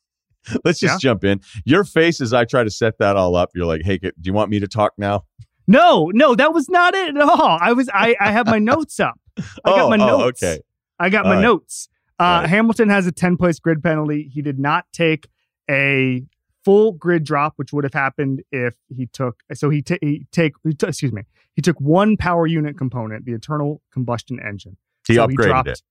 Let's 0.64 0.78
just 0.78 1.02
Yeah. 1.02 1.10
jump 1.10 1.24
in. 1.24 1.40
Your 1.64 1.82
face 1.82 2.20
as 2.20 2.32
I 2.32 2.44
try 2.44 2.62
to 2.62 2.70
set 2.70 2.98
that 2.98 3.16
all 3.16 3.34
up. 3.34 3.50
You're 3.54 3.66
like, 3.66 3.82
hey, 3.82 3.98
do 3.98 4.12
you 4.22 4.32
want 4.32 4.48
me 4.50 4.60
to 4.60 4.68
talk 4.68 4.92
now? 4.96 5.24
No, 5.66 6.12
no, 6.14 6.36
that 6.36 6.54
was 6.54 6.68
not 6.68 6.94
it 6.94 7.16
at 7.16 7.20
all. 7.20 7.58
I 7.60 7.72
was, 7.72 7.90
I, 7.92 8.14
I 8.20 8.30
have 8.30 8.46
my 8.46 8.58
notes 8.60 9.00
up. 9.00 9.18
I 9.36 9.42
got 9.64 9.90
my 9.90 9.96
oh, 9.96 10.18
notes. 10.18 10.42
okay. 10.42 10.62
I 11.00 11.10
got 11.10 11.24
All 11.26 11.30
my 11.32 11.36
right. 11.36 11.42
notes. 11.42 11.88
Uh, 12.18 12.40
Right. 12.42 12.48
Hamilton 12.48 12.88
has 12.88 13.06
a 13.06 13.12
10 13.12 13.36
place 13.36 13.58
grid 13.58 13.82
penalty. 13.82 14.30
He 14.32 14.42
did 14.42 14.58
not 14.58 14.86
take 14.92 15.28
a 15.70 16.24
full 16.64 16.92
grid 16.92 17.24
drop, 17.24 17.54
which 17.56 17.72
would 17.72 17.84
have 17.84 17.94
happened 17.94 18.42
if 18.50 18.74
he 18.88 19.06
took. 19.06 19.36
So 19.54 19.70
he, 19.70 19.82
ta- 19.82 19.98
he 20.00 20.26
take, 20.32 20.54
he 20.64 20.72
took- 20.74 20.88
excuse 20.90 21.12
me, 21.12 21.22
he 21.54 21.62
took 21.62 21.80
one 21.80 22.16
power 22.16 22.46
unit 22.46 22.76
component, 22.78 23.24
the 23.24 23.32
internal 23.32 23.82
combustion 23.92 24.40
engine. 24.40 24.76
He 25.06 25.14
So 25.14 25.26
upgraded 25.26 25.46
dropped, 25.46 25.68
it. 25.68 25.82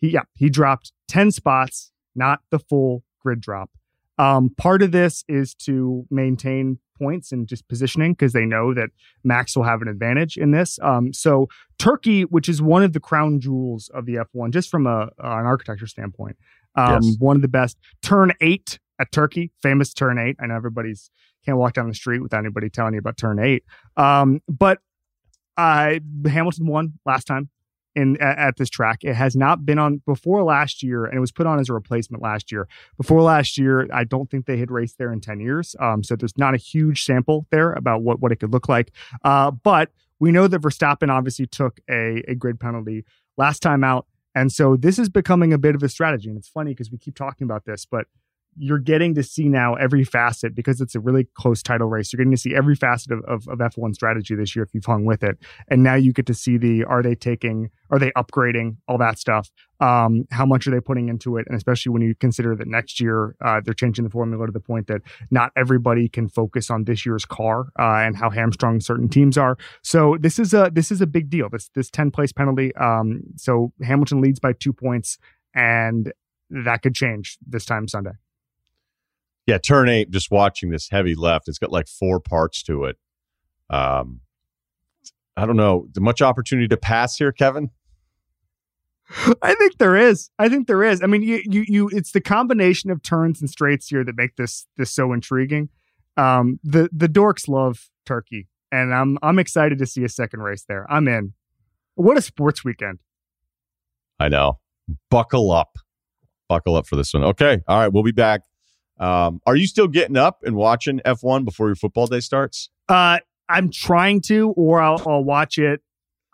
He 0.00 0.10
yeah, 0.10 0.22
he 0.34 0.50
dropped 0.50 0.92
10 1.08 1.30
spots, 1.30 1.92
not 2.14 2.40
the 2.50 2.58
full 2.58 3.04
grid 3.20 3.40
drop. 3.40 3.70
Um, 4.18 4.50
part 4.56 4.82
of 4.82 4.92
this 4.92 5.24
is 5.28 5.54
to 5.56 6.06
maintain 6.10 6.78
points 6.98 7.30
and 7.32 7.46
just 7.46 7.68
positioning 7.68 8.12
because 8.14 8.32
they 8.32 8.46
know 8.46 8.72
that 8.72 8.88
Max 9.22 9.54
will 9.54 9.64
have 9.64 9.82
an 9.82 9.88
advantage 9.88 10.38
in 10.38 10.50
this. 10.52 10.78
Um, 10.82 11.12
so 11.12 11.48
Turkey, 11.78 12.22
which 12.22 12.48
is 12.48 12.62
one 12.62 12.82
of 12.82 12.92
the 12.92 13.00
crown 13.00 13.40
jewels 13.40 13.88
of 13.94 14.06
the 14.06 14.14
F1, 14.16 14.50
just 14.52 14.70
from 14.70 14.86
a 14.86 15.02
an 15.18 15.46
architecture 15.46 15.86
standpoint, 15.86 16.36
um, 16.74 17.02
Yes. 17.02 17.16
one 17.18 17.36
of 17.36 17.42
the 17.42 17.48
best. 17.48 17.76
Turn 18.02 18.32
eight 18.40 18.78
at 18.98 19.12
Turkey, 19.12 19.52
famous 19.62 19.92
turn 19.92 20.18
eight. 20.18 20.36
I 20.40 20.46
know 20.46 20.54
everybody's 20.56 21.10
can't 21.44 21.58
walk 21.58 21.74
down 21.74 21.88
the 21.88 21.94
street 21.94 22.20
without 22.20 22.38
anybody 22.40 22.68
telling 22.68 22.94
you 22.94 22.98
about 22.98 23.16
turn 23.16 23.38
eight. 23.38 23.62
Um, 23.96 24.40
but 24.48 24.78
uh, 25.56 26.00
Hamilton 26.26 26.66
won 26.66 26.94
last 27.06 27.24
time 27.26 27.50
in 27.94 28.20
at, 28.20 28.36
at 28.38 28.56
this 28.56 28.68
track. 28.68 29.04
It 29.04 29.14
has 29.14 29.36
not 29.36 29.64
been 29.64 29.78
on 29.78 30.02
before 30.06 30.42
last 30.42 30.82
year, 30.82 31.04
and 31.04 31.16
it 31.16 31.20
was 31.20 31.32
put 31.32 31.46
on 31.46 31.58
as 31.58 31.68
a 31.68 31.72
replacement 31.72 32.22
last 32.22 32.50
year. 32.50 32.66
Before 32.96 33.22
last 33.22 33.56
year, 33.58 33.86
I 33.92 34.04
don't 34.04 34.30
think 34.30 34.46
they 34.46 34.56
had 34.58 34.70
raced 34.70 34.98
there 34.98 35.12
in 35.12 35.20
ten 35.20 35.40
years. 35.40 35.76
Um, 35.78 36.02
so 36.02 36.16
there's 36.16 36.36
not 36.36 36.52
a 36.54 36.58
huge 36.58 37.04
sample 37.04 37.46
there 37.50 37.72
about 37.72 38.02
what 38.02 38.20
what 38.20 38.32
it 38.32 38.36
could 38.36 38.52
look 38.52 38.68
like. 38.68 38.90
Uh, 39.24 39.50
but 39.50 39.90
we 40.18 40.32
know 40.32 40.48
that 40.48 40.60
Verstappen 40.60 41.10
obviously 41.10 41.46
took 41.46 41.80
a 41.90 42.22
a 42.28 42.34
grid 42.34 42.60
penalty 42.60 43.04
last 43.36 43.60
time 43.60 43.84
out, 43.84 44.06
and 44.34 44.50
so 44.52 44.76
this 44.76 44.98
is 44.98 45.08
becoming 45.08 45.52
a 45.52 45.58
bit 45.58 45.74
of 45.74 45.82
a 45.82 45.88
strategy. 45.88 46.28
And 46.28 46.38
it's 46.38 46.48
funny 46.48 46.72
because 46.72 46.90
we 46.90 46.98
keep 46.98 47.14
talking 47.14 47.44
about 47.44 47.64
this, 47.64 47.86
but 47.86 48.06
you're 48.58 48.78
getting 48.78 49.14
to 49.14 49.22
see 49.22 49.48
now 49.48 49.74
every 49.74 50.04
facet 50.04 50.54
because 50.54 50.80
it's 50.80 50.94
a 50.94 51.00
really 51.00 51.28
close 51.34 51.62
title 51.62 51.88
race. 51.88 52.12
You're 52.12 52.18
getting 52.18 52.32
to 52.32 52.36
see 52.36 52.54
every 52.54 52.74
facet 52.74 53.12
of, 53.12 53.24
of, 53.24 53.48
of 53.48 53.58
F1 53.58 53.94
strategy 53.94 54.34
this 54.34 54.56
year 54.56 54.64
if 54.64 54.72
you've 54.72 54.84
hung 54.84 55.04
with 55.04 55.22
it. 55.22 55.38
And 55.68 55.82
now 55.82 55.94
you 55.94 56.12
get 56.12 56.26
to 56.26 56.34
see 56.34 56.56
the 56.56 56.84
are 56.84 57.02
they 57.02 57.14
taking, 57.14 57.70
are 57.90 57.98
they 57.98 58.10
upgrading, 58.12 58.76
all 58.88 58.98
that 58.98 59.18
stuff. 59.18 59.50
Um, 59.78 60.24
how 60.30 60.46
much 60.46 60.66
are 60.66 60.70
they 60.70 60.80
putting 60.80 61.08
into 61.08 61.36
it? 61.36 61.46
And 61.48 61.56
especially 61.56 61.90
when 61.90 62.00
you 62.00 62.14
consider 62.14 62.56
that 62.56 62.66
next 62.66 63.00
year 63.00 63.36
uh, 63.44 63.60
they're 63.62 63.74
changing 63.74 64.04
the 64.04 64.10
formula 64.10 64.46
to 64.46 64.52
the 64.52 64.60
point 64.60 64.86
that 64.86 65.02
not 65.30 65.52
everybody 65.54 66.08
can 66.08 66.28
focus 66.28 66.70
on 66.70 66.84
this 66.84 67.04
year's 67.04 67.26
car 67.26 67.66
uh, 67.78 68.04
and 68.06 68.16
how 68.16 68.30
hamstrung 68.30 68.80
certain 68.80 69.08
teams 69.08 69.36
are. 69.36 69.58
So 69.82 70.16
this 70.18 70.38
is 70.38 70.54
a 70.54 70.70
this 70.72 70.90
is 70.90 71.00
a 71.00 71.06
big 71.06 71.28
deal. 71.28 71.48
This 71.50 71.68
this 71.74 71.90
10 71.90 72.10
place 72.10 72.32
penalty. 72.32 72.74
Um, 72.76 73.22
so 73.36 73.72
Hamilton 73.82 74.20
leads 74.20 74.40
by 74.40 74.54
two 74.54 74.72
points, 74.72 75.18
and 75.54 76.12
that 76.50 76.82
could 76.82 76.94
change 76.94 77.38
this 77.46 77.66
time 77.66 77.88
Sunday. 77.88 78.12
Yeah, 79.46 79.58
turn 79.58 79.88
eight, 79.88 80.10
just 80.10 80.30
watching 80.30 80.70
this 80.70 80.88
heavy 80.90 81.14
left, 81.14 81.48
it's 81.48 81.58
got 81.58 81.70
like 81.70 81.88
four 81.88 82.20
parts 82.20 82.62
to 82.64 82.84
it. 82.84 82.96
Um, 83.70 84.20
I 85.36 85.46
don't 85.46 85.56
know. 85.56 85.88
Much 85.98 86.22
opportunity 86.22 86.66
to 86.68 86.76
pass 86.76 87.16
here, 87.16 87.30
Kevin? 87.30 87.70
I 89.42 89.54
think 89.54 89.78
there 89.78 89.96
is. 89.96 90.30
I 90.38 90.48
think 90.48 90.66
there 90.66 90.82
is. 90.82 91.02
I 91.02 91.06
mean, 91.06 91.22
you, 91.22 91.40
you, 91.44 91.64
you. 91.68 91.88
It's 91.92 92.10
the 92.10 92.20
combination 92.20 92.90
of 92.90 93.02
turns 93.02 93.40
and 93.40 93.48
straights 93.48 93.86
here 93.88 94.02
that 94.02 94.16
make 94.16 94.34
this 94.36 94.66
this 94.76 94.90
so 94.90 95.12
intriguing. 95.12 95.68
Um, 96.16 96.58
the 96.64 96.88
the 96.92 97.08
dorks 97.08 97.46
love 97.46 97.88
Turkey, 98.04 98.48
and 98.72 98.92
I'm 98.92 99.16
I'm 99.22 99.38
excited 99.38 99.78
to 99.78 99.86
see 99.86 100.02
a 100.02 100.08
second 100.08 100.40
race 100.40 100.64
there. 100.68 100.90
I'm 100.90 101.06
in. 101.06 101.34
What 101.94 102.16
a 102.16 102.22
sports 102.22 102.64
weekend! 102.64 102.98
I 104.18 104.28
know. 104.28 104.58
Buckle 105.08 105.52
up. 105.52 105.78
Buckle 106.48 106.74
up 106.76 106.86
for 106.86 106.96
this 106.96 107.14
one. 107.14 107.22
Okay. 107.24 107.60
All 107.68 107.78
right. 107.78 107.92
We'll 107.92 108.02
be 108.02 108.12
back. 108.12 108.42
Um, 108.98 109.40
are 109.46 109.56
you 109.56 109.66
still 109.66 109.88
getting 109.88 110.16
up 110.16 110.42
and 110.42 110.56
watching 110.56 111.00
F1 111.00 111.44
before 111.44 111.68
your 111.68 111.76
football 111.76 112.06
day 112.06 112.20
starts? 112.20 112.70
Uh, 112.88 113.18
I'm 113.48 113.70
trying 113.70 114.20
to, 114.22 114.50
or 114.50 114.80
I'll, 114.80 115.02
I'll 115.06 115.24
watch 115.24 115.58
it. 115.58 115.82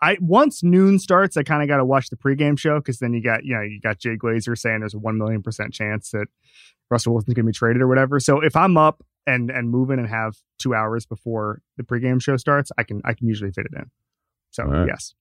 I 0.01 0.17
once 0.19 0.63
noon 0.63 0.99
starts, 0.99 1.37
I 1.37 1.43
kind 1.43 1.61
of 1.61 1.69
got 1.69 1.77
to 1.77 1.85
watch 1.85 2.09
the 2.09 2.17
pregame 2.17 2.59
show 2.59 2.79
because 2.79 2.99
then 2.99 3.13
you 3.13 3.23
got 3.23 3.45
you 3.45 3.55
know 3.55 3.61
you 3.61 3.79
got 3.79 3.99
Jay 3.99 4.17
Glazer 4.17 4.57
saying 4.57 4.81
there's 4.81 4.93
a 4.93 4.99
one 4.99 5.17
million 5.17 5.41
percent 5.41 5.73
chance 5.73 6.11
that 6.11 6.27
Russell 6.89 7.13
Wilson's 7.13 7.35
going 7.35 7.45
to 7.45 7.49
be 7.49 7.53
traded 7.53 7.81
or 7.81 7.87
whatever. 7.87 8.19
So 8.19 8.41
if 8.41 8.53
I'm 8.57 8.75
up 8.75 9.01
and 9.25 9.49
and 9.49 9.69
moving 9.69 9.99
and 9.99 10.09
have 10.09 10.35
two 10.59 10.75
hours 10.75 11.05
before 11.05 11.61
the 11.77 11.83
pregame 11.83 12.21
show 12.21 12.35
starts, 12.35 12.69
I 12.77 12.83
can 12.83 13.01
I 13.05 13.13
can 13.13 13.27
usually 13.27 13.51
fit 13.51 13.65
it 13.65 13.77
in. 13.77 13.89
So 14.51 14.65
right. 14.65 14.87
yes, 14.87 15.13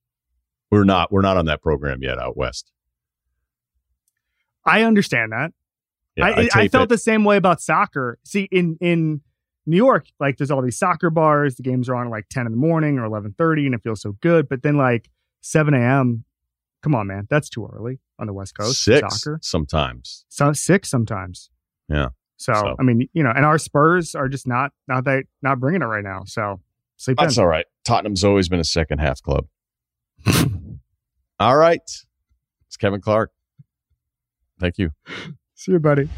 We're 0.72 0.82
not. 0.82 1.12
We're 1.12 1.22
not 1.22 1.36
on 1.36 1.46
that 1.46 1.62
program 1.62 2.02
yet 2.02 2.18
out 2.18 2.36
west. 2.36 2.72
I 4.64 4.82
understand 4.82 5.30
that. 5.30 5.52
Yeah, 6.16 6.26
I, 6.26 6.40
I, 6.40 6.48
tape 6.48 6.72
felt 6.72 6.84
it. 6.84 6.88
the 6.90 6.98
same 6.98 7.24
way 7.24 7.36
about 7.36 7.60
soccer. 7.60 8.18
See, 8.24 8.48
in 8.52 8.76
in 8.80 9.22
New 9.66 9.76
York, 9.76 10.06
like 10.20 10.36
there's 10.36 10.50
all 10.50 10.60
these 10.62 10.78
soccer 10.78 11.08
bars. 11.10 11.54
The 11.56 11.62
games 11.62 11.88
are 11.88 11.94
on 11.94 12.06
at 12.06 12.10
like 12.10 12.28
10 12.30 12.46
in 12.46 12.52
the 12.52 12.58
morning 12.58 12.98
or 12.98 13.08
11:30, 13.08 13.66
and 13.66 13.74
it 13.74 13.82
feels 13.82 14.02
so 14.02 14.12
good. 14.20 14.48
But 14.48 14.62
then 14.62 14.76
like 14.76 15.08
7 15.40 15.72
a.m. 15.74 16.24
Come 16.82 16.94
on, 16.94 17.06
man, 17.06 17.26
that's 17.30 17.48
too 17.48 17.66
early 17.72 18.00
on 18.18 18.26
the 18.26 18.32
West 18.32 18.56
Coast. 18.58 18.82
six 18.82 19.00
soccer, 19.00 19.38
sometimes. 19.40 20.24
so 20.28 20.52
six 20.52 20.90
sometimes. 20.90 21.48
Yeah. 21.88 22.08
So, 22.36 22.52
So- 22.54 22.76
I 22.78 22.82
mean, 22.82 23.08
you 23.12 23.22
know, 23.22 23.30
and 23.34 23.44
our 23.46 23.56
Spurs 23.56 24.14
are 24.16 24.28
just 24.28 24.46
not 24.48 24.72
not 24.88 25.04
that 25.04 25.24
not 25.42 25.60
bringing 25.60 25.80
it 25.82 25.86
right 25.86 26.02
now. 26.04 26.22
So 26.26 26.60
sleep 26.96 27.18
in. 27.20 27.24
That's 27.24 27.38
all 27.38 27.46
right. 27.46 27.66
Tottenham's 27.84 28.24
always 28.24 28.48
been 28.48 28.58
a 28.60 28.64
second 28.64 28.98
half 28.98 29.22
club. 29.22 29.46
all 31.38 31.56
right. 31.56 31.80
It's 32.66 32.76
Kevin 32.76 33.00
Clark. 33.00 33.30
Thank 34.60 34.78
you. 34.78 34.90
See 35.62 35.70
you, 35.70 35.78
buddy. 35.78 36.08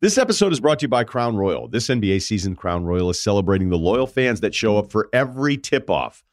This 0.00 0.16
episode 0.16 0.54
is 0.54 0.60
brought 0.60 0.78
to 0.78 0.84
you 0.84 0.88
by 0.88 1.04
Crown 1.04 1.36
Royal. 1.36 1.68
This 1.68 1.88
NBA 1.88 2.22
season, 2.22 2.56
Crown 2.56 2.86
Royal 2.86 3.10
is 3.10 3.20
celebrating 3.20 3.68
the 3.68 3.76
loyal 3.76 4.06
fans 4.06 4.40
that 4.40 4.54
show 4.54 4.78
up 4.78 4.90
for 4.90 5.10
every 5.12 5.58
tip 5.58 5.90
off. 5.90 6.24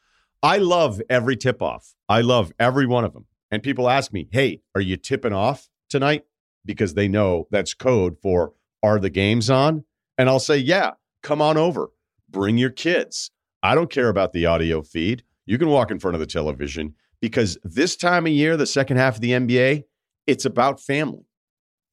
I 0.42 0.56
love 0.56 1.02
every 1.10 1.36
tip 1.36 1.60
off. 1.60 1.94
I 2.08 2.22
love 2.22 2.54
every 2.58 2.86
one 2.86 3.04
of 3.04 3.12
them. 3.12 3.26
And 3.50 3.62
people 3.62 3.90
ask 3.90 4.14
me, 4.14 4.28
hey, 4.32 4.62
are 4.74 4.80
you 4.80 4.96
tipping 4.96 5.34
off 5.34 5.68
tonight? 5.90 6.24
Because 6.64 6.94
they 6.94 7.06
know 7.06 7.48
that's 7.50 7.74
code 7.74 8.16
for 8.22 8.54
are 8.82 8.98
the 8.98 9.10
games 9.10 9.50
on? 9.50 9.84
And 10.16 10.30
I'll 10.30 10.40
say, 10.40 10.56
yeah, 10.56 10.92
come 11.22 11.42
on 11.42 11.58
over. 11.58 11.90
Bring 12.30 12.56
your 12.56 12.70
kids. 12.70 13.30
I 13.62 13.74
don't 13.74 13.90
care 13.90 14.08
about 14.08 14.32
the 14.32 14.46
audio 14.46 14.80
feed. 14.80 15.22
You 15.44 15.58
can 15.58 15.68
walk 15.68 15.90
in 15.90 15.98
front 15.98 16.14
of 16.14 16.20
the 16.20 16.26
television 16.26 16.94
because 17.20 17.58
this 17.62 17.96
time 17.96 18.26
of 18.26 18.32
year, 18.32 18.56
the 18.56 18.66
second 18.66 18.96
half 18.96 19.16
of 19.16 19.20
the 19.20 19.32
NBA, 19.32 19.84
it's 20.26 20.44
about 20.44 20.80
family. 20.80 21.26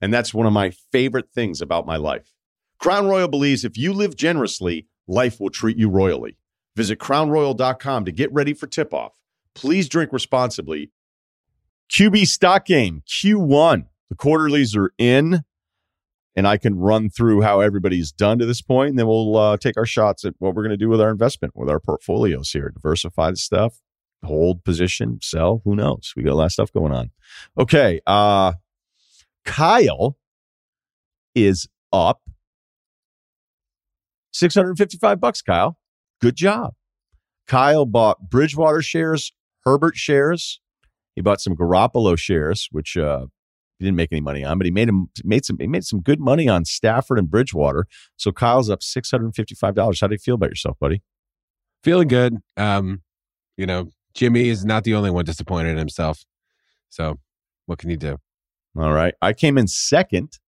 And 0.01 0.13
that's 0.13 0.33
one 0.33 0.45
of 0.45 0.53
my 0.53 0.71
favorite 0.91 1.29
things 1.33 1.61
about 1.61 1.85
my 1.85 1.97
life. 1.97 2.33
Crown 2.79 3.07
Royal 3.07 3.27
believes 3.27 3.63
if 3.63 3.77
you 3.77 3.93
live 3.93 4.15
generously, 4.15 4.87
life 5.07 5.39
will 5.39 5.49
treat 5.49 5.77
you 5.77 5.89
royally. 5.89 6.37
Visit 6.75 6.99
crownroyal.com 6.99 8.05
to 8.05 8.11
get 8.11 8.31
ready 8.33 8.53
for 8.53 8.67
tip 8.67 8.93
off. 8.93 9.13
Please 9.53 9.87
drink 9.87 10.11
responsibly. 10.11 10.91
QB 11.89 12.27
stock 12.27 12.65
game, 12.65 13.03
Q1. 13.07 13.85
The 14.09 14.15
quarterlies 14.15 14.75
are 14.75 14.91
in, 14.97 15.43
and 16.35 16.47
I 16.47 16.57
can 16.57 16.77
run 16.77 17.09
through 17.09 17.41
how 17.41 17.61
everybody's 17.61 18.11
done 18.11 18.37
to 18.39 18.45
this 18.45 18.61
point, 18.61 18.89
and 18.89 18.99
then 18.99 19.07
we'll 19.07 19.37
uh, 19.37 19.57
take 19.57 19.77
our 19.77 19.85
shots 19.85 20.25
at 20.25 20.35
what 20.39 20.53
we're 20.53 20.63
going 20.63 20.71
to 20.71 20.77
do 20.77 20.89
with 20.89 21.01
our 21.01 21.09
investment, 21.09 21.55
with 21.55 21.69
our 21.69 21.79
portfolios 21.79 22.51
here. 22.51 22.69
Diversify 22.69 23.31
the 23.31 23.37
stuff, 23.37 23.81
hold 24.25 24.63
position, 24.63 25.19
sell. 25.21 25.61
Who 25.65 25.75
knows? 25.75 26.13
We 26.15 26.23
got 26.23 26.33
a 26.33 26.35
lot 26.35 26.45
of 26.45 26.51
stuff 26.51 26.71
going 26.71 26.93
on. 26.93 27.11
Okay. 27.57 28.01
Uh, 28.05 28.53
Kyle 29.45 30.17
is 31.33 31.67
up 31.93 32.21
655 34.33 35.19
bucks, 35.19 35.41
Kyle. 35.41 35.77
Good 36.21 36.35
job. 36.35 36.73
Kyle 37.47 37.85
bought 37.85 38.29
Bridgewater 38.29 38.81
shares, 38.81 39.31
Herbert 39.63 39.95
shares. 39.95 40.59
He 41.15 41.21
bought 41.21 41.41
some 41.41 41.55
Garoppolo 41.55 42.17
shares, 42.17 42.67
which 42.71 42.97
uh, 42.97 43.27
he 43.79 43.85
didn't 43.85 43.95
make 43.95 44.11
any 44.11 44.21
money 44.21 44.43
on, 44.43 44.57
but 44.57 44.65
he 44.65 44.71
made 44.71 44.89
him 44.89 45.09
made 45.23 45.45
some 45.45 45.57
he 45.59 45.67
made 45.67 45.85
some 45.85 46.01
good 46.01 46.19
money 46.19 46.49
on 46.49 46.65
Stafford 46.65 47.19
and 47.19 47.29
Bridgewater. 47.29 47.87
So 48.17 48.31
Kyle's 48.31 48.69
up 48.69 48.83
six 48.83 49.11
hundred 49.11 49.25
and 49.25 49.35
fifty 49.35 49.55
five 49.55 49.75
dollars. 49.75 50.01
How 50.01 50.07
do 50.07 50.13
you 50.13 50.19
feel 50.19 50.35
about 50.35 50.49
yourself, 50.49 50.77
buddy? 50.79 51.01
Feeling 51.83 52.07
good. 52.07 52.37
Um, 52.57 53.01
you 53.57 53.65
know, 53.65 53.91
Jimmy 54.15 54.49
is 54.49 54.65
not 54.65 54.85
the 54.85 54.95
only 54.95 55.11
one 55.11 55.25
disappointed 55.25 55.71
in 55.71 55.77
himself. 55.77 56.25
So 56.89 57.19
what 57.65 57.77
can 57.77 57.89
you 57.89 57.97
do? 57.97 58.17
All 58.77 58.93
right. 58.93 59.13
I 59.21 59.33
came 59.33 59.57
in 59.57 59.67
second, 59.67 60.39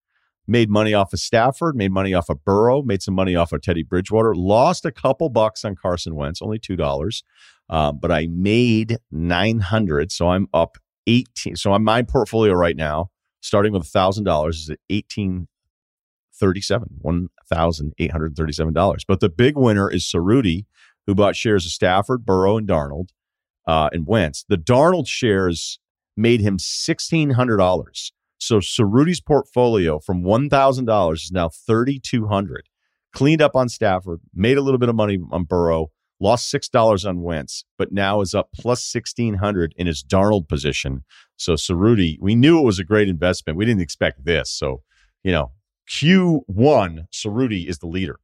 made 0.48 0.70
money 0.70 0.94
off 0.94 1.12
of 1.14 1.20
Stafford, 1.20 1.76
made 1.76 1.92
money 1.92 2.14
off 2.14 2.30
of 2.30 2.44
Burrow, 2.44 2.82
made 2.82 3.04
some 3.04 3.14
money 3.14 3.36
off 3.36 3.52
of 3.52 3.62
Teddy 3.62 3.84
Bridgewater, 3.84 4.34
lost 4.34 4.86
a 4.86 4.92
couple 4.92 5.30
bucks 5.30 5.66
on 5.66 5.76
Carson 5.76 6.16
Wentz, 6.16 6.42
only 6.42 6.60
two 6.60 6.78
dollars. 6.78 7.24
Uh, 7.70 7.92
but 7.92 8.12
I 8.12 8.28
made 8.28 8.98
900. 9.12 10.12
So 10.12 10.30
I'm 10.30 10.48
up 10.54 10.78
18. 11.06 11.58
So 11.58 11.74
on 11.74 11.84
my 11.84 12.02
portfolio 12.02 12.54
right 12.54 12.78
now, 12.78 13.10
starting 13.42 13.74
with 13.74 13.84
$1,000, 13.84 14.50
is 14.50 14.70
at 14.70 14.80
1837, 14.90 17.02
$1,837. 17.04 19.02
But 19.08 19.20
the 19.20 19.30
big 19.30 19.58
winner 19.58 19.92
is 19.92 20.04
Ceruti, 20.04 20.66
who 21.06 21.16
bought 21.16 21.36
shares 21.36 21.66
of 21.66 21.72
Stafford, 21.72 22.26
Burrow, 22.26 22.58
and 22.58 22.68
Darnold, 22.68 23.10
uh, 23.68 23.90
and 23.92 24.08
Wentz. 24.08 24.46
The 24.50 24.58
Darnold 24.58 25.08
shares 25.08 25.80
made 26.16 26.42
him 26.42 26.58
$1,600. 26.58 28.12
So 28.40 28.60
Ceruti's 28.60 29.22
portfolio 29.22 30.00
from 30.00 30.24
$1,000 30.24 31.14
is 31.14 31.32
now 31.32 31.50
3200 31.50 32.70
Cleaned 33.14 33.42
up 33.42 33.56
on 33.56 33.68
Stafford, 33.68 34.20
made 34.36 34.58
a 34.58 34.62
little 34.62 34.78
bit 34.78 34.90
of 34.90 34.96
money 34.96 35.18
on 35.32 35.44
Burrow, 35.44 35.88
lost 36.20 36.52
six 36.52 36.70
dollars 36.70 37.06
on 37.06 37.22
Wentz, 37.24 37.64
but 37.78 37.92
now 37.92 38.22
is 38.22 38.36
up 38.36 38.50
plus 38.54 38.84
sixteen 38.84 39.36
hundred 39.36 39.74
in 39.76 39.88
his 39.88 40.04
Darnold 40.04 40.48
position. 40.48 41.04
So 41.36 41.54
Ceruti, 41.54 42.18
we 42.20 42.36
knew 42.36 42.60
it 42.60 42.64
was 42.64 42.78
a 42.78 42.84
great 42.84 43.08
investment. 43.08 43.58
We 43.58 43.66
didn't 43.66 43.82
expect 43.82 44.26
this. 44.26 44.52
So, 44.52 44.84
you 45.24 45.32
know, 45.32 45.52
Q 45.90 46.44
one, 46.48 47.08
Ceruti 47.12 47.68
is 47.68 47.80
the 47.80 47.88
leader. 47.88 48.20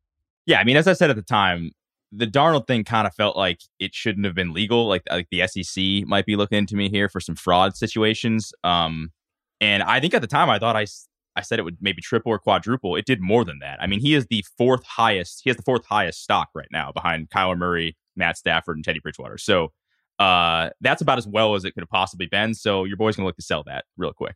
Yeah, 0.45 0.59
I 0.59 0.63
mean, 0.63 0.77
as 0.77 0.87
I 0.87 0.93
said 0.93 1.09
at 1.09 1.15
the 1.15 1.21
time, 1.23 1.71
the 2.15 2.27
Darnold 2.27 2.67
thing 2.67 2.83
kind 2.83 3.07
of 3.07 3.13
felt 3.13 3.35
like 3.35 3.61
it 3.79 3.95
shouldn't 3.95 4.25
have 4.25 4.35
been 4.35 4.53
legal. 4.53 4.87
Like 4.87 5.03
like 5.09 5.27
the 5.31 5.47
SEC 5.47 6.07
might 6.07 6.25
be 6.25 6.35
looking 6.35 6.59
into 6.59 6.75
me 6.75 6.89
here 6.89 7.09
for 7.09 7.19
some 7.19 7.35
fraud 7.35 7.75
situations. 7.75 8.53
Um, 8.63 9.11
and 9.59 9.83
I 9.83 9.99
think 9.99 10.13
at 10.13 10.21
the 10.21 10.27
time 10.27 10.49
I 10.49 10.59
thought 10.59 10.75
I 10.75 10.85
I 11.35 11.41
said 11.41 11.59
it 11.59 11.63
would 11.63 11.77
maybe 11.81 12.01
triple 12.01 12.31
or 12.31 12.39
quadruple. 12.39 12.95
It 12.95 13.05
did 13.05 13.19
more 13.19 13.43
than 13.43 13.59
that. 13.59 13.81
I 13.81 13.87
mean, 13.87 13.99
he 13.99 14.13
is 14.13 14.27
the 14.27 14.45
fourth 14.57 14.83
highest. 14.83 15.41
He 15.43 15.49
has 15.49 15.57
the 15.57 15.63
fourth 15.63 15.85
highest 15.85 16.21
stock 16.21 16.49
right 16.53 16.67
now 16.71 16.91
behind 16.91 17.29
Kyler 17.29 17.57
Murray, 17.57 17.97
Matt 18.15 18.37
Stafford, 18.37 18.77
and 18.77 18.85
Teddy 18.85 18.99
Bridgewater. 18.99 19.39
So 19.39 19.71
uh, 20.19 20.69
that's 20.81 21.01
about 21.01 21.17
as 21.17 21.27
well 21.27 21.55
as 21.55 21.65
it 21.65 21.71
could 21.71 21.81
have 21.81 21.89
possibly 21.89 22.27
been. 22.27 22.53
So 22.53 22.83
your 22.83 22.97
boy's 22.97 23.15
gonna 23.15 23.25
look 23.25 23.35
to 23.37 23.41
sell 23.41 23.63
that 23.63 23.85
real 23.97 24.13
quick. 24.13 24.35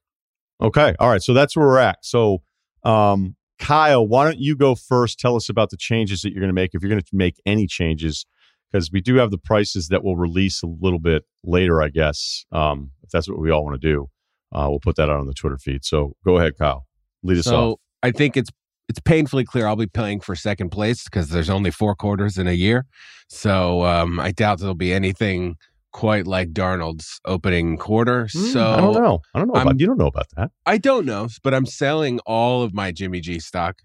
Okay. 0.59 0.95
All 0.99 1.09
right. 1.09 1.21
So 1.21 1.34
that's 1.34 1.55
where 1.55 1.67
we're 1.67 1.78
at. 1.78 2.03
So 2.03 2.41
um, 2.84 3.36
Kyle, 3.59 4.07
why 4.07 4.25
don't 4.25 4.39
you 4.39 4.55
go 4.55 4.75
first? 4.75 5.19
Tell 5.19 5.35
us 5.35 5.49
about 5.49 5.69
the 5.69 5.77
changes 5.77 6.21
that 6.21 6.31
you're 6.31 6.41
going 6.41 6.49
to 6.49 6.53
make 6.53 6.73
if 6.73 6.81
you're 6.81 6.89
going 6.89 7.01
to 7.01 7.07
make 7.11 7.41
any 7.45 7.67
changes, 7.67 8.25
because 8.71 8.91
we 8.91 9.01
do 9.01 9.15
have 9.15 9.31
the 9.31 9.37
prices 9.37 9.87
that 9.87 10.03
we'll 10.03 10.15
release 10.15 10.61
a 10.61 10.67
little 10.67 10.99
bit 10.99 11.23
later, 11.43 11.81
I 11.81 11.89
guess. 11.89 12.45
Um, 12.51 12.91
if 13.03 13.09
that's 13.09 13.29
what 13.29 13.39
we 13.39 13.51
all 13.51 13.63
want 13.63 13.81
to 13.81 13.87
do, 13.87 14.09
uh, 14.53 14.67
we'll 14.69 14.79
put 14.79 14.95
that 14.97 15.09
out 15.09 15.19
on 15.19 15.27
the 15.27 15.33
Twitter 15.33 15.57
feed. 15.57 15.83
So 15.85 16.15
go 16.23 16.37
ahead, 16.37 16.57
Kyle. 16.57 16.85
Lead 17.23 17.39
us 17.39 17.47
off. 17.47 17.51
so 17.51 17.71
off. 17.71 17.79
I 18.03 18.11
think 18.11 18.37
it's 18.37 18.49
it's 18.89 18.99
painfully 18.99 19.43
clear 19.43 19.67
I'll 19.67 19.75
be 19.75 19.87
playing 19.87 20.21
for 20.21 20.35
second 20.35 20.69
place 20.69 21.03
because 21.03 21.29
there's 21.29 21.49
only 21.49 21.71
four 21.71 21.95
quarters 21.95 22.37
in 22.37 22.47
a 22.47 22.53
year. 22.53 22.85
So 23.27 23.83
um, 23.83 24.19
I 24.19 24.31
doubt 24.31 24.59
there'll 24.59 24.75
be 24.75 24.93
anything 24.93 25.57
quite 25.91 26.27
like 26.27 26.53
Darnold's 26.53 27.19
opening 27.25 27.77
quarter. 27.77 28.25
Mm, 28.25 28.53
so 28.53 28.61
I 28.61 28.81
don't 28.81 28.93
know. 28.93 29.21
I 29.33 29.39
don't 29.39 29.47
know. 29.47 29.59
About, 29.59 29.79
you 29.79 29.88
don't 29.88 29.97
know 29.97 30.07
about 30.07 30.27
that. 30.35 30.51
I 30.65 30.77
don't 30.77 31.05
know, 31.05 31.27
but 31.43 31.53
I'm 31.53 31.65
selling 31.65 32.19
all 32.25 32.63
of 32.63 32.73
my 32.73 32.91
Jimmy 32.91 33.19
G 33.19 33.39
stock, 33.39 33.81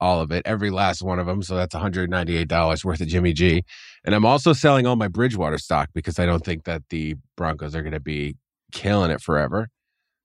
all 0.00 0.20
of 0.20 0.30
it, 0.32 0.42
every 0.44 0.70
last 0.70 1.02
one 1.02 1.18
of 1.18 1.26
them. 1.26 1.42
So 1.42 1.54
that's 1.54 1.74
$198 1.74 2.84
worth 2.84 3.00
of 3.00 3.08
Jimmy 3.08 3.32
G. 3.32 3.64
And 4.04 4.14
I'm 4.14 4.24
also 4.24 4.52
selling 4.52 4.86
all 4.86 4.96
my 4.96 5.08
Bridgewater 5.08 5.58
stock 5.58 5.90
because 5.94 6.18
I 6.18 6.26
don't 6.26 6.44
think 6.44 6.64
that 6.64 6.82
the 6.90 7.14
Broncos 7.36 7.76
are 7.76 7.82
going 7.82 7.92
to 7.92 8.00
be 8.00 8.36
killing 8.72 9.10
it 9.10 9.20
forever. 9.20 9.68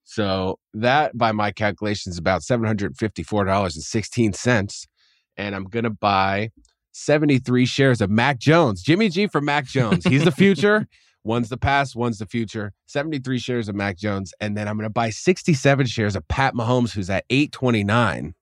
So 0.03 0.59
that, 0.73 1.17
by 1.17 1.33
my 1.33 1.51
calculations, 1.51 2.15
is 2.15 2.19
about 2.19 2.41
$754.16. 2.41 4.87
And 5.35 5.53
I'm 5.53 5.65
going 5.65 5.83
to 5.83 5.89
buy 5.89 6.51
73 6.93 7.65
shares 7.65 7.99
of 8.01 8.09
Mac 8.09 8.39
Jones. 8.39 8.81
Jimmy 8.81 9.09
G 9.09 9.27
for 9.27 9.41
Mac 9.41 9.65
Jones. 9.65 10.05
He's 10.05 10.23
the 10.23 10.31
future. 10.31 10.87
One's 11.27 11.49
the 11.49 11.57
past, 11.57 11.93
one's 11.93 12.19
the 12.19 12.25
future. 12.25 12.71
73 12.85 13.37
shares 13.37 13.67
of 13.67 13.75
Mac 13.75 13.97
Jones. 13.97 14.33
And 14.39 14.55
then 14.55 14.65
I'm 14.69 14.77
going 14.77 14.85
to 14.85 14.89
buy 14.89 15.09
67 15.09 15.85
shares 15.87 16.15
of 16.15 16.25
Pat 16.29 16.53
Mahomes, 16.53 16.93
who's 16.93 17.09
at 17.09 17.25
829, 17.29 18.33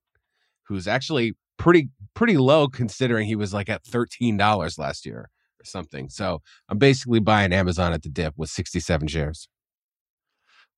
who's 0.68 0.88
actually 0.88 1.34
pretty, 1.58 1.90
pretty 2.14 2.38
low 2.38 2.68
considering 2.68 3.26
he 3.26 3.36
was 3.36 3.56
like 3.56 3.70
at 3.70 3.84
$13 3.86 4.78
last 4.78 5.04
year 5.04 5.32
or 5.60 5.66
something. 5.66 6.10
So 6.10 6.44
I'm 6.70 6.78
basically 6.78 7.20
buying 7.20 7.54
Amazon 7.54 7.92
at 7.92 8.04
the 8.04 8.10
dip 8.10 8.36
with 8.38 8.52
67 8.52 9.08
shares. 9.08 9.50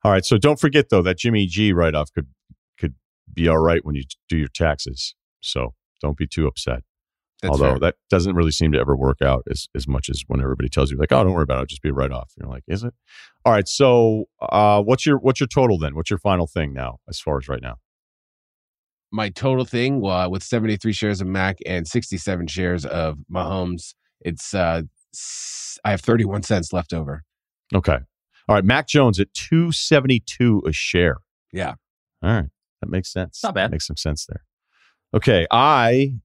All 0.05 0.11
right. 0.13 0.23
So 0.23 0.37
don't 0.37 0.61
forget 0.61 0.85
though 0.89 1.01
that 1.01 1.17
Jimmy 1.17 1.45
G 1.45 1.73
write 1.73 1.93
off 1.93 2.13
could 2.13 2.27
could 2.79 2.95
be 3.33 3.49
all 3.49 3.57
right 3.57 3.83
when 3.83 3.95
you 3.95 4.03
do 4.29 4.37
your 4.37 4.47
taxes. 4.47 5.13
So 5.41 5.73
don't 6.01 6.15
be 6.15 6.25
too 6.25 6.47
upset. 6.47 6.83
That's 7.41 7.51
Although 7.51 7.71
fair. 7.73 7.79
that 7.79 7.95
doesn't 8.09 8.35
really 8.35 8.51
seem 8.51 8.71
to 8.71 8.79
ever 8.79 8.95
work 8.95 9.21
out 9.21 9.43
as, 9.51 9.67
as 9.75 9.87
much 9.87 10.09
as 10.09 10.23
when 10.27 10.41
everybody 10.41 10.69
tells 10.69 10.89
you 10.89 10.97
like, 10.97 11.11
oh, 11.11 11.23
don't 11.23 11.33
worry 11.33 11.43
about 11.43 11.55
it, 11.55 11.61
it'll 11.61 11.65
just 11.67 11.83
be 11.83 11.91
write 11.91 12.11
off. 12.11 12.31
You're 12.39 12.49
like, 12.49 12.63
is 12.67 12.83
it? 12.83 12.93
All 13.45 13.53
right. 13.53 13.67
So 13.67 14.25
uh, 14.41 14.81
what's 14.81 15.05
your 15.05 15.17
what's 15.19 15.39
your 15.39 15.47
total 15.47 15.77
then? 15.77 15.95
What's 15.95 16.09
your 16.09 16.17
final 16.19 16.47
thing 16.47 16.73
now 16.73 16.97
as 17.07 17.19
far 17.19 17.37
as 17.37 17.47
right 17.47 17.61
now? 17.61 17.75
my 19.11 19.29
total 19.29 19.63
thing 19.63 20.01
well, 20.01 20.29
with 20.29 20.43
73 20.43 20.91
shares 20.91 21.21
of 21.21 21.27
Mac 21.27 21.59
and 21.65 21.87
67 21.87 22.47
shares 22.47 22.85
of 22.85 23.19
Mahomes, 23.31 23.93
it's 24.19 24.53
uh 24.53 24.81
s- 25.13 25.79
I 25.85 25.91
have 25.91 26.01
31 26.01 26.43
cents 26.43 26.73
left 26.73 26.91
over. 26.91 27.23
Okay. 27.73 27.99
All 28.49 28.55
right. 28.55 28.65
Mac 28.65 28.87
Jones 28.87 29.19
at 29.19 29.33
two 29.33 29.71
seventy 29.71 30.19
two 30.19 30.61
a 30.67 30.71
share. 30.73 31.17
Yeah. 31.53 31.75
All 32.21 32.31
right. 32.31 32.49
That 32.81 32.89
makes 32.89 33.11
sense. 33.11 33.41
Not 33.43 33.55
bad. 33.55 33.71
Makes 33.71 33.87
some 33.87 33.95
sense 33.97 34.25
there. 34.27 34.43
Okay. 35.13 35.47
I 35.51 36.15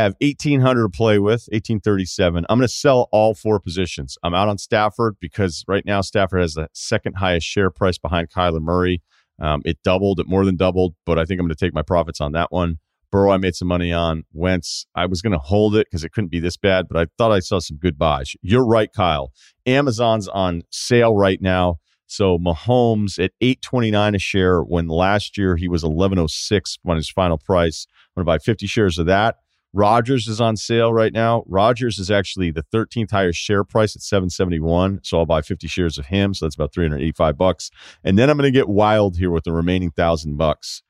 have 0.00 0.14
1800 0.20 0.82
to 0.82 0.88
play 0.88 1.18
with, 1.18 1.48
1837. 1.50 2.44
I'm 2.48 2.58
going 2.58 2.68
to 2.68 2.72
sell 2.72 3.08
all 3.12 3.34
four 3.34 3.58
positions. 3.58 4.18
I'm 4.22 4.34
out 4.34 4.48
on 4.48 4.58
Stafford 4.58 5.16
because 5.20 5.64
right 5.66 5.84
now 5.86 6.00
Stafford 6.00 6.40
has 6.40 6.54
the 6.54 6.68
second 6.72 7.14
highest 7.14 7.46
share 7.46 7.70
price 7.70 7.98
behind 7.98 8.30
Kyler 8.30 8.60
Murray. 8.60 9.02
Um, 9.40 9.62
it 9.64 9.78
doubled, 9.82 10.20
it 10.20 10.26
more 10.28 10.44
than 10.44 10.56
doubled, 10.56 10.94
but 11.04 11.18
I 11.18 11.24
think 11.24 11.40
I'm 11.40 11.46
going 11.46 11.56
to 11.56 11.64
take 11.64 11.74
my 11.74 11.82
profits 11.82 12.20
on 12.20 12.32
that 12.32 12.52
one. 12.52 12.78
Burrow, 13.10 13.30
I 13.30 13.36
made 13.38 13.54
some 13.54 13.68
money 13.68 13.92
on. 13.92 14.24
Wentz, 14.32 14.86
I 14.94 15.06
was 15.06 15.22
going 15.22 15.32
to 15.32 15.38
hold 15.38 15.76
it 15.76 15.86
because 15.86 16.04
it 16.04 16.12
couldn't 16.12 16.30
be 16.30 16.40
this 16.40 16.56
bad, 16.56 16.86
but 16.88 16.98
I 16.98 17.06
thought 17.16 17.32
I 17.32 17.40
saw 17.40 17.58
some 17.58 17.76
good 17.76 17.98
buys. 17.98 18.34
You're 18.42 18.66
right, 18.66 18.92
Kyle. 18.92 19.32
Amazon's 19.64 20.28
on 20.28 20.62
sale 20.70 21.14
right 21.14 21.40
now. 21.40 21.76
So 22.06 22.38
Mahomes 22.38 23.18
at 23.18 23.32
829 23.40 24.14
a 24.14 24.18
share 24.18 24.60
when 24.60 24.88
last 24.88 25.36
year 25.38 25.56
he 25.56 25.68
was 25.68 25.82
1106 25.82 26.78
on 26.86 26.96
his 26.96 27.10
final 27.10 27.38
price. 27.38 27.86
I'm 28.16 28.24
going 28.24 28.36
to 28.36 28.38
buy 28.38 28.44
50 28.44 28.66
shares 28.66 28.98
of 28.98 29.06
that. 29.06 29.36
Rodgers 29.72 30.26
is 30.26 30.40
on 30.40 30.56
sale 30.56 30.92
right 30.92 31.12
now. 31.12 31.44
Rodgers 31.46 31.98
is 31.98 32.10
actually 32.10 32.50
the 32.50 32.62
13th 32.72 33.10
highest 33.10 33.38
share 33.38 33.62
price 33.64 33.94
at 33.94 34.02
771. 34.02 35.00
So 35.02 35.18
I'll 35.18 35.26
buy 35.26 35.42
50 35.42 35.68
shares 35.68 35.98
of 35.98 36.06
him. 36.06 36.32
So 36.32 36.46
that's 36.46 36.54
about 36.54 36.72
385 36.72 37.36
bucks. 37.36 37.70
And 38.02 38.18
then 38.18 38.30
I'm 38.30 38.38
going 38.38 38.50
to 38.50 38.58
get 38.58 38.68
wild 38.68 39.18
here 39.18 39.30
with 39.30 39.44
the 39.44 39.52
remaining 39.52 39.90
thousand 39.90 40.36
bucks. 40.36 40.82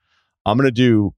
I'm 0.45 0.57
going 0.57 0.67
to 0.67 0.73
do 0.73 1.15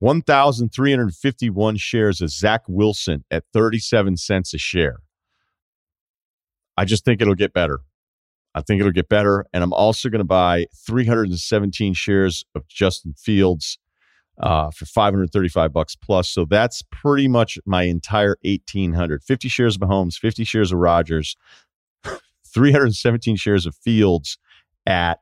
1,351 0.00 1.76
shares 1.76 2.20
of 2.20 2.30
Zach 2.30 2.62
Wilson 2.68 3.24
at 3.30 3.44
37 3.52 4.16
cents 4.16 4.54
a 4.54 4.58
share. 4.58 4.98
I 6.76 6.84
just 6.84 7.04
think 7.04 7.20
it'll 7.20 7.34
get 7.34 7.52
better. 7.52 7.80
I 8.54 8.60
think 8.60 8.80
it'll 8.80 8.92
get 8.92 9.08
better. 9.08 9.46
And 9.52 9.64
I'm 9.64 9.72
also 9.72 10.08
going 10.08 10.20
to 10.20 10.24
buy 10.24 10.66
317 10.86 11.94
shares 11.94 12.44
of 12.54 12.68
Justin 12.68 13.14
Fields 13.14 13.78
uh, 14.40 14.70
for 14.70 14.86
535 14.86 15.72
bucks 15.72 15.96
plus. 15.96 16.30
So 16.30 16.44
that's 16.44 16.82
pretty 16.90 17.28
much 17.28 17.58
my 17.66 17.82
entire 17.84 18.36
1800. 18.42 19.22
50 19.22 19.48
shares 19.48 19.76
of 19.76 19.82
Mahomes, 19.82 20.14
50 20.14 20.44
shares 20.44 20.72
of 20.72 20.78
Rodgers, 20.78 21.36
317 22.04 23.36
shares 23.36 23.66
of 23.66 23.74
Fields 23.74 24.38
at 24.86 25.20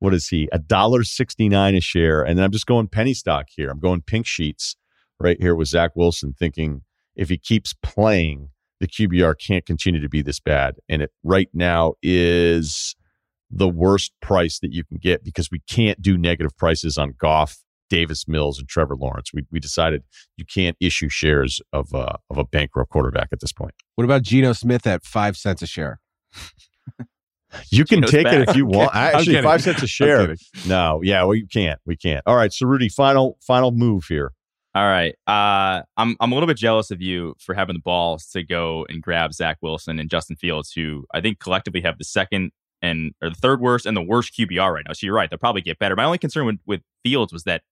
what 0.00 0.14
is 0.14 0.28
he? 0.28 0.48
A 0.52 0.58
dollar 0.58 1.02
sixty 1.02 1.48
nine 1.48 1.74
a 1.74 1.80
share. 1.80 2.22
And 2.22 2.38
then 2.38 2.44
I'm 2.44 2.52
just 2.52 2.66
going 2.66 2.88
penny 2.88 3.14
stock 3.14 3.46
here. 3.50 3.68
I'm 3.68 3.80
going 3.80 4.02
pink 4.02 4.26
sheets 4.26 4.76
right 5.18 5.36
here 5.40 5.54
with 5.54 5.68
Zach 5.68 5.96
Wilson, 5.96 6.34
thinking 6.38 6.82
if 7.16 7.28
he 7.28 7.36
keeps 7.36 7.74
playing, 7.82 8.50
the 8.80 8.86
QBR 8.86 9.34
can't 9.44 9.66
continue 9.66 10.00
to 10.00 10.08
be 10.08 10.22
this 10.22 10.38
bad. 10.38 10.76
And 10.88 11.02
it 11.02 11.10
right 11.24 11.48
now 11.52 11.94
is 12.00 12.94
the 13.50 13.68
worst 13.68 14.12
price 14.20 14.60
that 14.60 14.72
you 14.72 14.84
can 14.84 14.98
get 14.98 15.24
because 15.24 15.50
we 15.50 15.60
can't 15.68 16.00
do 16.00 16.16
negative 16.16 16.56
prices 16.56 16.96
on 16.96 17.14
Goff 17.18 17.58
Davis 17.88 18.26
Mills 18.28 18.58
and 18.58 18.68
Trevor 18.68 18.96
Lawrence. 18.96 19.32
We 19.32 19.44
we 19.50 19.60
decided 19.60 20.04
you 20.36 20.44
can't 20.44 20.76
issue 20.80 21.08
shares 21.08 21.60
of 21.72 21.94
uh, 21.94 22.16
of 22.30 22.38
a 22.38 22.44
bankrupt 22.44 22.90
quarterback 22.90 23.28
at 23.32 23.40
this 23.40 23.52
point. 23.52 23.74
What 23.96 24.04
about 24.04 24.22
Geno 24.22 24.52
Smith 24.52 24.86
at 24.86 25.04
five 25.04 25.36
cents 25.36 25.62
a 25.62 25.66
share? 25.66 26.00
You 27.70 27.86
can 27.86 28.00
Geno's 28.00 28.10
take 28.10 28.26
it 28.26 28.46
if 28.46 28.56
you 28.56 28.66
want. 28.66 28.94
I'm 28.94 29.16
Actually, 29.16 29.40
five 29.40 29.62
cents 29.62 29.78
a 29.78 29.82
I'm 29.84 29.86
share. 29.86 30.36
No, 30.66 31.00
yeah, 31.02 31.22
well, 31.22 31.34
you 31.34 31.46
can't. 31.46 31.80
We 31.86 31.96
can't. 31.96 32.22
All 32.26 32.36
right, 32.36 32.52
so 32.52 32.66
Rudy, 32.66 32.90
final 32.90 33.38
final 33.40 33.70
move 33.70 34.04
here. 34.06 34.32
All 34.74 34.86
right. 34.86 35.14
Uh, 35.26 35.82
I'm 35.96 36.14
I'm 36.20 36.30
a 36.30 36.34
little 36.34 36.46
bit 36.46 36.56
jealous 36.56 36.90
of 36.90 37.00
you 37.00 37.34
for 37.38 37.54
having 37.54 37.74
the 37.74 37.80
balls 37.80 38.26
to 38.32 38.42
go 38.44 38.86
and 38.88 39.02
grab 39.02 39.32
Zach 39.32 39.58
Wilson 39.62 39.98
and 39.98 40.10
Justin 40.10 40.36
Fields, 40.36 40.72
who 40.72 41.04
I 41.14 41.20
think 41.20 41.40
collectively 41.40 41.80
have 41.80 41.98
the 41.98 42.04
second 42.04 42.52
and 42.82 43.12
or 43.22 43.30
the 43.30 43.36
third 43.36 43.60
worst 43.60 43.86
and 43.86 43.96
the 43.96 44.02
worst 44.02 44.34
QBR 44.38 44.72
right 44.72 44.84
now. 44.86 44.92
So 44.92 45.06
you're 45.06 45.16
right; 45.16 45.28
they'll 45.30 45.38
probably 45.38 45.62
get 45.62 45.78
better. 45.78 45.96
My 45.96 46.04
only 46.04 46.18
concern 46.18 46.46
with, 46.46 46.58
with 46.66 46.82
Fields 47.02 47.32
was 47.32 47.44
that 47.44 47.62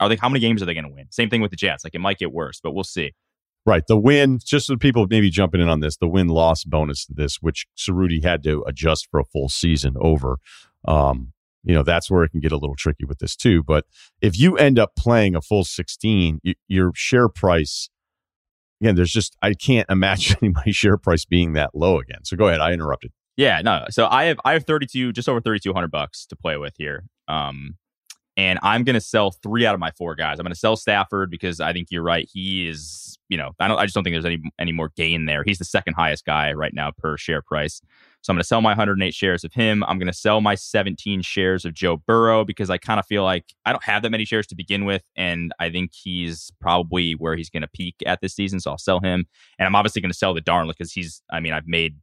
are 0.00 0.08
they 0.08 0.16
how 0.16 0.28
many 0.28 0.40
games 0.40 0.62
are 0.62 0.66
they 0.66 0.74
going 0.74 0.88
to 0.88 0.92
win? 0.92 1.06
Same 1.10 1.30
thing 1.30 1.40
with 1.40 1.50
the 1.50 1.56
Jets. 1.56 1.84
Like 1.84 1.94
it 1.94 2.00
might 2.00 2.18
get 2.18 2.32
worse, 2.32 2.60
but 2.62 2.72
we'll 2.72 2.84
see. 2.84 3.12
Right, 3.66 3.82
the 3.86 3.98
win. 3.98 4.38
Just 4.44 4.66
so 4.66 4.76
people 4.76 5.06
maybe 5.10 5.30
jumping 5.30 5.60
in 5.60 5.68
on 5.68 5.80
this, 5.80 5.96
the 5.96 6.08
win 6.08 6.28
loss 6.28 6.64
bonus 6.64 7.04
to 7.06 7.14
this, 7.14 7.36
which 7.40 7.66
Ceruti 7.76 8.22
had 8.24 8.42
to 8.44 8.64
adjust 8.66 9.08
for 9.10 9.20
a 9.20 9.24
full 9.24 9.48
season 9.48 9.94
over. 10.00 10.38
Um, 10.86 11.32
you 11.64 11.74
know 11.74 11.82
that's 11.82 12.10
where 12.10 12.24
it 12.24 12.30
can 12.30 12.40
get 12.40 12.52
a 12.52 12.56
little 12.56 12.76
tricky 12.76 13.04
with 13.04 13.18
this 13.18 13.36
too. 13.36 13.62
But 13.62 13.84
if 14.22 14.38
you 14.38 14.56
end 14.56 14.78
up 14.78 14.92
playing 14.96 15.34
a 15.34 15.42
full 15.42 15.64
sixteen, 15.64 16.40
y- 16.44 16.54
your 16.66 16.92
share 16.94 17.28
price. 17.28 17.90
Again, 18.80 18.94
there's 18.94 19.10
just 19.10 19.36
I 19.42 19.54
can't 19.54 19.88
imagine 19.90 20.54
my 20.54 20.70
share 20.70 20.96
price 20.96 21.24
being 21.24 21.52
that 21.54 21.74
low 21.74 21.98
again. 21.98 22.24
So 22.24 22.36
go 22.36 22.48
ahead. 22.48 22.60
I 22.60 22.72
interrupted. 22.72 23.12
Yeah, 23.36 23.60
no. 23.62 23.84
So 23.90 24.06
I 24.10 24.24
have 24.24 24.40
I 24.44 24.52
have 24.54 24.64
32, 24.64 25.12
just 25.12 25.28
over 25.28 25.40
3200 25.40 25.90
bucks 25.90 26.26
to 26.26 26.36
play 26.36 26.56
with 26.56 26.74
here. 26.78 27.04
Um 27.28 27.76
and 28.38 28.60
I'm 28.62 28.84
going 28.84 28.94
to 28.94 29.00
sell 29.00 29.32
3 29.32 29.66
out 29.66 29.74
of 29.74 29.80
my 29.80 29.90
4 29.90 30.14
guys. 30.14 30.38
I'm 30.38 30.44
going 30.44 30.54
to 30.54 30.58
sell 30.58 30.76
Stafford 30.76 31.28
because 31.28 31.60
I 31.60 31.72
think 31.72 31.88
you're 31.90 32.04
right. 32.04 32.30
He 32.32 32.68
is, 32.68 33.18
you 33.28 33.36
know, 33.36 33.50
I 33.58 33.66
don't 33.66 33.78
I 33.78 33.84
just 33.84 33.94
don't 33.94 34.04
think 34.04 34.14
there's 34.14 34.24
any 34.24 34.40
any 34.58 34.72
more 34.72 34.92
gain 34.96 35.26
there. 35.26 35.42
He's 35.44 35.58
the 35.58 35.64
second 35.64 35.94
highest 35.94 36.24
guy 36.24 36.52
right 36.52 36.72
now 36.72 36.92
per 36.96 37.18
share 37.18 37.42
price. 37.42 37.82
So 38.22 38.32
I'm 38.32 38.36
going 38.36 38.42
to 38.42 38.46
sell 38.46 38.60
my 38.60 38.70
108 38.70 39.14
shares 39.14 39.44
of 39.44 39.52
him. 39.52 39.84
I'm 39.84 39.98
going 39.98 40.08
to 40.08 40.12
sell 40.12 40.40
my 40.40 40.54
17 40.54 41.22
shares 41.22 41.64
of 41.64 41.74
Joe 41.74 41.98
Burrow 41.98 42.44
because 42.44 42.70
I 42.70 42.78
kind 42.78 42.98
of 42.98 43.06
feel 43.06 43.22
like 43.22 43.44
I 43.64 43.72
don't 43.72 43.84
have 43.84 44.02
that 44.02 44.10
many 44.10 44.24
shares 44.24 44.46
to 44.48 44.56
begin 44.56 44.84
with 44.84 45.02
and 45.16 45.52
I 45.58 45.68
think 45.70 45.92
he's 45.92 46.52
probably 46.60 47.12
where 47.12 47.36
he's 47.36 47.50
going 47.50 47.62
to 47.62 47.68
peak 47.68 47.96
at 48.06 48.20
this 48.20 48.34
season, 48.34 48.60
so 48.60 48.70
I'll 48.70 48.78
sell 48.78 49.00
him. 49.00 49.26
And 49.58 49.66
I'm 49.66 49.74
obviously 49.74 50.00
going 50.00 50.12
to 50.12 50.18
sell 50.18 50.32
the 50.32 50.40
Darnold 50.40 50.68
because 50.78 50.92
he's 50.92 51.22
I 51.30 51.40
mean, 51.40 51.52
I've 51.52 51.66
made 51.66 51.96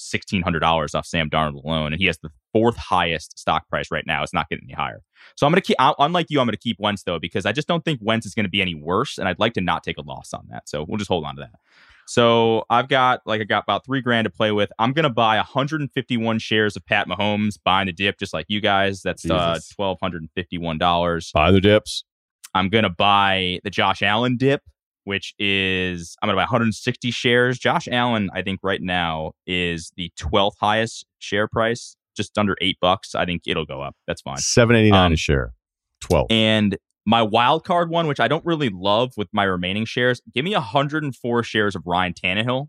sixteen 0.00 0.42
hundred 0.42 0.60
dollars 0.60 0.94
off 0.94 1.06
Sam 1.06 1.28
Darnold 1.30 1.64
alone, 1.64 1.92
and 1.92 2.00
he 2.00 2.06
has 2.06 2.18
the 2.18 2.30
fourth 2.52 2.76
highest 2.76 3.38
stock 3.38 3.68
price 3.68 3.90
right 3.90 4.06
now. 4.06 4.22
It's 4.22 4.32
not 4.34 4.48
getting 4.48 4.64
any 4.64 4.74
higher. 4.74 5.02
So 5.36 5.46
I'm 5.46 5.52
gonna 5.52 5.60
keep. 5.60 5.76
I- 5.78 5.94
Unlike 5.98 6.26
you, 6.30 6.40
I'm 6.40 6.46
gonna 6.46 6.56
keep 6.56 6.78
Wentz 6.80 7.02
though 7.04 7.18
because 7.18 7.46
I 7.46 7.52
just 7.52 7.68
don't 7.68 7.84
think 7.84 8.00
Wentz 8.02 8.26
is 8.26 8.34
gonna 8.34 8.48
be 8.48 8.60
any 8.62 8.74
worse, 8.74 9.18
and 9.18 9.28
I'd 9.28 9.38
like 9.38 9.52
to 9.54 9.60
not 9.60 9.82
take 9.84 9.98
a 9.98 10.02
loss 10.02 10.32
on 10.32 10.46
that. 10.50 10.68
So 10.68 10.84
we'll 10.88 10.98
just 10.98 11.08
hold 11.08 11.24
on 11.24 11.36
to 11.36 11.42
that. 11.42 11.58
So 12.06 12.64
I've 12.70 12.88
got 12.88 13.20
like 13.24 13.40
I 13.40 13.44
got 13.44 13.62
about 13.62 13.84
three 13.84 14.00
grand 14.00 14.24
to 14.24 14.30
play 14.30 14.50
with. 14.50 14.72
I'm 14.80 14.92
gonna 14.92 15.10
buy 15.10 15.36
151 15.36 16.38
shares 16.40 16.76
of 16.76 16.84
Pat 16.86 17.06
Mahomes, 17.06 17.58
buying 17.64 17.86
the 17.86 17.92
dip 17.92 18.18
just 18.18 18.32
like 18.34 18.46
you 18.48 18.60
guys. 18.60 19.02
That's 19.02 19.28
uh, 19.30 19.54
Jesus. 19.54 19.68
twelve 19.68 19.98
hundred 20.02 20.22
and 20.22 20.30
fifty-one 20.34 20.78
dollars. 20.78 21.30
Buy 21.32 21.52
the 21.52 21.60
dips. 21.60 22.04
I'm 22.52 22.68
gonna 22.68 22.90
buy 22.90 23.60
the 23.62 23.70
Josh 23.70 24.02
Allen 24.02 24.36
dip, 24.36 24.62
which 25.04 25.34
is 25.38 26.16
I'm 26.22 26.28
gonna 26.28 26.36
buy 26.36 26.42
160 26.42 27.10
shares. 27.10 27.58
Josh 27.58 27.88
Allen, 27.90 28.30
I 28.32 28.42
think 28.42 28.60
right 28.62 28.82
now 28.82 29.32
is 29.46 29.92
the 29.96 30.12
12th 30.18 30.54
highest 30.60 31.06
share 31.18 31.48
price, 31.48 31.96
just 32.16 32.36
under 32.38 32.56
eight 32.60 32.78
bucks. 32.80 33.14
I 33.14 33.24
think 33.24 33.42
it'll 33.46 33.66
go 33.66 33.80
up. 33.82 33.96
That's 34.06 34.22
fine. 34.22 34.38
Seven 34.38 34.76
eighty 34.76 34.90
nine 34.90 35.06
Um, 35.06 35.12
a 35.12 35.16
share. 35.16 35.52
Twelve. 36.00 36.26
And 36.30 36.76
my 37.06 37.22
wild 37.22 37.64
card 37.64 37.90
one, 37.90 38.06
which 38.06 38.20
I 38.20 38.28
don't 38.28 38.44
really 38.44 38.68
love 38.68 39.12
with 39.16 39.28
my 39.32 39.44
remaining 39.44 39.84
shares, 39.84 40.20
give 40.34 40.44
me 40.44 40.54
104 40.54 41.42
shares 41.42 41.74
of 41.74 41.82
Ryan 41.86 42.12
Tannehill. 42.12 42.68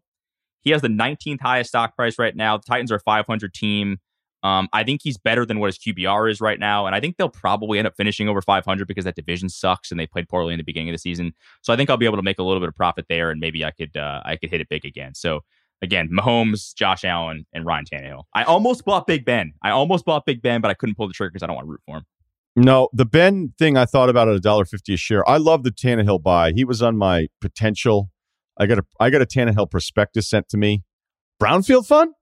He 0.61 0.71
has 0.71 0.81
the 0.81 0.87
19th 0.87 1.41
highest 1.41 1.69
stock 1.69 1.95
price 1.95 2.17
right 2.17 2.35
now. 2.35 2.57
The 2.57 2.63
Titans 2.63 2.91
are 2.91 2.95
a 2.95 2.99
500 2.99 3.53
team. 3.53 3.97
Um, 4.43 4.69
I 4.73 4.83
think 4.83 5.01
he's 5.03 5.17
better 5.17 5.45
than 5.45 5.59
what 5.59 5.67
his 5.67 5.77
QBR 5.77 6.29
is 6.31 6.41
right 6.41 6.59
now, 6.59 6.87
and 6.87 6.95
I 6.95 6.99
think 6.99 7.17
they'll 7.17 7.29
probably 7.29 7.77
end 7.77 7.87
up 7.87 7.95
finishing 7.95 8.27
over 8.27 8.41
500 8.41 8.87
because 8.87 9.05
that 9.05 9.15
division 9.15 9.49
sucks 9.49 9.91
and 9.91 9.99
they 9.99 10.07
played 10.07 10.27
poorly 10.27 10.53
in 10.53 10.57
the 10.57 10.63
beginning 10.63 10.89
of 10.89 10.93
the 10.93 10.99
season. 10.99 11.33
So 11.61 11.71
I 11.71 11.75
think 11.75 11.89
I'll 11.89 11.97
be 11.97 12.05
able 12.05 12.17
to 12.17 12.23
make 12.23 12.39
a 12.39 12.43
little 12.43 12.59
bit 12.59 12.69
of 12.69 12.75
profit 12.75 13.05
there, 13.07 13.29
and 13.29 13.39
maybe 13.39 13.63
I 13.63 13.71
could 13.71 13.95
uh, 13.95 14.21
I 14.25 14.35
could 14.37 14.49
hit 14.49 14.61
it 14.61 14.69
big 14.69 14.85
again. 14.85 15.13
So 15.13 15.41
again, 15.81 16.09
Mahomes, 16.11 16.73
Josh 16.75 17.03
Allen, 17.03 17.45
and 17.53 17.65
Ryan 17.65 17.85
Tannehill. 17.91 18.23
I 18.33 18.43
almost 18.43 18.85
bought 18.85 19.07
Big 19.07 19.25
Ben. 19.25 19.53
I 19.61 19.71
almost 19.71 20.05
bought 20.05 20.25
Big 20.25 20.41
Ben, 20.41 20.61
but 20.61 20.71
I 20.71 20.73
couldn't 20.73 20.95
pull 20.95 21.07
the 21.07 21.13
trigger 21.13 21.31
because 21.31 21.43
I 21.43 21.47
don't 21.47 21.55
want 21.55 21.67
to 21.67 21.71
root 21.71 21.81
for 21.85 21.97
him. 21.97 22.03
No, 22.55 22.89
the 22.91 23.05
Ben 23.05 23.53
thing 23.57 23.77
I 23.77 23.85
thought 23.85 24.09
about 24.09 24.27
at 24.27 24.35
a 24.35 24.39
dollar 24.39 24.65
fifty 24.65 24.93
a 24.93 24.97
share. 24.97 25.27
I 25.29 25.37
love 25.37 25.63
the 25.63 25.71
Tannehill 25.71 26.21
buy. 26.21 26.51
He 26.51 26.65
was 26.65 26.81
on 26.81 26.97
my 26.97 27.27
potential. 27.39 28.09
I 28.57 28.65
got 28.65 28.79
a 28.79 28.83
I 28.99 29.09
got 29.09 29.21
a 29.21 29.25
Tannehill 29.25 29.69
prospectus 29.71 30.29
sent 30.29 30.49
to 30.49 30.57
me. 30.57 30.83
Brownfield 31.41 31.87
fund, 31.87 32.13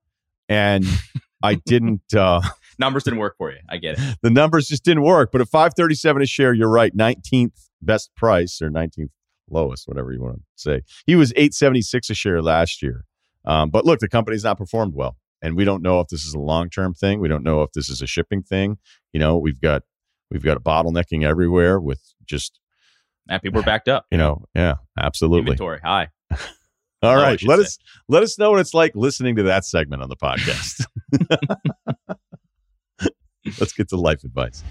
and 0.48 0.86
I 1.42 1.56
didn't. 1.56 2.14
uh 2.14 2.42
Numbers 2.80 3.04
didn't 3.04 3.20
work 3.20 3.36
for 3.38 3.52
you. 3.52 3.58
I 3.70 3.78
get 3.78 3.98
it. 4.00 4.18
The 4.22 4.30
numbers 4.30 4.68
just 4.68 4.84
didn't 4.86 5.04
work. 5.04 5.32
But 5.32 5.42
at 5.42 5.50
five 5.50 5.74
thirty 5.76 5.96
seven 5.96 6.22
a 6.22 6.26
share, 6.26 6.54
you're 6.54 6.70
right. 6.70 6.94
Nineteenth 6.96 7.70
best 7.82 8.10
price 8.16 8.62
or 8.62 8.70
nineteenth 8.70 9.12
lowest, 9.50 9.88
whatever 9.88 10.12
you 10.14 10.22
want 10.22 10.36
to 10.38 10.42
say. 10.56 10.82
He 11.06 11.16
was 11.16 11.34
eight 11.36 11.54
seventy 11.54 11.82
six 11.82 12.10
a 12.10 12.14
share 12.14 12.42
last 12.42 12.82
year. 12.82 13.06
Um, 13.46 13.70
but 13.70 13.86
look, 13.86 14.00
the 14.00 14.08
company's 14.10 14.44
not 14.44 14.58
performed 14.58 14.94
well, 14.96 15.18
and 15.42 15.56
we 15.56 15.64
don't 15.66 15.82
know 15.82 16.00
if 16.02 16.08
this 16.10 16.26
is 16.26 16.34
a 16.34 16.40
long 16.40 16.70
term 16.70 16.94
thing. 16.94 17.20
We 17.20 17.28
don't 17.28 17.44
know 17.44 17.64
if 17.64 17.72
this 17.74 17.90
is 17.90 18.02
a 18.02 18.08
shipping 18.08 18.44
thing. 18.44 18.78
You 19.14 19.20
know, 19.20 19.38
we've 19.38 19.60
got 19.62 19.84
we've 20.32 20.44
got 20.44 20.58
a 20.58 20.60
bottlenecking 20.60 21.24
everywhere 21.26 21.80
with 21.80 22.02
just 22.26 22.60
And 23.28 23.42
people 23.42 23.60
are 23.62 23.64
backed 23.74 23.88
up. 23.90 24.06
you 24.12 24.18
know, 24.18 24.46
yeah, 24.54 24.76
absolutely. 25.00 25.52
Inventory 25.52 25.80
high. 25.84 26.10
All 27.02 27.12
Oh, 27.18 27.22
right, 27.22 27.42
let 27.44 27.58
say. 27.60 27.64
us 27.64 27.78
let 28.10 28.24
us 28.24 28.38
know 28.38 28.52
what 28.52 28.60
it's 28.60 28.74
like 28.74 28.94
listening 28.96 29.36
to 29.38 29.44
that 29.44 29.64
segment 29.66 30.02
on 30.04 30.10
the 30.10 30.18
podcast. 30.18 30.86
Let's 33.60 33.72
get 33.74 33.88
to 33.90 33.96
life 33.96 34.24
advice. 34.26 34.64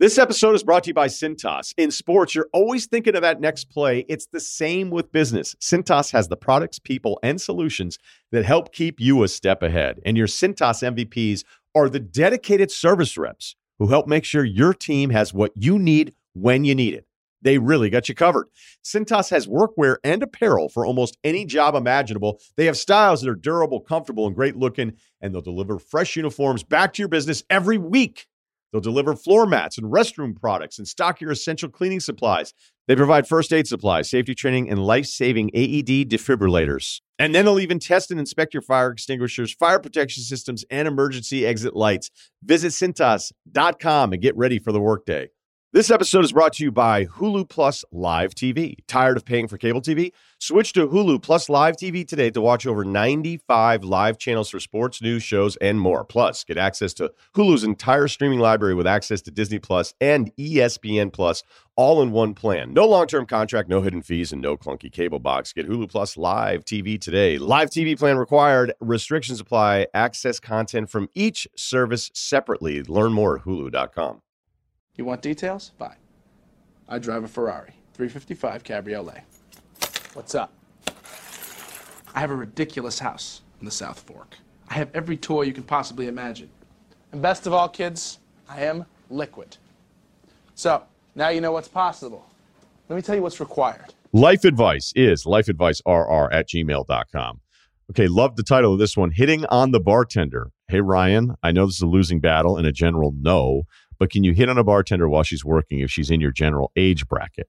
This 0.00 0.18
episode 0.18 0.56
is 0.56 0.64
brought 0.64 0.82
to 0.84 0.88
you 0.90 0.94
by 0.94 1.06
Cintas. 1.06 1.72
In 1.76 1.92
sports, 1.92 2.34
you're 2.34 2.48
always 2.52 2.86
thinking 2.86 3.14
of 3.14 3.22
that 3.22 3.40
next 3.40 3.66
play. 3.70 4.04
It's 4.08 4.26
the 4.26 4.40
same 4.40 4.90
with 4.90 5.12
business. 5.12 5.54
Cintas 5.60 6.10
has 6.10 6.26
the 6.26 6.36
products, 6.36 6.80
people, 6.80 7.20
and 7.22 7.40
solutions 7.40 7.98
that 8.32 8.44
help 8.44 8.72
keep 8.72 8.98
you 9.00 9.22
a 9.22 9.28
step 9.28 9.62
ahead. 9.62 10.00
And 10.04 10.16
your 10.16 10.26
Cintas 10.26 10.82
MVPs 10.82 11.44
are 11.76 11.88
the 11.88 12.00
dedicated 12.00 12.72
service 12.72 13.16
reps 13.16 13.54
who 13.78 13.86
help 13.86 14.08
make 14.08 14.24
sure 14.24 14.44
your 14.44 14.74
team 14.74 15.10
has 15.10 15.32
what 15.32 15.52
you 15.54 15.78
need 15.78 16.14
when 16.32 16.64
you 16.64 16.74
need 16.74 16.94
it. 16.94 17.06
They 17.42 17.58
really 17.58 17.90
got 17.90 18.08
you 18.08 18.14
covered. 18.14 18.46
Cintas 18.84 19.30
has 19.30 19.46
workwear 19.46 19.96
and 20.04 20.22
apparel 20.22 20.68
for 20.68 20.86
almost 20.86 21.18
any 21.24 21.44
job 21.44 21.74
imaginable. 21.74 22.40
They 22.56 22.66
have 22.66 22.76
styles 22.76 23.20
that 23.20 23.30
are 23.30 23.34
durable, 23.34 23.80
comfortable, 23.80 24.26
and 24.26 24.34
great 24.34 24.56
looking, 24.56 24.94
and 25.20 25.34
they'll 25.34 25.42
deliver 25.42 25.78
fresh 25.78 26.16
uniforms 26.16 26.62
back 26.62 26.92
to 26.94 27.02
your 27.02 27.08
business 27.08 27.42
every 27.50 27.78
week. 27.78 28.26
They'll 28.72 28.80
deliver 28.80 29.14
floor 29.14 29.44
mats 29.44 29.76
and 29.76 29.92
restroom 29.92 30.34
products 30.34 30.78
and 30.78 30.88
stock 30.88 31.20
your 31.20 31.30
essential 31.30 31.68
cleaning 31.68 32.00
supplies. 32.00 32.54
They 32.88 32.96
provide 32.96 33.28
first 33.28 33.52
aid 33.52 33.66
supplies, 33.66 34.08
safety 34.08 34.34
training, 34.34 34.70
and 34.70 34.84
life 34.84 35.06
saving 35.06 35.50
AED 35.54 36.08
defibrillators. 36.08 37.00
And 37.18 37.34
then 37.34 37.44
they'll 37.44 37.60
even 37.60 37.78
test 37.78 38.10
and 38.10 38.18
inspect 38.18 38.54
your 38.54 38.62
fire 38.62 38.90
extinguishers, 38.90 39.52
fire 39.52 39.78
protection 39.78 40.22
systems, 40.22 40.64
and 40.70 40.88
emergency 40.88 41.46
exit 41.46 41.76
lights. 41.76 42.10
Visit 42.42 42.72
Cintas.com 42.72 44.12
and 44.12 44.22
get 44.22 44.36
ready 44.36 44.58
for 44.58 44.72
the 44.72 44.80
workday. 44.80 45.28
This 45.74 45.90
episode 45.90 46.22
is 46.22 46.32
brought 46.34 46.52
to 46.54 46.64
you 46.64 46.70
by 46.70 47.06
Hulu 47.06 47.48
Plus 47.48 47.82
Live 47.90 48.34
TV. 48.34 48.76
Tired 48.86 49.16
of 49.16 49.24
paying 49.24 49.48
for 49.48 49.56
cable 49.56 49.80
TV? 49.80 50.12
Switch 50.38 50.74
to 50.74 50.86
Hulu 50.86 51.22
Plus 51.22 51.48
Live 51.48 51.76
TV 51.76 52.06
today 52.06 52.28
to 52.32 52.42
watch 52.42 52.66
over 52.66 52.84
95 52.84 53.82
live 53.82 54.18
channels 54.18 54.50
for 54.50 54.60
sports, 54.60 55.00
news, 55.00 55.22
shows, 55.22 55.56
and 55.62 55.80
more. 55.80 56.04
Plus, 56.04 56.44
get 56.44 56.58
access 56.58 56.92
to 56.92 57.10
Hulu's 57.34 57.64
entire 57.64 58.06
streaming 58.06 58.38
library 58.38 58.74
with 58.74 58.86
access 58.86 59.22
to 59.22 59.30
Disney 59.30 59.58
Plus 59.58 59.94
and 59.98 60.30
ESPN 60.36 61.10
Plus 61.10 61.42
all 61.74 62.02
in 62.02 62.12
one 62.12 62.34
plan. 62.34 62.74
No 62.74 62.86
long-term 62.86 63.24
contract, 63.24 63.70
no 63.70 63.80
hidden 63.80 64.02
fees, 64.02 64.30
and 64.30 64.42
no 64.42 64.58
clunky 64.58 64.92
cable 64.92 65.20
box. 65.20 65.54
Get 65.54 65.66
Hulu 65.66 65.90
Plus 65.90 66.18
Live 66.18 66.66
TV 66.66 67.00
today. 67.00 67.38
Live 67.38 67.70
TV 67.70 67.98
plan 67.98 68.18
required. 68.18 68.74
Restrictions 68.80 69.40
apply. 69.40 69.86
Access 69.94 70.38
content 70.38 70.90
from 70.90 71.08
each 71.14 71.48
service 71.56 72.10
separately. 72.12 72.82
Learn 72.82 73.14
more 73.14 73.38
at 73.38 73.44
hulu.com. 73.44 74.20
You 74.96 75.06
want 75.06 75.22
details? 75.22 75.72
Fine. 75.78 75.96
I 76.86 76.98
drive 76.98 77.24
a 77.24 77.28
Ferrari, 77.28 77.72
355 77.94 78.62
Cabriolet. 78.62 79.22
What's 80.12 80.34
up? 80.34 80.52
I 82.14 82.20
have 82.20 82.30
a 82.30 82.34
ridiculous 82.34 82.98
house 82.98 83.40
in 83.58 83.64
the 83.64 83.70
South 83.70 84.00
Fork. 84.00 84.36
I 84.68 84.74
have 84.74 84.90
every 84.92 85.16
toy 85.16 85.42
you 85.42 85.54
can 85.54 85.62
possibly 85.62 86.08
imagine. 86.08 86.50
And 87.10 87.22
best 87.22 87.46
of 87.46 87.54
all, 87.54 87.70
kids, 87.70 88.18
I 88.46 88.64
am 88.64 88.84
liquid. 89.08 89.56
So, 90.54 90.82
now 91.14 91.30
you 91.30 91.40
know 91.40 91.52
what's 91.52 91.68
possible. 91.68 92.26
Let 92.90 92.96
me 92.96 93.02
tell 93.02 93.14
you 93.14 93.22
what's 93.22 93.40
required. 93.40 93.94
Life 94.12 94.44
advice 94.44 94.92
is 94.94 95.24
lifeadvicerr 95.24 96.28
at 96.30 96.50
gmail.com. 96.50 97.40
Okay, 97.90 98.08
love 98.08 98.36
the 98.36 98.42
title 98.42 98.74
of 98.74 98.78
this 98.78 98.96
one 98.96 99.10
Hitting 99.10 99.46
on 99.46 99.70
the 99.70 99.80
Bartender. 99.80 100.50
Hey, 100.68 100.80
Ryen, 100.80 101.34
I 101.42 101.52
know 101.52 101.66
this 101.66 101.76
is 101.76 101.82
a 101.82 101.86
losing 101.86 102.20
battle 102.20 102.58
and 102.58 102.66
a 102.66 102.72
general 102.72 103.14
no, 103.18 103.62
but 104.02 104.10
can 104.10 104.24
you 104.24 104.32
hit 104.32 104.48
on 104.48 104.58
a 104.58 104.64
bartender 104.64 105.08
while 105.08 105.22
she's 105.22 105.44
working 105.44 105.78
if 105.78 105.88
she's 105.88 106.10
in 106.10 106.20
your 106.20 106.32
general 106.32 106.72
age 106.74 107.06
bracket? 107.06 107.46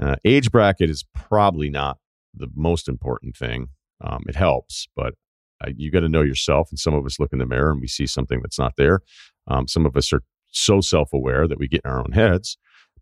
Uh, 0.00 0.16
age 0.24 0.50
bracket 0.50 0.88
is 0.88 1.04
probably 1.14 1.68
not 1.68 1.98
the 2.32 2.48
most 2.54 2.88
important 2.88 3.36
thing. 3.36 3.68
Um, 4.02 4.22
it 4.26 4.34
helps, 4.34 4.88
but 4.96 5.12
uh, 5.62 5.72
you 5.76 5.90
got 5.90 6.00
to 6.00 6.08
know 6.08 6.22
yourself. 6.22 6.70
And 6.70 6.78
some 6.78 6.94
of 6.94 7.04
us 7.04 7.20
look 7.20 7.34
in 7.34 7.38
the 7.38 7.44
mirror 7.44 7.70
and 7.70 7.82
we 7.82 7.86
see 7.86 8.06
something 8.06 8.40
that's 8.40 8.58
not 8.58 8.76
there. 8.78 9.00
Um, 9.46 9.68
some 9.68 9.84
of 9.84 9.94
us 9.94 10.10
are 10.10 10.22
so 10.46 10.80
self 10.80 11.12
aware 11.12 11.46
that 11.46 11.58
we 11.58 11.68
get 11.68 11.82
in 11.84 11.90
our 11.90 11.98
own 11.98 12.12
heads. 12.12 12.56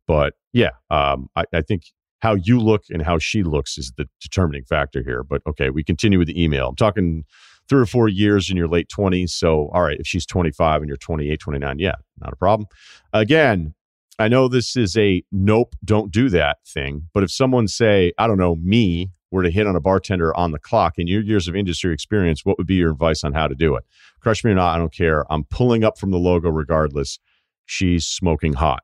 But 0.08 0.34
yeah, 0.52 0.70
um, 0.90 1.28
I, 1.36 1.44
I 1.54 1.62
think 1.62 1.84
how 2.18 2.34
you 2.34 2.58
look 2.58 2.82
and 2.90 3.02
how 3.02 3.20
she 3.20 3.44
looks 3.44 3.78
is 3.78 3.92
the 3.96 4.08
determining 4.20 4.64
factor 4.64 5.04
here. 5.04 5.22
But 5.22 5.42
okay, 5.46 5.70
we 5.70 5.84
continue 5.84 6.18
with 6.18 6.26
the 6.26 6.42
email. 6.42 6.66
I'm 6.66 6.74
talking 6.74 7.22
three 7.68 7.80
or 7.80 7.86
four 7.86 8.08
years 8.08 8.50
in 8.50 8.56
your 8.56 8.68
late 8.68 8.88
20s. 8.88 9.30
So, 9.30 9.70
all 9.72 9.82
right, 9.82 9.98
if 9.98 10.06
she's 10.06 10.26
25 10.26 10.82
and 10.82 10.88
you're 10.88 10.96
28, 10.96 11.38
29, 11.40 11.78
yeah, 11.78 11.94
not 12.20 12.32
a 12.32 12.36
problem. 12.36 12.68
Again, 13.12 13.74
I 14.18 14.28
know 14.28 14.48
this 14.48 14.76
is 14.76 14.96
a 14.96 15.22
nope, 15.32 15.74
don't 15.84 16.12
do 16.12 16.28
that 16.30 16.58
thing. 16.66 17.08
But 17.14 17.22
if 17.22 17.30
someone, 17.30 17.68
say, 17.68 18.12
I 18.18 18.26
don't 18.26 18.38
know, 18.38 18.56
me, 18.56 19.10
were 19.32 19.42
to 19.42 19.50
hit 19.50 19.66
on 19.66 19.74
a 19.74 19.80
bartender 19.80 20.36
on 20.36 20.52
the 20.52 20.58
clock 20.58 20.98
in 20.98 21.06
your 21.06 21.22
years 21.22 21.48
of 21.48 21.56
industry 21.56 21.92
experience, 21.92 22.44
what 22.44 22.58
would 22.58 22.66
be 22.66 22.74
your 22.74 22.92
advice 22.92 23.24
on 23.24 23.32
how 23.32 23.48
to 23.48 23.54
do 23.54 23.74
it? 23.74 23.84
Crush 24.20 24.44
me 24.44 24.52
or 24.52 24.54
not, 24.54 24.74
I 24.74 24.78
don't 24.78 24.92
care. 24.92 25.24
I'm 25.32 25.44
pulling 25.44 25.82
up 25.82 25.98
from 25.98 26.10
the 26.10 26.18
logo 26.18 26.50
regardless. 26.50 27.18
She's 27.64 28.06
smoking 28.06 28.52
hot. 28.52 28.82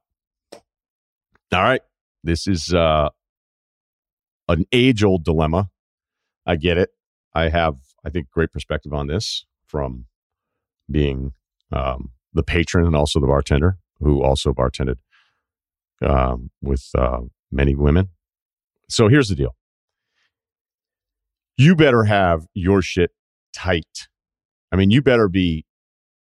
All 1.52 1.62
right. 1.62 1.82
This 2.24 2.46
is 2.46 2.72
uh, 2.74 3.10
an 4.48 4.64
age 4.72 5.04
old 5.04 5.24
dilemma. 5.24 5.70
I 6.46 6.56
get 6.56 6.78
it. 6.78 6.90
I 7.34 7.48
have, 7.48 7.76
I 8.08 8.10
think, 8.10 8.30
great 8.30 8.50
perspective 8.52 8.94
on 8.94 9.06
this 9.06 9.44
from 9.66 10.06
being 10.90 11.32
um, 11.70 12.12
the 12.32 12.42
patron 12.42 12.86
and 12.86 12.96
also 12.96 13.20
the 13.20 13.26
bartender 13.26 13.76
who 14.00 14.22
also 14.22 14.54
bartended 14.54 14.96
um, 16.02 16.50
with 16.62 16.88
uh, 16.96 17.20
many 17.52 17.74
women. 17.74 18.08
So 18.88 19.08
here's 19.08 19.28
the 19.28 19.34
deal 19.34 19.54
you 21.58 21.76
better 21.76 22.04
have 22.04 22.46
your 22.54 22.80
shit 22.80 23.10
tight. 23.52 24.08
I 24.72 24.76
mean, 24.76 24.90
you 24.90 25.02
better 25.02 25.28
be 25.28 25.66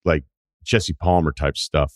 like 0.04 0.24
Jesse 0.62 0.92
Palmer 0.92 1.32
type 1.32 1.56
stuff 1.56 1.94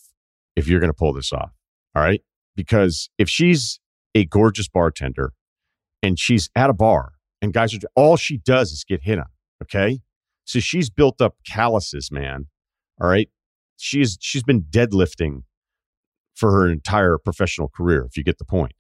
if 0.57 0.67
you're 0.67 0.81
going 0.81 0.93
to 0.93 0.97
pull 0.97 1.13
this 1.13 1.31
off. 1.31 1.53
All 1.95 2.03
right. 2.03 2.23
Because 2.57 3.11
if 3.19 3.29
she's 3.29 3.81
a 4.15 4.25
gorgeous 4.25 4.69
bartender 4.69 5.33
and 6.03 6.19
she's 6.19 6.49
at 6.57 6.71
a 6.71 6.75
bar 6.75 7.15
and 7.43 7.53
guys 7.53 7.75
are 7.75 7.79
all 7.95 8.17
she 8.17 8.39
does 8.39 8.73
is 8.73 8.83
get 8.85 9.03
hit 9.03 9.19
on. 9.19 9.27
Okay. 9.63 10.01
So 10.45 10.61
she's 10.61 10.91
built 10.91 11.21
up 11.21 11.37
calluses, 11.47 12.11
man. 12.11 12.47
All 13.01 13.09
right. 13.09 13.29
She's 13.77 14.19
she's 14.21 14.43
been 14.43 14.63
deadlifting 14.63 15.43
for 16.35 16.51
her 16.53 16.69
entire 16.69 17.19
professional 17.19 17.69
career, 17.69 18.05
if 18.09 18.17
you 18.17 18.25
get 18.25 18.39
the 18.39 18.45
point. 18.45 18.73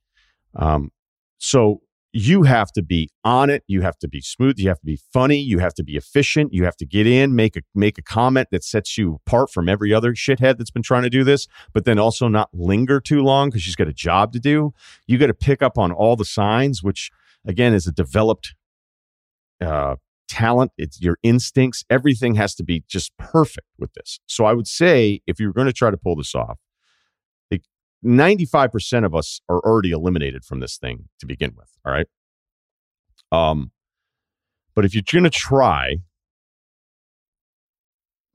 Um, 0.57 0.91
so 1.39 1.81
you 2.17 2.45
have 2.45 2.71
to 2.73 2.83
be 2.83 3.09
on 3.25 3.51
it. 3.51 3.65
You 3.67 3.83
have 3.83 3.99
to 3.99 4.09
be 4.09 4.21
smooth. 4.21 4.59
You 4.59 4.69
have 4.69 4.79
to 4.79 4.87
be 4.87 5.01
funny. 5.13 5.39
You 5.39 5.59
have 5.59 5.75
to 5.75 5.83
be 5.83 5.97
efficient. 5.97 6.55
You 6.55 6.65
have 6.65 6.77
to 6.77 6.87
get 6.87 7.09
in, 7.09 7.35
make 7.35 7.57
a 7.57 7.63
make 7.75 7.99
a 7.99 8.03
comment 8.03 8.49
that 8.53 8.63
sets 8.63 8.97
you 8.97 9.21
apart 9.27 9.51
from 9.51 9.69
every 9.69 9.93
other 9.93 10.15
shithead 10.15 10.57
that's 10.57 10.71
been 10.71 10.83
trying 10.83 11.03
to 11.03 11.11
do 11.11 11.25
this, 11.25 11.49
but 11.73 11.85
then 11.85 11.99
also 11.99 12.29
not 12.29 12.51
linger 12.53 13.01
too 13.01 13.21
long 13.21 13.49
because 13.49 13.63
she's 13.63 13.75
got 13.75 13.89
a 13.89 13.93
job 13.93 14.33
to 14.33 14.39
do. 14.39 14.73
You 15.09 15.19
got 15.19 15.27
to 15.27 15.35
pick 15.35 15.61
up 15.61 15.77
on 15.77 15.91
all 15.91 16.15
the 16.15 16.25
signs, 16.25 16.85
which 16.85 17.11
again 17.45 17.75
is 17.75 17.89
a 17.89 17.93
developed 17.93 18.55
uh, 19.61 19.97
talent. 20.29 20.73
It's 20.79 21.01
your 21.01 21.19
instincts. 21.23 21.85
Everything 21.91 22.35
has 22.37 22.55
to 22.57 22.65
be 22.65 22.85
just 22.89 23.17
perfect 23.19 23.67
with 23.79 23.93
this. 23.95 24.19
So 24.27 24.45
I 24.45 24.53
would 24.53 24.67
say 24.67 25.21
if 25.27 25.39
you're 25.39 25.53
going 25.53 25.67
to 25.67 25.73
try 25.73 25.91
to 25.91 25.97
pull 25.97 26.17
this 26.17 26.35
off, 26.35 26.59
95% 28.05 29.07
of 29.07 29.15
us 29.15 29.41
are 29.49 29.61
already 29.61 29.91
eliminated 29.91 30.45
from 30.45 30.61
this 30.61 30.77
thing 30.77 31.09
to 31.21 31.27
begin 31.27 31.53
with. 31.57 31.71
All 31.85 31.93
right. 31.93 32.07
Um, 33.33 33.73
but 34.75 34.85
if 34.85 34.95
you're 34.95 35.03
going 35.11 35.25
to 35.25 35.31
try, 35.31 35.97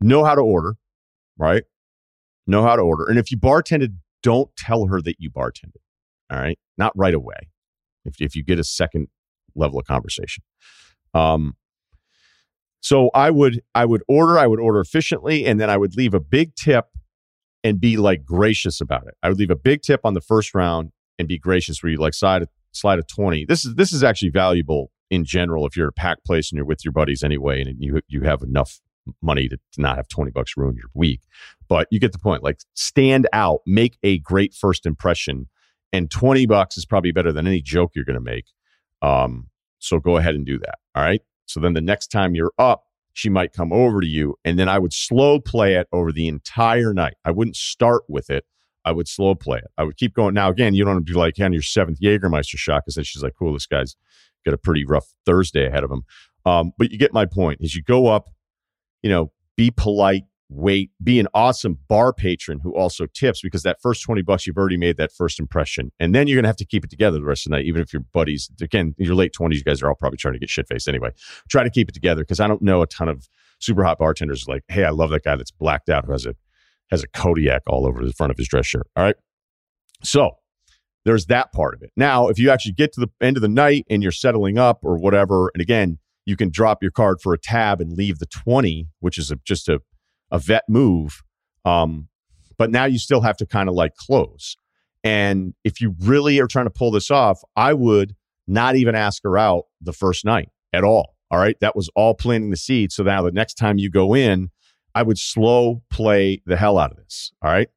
know 0.01 0.23
how 0.23 0.33
to 0.33 0.41
order, 0.41 0.75
right? 1.37 1.63
Know 2.47 2.63
how 2.63 2.75
to 2.75 2.81
order. 2.81 3.05
And 3.05 3.19
if 3.19 3.31
you 3.31 3.37
bartended, 3.37 3.97
don't 4.23 4.49
tell 4.57 4.87
her 4.87 5.01
that 5.01 5.17
you 5.19 5.29
bartended. 5.29 5.81
All 6.31 6.39
right. 6.39 6.57
Not 6.77 6.91
right 6.95 7.13
away. 7.13 7.49
If, 8.05 8.15
if 8.19 8.35
you 8.35 8.43
get 8.43 8.59
a 8.59 8.63
second 8.63 9.07
level 9.55 9.79
of 9.79 9.85
conversation. 9.85 10.43
Um, 11.13 11.55
so 12.81 13.09
I 13.13 13.29
would 13.29 13.61
I 13.75 13.85
would 13.85 14.03
order, 14.07 14.37
I 14.37 14.47
would 14.47 14.59
order 14.59 14.79
efficiently, 14.79 15.45
and 15.45 15.59
then 15.59 15.69
I 15.69 15.77
would 15.77 15.95
leave 15.95 16.13
a 16.13 16.19
big 16.19 16.55
tip 16.55 16.85
and 17.63 17.79
be 17.79 17.97
like 17.97 18.23
gracious 18.25 18.79
about 18.79 19.07
it. 19.07 19.15
I 19.21 19.29
would 19.29 19.37
leave 19.37 19.51
a 19.51 19.55
big 19.55 19.81
tip 19.81 20.01
on 20.03 20.13
the 20.13 20.21
first 20.21 20.55
round 20.55 20.91
and 21.17 21.27
be 21.27 21.37
gracious 21.37 21.83
where 21.83 21.91
you 21.91 21.97
like 21.97 22.13
slide 22.13 22.43
a, 22.43 22.47
slide 22.71 22.99
a 22.99 23.03
20. 23.03 23.45
This 23.45 23.65
is 23.65 23.75
this 23.75 23.91
is 23.91 24.03
actually 24.03 24.29
valuable 24.29 24.91
in 25.09 25.25
general 25.25 25.65
if 25.65 25.75
you're 25.75 25.89
a 25.89 25.93
packed 25.93 26.25
place 26.25 26.51
and 26.51 26.57
you're 26.57 26.65
with 26.65 26.85
your 26.85 26.91
buddies 26.91 27.23
anyway 27.23 27.61
and 27.61 27.75
you 27.79 27.99
you 28.07 28.21
have 28.21 28.41
enough 28.41 28.79
money 29.21 29.47
to, 29.49 29.57
to 29.73 29.81
not 29.81 29.97
have 29.97 30.07
20 30.07 30.31
bucks 30.31 30.55
ruin 30.55 30.75
your 30.75 30.89
week. 30.93 31.21
But 31.67 31.87
you 31.91 31.99
get 31.99 32.11
the 32.11 32.19
point. 32.19 32.43
Like 32.43 32.59
stand 32.75 33.27
out, 33.33 33.61
make 33.65 33.97
a 34.03 34.19
great 34.19 34.53
first 34.53 34.85
impression 34.85 35.49
and 35.91 36.09
20 36.09 36.45
bucks 36.45 36.77
is 36.77 36.85
probably 36.85 37.11
better 37.11 37.31
than 37.31 37.47
any 37.47 37.61
joke 37.61 37.91
you're 37.95 38.05
going 38.05 38.13
to 38.13 38.21
make. 38.21 38.45
Um 39.01 39.49
so 39.79 39.99
go 39.99 40.17
ahead 40.17 40.35
and 40.35 40.45
do 40.45 40.59
that. 40.59 40.75
All 40.95 41.03
right? 41.03 41.21
So 41.49 41.59
then 41.59 41.73
the 41.73 41.81
next 41.81 42.07
time 42.07 42.35
you're 42.35 42.53
up 42.57 42.83
she 43.13 43.29
might 43.29 43.51
come 43.51 43.73
over 43.73 43.99
to 43.99 44.07
you 44.07 44.35
and 44.45 44.57
then 44.57 44.69
I 44.69 44.79
would 44.79 44.93
slow 44.93 45.39
play 45.39 45.75
it 45.75 45.87
over 45.91 46.11
the 46.11 46.27
entire 46.27 46.93
night. 46.93 47.15
I 47.25 47.31
wouldn't 47.31 47.57
start 47.57 48.03
with 48.07 48.29
it. 48.29 48.45
I 48.85 48.91
would 48.91 49.07
slow 49.07 49.35
play 49.35 49.57
it. 49.57 49.67
I 49.77 49.83
would 49.83 49.97
keep 49.97 50.13
going. 50.13 50.33
Now, 50.33 50.49
again, 50.49 50.73
you 50.73 50.85
don't 50.85 50.93
want 50.93 51.05
to 51.05 51.13
be 51.13 51.17
like 51.17 51.39
on 51.39 51.51
your 51.51 51.61
seventh 51.61 51.99
Jägermeister 51.99 52.57
shot 52.57 52.83
because 52.83 52.95
then 52.95 53.03
she's 53.03 53.21
like, 53.21 53.33
cool, 53.37 53.51
this 53.51 53.65
guy's 53.65 53.95
got 54.45 54.53
a 54.53 54.57
pretty 54.57 54.85
rough 54.85 55.07
Thursday 55.25 55.67
ahead 55.67 55.83
of 55.83 55.91
him. 55.91 56.03
Um, 56.45 56.71
but 56.77 56.91
you 56.91 56.97
get 56.97 57.13
my 57.13 57.25
point. 57.25 57.59
As 57.61 57.75
you 57.75 57.83
go 57.83 58.07
up, 58.07 58.29
you 59.03 59.09
know, 59.09 59.31
be 59.57 59.69
polite, 59.69 60.23
wait, 60.49 60.89
be 61.03 61.19
an 61.19 61.27
awesome 61.33 61.77
bar 61.87 62.11
patron 62.11 62.59
who 62.63 62.75
also 62.75 63.05
tips 63.05 63.41
because 63.41 63.61
that 63.63 63.79
first 63.81 64.03
20 64.03 64.23
bucks, 64.23 64.47
you've 64.47 64.57
already 64.57 64.77
made 64.77 64.97
that 64.97 65.11
first 65.11 65.39
impression. 65.39 65.91
And 65.99 66.15
then 66.15 66.27
you're 66.27 66.35
going 66.35 66.43
to 66.43 66.49
have 66.49 66.55
to 66.57 66.65
keep 66.65 66.83
it 66.83 66.89
together 66.89 67.19
the 67.19 67.25
rest 67.25 67.45
of 67.45 67.51
the 67.51 67.57
night, 67.57 67.65
even 67.65 67.81
if 67.81 67.93
your 67.93 68.01
buddies, 68.13 68.49
again, 68.59 68.95
in 68.97 69.05
your 69.05 69.15
late 69.15 69.31
20s, 69.39 69.53
you 69.53 69.63
guys 69.63 69.81
are 69.83 69.89
all 69.89 69.95
probably 69.95 70.17
trying 70.17 70.33
to 70.33 70.39
get 70.39 70.49
shit 70.49 70.67
faced 70.67 70.87
anyway. 70.87 71.11
Try 71.49 71.63
to 71.63 71.69
keep 71.69 71.89
it 71.89 71.93
together 71.93 72.23
because 72.23 72.39
I 72.39 72.47
don't 72.47 72.63
know 72.63 72.81
a 72.81 72.87
ton 72.87 73.09
of 73.09 73.29
super 73.59 73.83
hot 73.83 73.99
bartenders 73.99 74.47
like, 74.47 74.63
hey, 74.69 74.85
I 74.85 74.89
love 74.89 75.11
that 75.11 75.23
guy 75.23 75.35
that's 75.35 75.51
blacked 75.51 75.89
out 75.89 76.05
who 76.05 76.13
has 76.13 76.25
a, 76.25 76.35
has 76.89 77.03
a 77.03 77.07
Kodiak 77.07 77.61
all 77.67 77.85
over 77.85 78.03
the 78.03 78.13
front 78.13 78.31
of 78.31 78.37
his 78.37 78.47
dress 78.47 78.65
shirt. 78.65 78.87
All 78.95 79.03
right. 79.03 79.15
So 80.03 80.31
there's 81.05 81.27
that 81.27 81.53
part 81.53 81.75
of 81.75 81.83
it. 81.83 81.91
Now, 81.95 82.27
if 82.27 82.39
you 82.39 82.49
actually 82.49 82.71
get 82.71 82.91
to 82.93 83.01
the 83.01 83.09
end 83.21 83.37
of 83.37 83.41
the 83.41 83.49
night 83.49 83.85
and 83.89 84.01
you're 84.01 84.11
settling 84.11 84.57
up 84.57 84.79
or 84.83 84.97
whatever, 84.97 85.51
and 85.53 85.61
again, 85.61 85.99
you 86.25 86.35
can 86.35 86.49
drop 86.49 86.81
your 86.81 86.91
card 86.91 87.21
for 87.21 87.33
a 87.33 87.37
tab 87.37 87.81
and 87.81 87.93
leave 87.93 88.19
the 88.19 88.25
20, 88.25 88.87
which 88.99 89.17
is 89.17 89.31
a, 89.31 89.35
just 89.45 89.69
a 89.69 89.81
a 90.31 90.39
vet 90.39 90.63
move. 90.67 91.21
Um, 91.65 92.07
but 92.57 92.71
now 92.71 92.85
you 92.85 92.99
still 92.99 93.21
have 93.21 93.37
to 93.37 93.45
kind 93.45 93.69
of 93.69 93.75
like 93.75 93.95
close. 93.95 94.55
And 95.03 95.53
if 95.63 95.79
you 95.79 95.95
really 96.01 96.39
are 96.39 96.47
trying 96.47 96.65
to 96.65 96.71
pull 96.71 96.91
this 96.91 97.09
off, 97.09 97.41
I 97.55 97.73
would 97.73 98.15
not 98.47 98.75
even 98.75 98.95
ask 98.95 99.23
her 99.23 99.37
out 99.37 99.65
the 99.81 99.93
first 99.93 100.25
night 100.25 100.49
at 100.73 100.83
all. 100.83 101.15
All 101.31 101.39
right. 101.39 101.59
That 101.61 101.75
was 101.75 101.89
all 101.95 102.15
planting 102.15 102.49
the 102.49 102.57
seed. 102.57 102.91
So 102.91 103.03
now 103.03 103.21
the 103.21 103.31
next 103.31 103.53
time 103.53 103.77
you 103.77 103.89
go 103.89 104.15
in, 104.15 104.49
I 104.95 105.03
would 105.03 105.19
slow 105.19 105.83
play 105.89 106.41
the 106.45 106.57
hell 106.57 106.77
out 106.77 106.91
of 106.91 106.97
this. 106.97 107.31
All 107.41 107.51
right. 107.51 107.69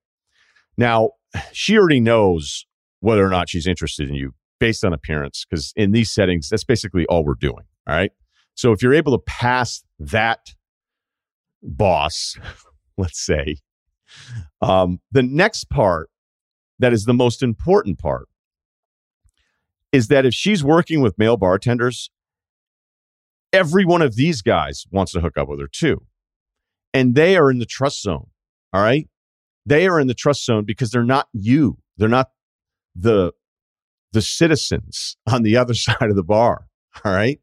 Now, 0.79 1.11
she 1.53 1.77
already 1.77 2.01
knows 2.01 2.67
whether 3.01 3.25
or 3.25 3.29
not 3.29 3.49
she's 3.51 3.67
interested 3.67 4.09
in 4.09 4.15
you 4.15 4.35
based 4.59 4.85
on 4.85 4.93
appearance, 4.93 5.45
because 5.49 5.73
in 5.77 5.93
these 5.93 6.11
settings, 6.11 6.49
that's 6.49 6.65
basically 6.65 7.05
all 7.07 7.25
we're 7.25 7.35
doing. 7.35 7.65
All 7.87 7.95
right. 7.95 8.13
So 8.55 8.73
if 8.73 8.83
you're 8.83 8.95
able 8.95 9.13
to 9.13 9.23
pass 9.25 9.85
that 9.99 10.55
boss, 11.63 12.37
let's 12.99 13.25
say. 13.25 13.57
Um, 14.61 15.01
the 15.11 15.23
next 15.23 15.71
part 15.71 16.11
that 16.79 16.93
is 16.93 17.05
the 17.05 17.15
most 17.15 17.43
important 17.43 17.99
part 17.99 18.29
is 19.93 20.09
that 20.09 20.27
if 20.27 20.35
she's 20.35 20.65
working 20.65 21.01
with 21.01 21.19
male 21.19 21.37
bartenders, 21.37 22.11
every 23.53 23.85
one 23.85 24.03
of 24.03 24.17
these 24.17 24.43
guys 24.43 24.87
wants 24.91 25.13
to 25.13 25.21
hook 25.21 25.37
up 25.37 25.49
with 25.49 25.61
her 25.61 25.69
too. 25.69 26.03
And 26.95 27.15
they 27.15 27.37
are 27.37 27.51
in 27.51 27.59
the 27.59 27.67
trust 27.67 28.03
zone. 28.03 28.29
All 28.73 28.83
right. 28.83 29.09
They 29.65 29.87
are 29.87 30.01
in 30.01 30.09
the 30.09 30.15
trust 30.15 30.45
zone 30.45 30.65
because 30.65 30.91
they're 30.91 31.05
not 31.05 31.29
you. 31.33 31.79
They're 31.97 32.09
not 32.09 32.31
the 32.95 33.33
the 34.13 34.23
citizens 34.23 35.17
on 35.31 35.43
the 35.43 35.57
other 35.57 35.75
side 35.87 36.11
of 36.11 36.17
the 36.17 36.23
bar. 36.23 36.67
All 37.05 37.13
right. 37.13 37.41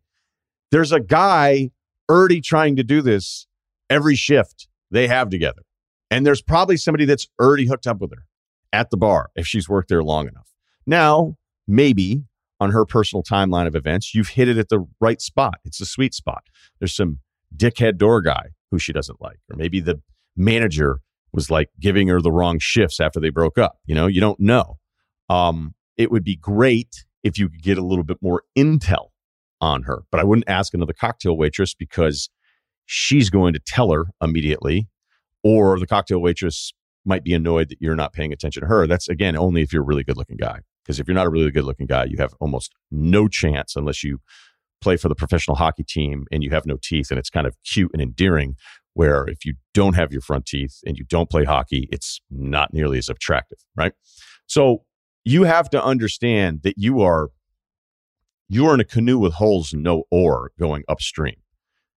There's 0.72 0.92
a 0.92 1.00
guy 1.00 1.72
already 2.10 2.42
trying 2.42 2.76
to 2.76 2.84
do 2.84 3.02
this 3.02 3.48
every 3.90 4.16
shift 4.16 4.68
they 4.92 5.08
have 5.08 5.30
together. 5.30 5.62
And 6.12 6.26
there's 6.26 6.42
probably 6.42 6.78
somebody 6.78 7.06
that's 7.06 7.28
already 7.40 7.68
hooked 7.68 7.88
up 7.88 8.02
with 8.02 8.12
her 8.12 8.26
at 8.74 8.90
the 8.90 8.98
bar 8.98 9.30
if 9.36 9.46
she's 9.46 9.70
worked 9.70 9.90
there 9.90 10.04
long 10.04 10.28
enough. 10.28 10.50
Now, 10.86 11.36
maybe 11.68 12.24
on 12.60 12.72
her 12.72 12.86
personal 12.86 13.24
timeline 13.24 13.68
of 13.68 13.76
events, 13.76 14.14
you've 14.14 14.30
hit 14.30 14.48
it 14.48 14.58
at 14.58 14.70
the 14.70 14.86
right 15.00 15.22
spot. 15.22 15.60
It's 15.66 15.80
a 15.80 15.86
sweet 15.86 16.14
spot. 16.14 16.44
There's 16.80 16.96
some 16.96 17.20
dickhead 17.56 17.98
door 17.98 18.22
guy 18.22 18.50
who 18.72 18.80
she 18.80 18.92
doesn't 18.92 19.22
like, 19.22 19.40
or 19.52 19.56
maybe 19.56 19.80
the 19.80 20.02
manager 20.36 21.00
was 21.32 21.50
like 21.50 21.70
giving 21.80 22.08
her 22.08 22.22
the 22.22 22.32
wrong 22.32 22.60
shifts 22.60 23.00
after 23.00 23.20
they 23.20 23.30
broke 23.30 23.58
up. 23.58 23.78
You 23.86 23.96
know, 23.96 24.08
you 24.08 24.20
don't 24.20 24.40
know. 24.40 24.78
Um, 25.30 25.76
it 25.98 26.12
would 26.12 26.24
be 26.24 26.36
great 26.36 27.06
if 27.24 27.38
you 27.38 27.50
could 27.50 27.62
get 27.62 27.78
a 27.78 27.86
little 27.86 28.04
bit 28.04 28.18
more 28.22 28.44
intel 28.58 29.10
on 29.62 29.84
her, 29.84 30.04
but 30.12 30.20
I 30.20 30.24
wouldn't 30.24 30.50
ask 30.50 30.74
another 30.74 30.94
cocktail 30.94 31.38
waitress 31.38 31.74
because 31.76 32.30
she's 32.92 33.30
going 33.30 33.54
to 33.54 33.60
tell 33.60 33.92
her 33.92 34.08
immediately, 34.20 34.88
or 35.44 35.78
the 35.78 35.86
cocktail 35.86 36.20
waitress 36.20 36.74
might 37.06 37.24
be 37.24 37.36
annoyed 37.36 37.70
that 37.70 37.80
you're 37.80 37.96
not 37.96 38.14
paying 38.14 38.34
attention 38.34 38.62
to 38.62 38.68
her. 38.68 38.88
That's 38.88 39.08
again 39.08 39.38
only 39.38 39.62
if 39.62 39.72
you're 39.72 39.84
a 39.84 39.86
really 39.86 40.04
good 40.04 40.18
looking 40.18 40.38
guy. 40.38 40.62
Because 40.84 41.00
if 41.00 41.08
you're 41.08 41.16
not 41.16 41.28
a 41.28 41.30
really 41.30 41.52
good 41.52 41.66
looking 41.66 41.86
guy, 41.86 42.06
you 42.06 42.18
have 42.18 42.34
almost 42.40 42.74
no 42.90 43.28
chance 43.28 43.76
unless 43.76 44.04
you 44.04 44.18
play 44.82 44.98
for 44.98 45.08
the 45.08 45.14
professional 45.14 45.56
hockey 45.56 45.84
team 45.84 46.26
and 46.32 46.44
you 46.44 46.50
have 46.50 46.66
no 46.66 46.78
teeth 46.82 47.12
and 47.12 47.20
it's 47.20 47.30
kind 47.30 47.46
of 47.46 47.56
cute 47.64 47.92
and 47.94 48.02
endearing. 48.02 48.56
Where 48.96 49.30
if 49.30 49.46
you 49.46 49.54
don't 49.76 49.94
have 49.94 50.12
your 50.12 50.22
front 50.22 50.48
teeth 50.48 50.80
and 50.84 50.98
you 50.98 51.06
don't 51.06 51.30
play 51.30 51.46
hockey, 51.46 51.88
it's 51.92 52.20
not 52.32 52.74
nearly 52.74 52.98
as 52.98 53.08
attractive, 53.08 53.60
right? 53.76 53.94
So 54.48 54.84
you 55.24 55.44
have 55.44 55.70
to 55.70 55.82
understand 55.82 56.62
that 56.64 56.74
you 56.78 57.02
are 57.02 57.30
you 58.50 58.66
are 58.66 58.74
in 58.74 58.80
a 58.80 58.86
canoe 58.86 59.20
with 59.20 59.34
holes 59.34 59.74
and 59.74 59.84
no 59.84 60.06
oar 60.10 60.52
going 60.60 60.84
upstream. 60.90 61.36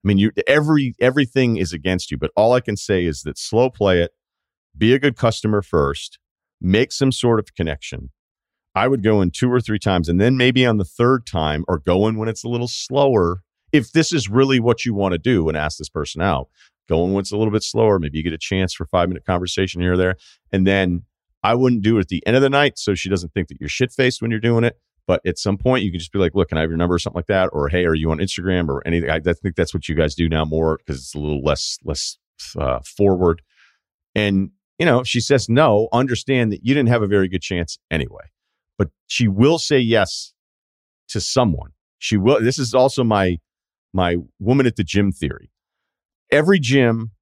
I 0.04 0.08
mean, 0.08 0.18
you 0.18 0.32
every 0.46 0.94
everything 1.00 1.56
is 1.56 1.72
against 1.72 2.10
you, 2.10 2.18
but 2.18 2.32
all 2.36 2.52
I 2.52 2.60
can 2.60 2.76
say 2.76 3.04
is 3.04 3.22
that 3.22 3.38
slow 3.38 3.70
play 3.70 4.00
it, 4.00 4.12
be 4.76 4.94
a 4.94 4.98
good 4.98 5.16
customer 5.16 5.62
first, 5.62 6.18
make 6.60 6.92
some 6.92 7.12
sort 7.12 7.38
of 7.38 7.54
connection. 7.54 8.10
I 8.74 8.88
would 8.88 9.02
go 9.02 9.20
in 9.20 9.30
two 9.30 9.52
or 9.52 9.60
three 9.60 9.78
times 9.78 10.08
and 10.08 10.20
then 10.20 10.36
maybe 10.36 10.64
on 10.64 10.78
the 10.78 10.84
third 10.84 11.26
time 11.26 11.64
or 11.68 11.78
go 11.78 12.08
in 12.08 12.16
when 12.16 12.28
it's 12.28 12.42
a 12.42 12.48
little 12.48 12.68
slower. 12.68 13.42
If 13.70 13.92
this 13.92 14.12
is 14.12 14.28
really 14.28 14.60
what 14.60 14.84
you 14.84 14.94
want 14.94 15.12
to 15.12 15.18
do 15.18 15.48
and 15.48 15.56
ask 15.56 15.78
this 15.78 15.88
person 15.88 16.22
out, 16.22 16.48
go 16.88 17.04
in 17.04 17.12
when 17.12 17.20
it's 17.20 17.32
a 17.32 17.36
little 17.36 17.52
bit 17.52 17.62
slower. 17.62 17.98
Maybe 17.98 18.18
you 18.18 18.24
get 18.24 18.32
a 18.32 18.38
chance 18.38 18.74
for 18.74 18.86
five 18.86 19.08
minute 19.08 19.24
conversation 19.24 19.80
here 19.80 19.92
or 19.92 19.96
there. 19.96 20.16
And 20.52 20.66
then 20.66 21.02
I 21.42 21.54
wouldn't 21.54 21.82
do 21.82 21.98
it 21.98 22.02
at 22.02 22.08
the 22.08 22.26
end 22.26 22.36
of 22.36 22.42
the 22.42 22.50
night 22.50 22.78
so 22.78 22.94
she 22.94 23.08
doesn't 23.08 23.32
think 23.34 23.48
that 23.48 23.58
you're 23.60 23.68
shit 23.68 23.92
faced 23.92 24.22
when 24.22 24.30
you're 24.30 24.40
doing 24.40 24.64
it. 24.64 24.78
But 25.06 25.20
at 25.26 25.38
some 25.38 25.58
point, 25.58 25.84
you 25.84 25.90
can 25.90 25.98
just 25.98 26.12
be 26.12 26.18
like, 26.18 26.34
look, 26.34 26.48
can 26.48 26.58
I 26.58 26.60
have 26.60 26.70
your 26.70 26.76
number 26.76 26.94
or 26.94 26.98
something 26.98 27.18
like 27.18 27.26
that? 27.26 27.50
Or, 27.52 27.68
hey, 27.68 27.84
are 27.84 27.94
you 27.94 28.10
on 28.10 28.18
Instagram 28.18 28.68
or 28.68 28.86
anything? 28.86 29.10
I, 29.10 29.16
I 29.16 29.32
think 29.32 29.56
that's 29.56 29.74
what 29.74 29.88
you 29.88 29.94
guys 29.94 30.14
do 30.14 30.28
now 30.28 30.44
more 30.44 30.78
because 30.78 31.00
it's 31.00 31.14
a 31.14 31.18
little 31.18 31.42
less, 31.42 31.78
less 31.84 32.18
uh, 32.56 32.80
forward. 32.80 33.42
And, 34.14 34.50
you 34.78 34.86
know, 34.86 35.02
she 35.02 35.20
says 35.20 35.48
no, 35.48 35.88
understand 35.92 36.52
that 36.52 36.64
you 36.64 36.74
didn't 36.74 36.90
have 36.90 37.02
a 37.02 37.08
very 37.08 37.28
good 37.28 37.42
chance 37.42 37.78
anyway. 37.90 38.30
But 38.78 38.90
she 39.06 39.28
will 39.28 39.58
say 39.58 39.78
yes 39.78 40.34
to 41.08 41.20
someone. 41.20 41.72
She 41.98 42.16
will. 42.16 42.40
This 42.40 42.58
is 42.58 42.74
also 42.74 43.04
my 43.04 43.38
my 43.92 44.16
woman 44.38 44.66
at 44.66 44.76
the 44.76 44.84
gym 44.84 45.12
theory. 45.12 45.50
Every 46.30 46.58
gym 46.58 47.12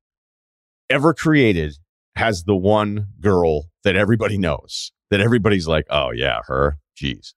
ever 0.89 1.12
created 1.12 1.77
has 2.16 2.44
the 2.44 2.57
one 2.57 3.07
girl 3.20 3.66
that 3.85 3.97
everybody 3.97 4.39
knows, 4.39 4.93
that 5.11 5.20
everybody's 5.20 5.66
like, 5.66 5.86
oh, 5.90 6.11
yeah, 6.12 6.40
her. 6.47 6.78
Geez. 6.97 7.35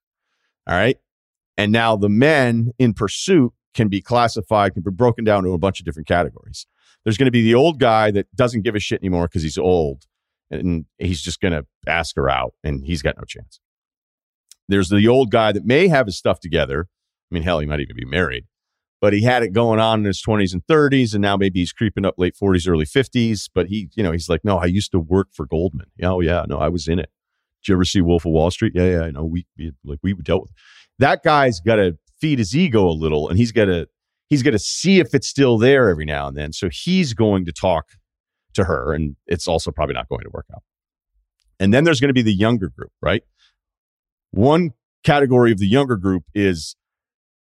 All 0.66 0.76
right. 0.76 0.98
And 1.56 1.72
now 1.72 1.96
the 1.96 2.08
men 2.08 2.72
in 2.78 2.94
pursuit 2.94 3.52
can 3.74 3.88
be 3.88 4.00
classified, 4.00 4.74
can 4.74 4.82
be 4.82 4.90
broken 4.90 5.24
down 5.24 5.40
into 5.40 5.52
a 5.52 5.58
bunch 5.58 5.80
of 5.80 5.86
different 5.86 6.08
categories. 6.08 6.66
There's 7.04 7.16
going 7.16 7.26
to 7.26 7.32
be 7.32 7.42
the 7.42 7.54
old 7.54 7.78
guy 7.78 8.10
that 8.12 8.34
doesn't 8.34 8.62
give 8.62 8.74
a 8.74 8.80
shit 8.80 9.00
anymore 9.02 9.26
because 9.26 9.42
he's 9.42 9.58
old 9.58 10.04
and 10.50 10.86
he's 10.98 11.20
just 11.20 11.40
going 11.40 11.52
to 11.52 11.66
ask 11.86 12.16
her 12.16 12.28
out 12.28 12.54
and 12.62 12.84
he's 12.84 13.02
got 13.02 13.16
no 13.16 13.24
chance. 13.24 13.60
There's 14.68 14.88
the 14.88 15.06
old 15.06 15.30
guy 15.30 15.52
that 15.52 15.66
may 15.66 15.88
have 15.88 16.06
his 16.06 16.16
stuff 16.16 16.40
together. 16.40 16.88
I 17.30 17.34
mean, 17.34 17.42
hell, 17.42 17.58
he 17.58 17.66
might 17.66 17.80
even 17.80 17.96
be 17.96 18.06
married, 18.06 18.46
but 19.00 19.12
he 19.12 19.22
had 19.22 19.42
it 19.42 19.52
going 19.52 19.80
on 19.80 20.00
in 20.00 20.04
his 20.06 20.22
20s 20.22 20.54
and 20.54 20.64
30s, 20.66 21.12
and 21.12 21.20
now 21.20 21.36
maybe 21.36 21.60
he's 21.60 21.72
creeping 21.72 22.04
up 22.06 22.14
late 22.16 22.34
40s, 22.40 22.68
early 22.68 22.86
50s. 22.86 23.50
But 23.54 23.66
he, 23.66 23.90
you 23.94 24.02
know, 24.02 24.12
he's 24.12 24.28
like, 24.28 24.44
no, 24.44 24.56
I 24.56 24.66
used 24.66 24.92
to 24.92 24.98
work 24.98 25.28
for 25.32 25.46
Goldman. 25.46 25.90
Oh 26.02 26.20
yeah, 26.20 26.44
no, 26.48 26.58
I 26.58 26.68
was 26.68 26.88
in 26.88 26.98
it. 26.98 27.10
Did 27.64 27.70
you 27.70 27.76
ever 27.76 27.84
see 27.84 28.00
Wolf 28.02 28.26
of 28.26 28.32
Wall 28.32 28.50
Street? 28.50 28.72
Yeah, 28.74 28.90
yeah, 28.90 29.00
I 29.02 29.10
know. 29.10 29.24
We, 29.24 29.46
we 29.56 29.72
like 29.84 29.98
we 30.02 30.14
dealt 30.14 30.42
with 30.42 30.52
that 30.98 31.22
guy's 31.22 31.60
got 31.60 31.76
to 31.76 31.98
feed 32.20 32.38
his 32.38 32.56
ego 32.56 32.88
a 32.88 32.92
little, 32.92 33.28
and 33.28 33.38
he's 33.38 33.52
got 33.52 33.66
to 33.66 33.88
he's 34.28 34.42
got 34.42 34.50
to 34.50 34.58
see 34.58 35.00
if 35.00 35.14
it's 35.14 35.28
still 35.28 35.58
there 35.58 35.88
every 35.88 36.04
now 36.04 36.28
and 36.28 36.36
then. 36.36 36.52
So 36.52 36.68
he's 36.70 37.14
going 37.14 37.44
to 37.46 37.52
talk 37.52 37.86
to 38.54 38.64
her, 38.64 38.92
and 38.92 39.16
it's 39.26 39.48
also 39.48 39.70
probably 39.70 39.94
not 39.94 40.08
going 40.08 40.24
to 40.24 40.30
work 40.32 40.46
out. 40.54 40.62
And 41.60 41.72
then 41.72 41.84
there's 41.84 42.00
going 42.00 42.08
to 42.08 42.14
be 42.14 42.22
the 42.22 42.34
younger 42.34 42.68
group, 42.68 42.92
right? 43.00 43.22
One 44.30 44.70
category 45.04 45.52
of 45.52 45.58
the 45.58 45.68
younger 45.68 45.96
group 45.96 46.24
is 46.34 46.76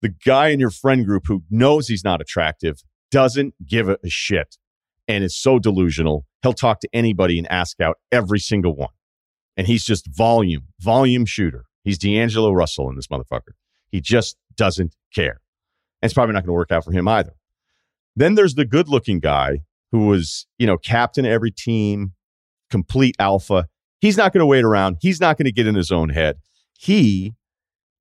the 0.02 0.10
guy 0.10 0.50
in 0.50 0.60
your 0.60 0.70
friend 0.70 1.06
group 1.06 1.24
who 1.28 1.44
knows 1.50 1.88
he's 1.88 2.04
not 2.04 2.22
attractive, 2.22 2.84
doesn't 3.10 3.56
give 3.66 3.90
a 3.90 3.98
shit, 4.08 4.58
and 5.08 5.24
is 5.24 5.36
so 5.36 5.60
delusional. 5.60 6.26
He'll 6.41 6.54
talk 6.54 6.80
to 6.82 6.90
anybody 6.94 7.38
and 7.38 7.50
ask 7.52 7.80
out 7.80 7.98
every 8.12 8.40
single 8.40 8.76
one 8.76 8.90
and 9.56 9.68
he's 9.68 9.84
just 9.84 10.08
volume, 10.08 10.68
volume 10.80 11.26
shooter. 11.26 11.66
He's 11.84 11.98
D'Angelo 11.98 12.52
Russell 12.52 12.90
in 12.90 12.96
this 12.96 13.08
motherfucker. 13.08 13.54
He 13.92 14.02
just 14.02 14.38
doesn't 14.56 14.96
care. 15.14 15.42
And 16.02 16.08
it's 16.08 16.14
probably 16.14 16.34
not 16.34 16.42
going 16.42 16.50
to 16.50 16.54
work 16.54 16.72
out 16.72 16.86
for 16.86 16.92
him 16.92 17.08
either. 17.08 17.34
Then 18.16 18.36
there's 18.36 18.56
the 18.56 18.66
good 18.66 18.88
looking 18.88 19.20
guy 19.20 19.60
who 19.92 20.08
was, 20.08 20.48
you 20.58 20.68
know, 20.68 20.78
captain 20.78 21.26
of 21.26 21.32
every 21.32 21.52
team, 21.52 22.14
complete 22.70 23.16
alpha. 23.20 23.68
He's 24.00 24.18
not 24.18 24.34
going 24.34 24.40
to 24.40 24.46
wait 24.46 24.64
around. 24.64 24.98
He's 25.02 25.20
not 25.20 25.38
going 25.38 25.46
to 25.46 25.52
get 25.52 25.68
in 25.68 25.76
his 25.76 25.92
own 25.92 26.10
head. 26.10 26.38
He 26.78 27.34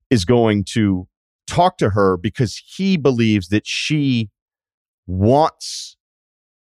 is 0.09 0.25
going 0.25 0.65
to 0.73 1.07
talk 1.47 1.77
to 1.77 1.91
her 1.91 2.17
because 2.17 2.61
he 2.65 2.97
believes 2.97 3.49
that 3.49 3.65
she 3.65 4.29
wants 5.07 5.97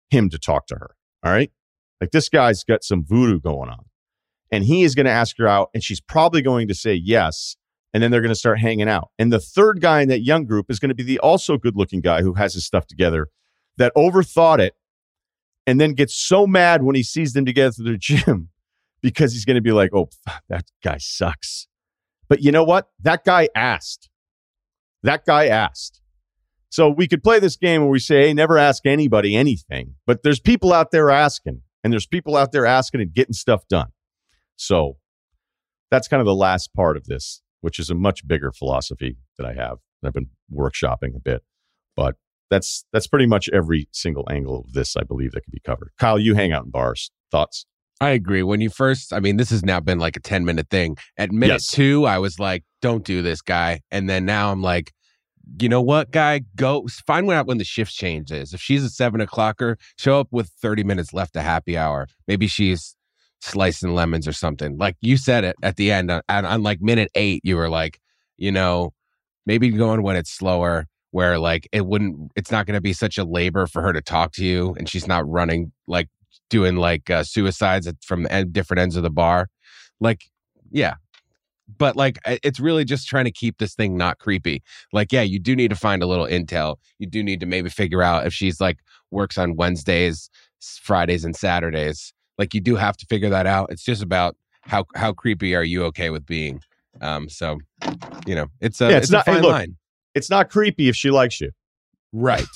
him 0.09 0.29
to 0.29 0.37
talk 0.37 0.67
to 0.67 0.75
her. 0.75 0.95
All 1.23 1.31
right. 1.31 1.51
Like 2.01 2.11
this 2.11 2.29
guy's 2.29 2.63
got 2.63 2.83
some 2.83 3.03
voodoo 3.05 3.39
going 3.39 3.69
on 3.69 3.85
and 4.53 4.65
he 4.65 4.83
is 4.83 4.93
going 4.93 5.07
to 5.07 5.11
ask 5.11 5.39
her 5.39 5.47
out 5.47 5.71
and 5.73 5.83
she's 5.83 5.99
probably 5.99 6.43
going 6.43 6.67
to 6.67 6.75
say 6.75 6.93
yes 6.93 7.57
and 7.91 8.03
then 8.03 8.11
they're 8.11 8.21
going 8.21 8.29
to 8.29 8.35
start 8.35 8.59
hanging 8.59 8.87
out. 8.87 9.09
And 9.17 9.33
the 9.33 9.39
third 9.39 9.81
guy 9.81 10.01
in 10.01 10.09
that 10.09 10.21
young 10.21 10.45
group 10.45 10.67
is 10.69 10.77
going 10.77 10.89
to 10.89 10.95
be 10.95 11.01
the 11.01 11.17
also 11.19 11.57
good 11.57 11.75
looking 11.75 12.01
guy 12.01 12.21
who 12.21 12.35
has 12.35 12.53
his 12.53 12.63
stuff 12.63 12.85
together 12.85 13.29
that 13.77 13.91
overthought 13.97 14.59
it 14.59 14.75
and 15.65 15.81
then 15.81 15.93
gets 15.93 16.13
so 16.13 16.45
mad 16.45 16.83
when 16.83 16.95
he 16.95 17.01
sees 17.01 17.33
them 17.33 17.45
together 17.45 17.73
at 17.79 17.83
the 17.83 17.97
gym 17.97 18.49
because 19.01 19.33
he's 19.33 19.43
going 19.43 19.55
to 19.55 19.61
be 19.61 19.71
like 19.71 19.89
oh 19.91 20.09
that 20.49 20.65
guy 20.83 20.97
sucks. 20.99 21.67
But 22.29 22.43
you 22.43 22.51
know 22.51 22.63
what? 22.63 22.89
That 23.01 23.23
guy 23.25 23.49
asked. 23.55 24.11
That 25.01 25.25
guy 25.25 25.47
asked. 25.47 25.99
So 26.69 26.89
we 26.89 27.07
could 27.07 27.23
play 27.23 27.39
this 27.39 27.55
game 27.55 27.81
where 27.81 27.89
we 27.89 27.97
say 27.97 28.27
hey 28.27 28.33
never 28.35 28.59
ask 28.59 28.85
anybody 28.85 29.35
anything 29.35 29.95
but 30.05 30.21
there's 30.21 30.39
people 30.39 30.71
out 30.73 30.91
there 30.91 31.09
asking 31.09 31.63
and 31.83 31.91
there's 31.91 32.05
people 32.05 32.37
out 32.37 32.51
there 32.51 32.67
asking 32.67 33.01
and 33.01 33.11
getting 33.11 33.33
stuff 33.33 33.67
done 33.67 33.92
so 34.55 34.97
that's 35.91 36.07
kind 36.07 36.21
of 36.21 36.25
the 36.25 36.35
last 36.35 36.73
part 36.73 36.97
of 36.97 37.05
this, 37.05 37.41
which 37.61 37.79
is 37.79 37.89
a 37.89 37.95
much 37.95 38.27
bigger 38.27 38.51
philosophy 38.51 39.17
that 39.37 39.45
I 39.45 39.53
have. 39.53 39.77
I've 40.05 40.13
been 40.13 40.29
workshopping 40.53 41.15
a 41.15 41.19
bit, 41.19 41.43
but 41.95 42.15
that's 42.49 42.85
that's 42.91 43.07
pretty 43.07 43.25
much 43.25 43.49
every 43.53 43.87
single 43.91 44.27
angle 44.29 44.59
of 44.65 44.73
this 44.73 44.97
I 44.97 45.03
believe 45.03 45.31
that 45.31 45.41
can 45.41 45.51
be 45.51 45.61
covered. 45.65 45.91
Kyle, 45.97 46.19
you 46.19 46.35
hang 46.35 46.51
out 46.51 46.65
in 46.65 46.71
bars. 46.71 47.09
Thoughts? 47.31 47.65
I 48.01 48.09
agree. 48.09 48.43
When 48.43 48.59
you 48.59 48.69
first, 48.69 49.13
I 49.13 49.19
mean, 49.19 49.37
this 49.37 49.49
has 49.51 49.63
now 49.63 49.79
been 49.79 49.99
like 49.99 50.17
a 50.17 50.19
10 50.19 50.43
minute 50.45 50.69
thing. 50.69 50.97
At 51.17 51.31
minute 51.31 51.53
yes. 51.53 51.67
two, 51.67 52.05
I 52.05 52.17
was 52.17 52.37
like, 52.39 52.63
don't 52.81 53.05
do 53.05 53.21
this, 53.21 53.41
guy. 53.41 53.81
And 53.91 54.09
then 54.09 54.25
now 54.25 54.51
I'm 54.51 54.61
like, 54.61 54.91
you 55.59 55.69
know 55.69 55.81
what, 55.81 56.11
guy? 56.11 56.41
Go 56.55 56.87
find 57.05 57.29
out 57.31 57.47
when 57.47 57.59
the 57.59 57.63
shift 57.63 57.93
change 57.93 58.31
is. 58.31 58.53
If 58.53 58.61
she's 58.61 58.83
a 58.83 58.89
seven 58.89 59.21
o'clocker, 59.21 59.75
show 59.97 60.19
up 60.19 60.27
with 60.31 60.49
30 60.61 60.83
minutes 60.83 61.13
left 61.13 61.33
to 61.33 61.41
happy 61.41 61.77
hour. 61.77 62.07
Maybe 62.27 62.47
she's 62.47 62.95
slicing 63.43 63.93
lemons 63.93 64.27
or 64.27 64.33
something. 64.33 64.77
Like 64.77 64.95
you 65.01 65.17
said 65.17 65.43
it 65.43 65.55
at 65.61 65.75
the 65.75 65.91
end, 65.91 66.09
uh, 66.09 66.21
and 66.29 66.45
on 66.45 66.63
like 66.63 66.81
minute 66.81 67.11
eight, 67.15 67.41
you 67.43 67.57
were 67.57 67.69
like, 67.69 67.99
you 68.37 68.51
know, 68.51 68.93
maybe 69.45 69.69
going 69.69 70.01
when 70.01 70.15
it's 70.15 70.31
slower, 70.31 70.87
where 71.11 71.37
like 71.37 71.67
it 71.71 71.85
wouldn't, 71.85 72.31
it's 72.35 72.51
not 72.51 72.65
going 72.65 72.75
to 72.75 72.81
be 72.81 72.93
such 72.93 73.17
a 73.17 73.23
labor 73.23 73.67
for 73.67 73.81
her 73.81 73.93
to 73.93 74.01
talk 74.01 74.31
to 74.33 74.45
you, 74.45 74.73
and 74.77 74.89
she's 74.89 75.07
not 75.07 75.27
running 75.27 75.71
like 75.87 76.09
doing 76.49 76.77
like 76.77 77.09
uh, 77.09 77.23
suicides 77.23 77.91
from 78.01 78.27
different 78.51 78.79
ends 78.79 78.95
of 78.95 79.03
the 79.03 79.09
bar. 79.09 79.49
Like, 79.99 80.21
yeah. 80.71 80.95
But 81.77 81.95
like, 81.95 82.19
it's 82.25 82.59
really 82.59 82.85
just 82.85 83.07
trying 83.07 83.25
to 83.25 83.31
keep 83.31 83.57
this 83.57 83.73
thing 83.73 83.97
not 83.97 84.19
creepy. 84.19 84.61
Like, 84.91 85.11
yeah, 85.11 85.21
you 85.21 85.39
do 85.39 85.55
need 85.55 85.69
to 85.69 85.75
find 85.75 86.03
a 86.03 86.07
little 86.07 86.27
intel. 86.27 86.75
You 86.99 87.07
do 87.07 87.23
need 87.23 87.39
to 87.39 87.45
maybe 87.45 87.69
figure 87.69 88.03
out 88.03 88.27
if 88.27 88.33
she's 88.33 88.59
like 88.59 88.79
works 89.11 89.37
on 89.37 89.55
Wednesdays, 89.55 90.29
Fridays, 90.59 91.25
and 91.25 91.35
Saturdays 91.35 92.13
like 92.37 92.53
you 92.53 92.61
do 92.61 92.75
have 92.75 92.97
to 92.97 93.05
figure 93.05 93.29
that 93.29 93.45
out. 93.45 93.71
It's 93.71 93.83
just 93.83 94.01
about 94.01 94.35
how 94.61 94.85
how 94.95 95.13
creepy 95.13 95.55
are 95.55 95.63
you 95.63 95.83
okay 95.85 96.09
with 96.09 96.25
being. 96.25 96.61
Um, 97.01 97.29
so 97.29 97.59
you 98.25 98.35
know, 98.35 98.47
it's 98.61 98.79
a 98.81 98.89
yeah, 98.89 98.97
it's, 98.97 99.05
it's 99.05 99.11
not, 99.11 99.27
a 99.27 99.31
fine 99.31 99.41
look, 99.41 99.51
line. 99.51 99.77
It's 100.15 100.29
not 100.29 100.49
creepy 100.49 100.89
if 100.89 100.95
she 100.95 101.11
likes 101.11 101.41
you, 101.41 101.51
right? 102.11 102.45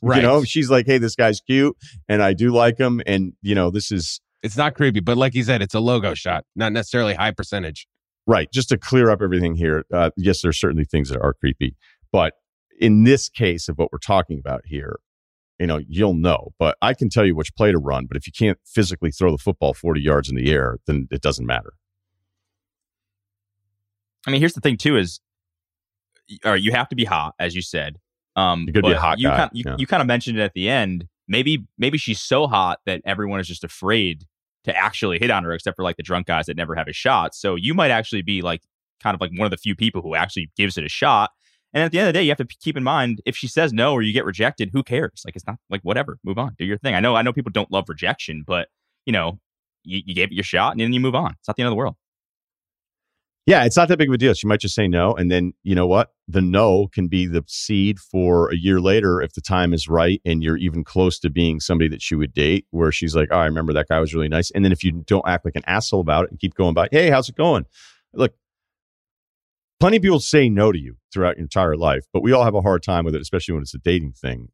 Right. 0.00 0.16
you 0.16 0.22
know, 0.22 0.44
she's 0.44 0.70
like, 0.70 0.86
"Hey, 0.86 0.96
this 0.96 1.14
guy's 1.14 1.42
cute, 1.42 1.76
and 2.08 2.22
I 2.22 2.32
do 2.32 2.50
like 2.50 2.78
him, 2.78 3.02
and 3.06 3.34
you 3.42 3.54
know, 3.54 3.70
this 3.70 3.92
is." 3.92 4.18
It's 4.42 4.56
not 4.56 4.74
creepy, 4.74 5.00
but 5.00 5.18
like 5.18 5.34
you 5.34 5.42
said, 5.42 5.60
it's 5.60 5.74
a 5.74 5.80
logo 5.80 6.14
shot, 6.14 6.46
not 6.56 6.72
necessarily 6.72 7.12
high 7.12 7.32
percentage. 7.32 7.86
Right. 8.26 8.50
Just 8.50 8.70
to 8.70 8.78
clear 8.78 9.10
up 9.10 9.20
everything 9.20 9.56
here, 9.56 9.84
uh, 9.92 10.08
yes, 10.16 10.40
there's 10.40 10.58
certainly 10.58 10.86
things 10.86 11.10
that 11.10 11.20
are 11.20 11.34
creepy, 11.34 11.76
but 12.12 12.32
in 12.80 13.04
this 13.04 13.28
case 13.28 13.68
of 13.68 13.76
what 13.76 13.92
we're 13.92 13.98
talking 13.98 14.38
about 14.38 14.62
here, 14.64 14.98
you 15.58 15.66
know, 15.66 15.80
you'll 15.88 16.14
know. 16.14 16.52
But 16.58 16.76
I 16.82 16.94
can 16.94 17.08
tell 17.08 17.24
you 17.24 17.34
which 17.34 17.54
play 17.54 17.72
to 17.72 17.78
run. 17.78 18.06
But 18.06 18.16
if 18.16 18.26
you 18.26 18.32
can't 18.32 18.58
physically 18.64 19.10
throw 19.10 19.30
the 19.30 19.38
football 19.38 19.74
40 19.74 20.00
yards 20.00 20.28
in 20.28 20.36
the 20.36 20.50
air, 20.50 20.78
then 20.86 21.08
it 21.10 21.22
doesn't 21.22 21.46
matter. 21.46 21.74
I 24.26 24.30
mean, 24.30 24.40
here's 24.40 24.54
the 24.54 24.60
thing 24.60 24.76
too: 24.76 24.96
is 24.96 25.20
all 26.44 26.52
right, 26.52 26.62
you 26.62 26.72
have 26.72 26.88
to 26.88 26.96
be 26.96 27.04
hot, 27.04 27.34
as 27.38 27.54
you 27.54 27.62
said. 27.62 27.98
Um, 28.36 28.64
You 28.66 28.72
could 28.72 28.84
be 28.84 28.92
a 28.92 28.98
hot 28.98 29.18
you 29.18 29.28
guy, 29.28 29.36
Kind, 29.36 29.50
you, 29.54 29.64
yeah. 29.66 29.76
you 29.78 29.86
kind 29.86 30.00
of 30.00 30.06
mentioned 30.06 30.38
it 30.38 30.42
at 30.42 30.54
the 30.54 30.68
end. 30.68 31.06
Maybe 31.28 31.64
maybe 31.78 31.98
she's 31.98 32.20
so 32.20 32.46
hot 32.46 32.80
that 32.86 33.00
everyone 33.04 33.40
is 33.40 33.48
just 33.48 33.64
afraid 33.64 34.24
to 34.64 34.76
actually 34.76 35.18
hit 35.18 35.30
on 35.30 35.44
her, 35.44 35.52
except 35.52 35.76
for 35.76 35.82
like 35.82 35.96
the 35.96 36.02
drunk 36.02 36.26
guys 36.26 36.46
that 36.46 36.56
never 36.56 36.74
have 36.74 36.88
a 36.88 36.92
shot. 36.92 37.34
So 37.34 37.54
you 37.54 37.74
might 37.74 37.90
actually 37.90 38.22
be 38.22 38.42
like 38.42 38.62
kind 39.02 39.14
of 39.14 39.20
like 39.20 39.30
one 39.36 39.46
of 39.46 39.50
the 39.50 39.56
few 39.56 39.74
people 39.76 40.02
who 40.02 40.14
actually 40.14 40.50
gives 40.56 40.76
it 40.78 40.84
a 40.84 40.88
shot. 40.88 41.30
And 41.74 41.82
at 41.82 41.92
the 41.92 41.98
end 41.98 42.08
of 42.08 42.14
the 42.14 42.18
day, 42.18 42.22
you 42.22 42.30
have 42.30 42.38
to 42.38 42.46
keep 42.46 42.76
in 42.76 42.84
mind 42.84 43.20
if 43.26 43.36
she 43.36 43.48
says 43.48 43.72
no 43.72 43.92
or 43.92 44.00
you 44.00 44.12
get 44.12 44.24
rejected, 44.24 44.70
who 44.72 44.82
cares? 44.82 45.22
Like 45.26 45.36
it's 45.36 45.46
not 45.46 45.58
like 45.68 45.82
whatever, 45.82 46.18
move 46.24 46.38
on, 46.38 46.54
do 46.56 46.64
your 46.64 46.78
thing. 46.78 46.94
I 46.94 47.00
know 47.00 47.16
I 47.16 47.22
know 47.22 47.32
people 47.32 47.52
don't 47.52 47.70
love 47.70 47.88
rejection, 47.88 48.44
but 48.46 48.68
you 49.04 49.12
know 49.12 49.40
you, 49.82 50.00
you 50.06 50.14
gave 50.14 50.30
it 50.30 50.34
your 50.34 50.44
shot 50.44 50.72
and 50.72 50.80
then 50.80 50.92
you 50.92 51.00
move 51.00 51.14
on. 51.14 51.34
It's 51.38 51.48
not 51.48 51.56
the 51.56 51.62
end 51.62 51.68
of 51.68 51.72
the 51.72 51.76
world. 51.76 51.96
Yeah, 53.46 53.64
it's 53.64 53.76
not 53.76 53.88
that 53.88 53.98
big 53.98 54.08
of 54.08 54.14
a 54.14 54.18
deal. 54.18 54.32
She 54.32 54.46
might 54.46 54.60
just 54.60 54.74
say 54.74 54.88
no. 54.88 55.12
And 55.12 55.30
then, 55.30 55.52
you 55.64 55.74
know 55.74 55.86
what? 55.86 56.14
The 56.26 56.40
no 56.40 56.86
can 56.86 57.08
be 57.08 57.26
the 57.26 57.44
seed 57.46 57.98
for 57.98 58.50
a 58.50 58.56
year 58.56 58.80
later 58.80 59.20
if 59.20 59.34
the 59.34 59.42
time 59.42 59.74
is 59.74 59.86
right 59.86 60.18
and 60.24 60.42
you're 60.42 60.56
even 60.56 60.82
close 60.82 61.18
to 61.18 61.28
being 61.28 61.60
somebody 61.60 61.88
that 61.88 62.00
she 62.00 62.14
would 62.14 62.32
date, 62.32 62.66
where 62.70 62.90
she's 62.90 63.14
like, 63.14 63.28
oh, 63.30 63.36
I 63.36 63.44
remember 63.44 63.74
that 63.74 63.88
guy 63.88 64.00
was 64.00 64.14
really 64.14 64.28
nice. 64.28 64.50
And 64.52 64.64
then 64.64 64.72
if 64.72 64.82
you 64.82 64.92
don't 64.92 65.28
act 65.28 65.44
like 65.44 65.56
an 65.56 65.64
asshole 65.66 66.00
about 66.00 66.24
it 66.24 66.30
and 66.30 66.40
keep 66.40 66.54
going 66.54 66.72
by, 66.72 66.88
hey, 66.90 67.10
how's 67.10 67.28
it 67.28 67.36
going? 67.36 67.66
Look, 68.14 68.34
plenty 69.84 69.98
of 69.98 70.02
people 70.02 70.18
say 70.18 70.48
no 70.48 70.72
to 70.72 70.78
you 70.78 70.96
throughout 71.12 71.36
your 71.36 71.44
entire 71.44 71.76
life, 71.76 72.06
but 72.10 72.22
we 72.22 72.32
all 72.32 72.42
have 72.42 72.54
a 72.54 72.62
hard 72.62 72.82
time 72.82 73.04
with 73.04 73.14
it, 73.14 73.20
especially 73.20 73.52
when 73.52 73.60
it's 73.60 73.74
a 73.74 73.78
dating 73.78 74.12
thing. 74.12 74.48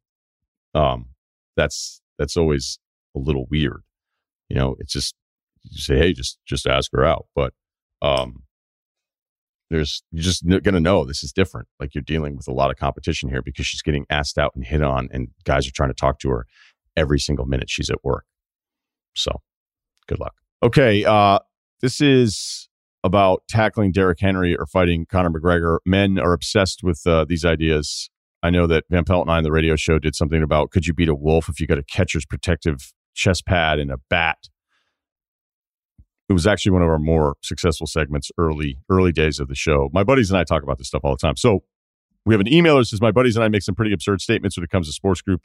Um, 0.75 1.11
that's 1.55 2.01
that's 2.19 2.35
always 2.35 2.79
a 3.15 3.19
little 3.19 3.47
weird. 3.49 3.83
You 4.49 4.57
know, 4.57 4.75
it's 4.79 4.91
just 4.91 5.15
you 5.63 5.81
say, 5.81 5.97
hey, 5.97 6.11
just 6.11 6.37
just 6.45 6.67
ask 6.67 6.91
her 6.91 7.05
out. 7.05 7.27
But 7.33 7.53
um 8.01 8.43
there's 9.69 10.03
you're 10.11 10.21
just 10.21 10.45
gonna 10.63 10.81
know 10.81 11.05
this 11.05 11.23
is 11.23 11.31
different. 11.31 11.69
Like 11.79 11.95
you're 11.95 12.01
dealing 12.01 12.35
with 12.35 12.49
a 12.49 12.53
lot 12.53 12.69
of 12.69 12.75
competition 12.75 13.29
here 13.29 13.41
because 13.41 13.65
she's 13.65 13.81
getting 13.81 14.05
asked 14.09 14.37
out 14.37 14.51
and 14.53 14.65
hit 14.65 14.81
on, 14.81 15.07
and 15.13 15.29
guys 15.45 15.65
are 15.65 15.71
trying 15.71 15.91
to 15.91 15.95
talk 15.95 16.19
to 16.19 16.29
her 16.29 16.45
every 16.97 17.19
single 17.21 17.45
minute 17.45 17.69
she's 17.69 17.89
at 17.89 18.03
work. 18.03 18.25
So, 19.15 19.31
good 20.07 20.19
luck. 20.19 20.35
Okay, 20.61 21.05
uh, 21.05 21.39
this 21.79 22.01
is 22.01 22.67
about 23.03 23.43
tackling 23.47 23.91
Derrick 23.91 24.19
Henry 24.19 24.55
or 24.55 24.65
fighting 24.65 25.05
Conor 25.05 25.31
McGregor. 25.31 25.79
Men 25.85 26.19
are 26.19 26.33
obsessed 26.33 26.83
with 26.83 27.05
uh, 27.05 27.25
these 27.27 27.43
ideas. 27.43 28.09
I 28.43 28.49
know 28.49 28.67
that 28.67 28.85
Van 28.89 29.03
Pelt 29.03 29.23
and 29.23 29.31
I 29.31 29.37
on 29.37 29.43
the 29.43 29.51
radio 29.51 29.75
show 29.75 29.99
did 29.99 30.15
something 30.15 30.41
about 30.41 30.71
could 30.71 30.87
you 30.87 30.93
beat 30.93 31.09
a 31.09 31.15
wolf 31.15 31.49
if 31.49 31.59
you 31.59 31.67
got 31.67 31.77
a 31.77 31.83
catcher's 31.83 32.25
protective 32.25 32.93
chest 33.13 33.45
pad 33.45 33.79
and 33.79 33.91
a 33.91 33.97
bat 34.09 34.37
it 36.31 36.33
was 36.33 36.47
actually 36.47 36.71
one 36.71 36.81
of 36.81 36.87
our 36.87 36.97
more 36.97 37.35
successful 37.41 37.85
segments 37.85 38.31
early 38.37 38.77
early 38.89 39.11
days 39.11 39.37
of 39.39 39.49
the 39.49 39.55
show 39.55 39.89
my 39.93 40.03
buddies 40.03 40.31
and 40.31 40.39
i 40.39 40.43
talk 40.45 40.63
about 40.63 40.77
this 40.77 40.87
stuff 40.87 41.01
all 41.03 41.11
the 41.11 41.17
time 41.17 41.35
so 41.35 41.63
we 42.25 42.33
have 42.33 42.39
an 42.39 42.47
emailer 42.47 42.79
that 42.79 42.85
says 42.85 43.01
my 43.01 43.11
buddies 43.11 43.35
and 43.35 43.43
i 43.43 43.49
make 43.49 43.61
some 43.61 43.75
pretty 43.75 43.91
absurd 43.91 44.21
statements 44.21 44.55
when 44.55 44.63
it 44.63 44.69
comes 44.69 44.87
to 44.87 44.93
sports 44.93 45.21
group 45.21 45.41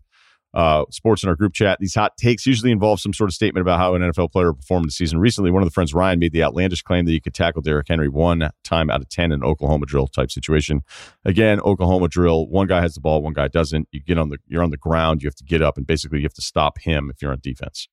uh, 0.56 0.86
sports 0.90 1.22
in 1.22 1.28
our 1.28 1.36
group 1.36 1.52
chat 1.52 1.78
these 1.80 1.94
hot 1.94 2.16
takes 2.16 2.46
usually 2.46 2.72
involve 2.72 2.98
some 2.98 3.12
sort 3.12 3.28
of 3.28 3.34
statement 3.34 3.60
about 3.60 3.78
how 3.78 3.94
an 3.94 4.02
nfl 4.02 4.30
player 4.30 4.52
performed 4.52 4.84
in 4.84 4.88
the 4.88 4.92
season 4.92 5.18
recently 5.18 5.50
one 5.50 5.62
of 5.62 5.68
the 5.68 5.72
friends 5.72 5.92
ryan 5.92 6.18
made 6.18 6.32
the 6.32 6.42
outlandish 6.42 6.82
claim 6.82 7.04
that 7.04 7.12
you 7.12 7.20
could 7.20 7.34
tackle 7.34 7.60
Derrick 7.60 7.86
henry 7.88 8.08
one 8.08 8.50
time 8.64 8.90
out 8.90 9.02
of 9.02 9.08
10 9.08 9.26
in 9.26 9.32
an 9.32 9.44
oklahoma 9.44 9.86
drill 9.86 10.06
type 10.06 10.30
situation 10.30 10.80
again 11.24 11.60
oklahoma 11.60 12.08
drill 12.08 12.48
one 12.48 12.66
guy 12.66 12.80
has 12.80 12.94
the 12.94 13.00
ball 13.00 13.22
one 13.22 13.34
guy 13.34 13.48
doesn't 13.48 13.86
you 13.92 14.00
get 14.00 14.18
on 14.18 14.30
the 14.30 14.38
you're 14.48 14.62
on 14.62 14.70
the 14.70 14.76
ground 14.78 15.22
you 15.22 15.26
have 15.26 15.34
to 15.34 15.44
get 15.44 15.60
up 15.60 15.76
and 15.76 15.86
basically 15.86 16.18
you 16.18 16.24
have 16.24 16.34
to 16.34 16.42
stop 16.42 16.78
him 16.80 17.10
if 17.10 17.20
you're 17.20 17.32
on 17.32 17.40
defense 17.42 17.88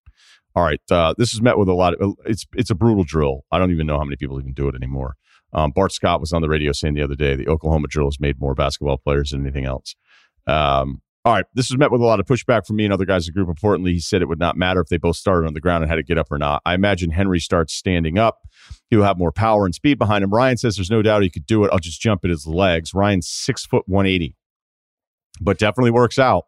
all 0.56 0.64
right, 0.64 0.80
uh, 0.92 1.16
this 1.18 1.34
is 1.34 1.42
met 1.42 1.58
with 1.58 1.68
a 1.68 1.74
lot 1.74 1.96
of 1.96 2.14
it's 2.26 2.46
it's 2.54 2.70
a 2.70 2.76
brutal 2.76 3.04
drill. 3.04 3.44
I 3.52 3.58
don't 3.58 3.72
even 3.72 3.88
know 3.88 3.98
how 3.98 4.04
many 4.04 4.18
people 4.18 4.40
even 4.40 4.54
do 4.54 4.68
it 4.68 4.76
anymore. 4.76 5.16
Um, 5.52 5.72
Bart 5.72 5.92
Scott 5.92 6.20
was 6.20 6.34
on 6.34 6.42
the 6.42 6.50
radio 6.50 6.72
saying 6.72 6.94
the 6.94 7.04
other 7.04 7.16
day 7.16 7.36
the 7.36 7.48
Oklahoma 7.48 7.88
drill 7.88 8.08
has 8.08 8.20
made 8.20 8.40
more 8.40 8.56
basketball 8.56 8.98
players 8.98 9.32
than 9.32 9.42
anything 9.42 9.66
else. 9.66 9.96
Um, 10.48 11.02
all 11.26 11.34
right, 11.34 11.46
this 11.54 11.70
was 11.70 11.78
met 11.78 11.90
with 11.90 12.02
a 12.02 12.06
lot 12.06 12.20
of 12.20 12.26
pushback 12.26 12.66
from 12.68 12.76
me 12.76 12.84
and 12.84 12.94
other 12.94 13.06
guys 13.06 13.26
in 13.26 13.34
the 13.34 13.38
group. 13.38 13.48
Importantly, 13.48 13.94
he 13.94 14.00
said 14.00 14.22
it 14.22 14.28
would 14.28 14.40
not 14.40 14.58
matter 14.58 14.82
if 14.82 14.90
they 14.90 14.98
both 14.98 15.16
started 15.16 15.48
on 15.48 15.54
the 15.54 15.62
ground 15.62 15.82
and 15.82 15.90
had 15.90 15.96
to 15.96 16.04
get 16.04 16.18
up 16.18 16.30
or 16.30 16.38
not. 16.38 16.62
I 16.66 16.74
imagine 16.74 17.12
Henry 17.12 17.40
starts 17.40 17.74
standing 17.74 18.18
up. 18.18 18.40
He 18.90 18.98
will 18.98 19.06
have 19.06 19.18
more 19.18 19.32
power 19.32 19.66
and 19.66 19.74
speed 19.74 19.98
behind 19.98 20.24
him. 20.24 20.32
Ryan 20.32 20.58
says 20.58 20.76
there's 20.76 20.92
no 20.92 21.02
doubt 21.02 21.24
he 21.24 21.30
could 21.30 21.46
do 21.46 21.64
it. 21.64 21.70
I'll 21.72 21.80
just 21.80 22.02
jump 22.02 22.26
at 22.26 22.30
his 22.30 22.46
legs. 22.46 22.94
Ryan's 22.94 23.30
six 23.30 23.66
foot 23.66 23.84
one 23.88 24.06
eighty, 24.06 24.36
but 25.40 25.58
definitely 25.58 25.92
works 25.92 26.20
out. 26.20 26.46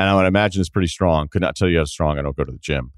And 0.00 0.08
I 0.08 0.16
would 0.16 0.26
imagine 0.26 0.60
it's 0.60 0.68
pretty 0.68 0.88
strong. 0.88 1.28
Could 1.28 1.42
not 1.42 1.54
tell 1.54 1.68
you 1.68 1.78
how 1.78 1.84
strong. 1.84 2.18
I 2.18 2.22
don't 2.22 2.36
go 2.36 2.44
to 2.44 2.50
the 2.50 2.58
gym. 2.58 2.90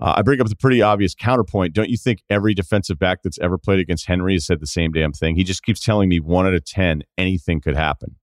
Uh, 0.00 0.14
I 0.16 0.22
bring 0.22 0.40
up 0.40 0.48
the 0.48 0.56
pretty 0.56 0.82
obvious 0.82 1.14
counterpoint. 1.14 1.72
Don't 1.74 1.88
you 1.88 1.96
think 1.96 2.24
every 2.28 2.52
defensive 2.54 2.98
back 2.98 3.22
that's 3.22 3.38
ever 3.38 3.58
played 3.58 3.78
against 3.78 4.06
Henry 4.06 4.32
has 4.32 4.46
said 4.46 4.58
the 4.58 4.66
same 4.66 4.90
damn 4.90 5.12
thing? 5.12 5.36
He 5.36 5.44
just 5.44 5.62
keeps 5.62 5.78
telling 5.78 6.08
me 6.08 6.18
one 6.18 6.46
out 6.46 6.54
of 6.54 6.64
10, 6.64 7.04
anything 7.16 7.60
could 7.60 7.76
happen. 7.76 8.16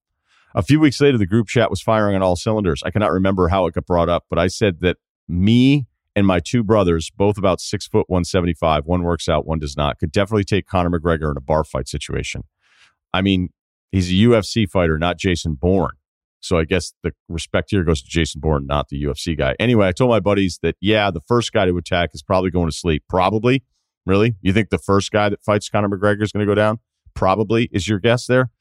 A 0.56 0.64
few 0.64 0.80
weeks 0.80 1.00
later, 1.00 1.18
the 1.18 1.28
group 1.28 1.48
chat 1.48 1.70
was 1.70 1.82
firing 1.82 2.16
on 2.16 2.24
all 2.24 2.36
cylinders. 2.36 2.82
I 2.84 2.92
cannot 2.92 3.12
remember 3.12 3.50
how 3.50 3.68
it 3.68 3.74
got 3.76 3.86
brought 3.86 4.10
up, 4.10 4.26
but 4.30 4.40
I 4.40 4.48
said 4.48 4.80
that 4.82 4.98
me 5.28 5.88
and 6.16 6.26
my 6.26 6.40
two 6.40 6.64
brothers, 6.64 7.12
both 7.16 7.38
about 7.38 7.62
six 7.62 7.88
foot 7.88 8.10
175, 8.10 8.86
one 8.86 9.04
works 9.04 9.30
out, 9.30 9.46
one 9.46 9.60
does 9.60 9.78
not, 9.78 10.00
could 10.00 10.12
definitely 10.12 10.44
take 10.44 10.66
Conor 10.66 10.90
McGregor 10.90 11.32
in 11.32 11.38
a 11.38 11.42
bar 11.42 11.64
fight 11.64 11.88
situation. 11.88 12.44
I 13.14 13.22
mean, 13.22 13.50
he's 13.92 14.10
a 14.10 14.14
UFC 14.14 14.70
fighter, 14.70 14.98
not 14.98 15.18
Jason 15.18 15.54
Bourne. 15.54 15.94
So 16.42 16.58
I 16.58 16.64
guess 16.64 16.94
the 17.04 17.12
respect 17.28 17.72
here 17.72 17.84
goes 17.84 18.02
to 18.02 18.10
Jason 18.10 18.42
Bourne, 18.42 18.66
not 18.66 18.90
the 18.90 19.04
UFC 19.04 19.38
guy. 19.38 19.56
Anyway, 19.60 19.88
I 19.88 19.92
told 19.92 20.10
my 20.10 20.20
buddies 20.20 20.60
that 20.64 20.76
yeah, 20.80 21.12
the 21.12 21.22
first 21.22 21.52
guy 21.52 21.66
to 21.66 21.78
attack 21.78 22.12
is 22.14 22.24
probably 22.24 22.50
going 22.50 22.70
to 22.70 22.76
sleep. 22.76 23.04
Probably, 23.10 23.64
really. 24.06 24.36
You 24.42 24.54
think 24.54 24.70
the 24.70 24.78
first 24.78 25.12
guy 25.12 25.30
that 25.30 25.44
fights 25.44 25.70
Conor 25.70 25.90
McGregor 25.90 26.24
is 26.24 26.32
going 26.32 26.46
to 26.46 26.50
go 26.50 26.56
down? 26.56 26.80
Probably 27.14 27.70
is 27.74 27.88
your 27.88 28.00
guess 28.00 28.26
there. 28.26 28.52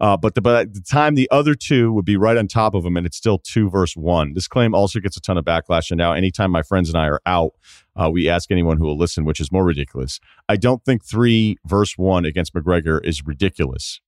Uh, 0.00 0.16
but, 0.16 0.34
the, 0.34 0.48
at 0.48 0.72
the 0.72 0.80
time, 0.80 1.14
the 1.14 1.28
other 1.30 1.54
two 1.54 1.92
would 1.92 2.06
be 2.06 2.16
right 2.16 2.38
on 2.38 2.48
top 2.48 2.74
of 2.74 2.84
him, 2.84 2.96
and 2.96 3.06
it's 3.06 3.18
still 3.18 3.38
two 3.38 3.68
versus 3.68 3.96
one. 3.96 4.32
This 4.32 4.48
claim 4.48 4.74
also 4.74 4.98
gets 4.98 5.16
a 5.16 5.20
ton 5.20 5.36
of 5.36 5.44
backlash. 5.44 5.90
And 5.90 5.98
now, 5.98 6.12
anytime 6.12 6.50
my 6.50 6.62
friends 6.62 6.88
and 6.88 6.96
I 6.96 7.06
are 7.06 7.20
out, 7.26 7.52
uh, 7.96 8.10
we 8.10 8.28
ask 8.28 8.50
anyone 8.50 8.78
who 8.78 8.84
will 8.84 8.96
listen, 8.96 9.24
which 9.24 9.40
is 9.40 9.52
more 9.52 9.64
ridiculous. 9.64 10.18
I 10.48 10.56
don't 10.56 10.82
think 10.84 11.04
three 11.04 11.58
versus 11.66 11.98
one 11.98 12.24
against 12.24 12.54
McGregor 12.54 13.04
is 13.04 13.26
ridiculous. 13.26 14.00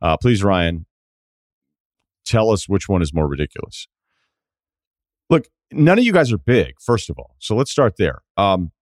Uh, 0.00 0.16
please, 0.16 0.44
Ryen, 0.44 0.86
tell 2.24 2.50
us 2.50 2.68
which 2.68 2.88
one 2.88 3.02
is 3.02 3.12
more 3.12 3.26
ridiculous. 3.26 3.88
Look, 5.28 5.48
none 5.72 5.98
of 5.98 6.04
you 6.04 6.12
guys 6.12 6.32
are 6.32 6.38
big, 6.38 6.80
first 6.80 7.10
of 7.10 7.18
all. 7.18 7.34
So 7.38 7.56
let's 7.56 7.70
start 7.70 7.96
there. 7.96 8.20
Um, 8.36 8.72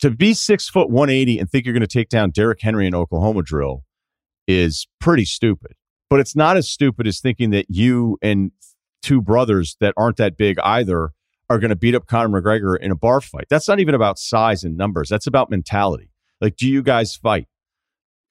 to 0.00 0.10
be 0.10 0.32
six 0.32 0.68
foot 0.68 0.90
180 0.90 1.38
and 1.38 1.50
think 1.50 1.64
you're 1.64 1.74
going 1.74 1.80
to 1.80 1.86
take 1.86 2.08
down 2.08 2.30
Derrick 2.30 2.60
Henry 2.62 2.86
in 2.86 2.94
Oklahoma 2.94 3.42
drill 3.42 3.84
is 4.48 4.88
pretty 4.98 5.24
stupid. 5.24 5.72
But 6.10 6.20
it's 6.20 6.34
not 6.34 6.56
as 6.56 6.68
stupid 6.68 7.06
as 7.06 7.20
thinking 7.20 7.50
that 7.50 7.66
you 7.68 8.18
and 8.22 8.50
two 9.02 9.20
brothers 9.20 9.76
that 9.80 9.94
aren't 9.96 10.16
that 10.16 10.36
big 10.36 10.58
either 10.60 11.10
are 11.50 11.58
going 11.58 11.70
to 11.70 11.76
beat 11.76 11.94
up 11.94 12.06
Conor 12.06 12.40
McGregor 12.40 12.76
in 12.78 12.90
a 12.90 12.96
bar 12.96 13.20
fight. 13.20 13.46
That's 13.48 13.68
not 13.68 13.78
even 13.78 13.94
about 13.94 14.18
size 14.18 14.64
and 14.64 14.76
numbers. 14.76 15.08
That's 15.08 15.26
about 15.26 15.50
mentality. 15.50 16.10
Like, 16.40 16.56
do 16.56 16.66
you 16.68 16.82
guys 16.82 17.14
fight? 17.14 17.46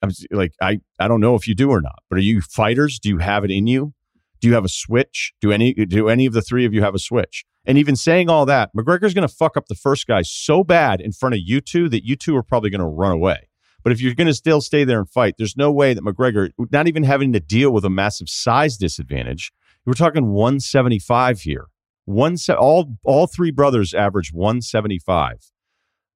I'm 0.01 0.11
like, 0.31 0.53
I, 0.61 0.79
I 0.99 1.07
don't 1.07 1.21
know 1.21 1.35
if 1.35 1.47
you 1.47 1.55
do 1.55 1.69
or 1.69 1.81
not, 1.81 1.99
but 2.09 2.17
are 2.17 2.21
you 2.21 2.41
fighters? 2.41 2.99
Do 2.99 3.09
you 3.09 3.17
have 3.19 3.43
it 3.43 3.51
in 3.51 3.67
you? 3.67 3.93
Do 4.39 4.47
you 4.47 4.53
have 4.53 4.65
a 4.65 4.69
switch? 4.69 5.33
Do 5.41 5.51
any 5.51 5.73
do 5.73 6.09
any 6.09 6.27
of 6.27 6.33
the 6.33 6.43
three 6.43 6.65
of 6.65 6.73
you 6.73 6.83
have 6.83 6.93
a 6.93 6.99
switch? 6.99 7.43
And 7.65 7.77
even 7.77 7.95
saying 7.95 8.29
all 8.29 8.45
that, 8.45 8.69
McGregor's 8.75 9.15
going 9.15 9.27
to 9.27 9.33
fuck 9.33 9.57
up 9.57 9.67
the 9.67 9.75
first 9.75 10.05
guy 10.07 10.21
so 10.21 10.63
bad 10.63 11.01
in 11.01 11.11
front 11.11 11.33
of 11.35 11.41
you 11.43 11.59
two 11.59 11.89
that 11.89 12.05
you 12.05 12.15
two 12.15 12.35
are 12.35 12.43
probably 12.43 12.69
going 12.69 12.81
to 12.81 12.87
run 12.87 13.11
away. 13.11 13.49
But 13.83 13.93
if 13.93 14.01
you're 14.01 14.15
going 14.15 14.27
to 14.27 14.33
still 14.33 14.59
stay 14.61 14.83
there 14.83 14.99
and 14.99 15.09
fight, 15.09 15.35
there's 15.37 15.55
no 15.55 15.71
way 15.71 15.93
that 15.93 16.03
McGregor, 16.03 16.49
not 16.71 16.87
even 16.87 17.03
having 17.03 17.31
to 17.33 17.39
deal 17.39 17.71
with 17.71 17.85
a 17.85 17.89
massive 17.89 18.27
size 18.27 18.77
disadvantage, 18.77 19.51
we're 19.85 19.93
talking 19.93 20.31
175 20.31 21.41
here. 21.41 21.67
One 22.05 22.37
se- 22.37 22.53
all 22.53 22.97
all 23.03 23.27
three 23.27 23.51
brothers 23.51 23.93
average 23.93 24.31
175. 24.33 25.51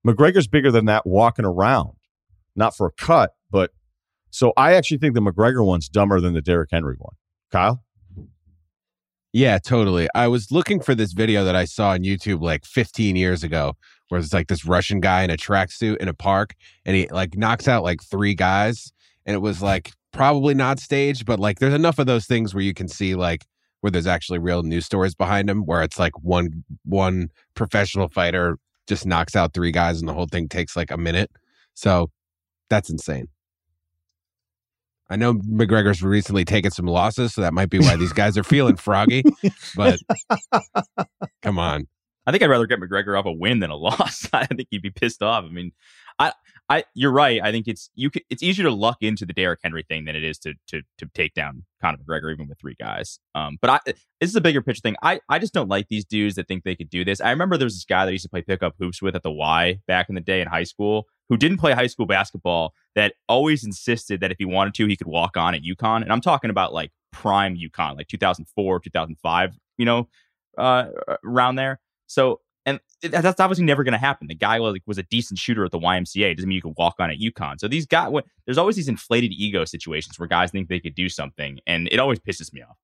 McGregor's 0.06 0.48
bigger 0.48 0.72
than 0.72 0.86
that 0.86 1.06
walking 1.06 1.46
around, 1.46 1.98
not 2.56 2.76
for 2.76 2.88
a 2.88 2.92
cut, 2.92 3.32
but 3.50 3.72
so 4.32 4.54
I 4.58 4.74
actually 4.74 4.98
think 4.98 5.14
the 5.14 5.22
McGregor 5.22 5.66
one's 5.66 5.90
dumber 5.90 6.20
than 6.20 6.34
the 6.34 6.42
Derrick 6.42 6.70
Henry 6.72 6.96
one. 6.98 7.14
Kyle, 7.52 7.84
Yeah, 9.34 9.58
totally. 9.60 10.08
I 10.16 10.28
was 10.28 10.52
looking 10.52 10.80
for 10.80 10.96
this 10.96 11.12
video 11.12 11.44
that 11.44 11.56
I 11.56 11.66
saw 11.66 11.90
on 11.90 12.00
YouTube 12.00 12.42
like 12.42 12.66
15 12.66 13.16
years 13.16 13.44
ago, 13.44 13.76
where 14.12 14.20
it's 14.20 14.34
like 14.34 14.50
this 14.50 14.66
Russian 14.66 15.00
guy 15.00 15.24
in 15.24 15.30
a 15.30 15.38
tracksuit 15.38 15.96
in 15.98 16.10
a 16.10 16.14
park, 16.14 16.54
and 16.86 16.98
he 16.98 17.08
like 17.08 17.38
knocks 17.38 17.70
out 17.70 17.82
like 17.82 18.04
three 18.04 18.36
guys, 18.36 18.92
and 19.26 19.34
it 19.34 19.40
was 19.40 19.62
like 19.62 19.94
probably 20.12 20.54
not 20.54 20.82
staged, 20.82 21.26
but 21.26 21.40
like 21.40 21.60
there's 21.60 21.74
enough 21.74 21.98
of 21.98 22.08
those 22.08 22.26
things 22.26 22.54
where 22.54 22.62
you 22.62 22.74
can 22.74 22.90
see 22.90 23.16
like 23.16 23.46
where 23.80 23.90
there's 23.90 24.08
actually 24.08 24.38
real 24.38 24.64
news 24.64 24.86
stories 24.86 25.16
behind 25.16 25.48
them, 25.48 25.66
where 25.66 25.82
it's 25.82 25.98
like 25.98 26.12
one 26.22 26.66
one 26.84 27.30
professional 27.56 28.10
fighter 28.10 28.58
just 28.86 29.06
knocks 29.06 29.34
out 29.34 29.54
three 29.54 29.72
guys, 29.72 30.02
and 30.02 30.10
the 30.10 30.14
whole 30.14 30.28
thing 30.28 30.50
takes 30.50 30.76
like 30.76 30.92
a 30.92 30.98
minute. 30.98 31.32
So 31.74 32.12
that's 32.70 32.90
insane. 32.90 33.30
I 35.10 35.16
know 35.16 35.36
McGregor's 35.36 36.04
recently 36.04 36.44
taken 36.44 36.72
some 36.72 36.86
losses, 36.86 37.34
so 37.34 37.40
that 37.40 37.54
might 37.54 37.70
be 37.70 37.80
why 37.80 37.96
these 37.96 38.12
guys 38.12 38.38
are 38.38 38.44
feeling 38.44 38.76
froggy. 38.76 39.24
But 39.74 40.00
come 41.42 41.58
on. 41.58 41.88
I 42.26 42.32
think 42.32 42.44
I'd 42.44 42.50
rather 42.50 42.68
get 42.68 42.80
McGregor 42.80 43.18
off 43.18 43.26
a 43.26 43.32
win 43.32 43.60
than 43.60 43.70
a 43.70 43.76
loss. 43.78 44.28
I 44.34 44.46
think 44.46 44.68
he'd 44.72 44.82
be 44.82 44.92
pissed 44.92 45.22
off. 45.24 45.44
I 45.44 45.50
mean, 45.50 45.72
I, 46.20 46.34
I, 46.70 46.84
you're 46.94 47.12
right. 47.12 47.42
I 47.44 47.52
think 47.52 47.68
it's 47.68 47.90
you. 47.96 48.10
Can, 48.10 48.22
it's 48.30 48.44
easier 48.44 48.66
to 48.66 48.72
luck 48.72 48.98
into 49.02 49.26
the 49.26 49.34
Derrick 49.34 49.60
Henry 49.64 49.84
thing 49.84 50.06
than 50.06 50.16
it 50.16 50.24
is 50.24 50.38
to 50.40 50.54
to 50.68 50.82
to 51.00 51.06
take 51.14 51.34
down 51.34 51.66
Conor 51.82 51.98
McGregor, 51.98 52.32
even 52.32 52.48
with 52.48 52.60
three 52.60 52.76
guys. 52.80 53.20
Um, 53.34 53.58
but 53.62 53.70
I, 53.70 53.80
this 53.86 54.30
is 54.30 54.36
a 54.36 54.42
bigger 54.42 54.62
picture 54.62 54.82
thing. 54.82 54.96
I, 55.02 55.20
I 55.30 55.40
just 55.40 55.54
don't 55.54 55.68
like 55.68 55.88
these 55.88 56.06
dudes 56.06 56.36
that 56.36 56.48
think 56.48 56.64
they 56.64 56.76
could 56.76 56.90
do 56.90 57.04
this. 57.04 57.20
I 57.22 57.32
remember 57.32 57.58
there 57.58 57.66
was 57.66 57.76
this 57.76 57.86
guy 57.86 58.06
that 58.06 58.10
I 58.10 58.14
used 58.14 58.24
to 58.24 58.30
play 58.30 58.42
pickup 58.42 58.76
hoops 58.80 59.02
with 59.02 59.16
at 59.16 59.24
the 59.24 59.32
Y 59.32 59.80
back 59.88 60.10
in 60.10 60.16
the 60.16 60.22
day 60.22 60.42
in 60.42 60.48
high 60.48 60.64
school, 60.64 61.08
who 61.30 61.38
didn't 61.38 61.58
play 61.58 61.74
high 61.74 61.88
school 61.88 62.06
basketball. 62.06 62.74
That 62.96 63.16
always 63.28 63.64
insisted 63.64 64.22
that 64.22 64.32
if 64.32 64.38
he 64.38 64.46
wanted 64.46 64.76
to, 64.76 64.86
he 64.86 64.96
could 64.96 65.08
walk 65.08 65.38
on 65.38 65.56
at 65.56 65.64
UConn. 65.64 66.04
And 66.04 66.12
I'm 66.12 66.22
talking 66.22 66.52
about 66.52 66.72
like 66.72 66.92
prime 67.12 67.58
UConn, 67.58 67.98
like 67.98 68.08
2004, 68.08 68.80
2005. 68.80 69.58
You 69.78 69.86
know, 69.86 70.08
uh, 70.58 70.88
around 71.26 71.56
there. 71.56 71.80
So 72.12 72.42
and 72.66 72.80
that's 73.02 73.40
obviously 73.40 73.66
never 73.66 73.84
going 73.84 73.94
to 73.94 73.98
happen. 73.98 74.28
The 74.28 74.36
guy 74.36 74.60
was, 74.60 74.74
like, 74.74 74.84
was 74.86 75.00
a 75.00 75.04
decent 75.04 75.40
shooter 75.40 75.66
at 75.66 75.72
the 75.72 75.80
YMCA. 75.80 76.36
Doesn't 76.36 76.48
mean 76.48 76.56
you 76.56 76.62
could 76.62 76.76
walk 76.78 76.96
on 77.00 77.10
at 77.10 77.18
UConn. 77.18 77.60
So 77.60 77.68
these 77.68 77.88
guys, 77.88 78.12
what, 78.12 78.26
there's 78.46 78.60
always 78.60 78.76
these 78.76 78.88
inflated 78.88 79.32
ego 79.32 79.66
situations 79.66 80.20
where 80.20 80.28
guys 80.28 80.52
think 80.52 80.70
they 80.70 80.80
could 80.80 80.94
do 80.94 81.10
something, 81.10 81.60
and 81.66 81.88
it 81.92 82.00
always 82.00 82.20
pisses 82.20 82.54
me 82.54 82.62
off. 82.62 82.78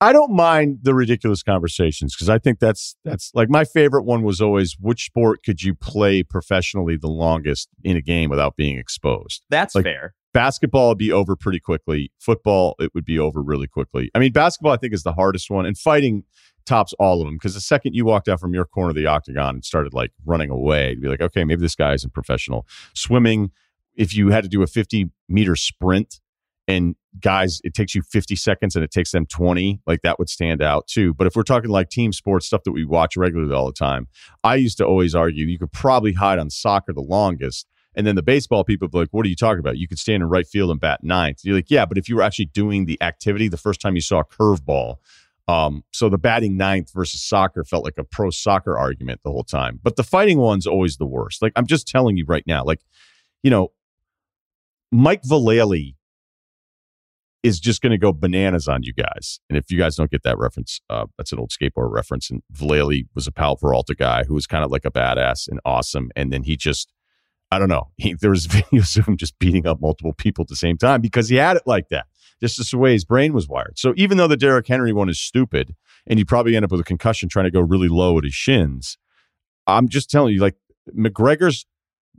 I 0.00 0.12
don't 0.12 0.34
mind 0.34 0.80
the 0.82 0.92
ridiculous 0.92 1.42
conversations 1.42 2.14
because 2.14 2.28
I 2.28 2.38
think 2.38 2.58
that's 2.58 2.94
that's 3.04 3.30
like 3.32 3.48
my 3.48 3.64
favorite 3.64 4.02
one 4.02 4.22
was 4.22 4.40
always 4.42 4.76
which 4.78 5.06
sport 5.06 5.42
could 5.42 5.62
you 5.62 5.74
play 5.74 6.22
professionally 6.22 6.98
the 6.98 7.08
longest 7.08 7.70
in 7.82 7.96
a 7.96 8.02
game 8.02 8.28
without 8.28 8.54
being 8.56 8.76
exposed. 8.76 9.44
That's 9.48 9.74
Like, 9.74 9.84
fair. 9.84 10.14
Basketball 10.34 10.88
would 10.88 10.98
be 10.98 11.12
over 11.12 11.36
pretty 11.36 11.60
quickly. 11.60 12.12
Football 12.18 12.74
it 12.80 12.90
would 12.92 13.06
be 13.06 13.18
over 13.18 13.40
really 13.40 13.68
quickly. 13.68 14.10
I 14.14 14.18
mean, 14.18 14.32
basketball 14.32 14.72
I 14.72 14.76
think 14.76 14.92
is 14.92 15.04
the 15.04 15.14
hardest 15.14 15.48
one, 15.48 15.64
and 15.64 15.78
fighting 15.78 16.24
tops 16.66 16.92
all 16.98 17.20
of 17.20 17.26
them 17.26 17.36
because 17.36 17.54
the 17.54 17.60
second 17.60 17.94
you 17.94 18.04
walked 18.04 18.28
out 18.28 18.40
from 18.40 18.54
your 18.54 18.64
corner 18.64 18.90
of 18.90 18.96
the 18.96 19.06
octagon 19.06 19.56
and 19.56 19.64
started 19.64 19.94
like 19.94 20.10
running 20.24 20.50
away, 20.50 20.90
you'd 20.90 21.02
be 21.02 21.08
like, 21.08 21.20
okay, 21.20 21.44
maybe 21.44 21.60
this 21.60 21.74
guy 21.74 21.92
isn't 21.94 22.12
professional. 22.12 22.66
Swimming, 22.94 23.50
if 23.94 24.14
you 24.14 24.30
had 24.30 24.44
to 24.44 24.48
do 24.48 24.62
a 24.62 24.66
50 24.66 25.10
meter 25.28 25.56
sprint 25.56 26.20
and 26.66 26.96
guys, 27.20 27.60
it 27.64 27.74
takes 27.74 27.94
you 27.94 28.02
50 28.02 28.36
seconds 28.36 28.74
and 28.74 28.84
it 28.84 28.90
takes 28.90 29.12
them 29.12 29.26
20, 29.26 29.80
like 29.86 30.02
that 30.02 30.18
would 30.18 30.28
stand 30.28 30.62
out 30.62 30.86
too. 30.86 31.14
But 31.14 31.26
if 31.26 31.36
we're 31.36 31.42
talking 31.42 31.70
like 31.70 31.90
team 31.90 32.12
sports, 32.12 32.46
stuff 32.46 32.62
that 32.64 32.72
we 32.72 32.84
watch 32.84 33.16
regularly 33.16 33.54
all 33.54 33.66
the 33.66 33.72
time, 33.72 34.08
I 34.42 34.56
used 34.56 34.78
to 34.78 34.86
always 34.86 35.14
argue 35.14 35.46
you 35.46 35.58
could 35.58 35.72
probably 35.72 36.14
hide 36.14 36.38
on 36.38 36.50
soccer 36.50 36.92
the 36.92 37.02
longest. 37.02 37.66
And 37.96 38.06
then 38.06 38.16
the 38.16 38.22
baseball 38.22 38.64
people 38.64 38.88
be 38.88 38.98
like, 38.98 39.10
what 39.12 39.24
are 39.24 39.28
you 39.28 39.36
talking 39.36 39.60
about? 39.60 39.78
You 39.78 39.86
could 39.86 40.00
stand 40.00 40.22
in 40.22 40.28
right 40.28 40.46
field 40.46 40.70
and 40.70 40.80
bat 40.80 41.04
ninth. 41.04 41.40
You're 41.44 41.54
like, 41.54 41.70
yeah, 41.70 41.86
but 41.86 41.96
if 41.96 42.08
you 42.08 42.16
were 42.16 42.22
actually 42.22 42.46
doing 42.46 42.86
the 42.86 43.00
activity 43.00 43.46
the 43.46 43.56
first 43.56 43.80
time 43.80 43.94
you 43.94 44.00
saw 44.00 44.20
a 44.20 44.24
curveball, 44.24 44.96
um, 45.46 45.84
so 45.92 46.08
the 46.08 46.18
batting 46.18 46.56
ninth 46.56 46.90
versus 46.92 47.22
soccer 47.22 47.64
felt 47.64 47.84
like 47.84 47.98
a 47.98 48.04
pro 48.04 48.30
soccer 48.30 48.78
argument 48.78 49.20
the 49.24 49.30
whole 49.30 49.44
time. 49.44 49.78
But 49.82 49.96
the 49.96 50.02
fighting 50.02 50.38
one's 50.38 50.66
always 50.66 50.96
the 50.96 51.06
worst. 51.06 51.42
Like 51.42 51.52
I'm 51.56 51.66
just 51.66 51.86
telling 51.86 52.16
you 52.16 52.24
right 52.26 52.44
now, 52.46 52.64
like, 52.64 52.80
you 53.42 53.50
know, 53.50 53.72
Mike 54.90 55.22
Vallely 55.22 55.96
is 57.42 57.60
just 57.60 57.82
going 57.82 57.90
to 57.90 57.98
go 57.98 58.10
bananas 58.10 58.68
on 58.68 58.82
you 58.82 58.94
guys. 58.94 59.38
And 59.50 59.58
if 59.58 59.70
you 59.70 59.76
guys 59.76 59.96
don't 59.96 60.10
get 60.10 60.22
that 60.22 60.38
reference, 60.38 60.80
uh, 60.88 61.04
that's 61.18 61.30
an 61.30 61.38
old 61.38 61.50
skateboard 61.50 61.92
reference. 61.92 62.30
And 62.30 62.42
Vallely 62.50 63.06
was 63.14 63.26
a 63.26 63.32
Powell 63.32 63.56
Peralta 63.56 63.94
guy 63.94 64.24
who 64.24 64.32
was 64.32 64.46
kind 64.46 64.64
of 64.64 64.70
like 64.70 64.86
a 64.86 64.90
badass 64.90 65.46
and 65.46 65.60
awesome. 65.66 66.10
And 66.16 66.32
then 66.32 66.44
he 66.44 66.56
just, 66.56 66.90
I 67.50 67.58
don't 67.58 67.68
know, 67.68 67.90
he, 67.98 68.14
there 68.14 68.30
was 68.30 68.46
videos 68.48 68.96
of 68.96 69.06
him 69.06 69.18
just 69.18 69.38
beating 69.38 69.66
up 69.66 69.78
multiple 69.82 70.14
people 70.14 70.42
at 70.42 70.48
the 70.48 70.56
same 70.56 70.78
time 70.78 71.02
because 71.02 71.28
he 71.28 71.36
had 71.36 71.58
it 71.58 71.64
like 71.66 71.90
that. 71.90 72.06
Just 72.44 72.70
the 72.70 72.78
way 72.78 72.92
his 72.92 73.04
brain 73.04 73.32
was 73.32 73.48
wired. 73.48 73.78
So 73.78 73.94
even 73.96 74.18
though 74.18 74.28
the 74.28 74.36
Derrick 74.36 74.66
Henry 74.68 74.92
one 74.92 75.08
is 75.08 75.18
stupid, 75.20 75.74
and 76.06 76.18
you 76.18 76.24
probably 76.24 76.54
end 76.56 76.64
up 76.64 76.70
with 76.70 76.80
a 76.80 76.84
concussion 76.84 77.28
trying 77.28 77.44
to 77.46 77.50
go 77.50 77.60
really 77.60 77.88
low 77.88 78.18
at 78.18 78.24
his 78.24 78.34
shins, 78.34 78.98
I'm 79.66 79.88
just 79.88 80.10
telling 80.10 80.34
you, 80.34 80.40
like 80.40 80.56
McGregor's 80.96 81.66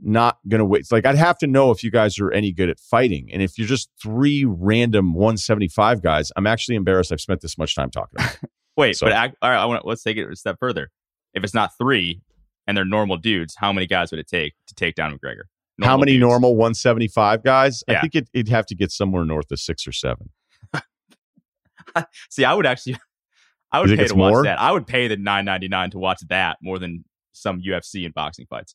not 0.02 0.38
going 0.48 0.58
to 0.58 0.64
wait. 0.64 0.80
It's 0.80 0.92
like 0.92 1.06
I'd 1.06 1.16
have 1.16 1.38
to 1.38 1.46
know 1.46 1.70
if 1.70 1.82
you 1.82 1.90
guys 1.90 2.18
are 2.18 2.30
any 2.32 2.52
good 2.52 2.68
at 2.68 2.78
fighting, 2.80 3.28
and 3.32 3.40
if 3.42 3.56
you're 3.58 3.68
just 3.68 3.88
three 4.02 4.44
random 4.44 5.14
175 5.14 6.02
guys, 6.02 6.30
I'm 6.36 6.46
actually 6.46 6.74
embarrassed. 6.76 7.12
I've 7.12 7.20
spent 7.20 7.40
this 7.40 7.56
much 7.56 7.74
time 7.74 7.90
talking 7.90 8.16
about. 8.18 8.34
it. 8.42 8.50
Wait, 8.76 8.96
So- 8.96 9.06
but 9.06 9.12
I, 9.14 9.32
all 9.40 9.50
right, 9.50 9.58
I 9.58 9.64
want 9.64 9.86
let's 9.86 10.02
take 10.02 10.16
it 10.18 10.30
a 10.30 10.36
step 10.36 10.56
further. 10.60 10.90
If 11.32 11.44
it's 11.44 11.54
not 11.54 11.70
three 11.78 12.20
and 12.66 12.76
they're 12.76 12.84
normal 12.84 13.16
dudes, 13.16 13.54
how 13.56 13.72
many 13.72 13.86
guys 13.86 14.10
would 14.10 14.20
it 14.20 14.26
take 14.28 14.54
to 14.66 14.74
take 14.74 14.94
down 14.96 15.16
McGregor? 15.16 15.44
How 15.82 15.96
many 15.96 16.18
normal 16.18 16.56
175 16.56 17.42
guys? 17.42 17.84
I 17.88 18.00
think 18.00 18.14
it, 18.14 18.30
it'd 18.32 18.48
have 18.48 18.66
to 18.66 18.74
get 18.74 18.90
somewhere 18.90 19.24
north 19.24 19.50
of 19.50 19.60
six 19.60 19.86
or 19.86 19.92
seven. 19.92 20.30
See, 22.30 22.44
I 22.44 22.54
would 22.54 22.66
actually, 22.66 22.96
I 23.72 23.80
would 23.80 23.90
pay 23.90 24.06
to 24.06 24.14
watch 24.14 24.32
more? 24.32 24.42
that. 24.44 24.60
I 24.60 24.72
would 24.72 24.86
pay 24.86 25.08
the 25.08 25.16
nine 25.16 25.44
ninety 25.44 25.68
nine 25.68 25.90
to 25.90 25.98
watch 25.98 26.20
that 26.28 26.58
more 26.62 26.78
than 26.78 27.04
some 27.32 27.60
UFC 27.60 28.04
and 28.04 28.14
boxing 28.14 28.46
fights. 28.48 28.74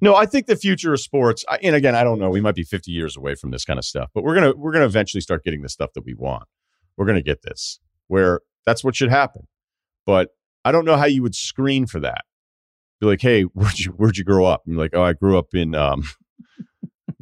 No, 0.00 0.14
I 0.14 0.26
think 0.26 0.46
the 0.46 0.56
future 0.56 0.92
of 0.92 1.00
sports, 1.00 1.44
and 1.62 1.74
again, 1.74 1.94
I 1.94 2.04
don't 2.04 2.18
know. 2.18 2.28
We 2.28 2.40
might 2.40 2.56
be 2.56 2.64
50 2.64 2.90
years 2.90 3.16
away 3.16 3.36
from 3.36 3.52
this 3.52 3.64
kind 3.64 3.78
of 3.78 3.84
stuff, 3.84 4.10
but 4.14 4.22
we're 4.22 4.34
gonna 4.34 4.52
we're 4.54 4.72
gonna 4.72 4.84
eventually 4.84 5.20
start 5.20 5.44
getting 5.44 5.62
the 5.62 5.68
stuff 5.68 5.92
that 5.94 6.04
we 6.04 6.14
want. 6.14 6.44
We're 6.96 7.06
gonna 7.06 7.22
get 7.22 7.42
this 7.42 7.80
where 8.08 8.40
that's 8.66 8.84
what 8.84 8.96
should 8.96 9.10
happen. 9.10 9.46
But 10.06 10.30
I 10.64 10.72
don't 10.72 10.84
know 10.84 10.96
how 10.96 11.06
you 11.06 11.22
would 11.22 11.34
screen 11.34 11.86
for 11.86 12.00
that. 12.00 12.24
Be 13.00 13.06
like, 13.06 13.20
hey, 13.22 13.42
where'd 13.54 13.78
you 13.78 13.92
where'd 13.92 14.18
you 14.18 14.24
grow 14.24 14.44
up? 14.44 14.62
And 14.66 14.74
you're 14.74 14.84
like, 14.84 14.94
oh, 14.94 15.02
I 15.02 15.12
grew 15.12 15.38
up 15.38 15.54
in 15.54 15.74
um, 15.74 16.04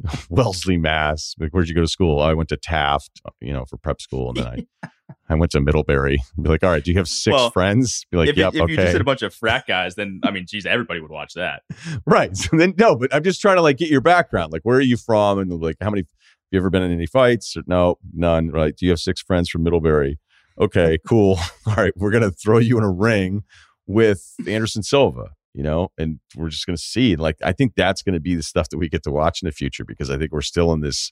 Wellesley, 0.29 0.77
Mass. 0.77 1.35
Like, 1.39 1.51
where'd 1.51 1.67
you 1.67 1.75
go 1.75 1.81
to 1.81 1.87
school? 1.87 2.19
Oh, 2.19 2.23
I 2.23 2.33
went 2.33 2.49
to 2.49 2.57
Taft, 2.57 3.21
you 3.39 3.53
know, 3.53 3.65
for 3.65 3.77
prep 3.77 4.01
school, 4.01 4.29
and 4.29 4.37
then 4.37 4.47
I 4.83 4.89
I 5.29 5.35
went 5.35 5.51
to 5.51 5.61
Middlebury. 5.61 6.21
Be 6.41 6.49
like, 6.49 6.63
all 6.63 6.69
right, 6.69 6.83
do 6.83 6.91
you 6.91 6.97
have 6.97 7.07
six 7.07 7.33
Well, 7.33 7.51
friends? 7.51 8.05
Be 8.11 8.17
like, 8.17 8.29
if 8.29 8.37
yep, 8.37 8.53
you, 8.53 8.63
if 8.63 8.69
you 8.69 8.75
just 8.77 8.91
had 8.91 9.01
a 9.01 9.05
bunch 9.05 9.21
of 9.21 9.33
frat 9.33 9.65
guys, 9.67 9.95
then 9.95 10.19
I 10.23 10.31
mean, 10.31 10.45
geez, 10.47 10.65
everybody 10.65 10.99
would 10.99 11.11
watch 11.11 11.33
that. 11.33 11.63
Right. 12.05 12.35
So 12.35 12.57
then 12.57 12.73
no, 12.77 12.95
but 12.95 13.13
I'm 13.13 13.23
just 13.23 13.39
trying 13.39 13.55
to 13.55 13.61
like 13.61 13.77
get 13.77 13.89
your 13.89 14.01
background. 14.01 14.51
Like, 14.51 14.63
where 14.63 14.77
are 14.77 14.81
you 14.81 14.97
from? 14.97 15.39
And 15.39 15.61
like, 15.61 15.77
how 15.81 15.89
many? 15.89 16.01
Have 16.01 16.07
you 16.51 16.59
ever 16.59 16.69
been 16.69 16.83
in 16.83 16.91
any 16.91 17.05
fights? 17.05 17.55
Or, 17.55 17.63
no, 17.65 17.97
none. 18.13 18.49
Right. 18.49 18.75
Do 18.75 18.85
you 18.85 18.91
have 18.91 18.99
six 18.99 19.21
friends 19.21 19.49
from 19.49 19.63
Middlebury? 19.63 20.19
Okay, 20.59 20.97
cool. 21.07 21.39
All 21.65 21.75
right, 21.75 21.93
we're 21.95 22.11
gonna 22.11 22.31
throw 22.31 22.57
you 22.59 22.77
in 22.77 22.83
a 22.83 22.91
ring 22.91 23.43
with 23.87 24.33
Anderson 24.47 24.83
Silva. 24.83 25.31
You 25.53 25.63
know, 25.63 25.91
and 25.97 26.19
we're 26.35 26.49
just 26.49 26.65
gonna 26.65 26.77
see. 26.77 27.15
Like, 27.15 27.37
I 27.43 27.51
think 27.51 27.73
that's 27.75 28.01
gonna 28.01 28.19
be 28.19 28.35
the 28.35 28.43
stuff 28.43 28.69
that 28.69 28.77
we 28.77 28.89
get 28.89 29.03
to 29.03 29.11
watch 29.11 29.41
in 29.41 29.45
the 29.45 29.51
future 29.51 29.85
because 29.85 30.09
I 30.09 30.17
think 30.17 30.31
we're 30.31 30.41
still 30.41 30.73
in 30.73 30.81
this 30.81 31.11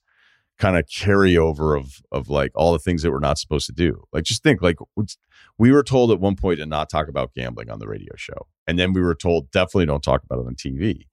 kind 0.58 0.78
of 0.78 0.86
carryover 0.86 1.78
of 1.78 2.02
of 2.12 2.30
like 2.30 2.52
all 2.56 2.74
the 2.74 2.80
things 2.80 3.02
that 3.04 3.12
we're 3.12 3.20
not 3.20 3.38
supposed 3.38 3.68
to 3.68 3.74
do. 3.74 4.04
Like, 4.12 4.24
just 4.24 4.44
think 4.44 4.62
like 4.62 4.78
we 5.58 5.72
were 5.72 5.84
told 5.84 6.12
at 6.12 6.20
one 6.20 6.36
point 6.36 6.60
to 6.60 6.66
not 6.66 6.90
talk 6.90 7.08
about 7.08 7.34
gambling 7.34 7.70
on 7.70 7.80
the 7.80 7.88
radio 7.88 8.14
show, 8.16 8.48
and 8.68 8.80
then 8.80 8.94
we 8.94 9.02
were 9.02 9.16
told 9.16 9.52
definitely 9.52 9.86
don't 9.86 10.04
talk 10.04 10.24
about 10.24 10.40
it 10.40 10.48
on 10.48 10.56
TV. 10.56 11.08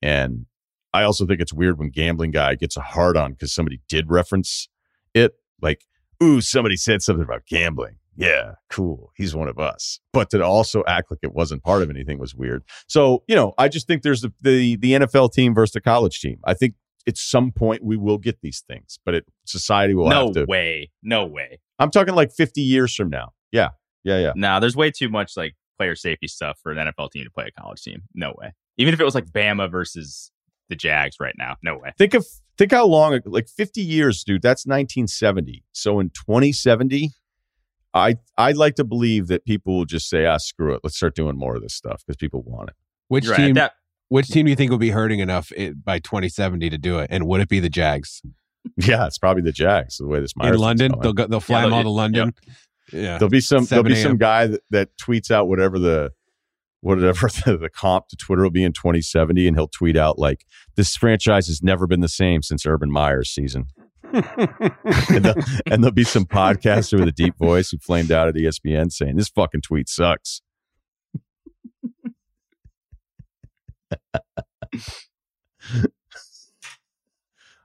And 0.00 0.46
I 0.94 1.02
also 1.02 1.26
think 1.26 1.40
it's 1.40 1.52
weird 1.52 1.78
when 1.78 1.90
gambling 1.90 2.30
guy 2.30 2.54
gets 2.54 2.76
a 2.76 2.80
hard 2.80 3.16
on 3.16 3.32
because 3.32 3.52
somebody 3.52 3.80
did 3.88 4.10
reference 4.10 4.68
it. 5.14 5.34
Like, 5.60 5.84
ooh, 6.22 6.40
somebody 6.40 6.76
said 6.76 7.02
something 7.02 7.24
about 7.24 7.46
gambling. 7.46 7.96
Yeah, 8.18 8.54
cool. 8.68 9.12
He's 9.16 9.34
one 9.34 9.48
of 9.48 9.58
us. 9.58 10.00
But 10.12 10.30
to 10.30 10.44
also 10.44 10.82
act 10.88 11.10
like 11.10 11.20
it 11.22 11.32
wasn't 11.32 11.62
part 11.62 11.82
of 11.82 11.90
anything 11.90 12.18
was 12.18 12.34
weird. 12.34 12.64
So, 12.88 13.22
you 13.28 13.36
know, 13.36 13.54
I 13.56 13.68
just 13.68 13.86
think 13.86 14.02
there's 14.02 14.22
the 14.22 14.32
the, 14.40 14.76
the 14.76 14.92
NFL 14.92 15.32
team 15.32 15.54
versus 15.54 15.72
the 15.72 15.80
college 15.80 16.20
team. 16.20 16.38
I 16.44 16.54
think 16.54 16.74
at 17.06 17.16
some 17.16 17.52
point 17.52 17.84
we 17.84 17.96
will 17.96 18.18
get 18.18 18.40
these 18.42 18.64
things, 18.66 18.98
but 19.04 19.14
it 19.14 19.24
society 19.46 19.94
will 19.94 20.08
no 20.08 20.26
have 20.26 20.34
to. 20.34 20.44
way, 20.46 20.90
no 21.02 21.26
way. 21.26 21.60
I'm 21.78 21.92
talking 21.92 22.14
like 22.14 22.32
50 22.32 22.60
years 22.60 22.94
from 22.94 23.08
now. 23.08 23.32
Yeah, 23.52 23.70
yeah, 24.02 24.18
yeah. 24.18 24.32
Nah, 24.34 24.58
there's 24.58 24.76
way 24.76 24.90
too 24.90 25.08
much 25.08 25.36
like 25.36 25.54
player 25.78 25.94
safety 25.94 26.26
stuff 26.26 26.58
for 26.60 26.72
an 26.72 26.78
NFL 26.88 27.12
team 27.12 27.24
to 27.24 27.30
play 27.30 27.46
a 27.46 27.60
college 27.60 27.82
team. 27.82 28.02
No 28.14 28.34
way. 28.36 28.52
Even 28.78 28.94
if 28.94 29.00
it 29.00 29.04
was 29.04 29.14
like 29.14 29.26
Bama 29.26 29.70
versus 29.70 30.32
the 30.68 30.76
Jags 30.76 31.16
right 31.20 31.34
now, 31.38 31.54
no 31.62 31.78
way. 31.78 31.92
Think 31.96 32.14
of 32.14 32.26
think 32.58 32.72
how 32.72 32.86
long 32.86 33.20
like 33.24 33.48
50 33.48 33.80
years, 33.80 34.24
dude. 34.24 34.42
That's 34.42 34.66
1970. 34.66 35.64
So 35.72 36.00
in 36.00 36.10
2070, 36.10 37.12
I 37.98 38.16
I'd 38.36 38.56
like 38.56 38.74
to 38.76 38.84
believe 38.84 39.26
that 39.28 39.44
people 39.44 39.76
will 39.76 39.84
just 39.84 40.08
say, 40.08 40.26
ah, 40.26 40.38
screw 40.38 40.74
it. 40.74 40.80
Let's 40.82 40.96
start 40.96 41.14
doing 41.14 41.36
more 41.36 41.56
of 41.56 41.62
this 41.62 41.74
stuff 41.74 42.02
because 42.06 42.16
people 42.16 42.42
want 42.42 42.70
it. 42.70 42.76
Which 43.08 43.24
You're 43.24 43.34
right. 43.34 43.46
team? 43.46 43.54
That, 43.54 43.72
Which 44.08 44.28
team 44.28 44.46
do 44.46 44.50
you 44.50 44.56
think 44.56 44.70
will 44.70 44.78
be 44.78 44.90
hurting 44.90 45.20
enough 45.20 45.52
it, 45.56 45.84
by 45.84 45.98
2070 45.98 46.70
to 46.70 46.78
do 46.78 46.98
it? 46.98 47.08
And 47.10 47.26
would 47.26 47.40
it 47.40 47.48
be 47.48 47.60
the 47.60 47.68
Jags 47.68 48.22
Yeah, 48.76 49.06
it's 49.06 49.18
probably 49.18 49.42
the 49.42 49.52
Jags. 49.52 49.98
The 49.98 50.06
way 50.06 50.20
this 50.20 50.32
in 50.40 50.58
London? 50.58 50.92
going. 50.92 51.02
They'll 51.02 51.12
go, 51.12 51.26
they'll 51.26 51.40
fly 51.40 51.60
Yeah, 51.60 51.64
them 51.66 51.72
all 51.74 51.82
to 51.82 51.90
London. 51.90 52.34
Yeah, 52.92 53.18
There'll 53.18 53.28
be 53.28 53.40
some 53.40 53.66
there'll 53.66 53.84
be 53.84 53.94
some 53.94 54.16
guy 54.16 54.46
that, 54.46 54.62
that 54.70 54.88
tweets 54.96 55.30
out 55.30 55.46
whatever 55.46 55.78
the 55.78 56.12
whatever 56.80 57.28
the, 57.44 57.58
the 57.58 57.68
comp 57.68 58.08
to 58.08 58.16
Twitter 58.16 58.42
will 58.42 58.50
be 58.50 58.64
in 58.64 58.72
2070, 58.72 59.46
and 59.46 59.56
he'll 59.56 59.68
tweet 59.68 59.96
out 59.96 60.18
like 60.18 60.46
this 60.76 60.96
franchise 60.96 61.48
has 61.48 61.62
never 61.62 61.86
been 61.86 62.00
the 62.00 62.08
same 62.08 62.42
since 62.42 62.64
Urban 62.64 62.90
Meyer's 62.90 63.30
season. 63.30 63.66
And, 64.12 65.24
there'll, 65.24 65.42
and 65.70 65.82
there'll 65.82 65.92
be 65.92 66.04
some 66.04 66.24
podcaster 66.24 66.98
with 66.98 67.08
a 67.08 67.12
deep 67.12 67.36
voice 67.38 67.70
who 67.70 67.78
flamed 67.78 68.12
out 68.12 68.28
at 68.28 68.34
ESPN 68.34 68.92
saying 68.92 69.16
this 69.16 69.28
fucking 69.28 69.62
tweet 69.62 69.88
sucks. 69.88 70.42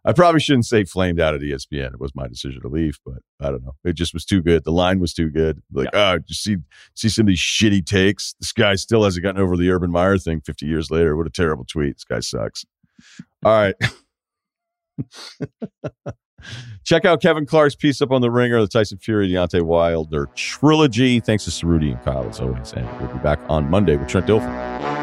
I 0.06 0.12
probably 0.12 0.42
shouldn't 0.42 0.66
say 0.66 0.84
flamed 0.84 1.22
out 1.22 1.34
at 1.34 1.40
ESPN. 1.40 1.94
It 1.94 2.00
was 2.00 2.14
my 2.14 2.28
decision 2.28 2.62
to 2.62 2.68
leave, 2.68 3.00
but 3.06 3.20
I 3.40 3.52
don't 3.52 3.64
know. 3.64 3.76
It 3.86 3.94
just 3.94 4.14
was 4.14 4.26
too 4.26 4.42
good. 4.42 4.66
The 4.66 4.72
line 4.72 5.00
was 5.00 5.14
too 5.14 5.30
good. 5.30 5.62
Like, 5.72 5.88
oh, 5.94 6.16
you 6.28 6.36
see, 6.36 6.58
see 6.94 7.08
some 7.08 7.24
of 7.24 7.28
these 7.28 7.40
shitty 7.40 7.86
takes. 7.86 8.36
This 8.40 8.52
guy 8.52 8.76
still 8.76 9.06
hasn't 9.06 9.24
gotten 9.24 9.40
over 9.42 9.56
the 9.56 9.70
Urban 9.72 9.92
Meyer 9.92 10.18
thing 10.18 10.42
50 10.42 10.66
years 10.66 10.92
later. 10.92 11.16
What 11.16 11.28
a 11.28 11.30
terrible 11.30 11.64
tweet. 11.64 11.96
This 11.96 12.04
guy 12.04 12.20
sucks. 12.20 12.66
All 13.46 13.54
right. 13.54 13.76
Check 16.84 17.06
out 17.06 17.22
Kevin 17.22 17.46
Clark's 17.46 17.76
piece 17.76 18.02
up 18.02 18.12
on 18.12 18.22
the 18.22 18.30
Ringer, 18.30 18.60
the 18.60 18.68
Tyson 18.68 18.98
Fury, 18.98 19.30
Deontay 19.30 19.62
Wilder 19.62 20.30
trilogy. 20.36 21.20
Thanks 21.20 21.46
to 21.46 21.52
Ceruti 21.52 21.92
and 21.92 22.02
Kyle 22.04 22.28
as 22.28 22.40
always, 22.40 22.74
and 22.74 22.86
we'll 23.00 23.14
be 23.14 23.20
back 23.20 23.40
on 23.50 23.70
Monday 23.70 23.96
with 23.96 24.10
Trent 24.10 24.28
Dilfer. 24.28 25.03